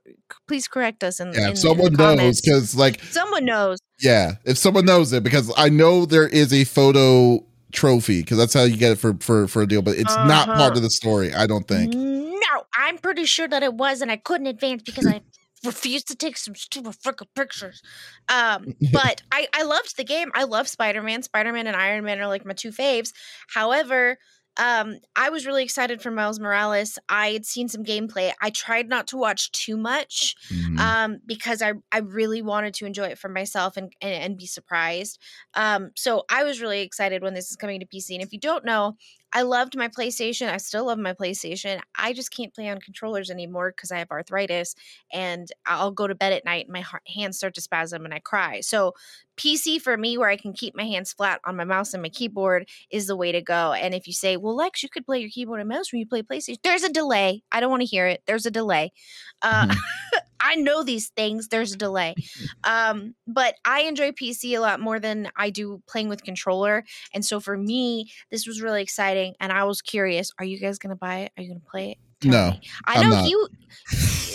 please 0.48 0.68
correct 0.68 1.04
us 1.04 1.20
and 1.20 1.34
yeah, 1.34 1.50
in, 1.50 1.56
someone 1.56 1.88
in 1.88 2.16
knows 2.16 2.40
because 2.40 2.74
like 2.74 3.02
someone 3.04 3.44
knows. 3.44 3.78
Yeah, 4.00 4.36
if 4.44 4.58
someone 4.58 4.84
knows 4.84 5.12
it, 5.12 5.22
because 5.22 5.52
I 5.56 5.68
know 5.68 6.06
there 6.06 6.26
is 6.26 6.52
a 6.52 6.64
photo 6.64 7.44
trophy 7.72 8.20
because 8.20 8.38
that's 8.38 8.54
how 8.54 8.64
you 8.64 8.76
get 8.76 8.92
it 8.92 8.98
for 8.98 9.14
for 9.20 9.48
for 9.48 9.62
a 9.62 9.66
deal. 9.66 9.82
But 9.82 9.96
it's 9.96 10.12
uh-huh. 10.12 10.26
not 10.26 10.48
part 10.48 10.76
of 10.76 10.82
the 10.82 10.90
story. 10.90 11.32
I 11.34 11.46
don't 11.46 11.66
think. 11.66 11.94
No, 11.94 12.64
I'm 12.76 12.98
pretty 12.98 13.24
sure 13.24 13.48
that 13.48 13.62
it 13.62 13.74
was, 13.74 14.00
and 14.00 14.10
I 14.10 14.16
couldn't 14.16 14.46
advance 14.46 14.82
because 14.82 15.06
I 15.06 15.22
refused 15.64 16.08
to 16.08 16.16
take 16.16 16.36
some 16.36 16.54
stupid 16.54 16.94
freaking 17.04 17.28
pictures. 17.34 17.82
Um, 18.28 18.74
but 18.92 19.22
I 19.32 19.48
I 19.54 19.62
loved 19.62 19.96
the 19.96 20.04
game. 20.04 20.30
I 20.34 20.44
love 20.44 20.68
Spider 20.68 21.02
Man. 21.02 21.22
Spider 21.22 21.52
Man 21.52 21.66
and 21.66 21.76
Iron 21.76 22.04
Man 22.04 22.20
are 22.20 22.28
like 22.28 22.44
my 22.44 22.54
two 22.54 22.70
faves. 22.70 23.12
However, 23.48 24.18
um 24.58 24.98
i 25.16 25.30
was 25.30 25.46
really 25.46 25.62
excited 25.62 26.02
for 26.02 26.10
miles 26.10 26.38
morales. 26.40 26.98
I 27.08 27.30
had 27.30 27.46
seen 27.46 27.68
some 27.68 27.84
gameplay. 27.84 28.32
I 28.40 28.50
tried 28.50 28.88
not 28.88 29.06
to 29.08 29.16
watch 29.16 29.50
too 29.52 29.76
much 29.76 30.36
mm-hmm. 30.50 30.78
um 30.78 31.18
because 31.26 31.62
i 31.62 31.72
i 31.90 31.98
really 31.98 32.42
wanted 32.42 32.74
to 32.74 32.86
enjoy 32.86 33.06
it 33.06 33.18
for 33.18 33.28
myself 33.28 33.76
and, 33.76 33.92
and, 34.00 34.14
and 34.14 34.36
be 34.36 34.46
surprised. 34.46 35.18
Um 35.54 35.90
so 35.96 36.24
i 36.28 36.44
was 36.44 36.60
really 36.60 36.82
excited 36.82 37.22
when 37.22 37.34
this 37.34 37.50
is 37.50 37.56
coming 37.56 37.80
to 37.80 37.86
pc 37.86 38.10
and 38.10 38.22
if 38.22 38.32
you 38.32 38.40
don't 38.40 38.64
know 38.64 38.96
I 39.32 39.42
loved 39.42 39.76
my 39.76 39.88
PlayStation. 39.88 40.52
I 40.52 40.58
still 40.58 40.86
love 40.86 40.98
my 40.98 41.14
PlayStation. 41.14 41.80
I 41.96 42.12
just 42.12 42.30
can't 42.34 42.54
play 42.54 42.68
on 42.68 42.80
controllers 42.80 43.30
anymore 43.30 43.72
because 43.74 43.90
I 43.90 43.98
have 43.98 44.10
arthritis 44.10 44.74
and 45.12 45.48
I'll 45.66 45.90
go 45.90 46.06
to 46.06 46.14
bed 46.14 46.32
at 46.32 46.44
night 46.44 46.66
and 46.66 46.72
my 46.72 46.84
hands 47.06 47.38
start 47.38 47.54
to 47.54 47.60
spasm 47.60 48.04
and 48.04 48.12
I 48.12 48.18
cry. 48.18 48.60
So, 48.60 48.94
PC 49.38 49.80
for 49.80 49.96
me, 49.96 50.18
where 50.18 50.28
I 50.28 50.36
can 50.36 50.52
keep 50.52 50.76
my 50.76 50.84
hands 50.84 51.14
flat 51.14 51.40
on 51.46 51.56
my 51.56 51.64
mouse 51.64 51.94
and 51.94 52.02
my 52.02 52.10
keyboard, 52.10 52.68
is 52.90 53.06
the 53.06 53.16
way 53.16 53.32
to 53.32 53.40
go. 53.40 53.72
And 53.72 53.94
if 53.94 54.06
you 54.06 54.12
say, 54.12 54.36
well, 54.36 54.54
Lex, 54.54 54.82
you 54.82 54.90
could 54.90 55.06
play 55.06 55.20
your 55.20 55.30
keyboard 55.30 55.60
and 55.60 55.68
mouse 55.70 55.90
when 55.90 56.00
you 56.00 56.06
play 56.06 56.22
PlayStation, 56.22 56.58
there's 56.62 56.82
a 56.82 56.92
delay. 56.92 57.42
I 57.50 57.60
don't 57.60 57.70
want 57.70 57.80
to 57.80 57.86
hear 57.86 58.06
it. 58.06 58.22
There's 58.26 58.44
a 58.44 58.50
delay. 58.50 58.92
Uh, 59.40 59.68
mm-hmm. 59.68 60.18
I 60.42 60.56
know 60.56 60.82
these 60.82 61.08
things. 61.10 61.48
There's 61.48 61.72
a 61.72 61.76
delay. 61.76 62.14
Um, 62.64 63.14
but 63.26 63.56
I 63.64 63.82
enjoy 63.82 64.12
PC 64.12 64.56
a 64.56 64.60
lot 64.60 64.78
more 64.78 65.00
than 65.00 65.30
I 65.36 65.50
do 65.50 65.82
playing 65.88 66.08
with 66.08 66.22
controller. 66.22 66.84
And 67.12 67.24
so 67.24 67.40
for 67.40 67.56
me, 67.56 68.10
this 68.30 68.46
was 68.46 68.62
really 68.62 68.82
exciting. 68.82 69.34
And 69.40 69.50
I 69.52 69.64
was 69.64 69.82
curious 69.82 70.30
are 70.38 70.44
you 70.44 70.60
guys 70.60 70.78
going 70.78 70.90
to 70.90 70.96
buy 70.96 71.20
it? 71.20 71.32
Are 71.36 71.42
you 71.42 71.48
going 71.48 71.60
to 71.60 71.66
play 71.66 71.90
it? 71.92 71.98
Tell 72.20 72.30
no. 72.30 72.50
Me. 72.52 72.60
I 72.86 72.94
I'm 72.98 73.10
know 73.10 73.16
not. 73.16 73.28
you. 73.28 73.48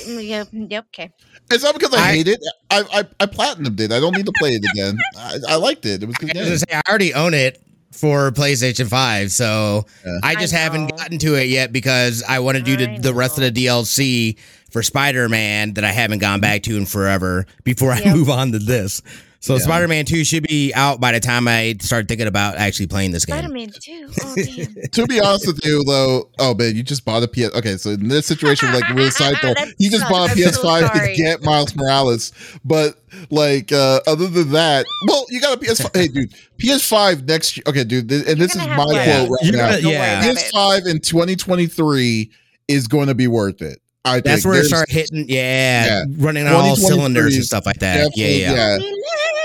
yeah, 0.21 0.43
yep, 0.51 0.85
okay. 0.93 1.11
It's 1.49 1.63
not 1.63 1.73
because 1.73 1.93
I, 1.93 1.99
I 1.99 2.15
hate 2.15 2.27
it. 2.27 2.39
I, 2.69 2.83
I 2.91 3.23
I 3.23 3.25
platinumed 3.27 3.79
it. 3.79 3.91
I 3.91 3.99
don't 3.99 4.15
need 4.15 4.25
to 4.25 4.33
play 4.37 4.51
it 4.51 4.65
again. 4.71 4.99
I, 5.17 5.37
I 5.49 5.55
liked 5.55 5.85
it. 5.85 6.03
It 6.03 6.05
was 6.05 6.17
good. 6.17 6.35
I, 6.35 6.55
say, 6.55 6.65
I 6.73 6.81
already 6.89 7.13
own 7.13 7.33
it 7.33 7.63
for 7.97 8.31
PlayStation 8.31 8.87
5. 8.87 9.31
So 9.31 9.85
yeah. 10.05 10.19
I 10.23 10.35
just 10.35 10.53
I 10.53 10.57
haven't 10.57 10.95
gotten 10.95 11.17
to 11.19 11.35
it 11.35 11.47
yet 11.47 11.73
because 11.73 12.23
I 12.23 12.39
want 12.39 12.57
to 12.57 12.63
do 12.63 12.77
the, 12.77 12.99
the 12.99 13.13
rest 13.13 13.37
of 13.39 13.43
the 13.53 13.65
DLC 13.65 14.37
for 14.69 14.83
Spider 14.83 15.27
Man 15.29 15.73
that 15.73 15.83
I 15.83 15.91
haven't 15.91 16.19
gone 16.19 16.39
back 16.39 16.63
to 16.63 16.77
in 16.77 16.85
forever 16.85 17.45
before 17.63 17.91
I 17.91 18.13
move 18.13 18.29
on 18.29 18.51
to 18.51 18.59
this. 18.59 19.01
So 19.39 19.53
yeah. 19.53 19.59
Spider 19.59 19.87
Man 19.87 20.05
2 20.05 20.23
should 20.23 20.47
be 20.47 20.73
out 20.73 20.99
by 20.99 21.11
the 21.11 21.19
time 21.19 21.47
I 21.47 21.75
start 21.79 22.07
thinking 22.07 22.27
about 22.27 22.55
actually 22.55 22.87
playing 22.87 23.11
this 23.11 23.25
game. 23.25 23.37
Spider 23.37 23.53
Man 23.53 23.69
2? 23.69 24.09
Oh, 24.23 24.35
damn. 24.35 24.89
to 24.91 25.07
be 25.07 25.19
honest 25.19 25.47
with 25.47 25.63
you, 25.63 25.83
though, 25.83 26.29
oh, 26.39 26.53
man, 26.55 26.75
you 26.75 26.83
just 26.83 27.05
bought 27.05 27.23
a 27.23 27.27
PS. 27.27 27.53
Okay, 27.55 27.77
so 27.77 27.91
in 27.91 28.07
this 28.07 28.25
situation, 28.25 28.73
like, 28.73 28.87
really 28.89 29.09
sideball, 29.09 29.73
you 29.77 29.89
just 29.89 30.09
bought 30.09 30.31
a 30.31 30.33
PS5 30.33 30.53
so 30.53 30.99
to 30.99 31.13
get 31.15 31.43
Miles 31.43 31.75
Morales. 31.75 32.31
But, 32.65 33.01
like, 33.29 33.71
uh, 33.71 34.01
other 34.07 34.27
than 34.27 34.51
that, 34.51 34.85
well, 35.07 35.25
you 35.29 35.39
got 35.39 35.57
a 35.57 35.59
PS5. 35.59 35.95
hey, 35.95 36.07
dude, 36.07 36.33
PS5 36.59 37.27
next 37.27 37.57
year. 37.57 37.63
Okay, 37.67 37.83
dude, 37.83 38.11
and 38.11 38.39
this 38.39 38.55
is 38.55 38.67
my 38.67 38.75
quote 38.75 39.29
right 39.29 39.53
now. 39.53 39.75
yeah. 39.77 40.23
PS5 40.23 40.87
in 40.87 40.99
2023 40.99 42.31
is 42.67 42.87
going 42.87 43.07
to 43.07 43.15
be 43.15 43.27
worth 43.27 43.61
it. 43.61 43.81
I 44.05 44.21
That's 44.21 44.45
where 44.45 44.59
it 44.61 44.65
started 44.65 44.93
hitting, 44.93 45.25
yeah, 45.27 45.85
yeah. 45.85 46.03
running 46.17 46.47
on 46.47 46.53
all 46.53 46.75
cylinders 46.75 47.35
and 47.35 47.43
stuff 47.43 47.65
like 47.65 47.79
that. 47.79 48.11
Yeah, 48.15 48.27
yeah, 48.27 48.77
yeah. 48.77 48.91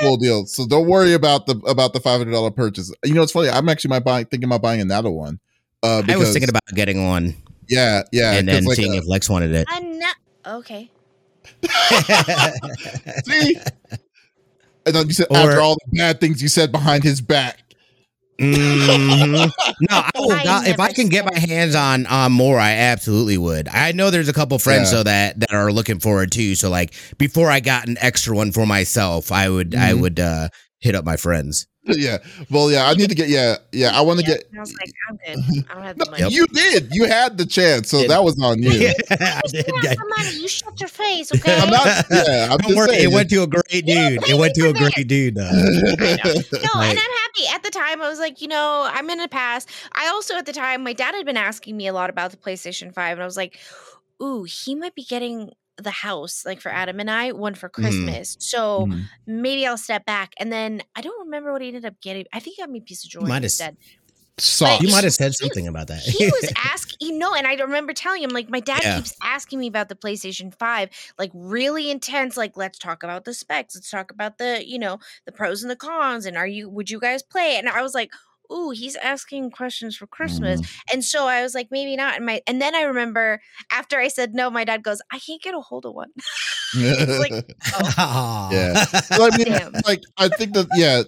Full 0.00 0.16
deal. 0.16 0.46
So 0.46 0.66
don't 0.66 0.86
worry 0.86 1.14
about 1.14 1.46
the 1.46 1.57
about 1.66 1.92
the 1.92 2.00
five 2.00 2.18
hundred 2.18 2.32
dollar 2.32 2.50
purchase. 2.50 2.92
You 3.05 3.14
know, 3.14 3.22
it's 3.22 3.32
funny. 3.32 3.48
I'm 3.48 3.68
actually 3.68 3.90
my 3.90 4.00
buying 4.00 4.26
thinking 4.26 4.48
about 4.48 4.62
buying 4.62 4.80
another 4.80 5.11
one. 5.11 5.40
Uh, 5.82 6.03
because, 6.03 6.14
I 6.14 6.18
was 6.18 6.32
thinking 6.32 6.48
about 6.48 6.62
getting 6.74 7.07
one. 7.07 7.34
Yeah, 7.68 8.03
yeah, 8.12 8.32
and 8.32 8.46
then 8.46 8.64
like, 8.64 8.76
seeing 8.76 8.92
uh, 8.92 8.98
if 8.98 9.07
Lex 9.07 9.28
wanted 9.28 9.53
it. 9.53 9.66
I'm 9.68 9.98
not 9.98 10.16
okay. 10.46 10.90
See, 13.24 13.57
and 14.86 14.94
then 14.94 15.07
you 15.07 15.12
said 15.12 15.26
or, 15.30 15.36
after 15.38 15.61
all 15.61 15.74
the 15.74 15.98
bad 15.98 16.20
things 16.20 16.42
you 16.42 16.48
said 16.48 16.72
behind 16.72 17.05
his 17.05 17.20
back. 17.20 17.61
Mm-hmm. 18.43 19.51
No, 19.88 19.88
I 19.90 20.11
will 20.16 20.45
not, 20.45 20.66
if 20.66 20.80
I 20.80 20.93
can 20.93 21.09
get 21.09 21.24
my 21.24 21.38
hands 21.38 21.74
on 21.74 22.07
on 22.07 22.32
more, 22.32 22.59
I 22.59 22.72
absolutely 22.72 23.38
would. 23.38 23.68
I 23.68 23.93
know 23.93 24.11
there's 24.11 24.28
a 24.28 24.32
couple 24.32 24.59
friends 24.59 24.90
yeah. 24.90 24.99
though 24.99 25.03
that 25.05 25.40
that 25.40 25.53
are 25.53 25.72
looking 25.72 26.01
forward 26.01 26.32
too. 26.32 26.55
So 26.55 26.68
like 26.68 26.95
before 27.18 27.51
I 27.51 27.61
got 27.61 27.86
an 27.86 27.97
extra 28.01 28.34
one 28.34 28.53
for 28.53 28.66
myself, 28.66 29.30
I 29.30 29.49
would 29.49 29.70
mm-hmm. 29.70 29.82
I 29.82 29.95
would 29.95 30.18
uh 30.18 30.49
hit 30.80 30.95
up 30.95 31.05
my 31.05 31.16
friends. 31.16 31.66
Yeah. 31.85 32.18
Well, 32.49 32.70
yeah, 32.70 32.87
I 32.87 32.95
need 32.95 33.09
to 33.09 33.14
get 33.14 33.28
yeah, 33.28 33.57
yeah, 33.72 33.91
I 33.97 34.03
want 34.03 34.20
to 34.20 34.26
yeah, 34.26 34.37
get 34.37 34.45
I 34.57 34.61
was 34.61 34.74
like, 34.74 34.93
I'm 35.09 35.16
good. 35.16 35.64
I 35.70 35.74
don't 35.74 35.83
have 35.83 35.99
the 35.99 36.11
money. 36.11 36.33
You 36.33 36.47
did. 36.47 36.95
You 36.95 37.07
had 37.07 37.37
the 37.39 37.45
chance, 37.45 37.91
so 37.91 38.07
that 38.07 38.22
was 38.22 38.41
on 38.41 38.62
you. 38.62 38.70
Yeah, 38.70 38.93
I 39.11 39.41
did. 39.49 39.66
Get 39.83 39.99
money. 39.99 40.37
You 40.37 40.49
shut 40.49 40.78
your 40.80 40.89
face, 40.89 41.33
okay? 41.35 41.59
I'm 41.59 41.70
not 41.70 42.05
yeah, 42.11 42.49
I'm 42.51 42.59
don't 42.59 42.76
worry, 42.76 42.91
saying. 42.91 43.11
it 43.11 43.14
went 43.14 43.30
to 43.30 43.43
a 43.43 43.47
great 43.47 43.85
dude. 43.85 44.28
it 44.28 44.39
went 44.39 44.55
to 44.55 44.68
a 44.68 44.72
great 44.72 45.09
dude. 45.09 45.39
Uh, 45.39 45.51
no, 45.51 46.80
and 46.80 46.99
I'm 46.99 46.99
happy. 46.99 47.47
At 47.53 47.62
the 47.64 47.70
time, 47.70 48.01
I 48.01 48.09
was 48.09 48.20
like, 48.20 48.41
you 48.41 48.49
know, 48.49 48.89
I'm 48.93 49.11
in 49.11 49.18
the 49.18 49.28
past. 49.28 49.68
I 49.93 50.09
also 50.09 50.37
at 50.37 50.47
the 50.47 50.53
time, 50.53 50.85
my 50.85 50.93
dad 50.93 51.14
had 51.14 51.26
been 51.26 51.37
asking 51.37 51.76
me 51.76 51.89
a 51.89 51.93
lot 51.93 52.11
about 52.11 52.30
the 52.30 52.37
PlayStation 52.37 52.95
5, 52.95 53.12
and 53.12 53.22
I 53.22 53.26
was 53.26 53.37
like, 53.37 53.59
ooh, 54.22 54.45
he 54.45 54.74
might 54.76 54.95
be 54.95 55.05
getting 55.05 55.51
the 55.79 55.91
house 55.91 56.45
like 56.45 56.61
for 56.61 56.70
Adam 56.70 57.01
and 57.01 57.11
I, 57.11 57.33
one 57.33 57.55
for 57.55 57.68
mm-hmm. 57.68 57.83
Christmas. 57.83 58.37
Mm. 58.37 58.43
So 58.43 58.87
mm. 58.87 59.05
maybe 59.27 59.66
I'll 59.66 59.79
step 59.79 60.05
back. 60.05 60.35
And 60.39 60.53
then 60.53 60.83
I 60.95 61.01
don't 61.01 61.27
remember 61.27 61.53
what 61.53 61.62
he 61.62 61.68
ended 61.68 61.85
up 61.85 62.01
getting. 62.01 62.27
I 62.33 62.41
think 62.41 62.57
he 62.57 62.62
got 62.62 62.70
me 62.70 62.79
a 62.79 62.83
piece 62.83 63.05
of 63.05 63.11
jewelry 63.11 63.29
might 63.29 63.45
instead. 63.45 63.77
You 64.81 64.91
might 64.91 65.05
have 65.05 65.12
said 65.12 65.35
something 65.35 65.68
about 65.68 65.89
that. 65.89 66.01
he 66.01 66.25
was 66.25 66.53
asking, 66.57 66.97
you 67.01 67.18
know, 67.18 67.35
and 67.35 67.47
I 67.47 67.55
remember 67.55 67.93
telling 67.93 68.23
him, 68.23 68.31
like, 68.31 68.49
my 68.49 68.61
dad 68.61 68.81
yeah. 68.83 68.97
keeps 68.97 69.14
asking 69.23 69.61
me 69.61 69.66
about 69.66 69.89
the 69.89 69.95
PlayStation 69.95 70.55
5, 70.55 70.89
like, 71.18 71.31
really 71.35 71.91
intense. 71.91 72.37
Like, 72.37 72.57
let's 72.57 72.79
talk 72.79 73.03
about 73.03 73.25
the 73.25 73.35
specs. 73.35 73.75
Let's 73.75 73.91
talk 73.91 74.11
about 74.11 74.39
the, 74.39 74.64
you 74.66 74.79
know, 74.79 74.99
the 75.27 75.33
pros 75.33 75.62
and 75.62 75.70
the 75.70 75.77
cons. 75.77 76.25
And 76.25 76.37
are 76.37 76.47
you, 76.47 76.69
would 76.70 76.90
you 76.90 76.99
guys 76.99 77.23
play? 77.23 77.57
And 77.57 77.69
I 77.69 77.82
was 77.82 77.94
like, 77.94 78.11
ooh, 78.53 78.70
he's 78.70 78.97
asking 78.97 79.51
questions 79.51 79.97
for 79.97 80.07
Christmas. 80.07 80.61
Mm. 80.61 80.79
And 80.93 81.05
so 81.05 81.27
I 81.27 81.43
was 81.43 81.55
like, 81.55 81.69
maybe 81.70 81.97
not. 81.97 82.16
And 82.16 82.27
my 82.27 82.43
and 82.47 82.61
then 82.61 82.74
I 82.74 82.83
remember 82.83 83.41
after 83.70 83.99
I 83.99 84.09
said 84.09 84.35
no, 84.35 84.51
my 84.51 84.65
dad 84.65 84.83
goes, 84.83 85.01
I 85.11 85.19
can't 85.19 85.43
get 85.43 85.55
a 85.55 85.61
hold 85.61 85.87
of 85.87 85.95
one. 85.95 86.11
like, 86.74 87.33
oh. 87.99 88.49
yeah. 88.53 88.85
I 89.11 89.37
mean, 89.37 89.83
like 89.87 90.03
I 90.19 90.29
think 90.29 90.55
that 90.55 90.69
yeah, 90.74 91.03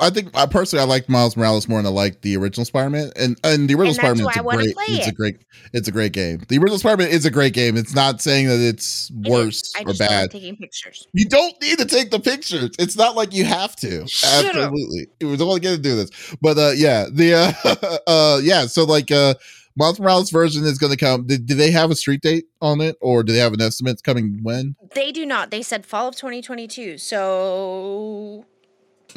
I 0.00 0.10
think 0.10 0.36
I 0.36 0.46
personally 0.46 0.82
I 0.82 0.86
like 0.86 1.08
Miles 1.08 1.36
Morales 1.36 1.68
more 1.68 1.78
than 1.78 1.86
I 1.86 1.94
like 1.94 2.22
the 2.22 2.36
original 2.36 2.64
Spider-Man, 2.64 3.10
and 3.16 3.38
and 3.44 3.68
the 3.68 3.74
original 3.74 3.94
Spider-Man 3.94 4.28
is 4.28 4.36
a 4.36 4.42
great. 4.42 4.74
It's 4.88 5.06
it. 5.06 5.10
a 5.10 5.14
great. 5.14 5.36
It's 5.72 5.88
a 5.88 5.92
great 5.92 6.12
game. 6.12 6.42
The 6.48 6.58
original 6.58 6.78
Spider-Man 6.78 7.08
is 7.08 7.26
a 7.26 7.30
great 7.30 7.52
game. 7.52 7.76
It's 7.76 7.94
not 7.94 8.20
saying 8.20 8.48
that 8.48 8.60
it's 8.60 9.10
it 9.10 9.30
worse 9.30 9.72
or 9.84 9.94
bad. 9.94 10.22
Like 10.22 10.30
taking 10.30 10.56
pictures. 10.56 11.06
You 11.12 11.26
don't 11.26 11.60
need 11.60 11.78
to 11.78 11.84
take 11.84 12.10
the 12.10 12.20
pictures. 12.20 12.70
It's 12.78 12.96
not 12.96 13.14
like 13.14 13.34
you 13.34 13.44
have 13.44 13.76
to. 13.76 14.02
Absolutely, 14.02 15.02
up. 15.02 15.08
it 15.20 15.24
was 15.26 15.40
only 15.40 15.60
going 15.60 15.76
to 15.76 15.82
do 15.82 15.96
this. 15.96 16.10
But 16.40 16.58
uh, 16.58 16.72
yeah, 16.74 16.83
the 17.10 17.34
uh, 17.34 17.98
uh, 18.06 18.40
yeah. 18.42 18.66
So 18.66 18.84
like 18.84 19.10
uh, 19.10 19.34
Miles 19.76 19.98
Morales 19.98 20.30
version 20.30 20.64
is 20.64 20.78
going 20.78 20.92
to 20.92 20.96
come. 20.96 21.26
Did, 21.26 21.46
do 21.46 21.54
they 21.54 21.70
have 21.70 21.90
a 21.90 21.94
street 21.94 22.20
date 22.20 22.46
on 22.60 22.80
it, 22.80 22.96
or 23.00 23.22
do 23.22 23.32
they 23.32 23.38
have 23.38 23.52
an 23.52 23.60
estimate? 23.60 24.02
Coming 24.02 24.40
when? 24.42 24.76
They 24.94 25.12
do 25.12 25.26
not. 25.26 25.50
They 25.50 25.62
said 25.62 25.84
fall 25.86 26.08
of 26.08 26.16
2022. 26.16 26.98
So 26.98 28.46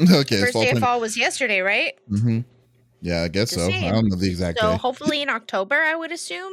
okay, 0.00 0.40
first 0.40 0.54
day 0.54 0.70
of 0.70 0.78
fall 0.78 1.00
was 1.00 1.16
yesterday, 1.16 1.60
right? 1.60 1.94
Mm-hmm. 2.10 2.40
Yeah, 3.00 3.22
I 3.22 3.28
guess 3.28 3.50
so. 3.50 3.66
I 3.66 3.90
don't 3.90 4.08
know 4.08 4.16
the 4.16 4.28
exact. 4.28 4.58
So 4.58 4.72
day. 4.72 4.76
hopefully 4.76 5.22
in 5.22 5.28
October, 5.28 5.76
I 5.76 5.94
would 5.94 6.10
assume. 6.10 6.52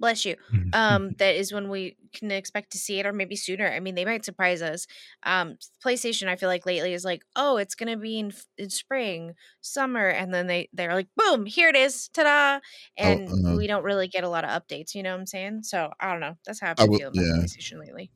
Bless 0.00 0.24
you. 0.24 0.36
Um, 0.72 1.12
that 1.18 1.36
is 1.36 1.52
when 1.52 1.68
we 1.68 1.96
can 2.12 2.32
expect 2.32 2.72
to 2.72 2.78
see 2.78 2.98
it, 2.98 3.06
or 3.06 3.12
maybe 3.12 3.36
sooner. 3.36 3.66
I 3.66 3.78
mean, 3.78 3.94
they 3.94 4.04
might 4.04 4.24
surprise 4.24 4.60
us. 4.60 4.88
Um, 5.22 5.56
PlayStation, 5.84 6.26
I 6.28 6.34
feel 6.34 6.48
like 6.48 6.66
lately 6.66 6.94
is 6.94 7.04
like, 7.04 7.22
oh, 7.36 7.58
it's 7.58 7.76
gonna 7.76 7.96
be 7.96 8.18
in 8.18 8.32
in 8.58 8.70
spring, 8.70 9.34
summer, 9.60 10.08
and 10.08 10.34
then 10.34 10.48
they 10.48 10.68
they're 10.72 10.94
like, 10.94 11.08
boom, 11.16 11.46
here 11.46 11.68
it 11.68 11.76
is, 11.76 12.08
ta-da! 12.08 12.58
Oh, 12.58 12.60
and 12.96 13.28
oh, 13.28 13.32
uh-huh. 13.32 13.56
we 13.56 13.68
don't 13.68 13.84
really 13.84 14.08
get 14.08 14.24
a 14.24 14.28
lot 14.28 14.44
of 14.44 14.50
updates. 14.50 14.94
You 14.94 15.04
know 15.04 15.12
what 15.12 15.20
I'm 15.20 15.26
saying? 15.26 15.62
So 15.62 15.90
I 16.00 16.10
don't 16.10 16.20
know. 16.20 16.36
That's 16.44 16.60
how 16.60 16.70
I've 16.70 16.76
been 16.76 16.98
feeling 16.98 17.18
about 17.18 17.24
yeah. 17.24 17.42
PlayStation 17.44 17.78
lately. 17.78 18.10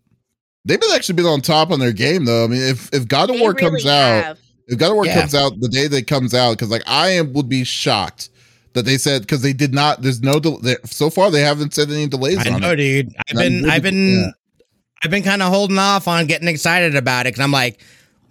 They've 0.65 0.81
been 0.81 0.91
actually 0.93 1.15
been 1.15 1.27
on 1.27 1.41
top 1.41 1.71
on 1.71 1.79
their 1.79 1.93
game 1.93 2.25
though. 2.25 2.45
I 2.45 2.49
mean, 2.49 2.61
if 2.61 2.93
if 2.93 3.07
God 3.07 3.31
of 3.31 3.37
they 3.37 3.41
War 3.41 3.53
really 3.53 3.71
comes 3.71 3.85
have. 3.85 4.25
out 4.25 4.39
if 4.69 4.78
God 4.78 4.90
of 4.90 4.97
War 4.97 5.07
yeah. 5.07 5.20
comes 5.20 5.35
out 5.35 5.59
the 5.61 5.69
day 5.69 5.89
that 5.89 6.07
comes 6.07 6.35
out, 6.35 6.53
because 6.53 6.70
like 6.70 6.82
I 6.86 7.09
am 7.11 7.32
would 7.32 7.49
be 7.49 7.65
shocked 7.65 8.31
that 8.74 8.85
they 8.85 8.99
said 8.99 9.23
because 9.23 9.43
they 9.43 9.53
did 9.53 9.74
not. 9.74 10.03
There's 10.03 10.23
no 10.23 10.39
del- 10.39 10.61
so 10.85 11.11
far 11.11 11.31
they 11.31 11.40
haven't 11.40 11.74
said 11.74 11.90
any 11.90 12.07
delays. 12.07 12.39
I 12.39 12.59
know, 12.59 12.77
dude. 12.77 13.15
I've 13.28 13.36
been 13.36 13.62
really, 13.62 13.70
I've 13.70 13.82
been 13.82 14.20
yeah. 14.20 14.66
I've 15.03 15.11
been 15.11 15.23
kind 15.23 15.43
of 15.43 15.49
holding 15.49 15.78
off 15.78 16.07
on 16.07 16.27
getting 16.27 16.49
excited 16.49 16.97
about 16.97 17.27
it 17.27 17.31
because 17.31 17.43
I'm 17.43 17.53
like, 17.53 17.81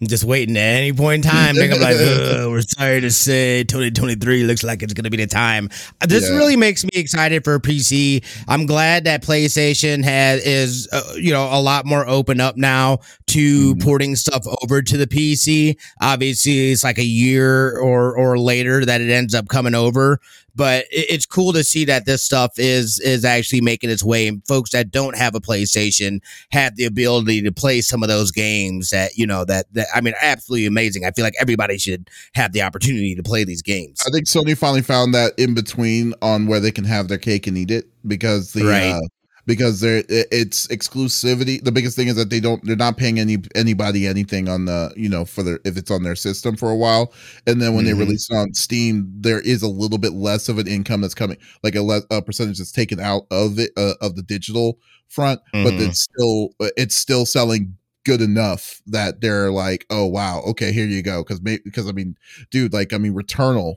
just 0.03 0.23
waiting 0.23 0.55
at 0.57 0.75
any 0.75 0.93
point 0.93 1.25
in 1.25 1.31
time. 1.31 1.55
I'm 1.57 1.69
like, 1.69 1.97
we're 1.97 2.61
sorry 2.61 3.01
to 3.01 3.09
say 3.09 3.63
2023 3.63 4.43
looks 4.43 4.63
like 4.63 4.83
it's 4.83 4.93
going 4.93 5.05
to 5.05 5.09
be 5.09 5.17
the 5.17 5.27
time. 5.27 5.69
This 6.07 6.29
yeah. 6.29 6.35
really 6.35 6.55
makes 6.55 6.83
me 6.83 6.91
excited 6.93 7.43
for 7.43 7.59
PC. 7.59 8.23
I'm 8.47 8.65
glad 8.65 9.05
that 9.05 9.23
PlayStation 9.23 10.03
has 10.03 10.45
is 10.45 10.87
uh, 10.91 11.13
you 11.15 11.31
know 11.31 11.47
a 11.51 11.61
lot 11.61 11.85
more 11.85 12.07
open 12.07 12.39
up 12.39 12.57
now 12.57 12.99
to 13.27 13.73
mm-hmm. 13.73 13.81
porting 13.81 14.15
stuff 14.15 14.43
over 14.61 14.81
to 14.81 14.97
the 14.97 15.07
PC. 15.07 15.77
Obviously, 16.01 16.71
it's 16.71 16.83
like 16.83 16.99
a 16.99 17.03
year 17.03 17.77
or 17.79 18.15
or 18.15 18.37
later 18.37 18.85
that 18.85 19.01
it 19.01 19.09
ends 19.09 19.33
up 19.33 19.47
coming 19.47 19.73
over 19.73 20.19
but 20.57 20.85
it's 20.89 21.25
cool 21.25 21.53
to 21.53 21.63
see 21.63 21.85
that 21.85 22.05
this 22.05 22.23
stuff 22.23 22.53
is 22.57 22.99
is 22.99 23.23
actually 23.23 23.61
making 23.61 23.89
its 23.89 24.03
way 24.03 24.27
and 24.27 24.45
folks 24.47 24.71
that 24.71 24.91
don't 24.91 25.15
have 25.15 25.35
a 25.35 25.39
playstation 25.39 26.19
have 26.51 26.75
the 26.75 26.85
ability 26.85 27.41
to 27.41 27.51
play 27.51 27.79
some 27.79 28.03
of 28.03 28.09
those 28.09 28.31
games 28.31 28.89
that 28.89 29.15
you 29.15 29.25
know 29.25 29.45
that, 29.45 29.71
that 29.73 29.87
i 29.95 30.01
mean 30.01 30.13
absolutely 30.21 30.65
amazing 30.65 31.05
i 31.05 31.11
feel 31.11 31.23
like 31.23 31.35
everybody 31.39 31.77
should 31.77 32.09
have 32.33 32.51
the 32.51 32.61
opportunity 32.61 33.15
to 33.15 33.23
play 33.23 33.43
these 33.43 33.61
games 33.61 34.01
i 34.05 34.09
think 34.09 34.25
sony 34.25 34.57
finally 34.57 34.81
found 34.81 35.13
that 35.13 35.33
in 35.37 35.53
between 35.53 36.13
on 36.21 36.47
where 36.47 36.59
they 36.59 36.71
can 36.71 36.83
have 36.83 37.07
their 37.07 37.17
cake 37.17 37.47
and 37.47 37.57
eat 37.57 37.71
it 37.71 37.85
because 38.07 38.53
the 38.53 38.65
right. 38.65 38.91
uh, 38.91 39.01
because 39.47 39.79
they're 39.79 40.03
it's 40.09 40.67
exclusivity. 40.67 41.63
The 41.63 41.71
biggest 41.71 41.95
thing 41.95 42.09
is 42.09 42.15
that 42.17 42.29
they 42.29 42.39
don't 42.39 42.63
they're 42.65 42.75
not 42.75 42.97
paying 42.97 43.17
any 43.17 43.37
anybody 43.55 44.05
anything 44.05 44.47
on 44.47 44.65
the 44.65 44.93
you 44.95 45.09
know 45.09 45.25
for 45.25 45.41
their 45.41 45.59
if 45.65 45.77
it's 45.77 45.89
on 45.89 46.03
their 46.03 46.15
system 46.15 46.55
for 46.55 46.69
a 46.69 46.75
while, 46.75 47.13
and 47.47 47.59
then 47.59 47.73
when 47.73 47.85
mm-hmm. 47.85 47.97
they 47.97 48.05
release 48.05 48.29
it 48.29 48.35
on 48.35 48.53
Steam, 48.53 49.11
there 49.15 49.39
is 49.39 49.63
a 49.63 49.67
little 49.67 49.97
bit 49.97 50.13
less 50.13 50.49
of 50.49 50.59
an 50.59 50.67
income 50.67 51.01
that's 51.01 51.15
coming, 51.15 51.37
like 51.63 51.75
a, 51.75 51.81
le- 51.81 52.03
a 52.11 52.21
percentage 52.21 52.59
that's 52.59 52.71
taken 52.71 52.99
out 52.99 53.23
of 53.31 53.57
it 53.57 53.71
uh, 53.77 53.93
of 54.01 54.15
the 54.15 54.21
digital 54.21 54.77
front, 55.07 55.39
mm-hmm. 55.53 55.63
but 55.63 55.73
it's 55.75 56.03
still 56.03 56.49
it's 56.75 56.95
still 56.95 57.25
selling 57.25 57.77
good 58.05 58.21
enough 58.21 58.81
that 58.85 59.21
they're 59.21 59.51
like, 59.51 59.85
oh 59.89 60.05
wow, 60.05 60.41
okay, 60.41 60.73
here 60.73 60.85
you 60.85 61.01
go. 61.01 61.23
Because 61.23 61.39
because 61.39 61.87
I 61.87 61.93
mean, 61.93 62.17
dude, 62.51 62.73
like 62.73 62.91
I 62.91 62.97
mean, 62.97 63.13
Returnal 63.13 63.75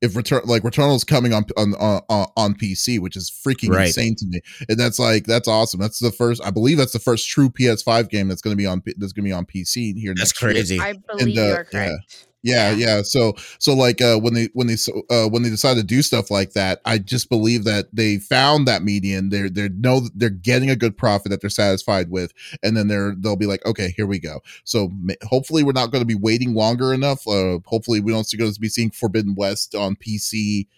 if 0.00 0.16
return 0.16 0.42
like 0.44 0.64
Returnal's 0.64 1.04
coming 1.04 1.32
on 1.32 1.44
on 1.56 1.74
on, 1.74 2.26
on 2.36 2.54
PC, 2.54 3.00
which 3.00 3.16
is 3.16 3.30
freaking 3.30 3.70
right. 3.70 3.86
insane 3.86 4.14
to 4.16 4.26
me, 4.26 4.40
and 4.68 4.78
that's 4.78 4.98
like 4.98 5.24
that's 5.24 5.48
awesome. 5.48 5.80
That's 5.80 5.98
the 5.98 6.12
first, 6.12 6.42
I 6.44 6.50
believe, 6.50 6.78
that's 6.78 6.92
the 6.92 6.98
first 6.98 7.28
true 7.28 7.50
PS5 7.50 8.08
game 8.08 8.28
that's 8.28 8.40
going 8.40 8.52
to 8.52 8.56
be 8.56 8.66
on 8.66 8.82
that's 8.96 9.12
going 9.12 9.24
to 9.24 9.28
be 9.28 9.32
on 9.32 9.44
PC 9.44 9.96
here. 9.96 10.14
That's 10.16 10.32
crazy. 10.32 10.76
Year. 10.76 10.84
I 10.84 10.92
believe 10.92 11.28
and, 11.28 11.38
uh, 11.38 11.42
you're 11.42 11.64
correct. 11.64 11.72
Yeah. 11.74 12.27
Yeah, 12.44 12.70
yeah. 12.70 13.02
So 13.02 13.34
so 13.58 13.74
like 13.74 14.00
uh 14.00 14.16
when 14.18 14.32
they 14.34 14.48
when 14.52 14.68
they 14.68 14.76
uh 15.10 15.28
when 15.28 15.42
they 15.42 15.50
decide 15.50 15.76
to 15.76 15.82
do 15.82 16.02
stuff 16.02 16.30
like 16.30 16.52
that, 16.52 16.80
I 16.84 16.98
just 16.98 17.28
believe 17.28 17.64
that 17.64 17.88
they 17.92 18.18
found 18.18 18.68
that 18.68 18.82
median. 18.84 19.30
They're 19.30 19.50
they're 19.50 19.68
know 19.68 20.08
they're 20.14 20.30
getting 20.30 20.70
a 20.70 20.76
good 20.76 20.96
profit 20.96 21.30
that 21.30 21.40
they're 21.40 21.50
satisfied 21.50 22.10
with, 22.10 22.32
and 22.62 22.76
then 22.76 22.86
they're 22.86 23.14
they'll 23.18 23.36
be 23.36 23.46
like, 23.46 23.66
okay, 23.66 23.92
here 23.96 24.06
we 24.06 24.20
go. 24.20 24.40
So 24.64 24.92
hopefully 25.24 25.64
we're 25.64 25.72
not 25.72 25.90
going 25.90 26.02
to 26.02 26.06
be 26.06 26.14
waiting 26.14 26.54
longer 26.54 26.94
enough. 26.94 27.26
Uh, 27.26 27.58
hopefully 27.66 28.00
we 28.00 28.12
don't 28.12 28.24
see 28.24 28.36
going 28.36 28.52
to 28.52 28.60
be 28.60 28.68
seeing 28.68 28.90
Forbidden 28.90 29.34
West 29.34 29.74
on 29.74 29.96
PC 29.96 30.68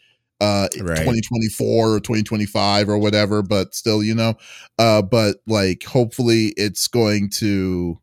uh 0.40 0.68
right. 0.80 0.96
2024 0.96 1.96
or 1.96 2.00
2025 2.00 2.88
or 2.88 2.96
whatever 2.96 3.42
but 3.42 3.74
still 3.74 4.02
you 4.02 4.14
know 4.14 4.32
uh 4.78 5.02
but 5.02 5.36
like 5.46 5.84
hopefully 5.84 6.54
it's 6.56 6.88
going 6.88 7.28
to 7.28 8.00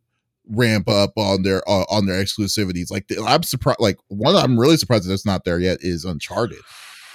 ramp 0.50 0.90
up 0.90 1.14
on 1.18 1.44
their 1.44 1.68
uh, 1.70 1.86
on 1.90 2.06
their 2.06 2.24
exclusivities. 2.24 2.92
Like 2.92 3.06
I'm 3.26 3.44
surprised. 3.44 3.80
Like 3.80 3.98
one, 4.08 4.36
I'm 4.36 4.60
really 4.60 4.78
surprised 4.78 5.08
that 5.08 5.14
it's 5.14 5.26
not 5.26 5.46
there 5.46 5.60
yet. 5.60 5.80
Is 5.82 6.06
Uncharted? 6.06 6.60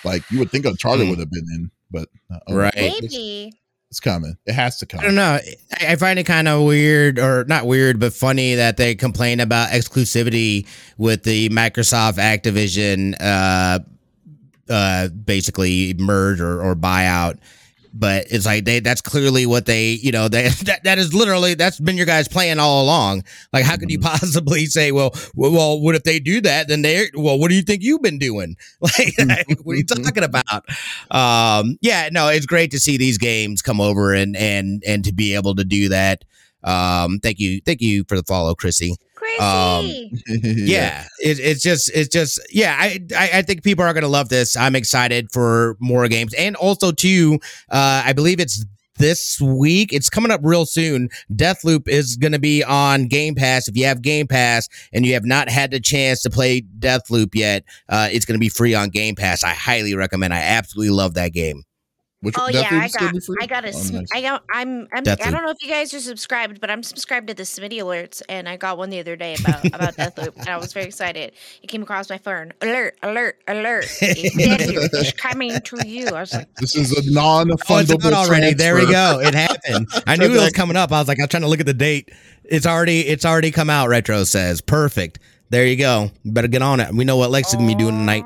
Like 0.04 0.28
you 0.30 0.38
would 0.38 0.50
think 0.50 0.66
Uncharted 0.66 1.06
mm. 1.06 1.10
would 1.10 1.18
have 1.18 1.30
been 1.30 1.46
in, 1.54 1.70
but 1.90 2.09
uh, 2.30 2.54
right, 2.54 2.74
maybe 2.74 3.52
it's 3.90 4.00
coming. 4.00 4.36
It 4.46 4.54
has 4.54 4.78
to 4.78 4.86
come. 4.86 5.00
I 5.00 5.04
don't 5.04 5.14
know. 5.14 5.38
I 5.80 5.96
find 5.96 6.18
it 6.18 6.24
kind 6.24 6.48
of 6.48 6.64
weird, 6.64 7.18
or 7.18 7.44
not 7.44 7.66
weird, 7.66 8.00
but 8.00 8.14
funny 8.14 8.54
that 8.54 8.78
they 8.78 8.94
complain 8.94 9.38
about 9.38 9.68
exclusivity 9.68 10.66
with 10.96 11.24
the 11.24 11.50
Microsoft 11.50 12.16
Activision, 12.16 13.14
uh, 13.20 13.80
uh, 14.70 15.09
basically 15.09 15.94
merge 15.98 16.40
or, 16.40 16.62
or 16.62 16.74
buyout 16.74 17.38
but 17.93 18.27
it's 18.31 18.47
like 18.47 18.64
they 18.64 18.81
that's 18.81 19.01
clearly 19.01 19.47
what 19.47 19.66
they 19.66 19.90
you 19.90 20.12
know 20.12 20.28
they 20.28 20.48
that, 20.64 20.85
that 20.85 20.98
is 20.98 21.14
literally 21.14 21.55
that's 21.55 21.78
been 21.81 21.97
your 21.97 22.06
guys 22.06 22.28
plan 22.28 22.59
all 22.59 22.82
along. 22.82 23.24
Like 23.52 23.64
how 23.64 23.77
could 23.77 23.90
you 23.90 23.98
mm-hmm. 23.98 24.09
possibly 24.09 24.66
say 24.66 24.93
well 24.93 25.14
well 25.35 25.81
what 25.81 25.94
if 25.94 26.05
they 26.05 26.19
do 26.19 26.40
that? 26.43 26.69
Then 26.69 26.82
they 26.82 27.10
well 27.14 27.39
what 27.39 27.48
do 27.48 27.55
you 27.55 27.62
think 27.62 27.82
you've 27.82 28.02
been 28.02 28.19
doing? 28.19 28.56
Like 28.82 29.59
what 29.62 29.73
are 29.73 29.77
you 29.77 29.85
talking 29.85 30.24
about? 30.24 30.64
Um 31.10 31.78
yeah 31.81 32.09
no 32.12 32.28
it's 32.28 32.47
great 32.47 32.70
to 32.73 32.81
see 32.81 32.97
these 32.97 33.19
games 33.19 33.62
come 33.62 33.81
over 33.81 34.12
and 34.12 34.36
and 34.36 34.82
and 34.86 35.05
to 35.05 35.12
be 35.12 35.35
able 35.35 35.55
to 35.55 35.64
do 35.64 35.89
that. 35.89 36.24
Um 36.64 37.20
thank 37.20 37.39
you 37.39 37.60
thank 37.64 37.81
you 37.81 38.05
for 38.09 38.16
the 38.16 38.23
follow 38.24 38.55
chrissy 38.55 38.97
um, 39.40 39.86
yeah, 40.26 41.06
it, 41.18 41.38
it's 41.40 41.62
just, 41.62 41.90
it's 41.94 42.09
just, 42.09 42.40
yeah. 42.50 42.76
I, 42.78 43.00
I, 43.16 43.30
I 43.34 43.42
think 43.42 43.62
people 43.62 43.84
are 43.84 43.94
gonna 43.94 44.09
love 44.09 44.28
this. 44.28 44.56
I'm 44.56 44.76
excited 44.76 45.30
for 45.32 45.76
more 45.80 46.06
games, 46.09 46.34
and 46.34 46.56
also 46.56 46.92
too, 46.92 47.38
uh, 47.70 48.02
I 48.04 48.12
believe 48.12 48.40
it's 48.40 48.64
this 48.98 49.40
week. 49.40 49.92
It's 49.92 50.09
coming 50.09 50.30
up 50.30 50.40
real 50.44 50.66
soon. 50.66 51.09
Deathloop 51.34 51.88
is 51.88 52.16
going 52.16 52.32
to 52.32 52.38
be 52.38 52.62
on 52.62 53.09
Game 53.09 53.34
Pass. 53.34 53.68
If 53.68 53.76
you 53.76 53.84
have 53.86 54.02
Game 54.02 54.26
Pass 54.26 54.68
and 54.92 55.04
you 55.04 55.14
have 55.14 55.24
not 55.24 55.48
had 55.48 55.70
the 55.70 55.80
chance 55.80 56.22
to 56.22 56.30
play 56.30 56.62
Deathloop 56.78 57.34
yet, 57.34 57.64
uh, 57.88 58.09
it's 58.12 58.24
going 58.24 58.36
to 58.36 58.40
be 58.40 58.48
free 58.48 58.74
on 58.74 58.90
Game 58.90 59.14
Pass. 59.14 59.42
I 59.42 59.50
highly 59.50 59.94
recommend. 59.94 60.34
I 60.34 60.40
absolutely 60.40 60.94
love 60.94 61.14
that 61.14 61.32
game. 61.32 61.64
Which 62.23 62.36
oh 62.39 62.49
yeah, 62.49 62.69
I 62.70 62.89
got, 62.89 63.15
I 63.40 63.47
got 63.47 63.65
a, 63.65 63.73
oh, 63.74 63.89
nice. 63.90 64.09
I 64.15 64.20
got, 64.20 64.44
I'm, 64.49 64.86
I'm 64.93 65.03
I 65.09 65.31
don't 65.31 65.43
know 65.43 65.51
if 65.51 65.61
you 65.61 65.69
guys 65.69 65.93
are 65.93 65.99
subscribed, 65.99 66.61
but 66.61 66.70
I'm 66.70 66.85
subscribed 66.85 67.27
to 67.27 67.35
the 67.35 67.43
Smitty 67.43 67.78
alerts, 67.78 68.23
and 68.28 68.49
I 68.49 68.57
got 68.57 68.78
one 68.78 68.90
the 68.90 69.01
other 69.01 69.16
day 69.16 69.35
about 69.40 69.65
about 69.66 69.97
Deathloop, 69.97 70.36
and 70.36 70.49
I 70.49 70.57
was 70.57 70.73
very 70.73 70.86
excited. 70.86 71.32
It 71.62 71.66
came 71.66 71.82
across 71.82 72.09
my 72.09 72.19
phone, 72.19 72.53
alert, 72.62 72.97
alert, 73.03 73.39
alert, 73.49 73.86
it's 74.01 75.12
coming 75.20 75.61
to 75.61 75.89
you. 75.89 76.07
I 76.07 76.20
was 76.20 76.32
like, 76.32 76.55
this 76.55 76.77
is 76.77 76.93
a 76.97 77.12
non-fundable 77.12 78.12
oh, 78.12 78.15
already. 78.15 78.55
There 78.55 78.77
we 78.77 78.86
go. 78.86 79.19
It 79.20 79.35
happened. 79.35 79.89
I 80.07 80.15
knew 80.15 80.27
it 80.27 80.40
was 80.40 80.53
coming 80.53 80.77
up. 80.77 80.93
I 80.93 81.01
was 81.01 81.09
like, 81.09 81.19
I'm 81.20 81.27
trying 81.27 81.43
to 81.43 81.49
look 81.49 81.61
at 81.61 81.66
the 81.66 81.74
date. 81.74 82.11
It's 82.44 82.66
already, 82.66 83.01
it's 83.01 83.24
already 83.24 83.51
come 83.51 83.69
out. 83.69 83.89
Retro 83.89 84.23
says, 84.23 84.61
perfect. 84.61 85.19
There 85.51 85.66
you 85.66 85.77
go. 85.77 86.12
Better 86.24 86.49
get 86.49 86.62
on 86.62 86.78
it. 86.78 86.94
We 86.94 87.05
know 87.05 87.16
what 87.16 87.31
Lex 87.31 87.49
is 87.49 87.55
gonna 87.57 87.66
be 87.66 87.74
doing 87.74 87.97
tonight. 87.97 88.24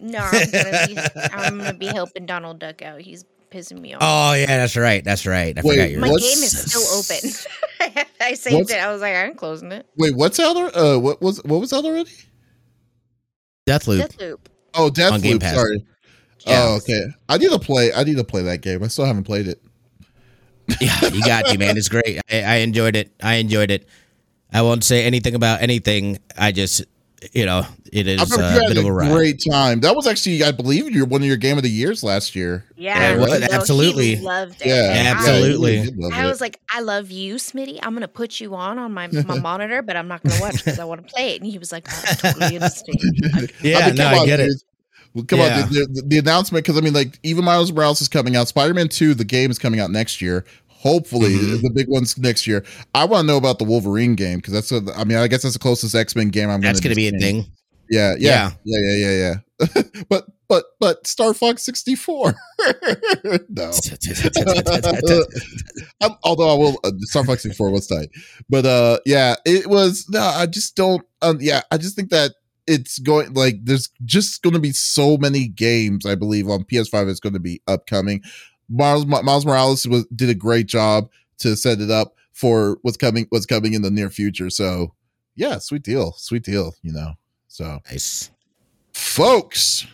No, 0.00 0.18
I'm 0.18 0.50
gonna 0.50 0.86
be, 0.86 0.98
I'm 1.32 1.58
gonna 1.58 1.74
be 1.74 1.86
helping 1.86 2.26
Donald 2.26 2.58
Duck 2.58 2.82
out. 2.82 3.00
He's 3.00 3.24
pissing 3.54 3.80
me 3.80 3.94
off. 3.94 4.02
Oh 4.02 4.34
yeah, 4.34 4.46
that's 4.46 4.76
right. 4.76 5.04
That's 5.04 5.26
right. 5.26 5.56
I 5.56 5.62
Wait, 5.62 5.76
forgot 5.76 5.90
your 5.90 6.00
My 6.00 6.08
game 6.08 6.18
is 6.18 6.72
still 6.72 6.82
open. 6.98 7.30
I 8.20 8.34
saved 8.34 8.56
what's, 8.56 8.72
it. 8.72 8.78
I 8.78 8.92
was 8.92 9.00
like, 9.00 9.14
I'm 9.14 9.34
closing 9.34 9.72
it. 9.72 9.86
Wait, 9.96 10.16
what's 10.16 10.40
out 10.40 10.54
there? 10.54 10.76
Uh, 10.76 10.98
what 10.98 11.22
was 11.22 11.42
what 11.44 11.60
was 11.60 11.72
out 11.72 11.84
already? 11.84 12.10
Deathloop. 13.66 14.06
Deathloop. 14.08 14.38
Oh, 14.74 14.90
Deathloop. 14.90 15.42
Sorry. 15.42 15.84
Yeah. 16.46 16.62
Oh, 16.64 16.76
okay. 16.76 17.06
I 17.28 17.38
need 17.38 17.50
to 17.50 17.58
play. 17.58 17.92
I 17.92 18.04
need 18.04 18.16
to 18.16 18.24
play 18.24 18.42
that 18.42 18.60
game. 18.60 18.82
I 18.82 18.88
still 18.88 19.04
haven't 19.06 19.24
played 19.24 19.48
it. 19.48 19.62
yeah, 20.80 21.08
you 21.08 21.22
got 21.22 21.46
me, 21.50 21.56
man. 21.56 21.76
It's 21.76 21.88
great. 21.88 22.20
I, 22.30 22.42
I 22.42 22.54
enjoyed 22.56 22.96
it. 22.96 23.12
I 23.22 23.34
enjoyed 23.34 23.70
it. 23.70 23.86
I 24.52 24.62
won't 24.62 24.84
say 24.84 25.04
anything 25.04 25.34
about 25.34 25.62
anything. 25.62 26.18
I 26.38 26.52
just 26.52 26.84
you 27.32 27.46
know, 27.46 27.64
it 27.92 28.06
is 28.06 28.32
uh, 28.32 28.60
a 28.64 28.68
bit 28.68 28.78
of 28.78 28.84
a 28.84 28.92
ride. 28.92 29.10
Great 29.10 29.42
time. 29.48 29.80
That 29.80 29.94
was 29.94 30.06
actually, 30.06 30.42
I 30.42 30.52
believe, 30.52 30.90
your 30.90 31.06
one 31.06 31.22
of 31.22 31.26
your 31.26 31.36
game 31.36 31.56
of 31.56 31.62
the 31.62 31.70
years 31.70 32.02
last 32.02 32.34
year. 32.34 32.64
Yeah, 32.76 33.16
yeah 33.16 33.48
absolutely. 33.52 34.16
loved 34.16 34.60
it. 34.60 34.68
Yeah, 34.68 35.14
absolutely. 35.14 35.80
I, 36.12 36.24
I 36.24 36.26
was 36.26 36.40
like, 36.40 36.60
I 36.70 36.80
love 36.80 37.10
you, 37.10 37.36
Smitty. 37.36 37.78
I'm 37.82 37.94
gonna 37.94 38.08
put 38.08 38.40
you 38.40 38.54
on 38.54 38.78
on 38.78 38.92
my, 38.92 39.06
my 39.08 39.38
monitor, 39.40 39.82
but 39.82 39.96
I'm 39.96 40.08
not 40.08 40.22
gonna 40.22 40.40
watch 40.40 40.56
because 40.56 40.78
I 40.78 40.84
want 40.84 41.06
to 41.06 41.12
play 41.12 41.34
it. 41.34 41.42
And 41.42 41.50
he 41.50 41.58
was 41.58 41.72
like, 41.72 41.86
oh, 41.90 42.14
totally 42.18 42.46
understand. 42.56 43.52
yeah, 43.62 43.78
I 43.78 43.86
mean, 43.86 43.96
no, 43.96 44.06
I 44.06 44.26
get 44.26 44.40
it. 44.40 44.62
Well, 45.14 45.24
come 45.24 45.38
yeah. 45.38 45.62
on, 45.62 45.72
the, 45.72 45.88
the, 45.92 46.02
the 46.02 46.18
announcement 46.18 46.64
because 46.64 46.76
I 46.76 46.80
mean, 46.80 46.92
like 46.92 47.20
even 47.22 47.44
Miles 47.44 47.72
Morales 47.72 48.00
is 48.00 48.08
coming 48.08 48.34
out. 48.34 48.48
Spider 48.48 48.74
Man 48.74 48.88
Two, 48.88 49.14
the 49.14 49.24
game 49.24 49.50
is 49.50 49.60
coming 49.60 49.78
out 49.78 49.90
next 49.90 50.20
year. 50.20 50.44
Hopefully, 50.84 51.34
mm-hmm. 51.34 51.62
the 51.62 51.70
big 51.70 51.88
one's 51.88 52.16
next 52.18 52.46
year. 52.46 52.64
I 52.94 53.06
want 53.06 53.22
to 53.22 53.26
know 53.26 53.38
about 53.38 53.58
the 53.58 53.64
Wolverine 53.64 54.14
game 54.14 54.38
because 54.38 54.52
that's. 54.52 54.70
A, 54.70 54.82
I 54.94 55.04
mean, 55.04 55.18
I 55.18 55.26
guess 55.28 55.42
that's 55.42 55.54
the 55.54 55.58
closest 55.58 55.94
X 55.94 56.14
Men 56.14 56.28
game 56.28 56.50
I'm. 56.50 56.60
Going. 56.60 56.72
That's 56.72 56.80
going 56.80 56.90
to 56.90 56.96
be 56.96 57.08
a 57.08 57.18
thing. 57.18 57.46
Yeah, 57.90 58.14
yeah, 58.18 58.50
yeah, 58.64 58.78
yeah, 58.82 59.08
yeah, 59.08 59.34
yeah. 59.66 59.82
but 60.08 60.26
but 60.48 60.64
but 60.80 61.06
Star 61.06 61.32
Fox 61.34 61.64
64. 61.64 62.34
no. 63.48 63.70
although 66.22 66.50
I 66.50 66.58
will 66.58 66.78
uh, 66.84 66.90
Star 67.00 67.24
Fox 67.24 67.42
64 67.42 67.70
was 67.70 67.86
tight. 67.86 68.08
But 68.48 68.66
uh 68.66 68.98
yeah, 69.06 69.36
it 69.44 69.66
was 69.66 70.06
no, 70.08 70.20
I 70.20 70.46
just 70.46 70.76
don't 70.76 71.04
um 71.22 71.38
yeah, 71.40 71.62
I 71.70 71.78
just 71.78 71.96
think 71.96 72.10
that 72.10 72.32
it's 72.66 72.98
going 72.98 73.34
like 73.34 73.56
there's 73.62 73.90
just 74.04 74.42
going 74.42 74.54
to 74.54 74.60
be 74.60 74.72
so 74.72 75.16
many 75.18 75.46
games 75.48 76.06
I 76.06 76.14
believe 76.14 76.48
on 76.48 76.64
PS5 76.64 77.08
is 77.08 77.20
going 77.20 77.34
to 77.34 77.40
be 77.40 77.60
upcoming. 77.66 78.22
Miles 78.68 79.06
Miles 79.06 79.46
Morales 79.46 79.86
was 79.86 80.06
did 80.06 80.28
a 80.28 80.34
great 80.34 80.66
job 80.66 81.10
to 81.38 81.56
set 81.56 81.80
it 81.80 81.90
up 81.90 82.14
for 82.32 82.78
what's 82.82 82.96
coming 82.96 83.26
what's 83.30 83.46
coming 83.46 83.74
in 83.74 83.82
the 83.82 83.90
near 83.90 84.10
future. 84.10 84.50
So 84.50 84.94
yeah, 85.36 85.58
sweet 85.58 85.82
deal, 85.82 86.12
sweet 86.12 86.44
deal. 86.44 86.74
You 86.82 86.92
know, 86.92 87.12
so 87.48 87.80
nice, 87.90 88.30
folks. 88.92 89.86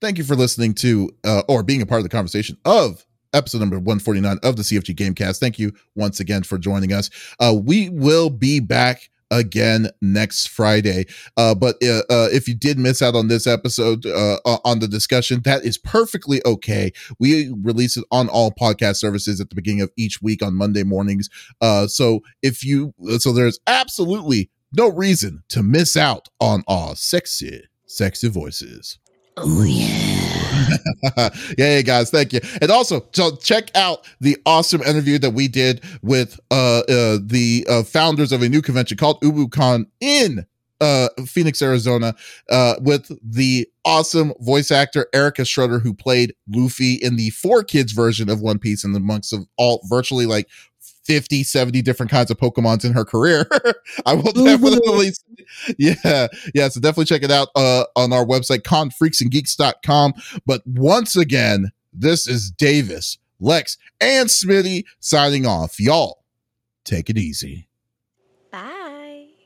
Thank 0.00 0.18
you 0.18 0.24
for 0.24 0.36
listening 0.36 0.74
to 0.74 1.10
uh, 1.24 1.42
or 1.48 1.62
being 1.62 1.80
a 1.80 1.86
part 1.86 1.98
of 1.98 2.02
the 2.02 2.10
conversation 2.10 2.58
of 2.64 3.06
episode 3.32 3.58
number 3.58 3.76
149 3.76 4.38
of 4.42 4.56
the 4.56 4.62
CFG 4.62 4.94
Gamecast. 4.94 5.40
Thank 5.40 5.58
you 5.58 5.72
once 5.94 6.20
again 6.20 6.42
for 6.42 6.58
joining 6.58 6.92
us. 6.92 7.10
Uh, 7.40 7.54
we 7.58 7.88
will 7.90 8.30
be 8.30 8.60
back 8.60 9.10
again 9.34 9.90
next 10.00 10.48
Friday. 10.48 11.06
Uh, 11.36 11.54
but 11.54 11.76
uh, 11.82 12.02
uh, 12.10 12.28
if 12.32 12.48
you 12.48 12.54
did 12.54 12.78
miss 12.78 13.02
out 13.02 13.14
on 13.14 13.28
this 13.28 13.46
episode 13.46 14.06
uh, 14.06 14.38
on 14.64 14.78
the 14.78 14.88
discussion, 14.88 15.40
that 15.44 15.64
is 15.64 15.76
perfectly 15.78 16.40
okay. 16.46 16.92
We 17.18 17.52
release 17.62 17.96
it 17.96 18.04
on 18.10 18.28
all 18.28 18.52
podcast 18.52 18.96
services 18.96 19.40
at 19.40 19.50
the 19.50 19.54
beginning 19.54 19.82
of 19.82 19.90
each 19.96 20.22
week 20.22 20.42
on 20.42 20.54
Monday 20.54 20.84
mornings. 20.84 21.28
Uh, 21.60 21.86
so 21.86 22.20
if 22.42 22.64
you, 22.64 22.94
so 23.18 23.32
there's 23.32 23.58
absolutely 23.66 24.50
no 24.72 24.88
reason 24.88 25.42
to 25.48 25.62
miss 25.62 25.96
out 25.96 26.28
on 26.40 26.64
our 26.68 26.96
sexy, 26.96 27.64
sexy 27.86 28.28
voices. 28.28 28.98
Oh 29.36 29.62
yeah. 29.62 30.43
yeah, 31.58 31.82
guys, 31.82 32.10
thank 32.10 32.32
you. 32.32 32.40
And 32.60 32.70
also, 32.70 33.06
so 33.12 33.36
check 33.36 33.70
out 33.74 34.08
the 34.20 34.36
awesome 34.46 34.82
interview 34.82 35.18
that 35.18 35.30
we 35.30 35.48
did 35.48 35.82
with 36.02 36.38
uh, 36.50 36.80
uh 36.80 37.18
the 37.22 37.66
uh, 37.68 37.82
founders 37.82 38.32
of 38.32 38.42
a 38.42 38.48
new 38.48 38.62
convention 38.62 38.96
called 38.96 39.20
UbuCon 39.20 39.86
in 40.00 40.46
uh 40.80 41.08
Phoenix, 41.26 41.62
Arizona, 41.62 42.14
uh 42.50 42.74
with 42.80 43.10
the 43.22 43.66
awesome 43.84 44.32
voice 44.40 44.70
actor 44.70 45.06
Erica 45.12 45.44
Schroeder 45.44 45.78
who 45.78 45.94
played 45.94 46.34
Luffy 46.48 46.94
in 46.94 47.16
the 47.16 47.30
4Kids 47.30 47.94
version 47.94 48.28
of 48.28 48.40
One 48.40 48.58
Piece 48.58 48.82
and 48.82 48.96
amongst 48.96 49.32
of 49.32 49.46
all 49.56 49.80
virtually 49.88 50.26
like 50.26 50.48
50, 51.04 51.42
70 51.42 51.82
different 51.82 52.10
kinds 52.10 52.30
of 52.30 52.38
Pokemons 52.38 52.84
in 52.84 52.92
her 52.92 53.04
career. 53.04 53.46
I 54.06 54.14
will 54.14 54.32
definitely, 54.32 55.12
yeah, 55.78 56.28
yeah. 56.54 56.68
So 56.68 56.80
definitely 56.80 57.04
check 57.06 57.22
it 57.22 57.30
out 57.30 57.48
uh, 57.54 57.84
on 57.96 58.12
our 58.12 58.24
website, 58.24 58.60
confreaksandgeeks.com. 58.62 60.14
But 60.46 60.66
once 60.66 61.16
again, 61.16 61.72
this 61.92 62.26
is 62.26 62.50
Davies, 62.50 63.18
Lex, 63.40 63.78
and 64.00 64.28
Smitty 64.28 64.84
signing 65.00 65.46
off. 65.46 65.78
Y'all, 65.78 66.24
take 66.84 67.10
it 67.10 67.18
easy. 67.18 67.68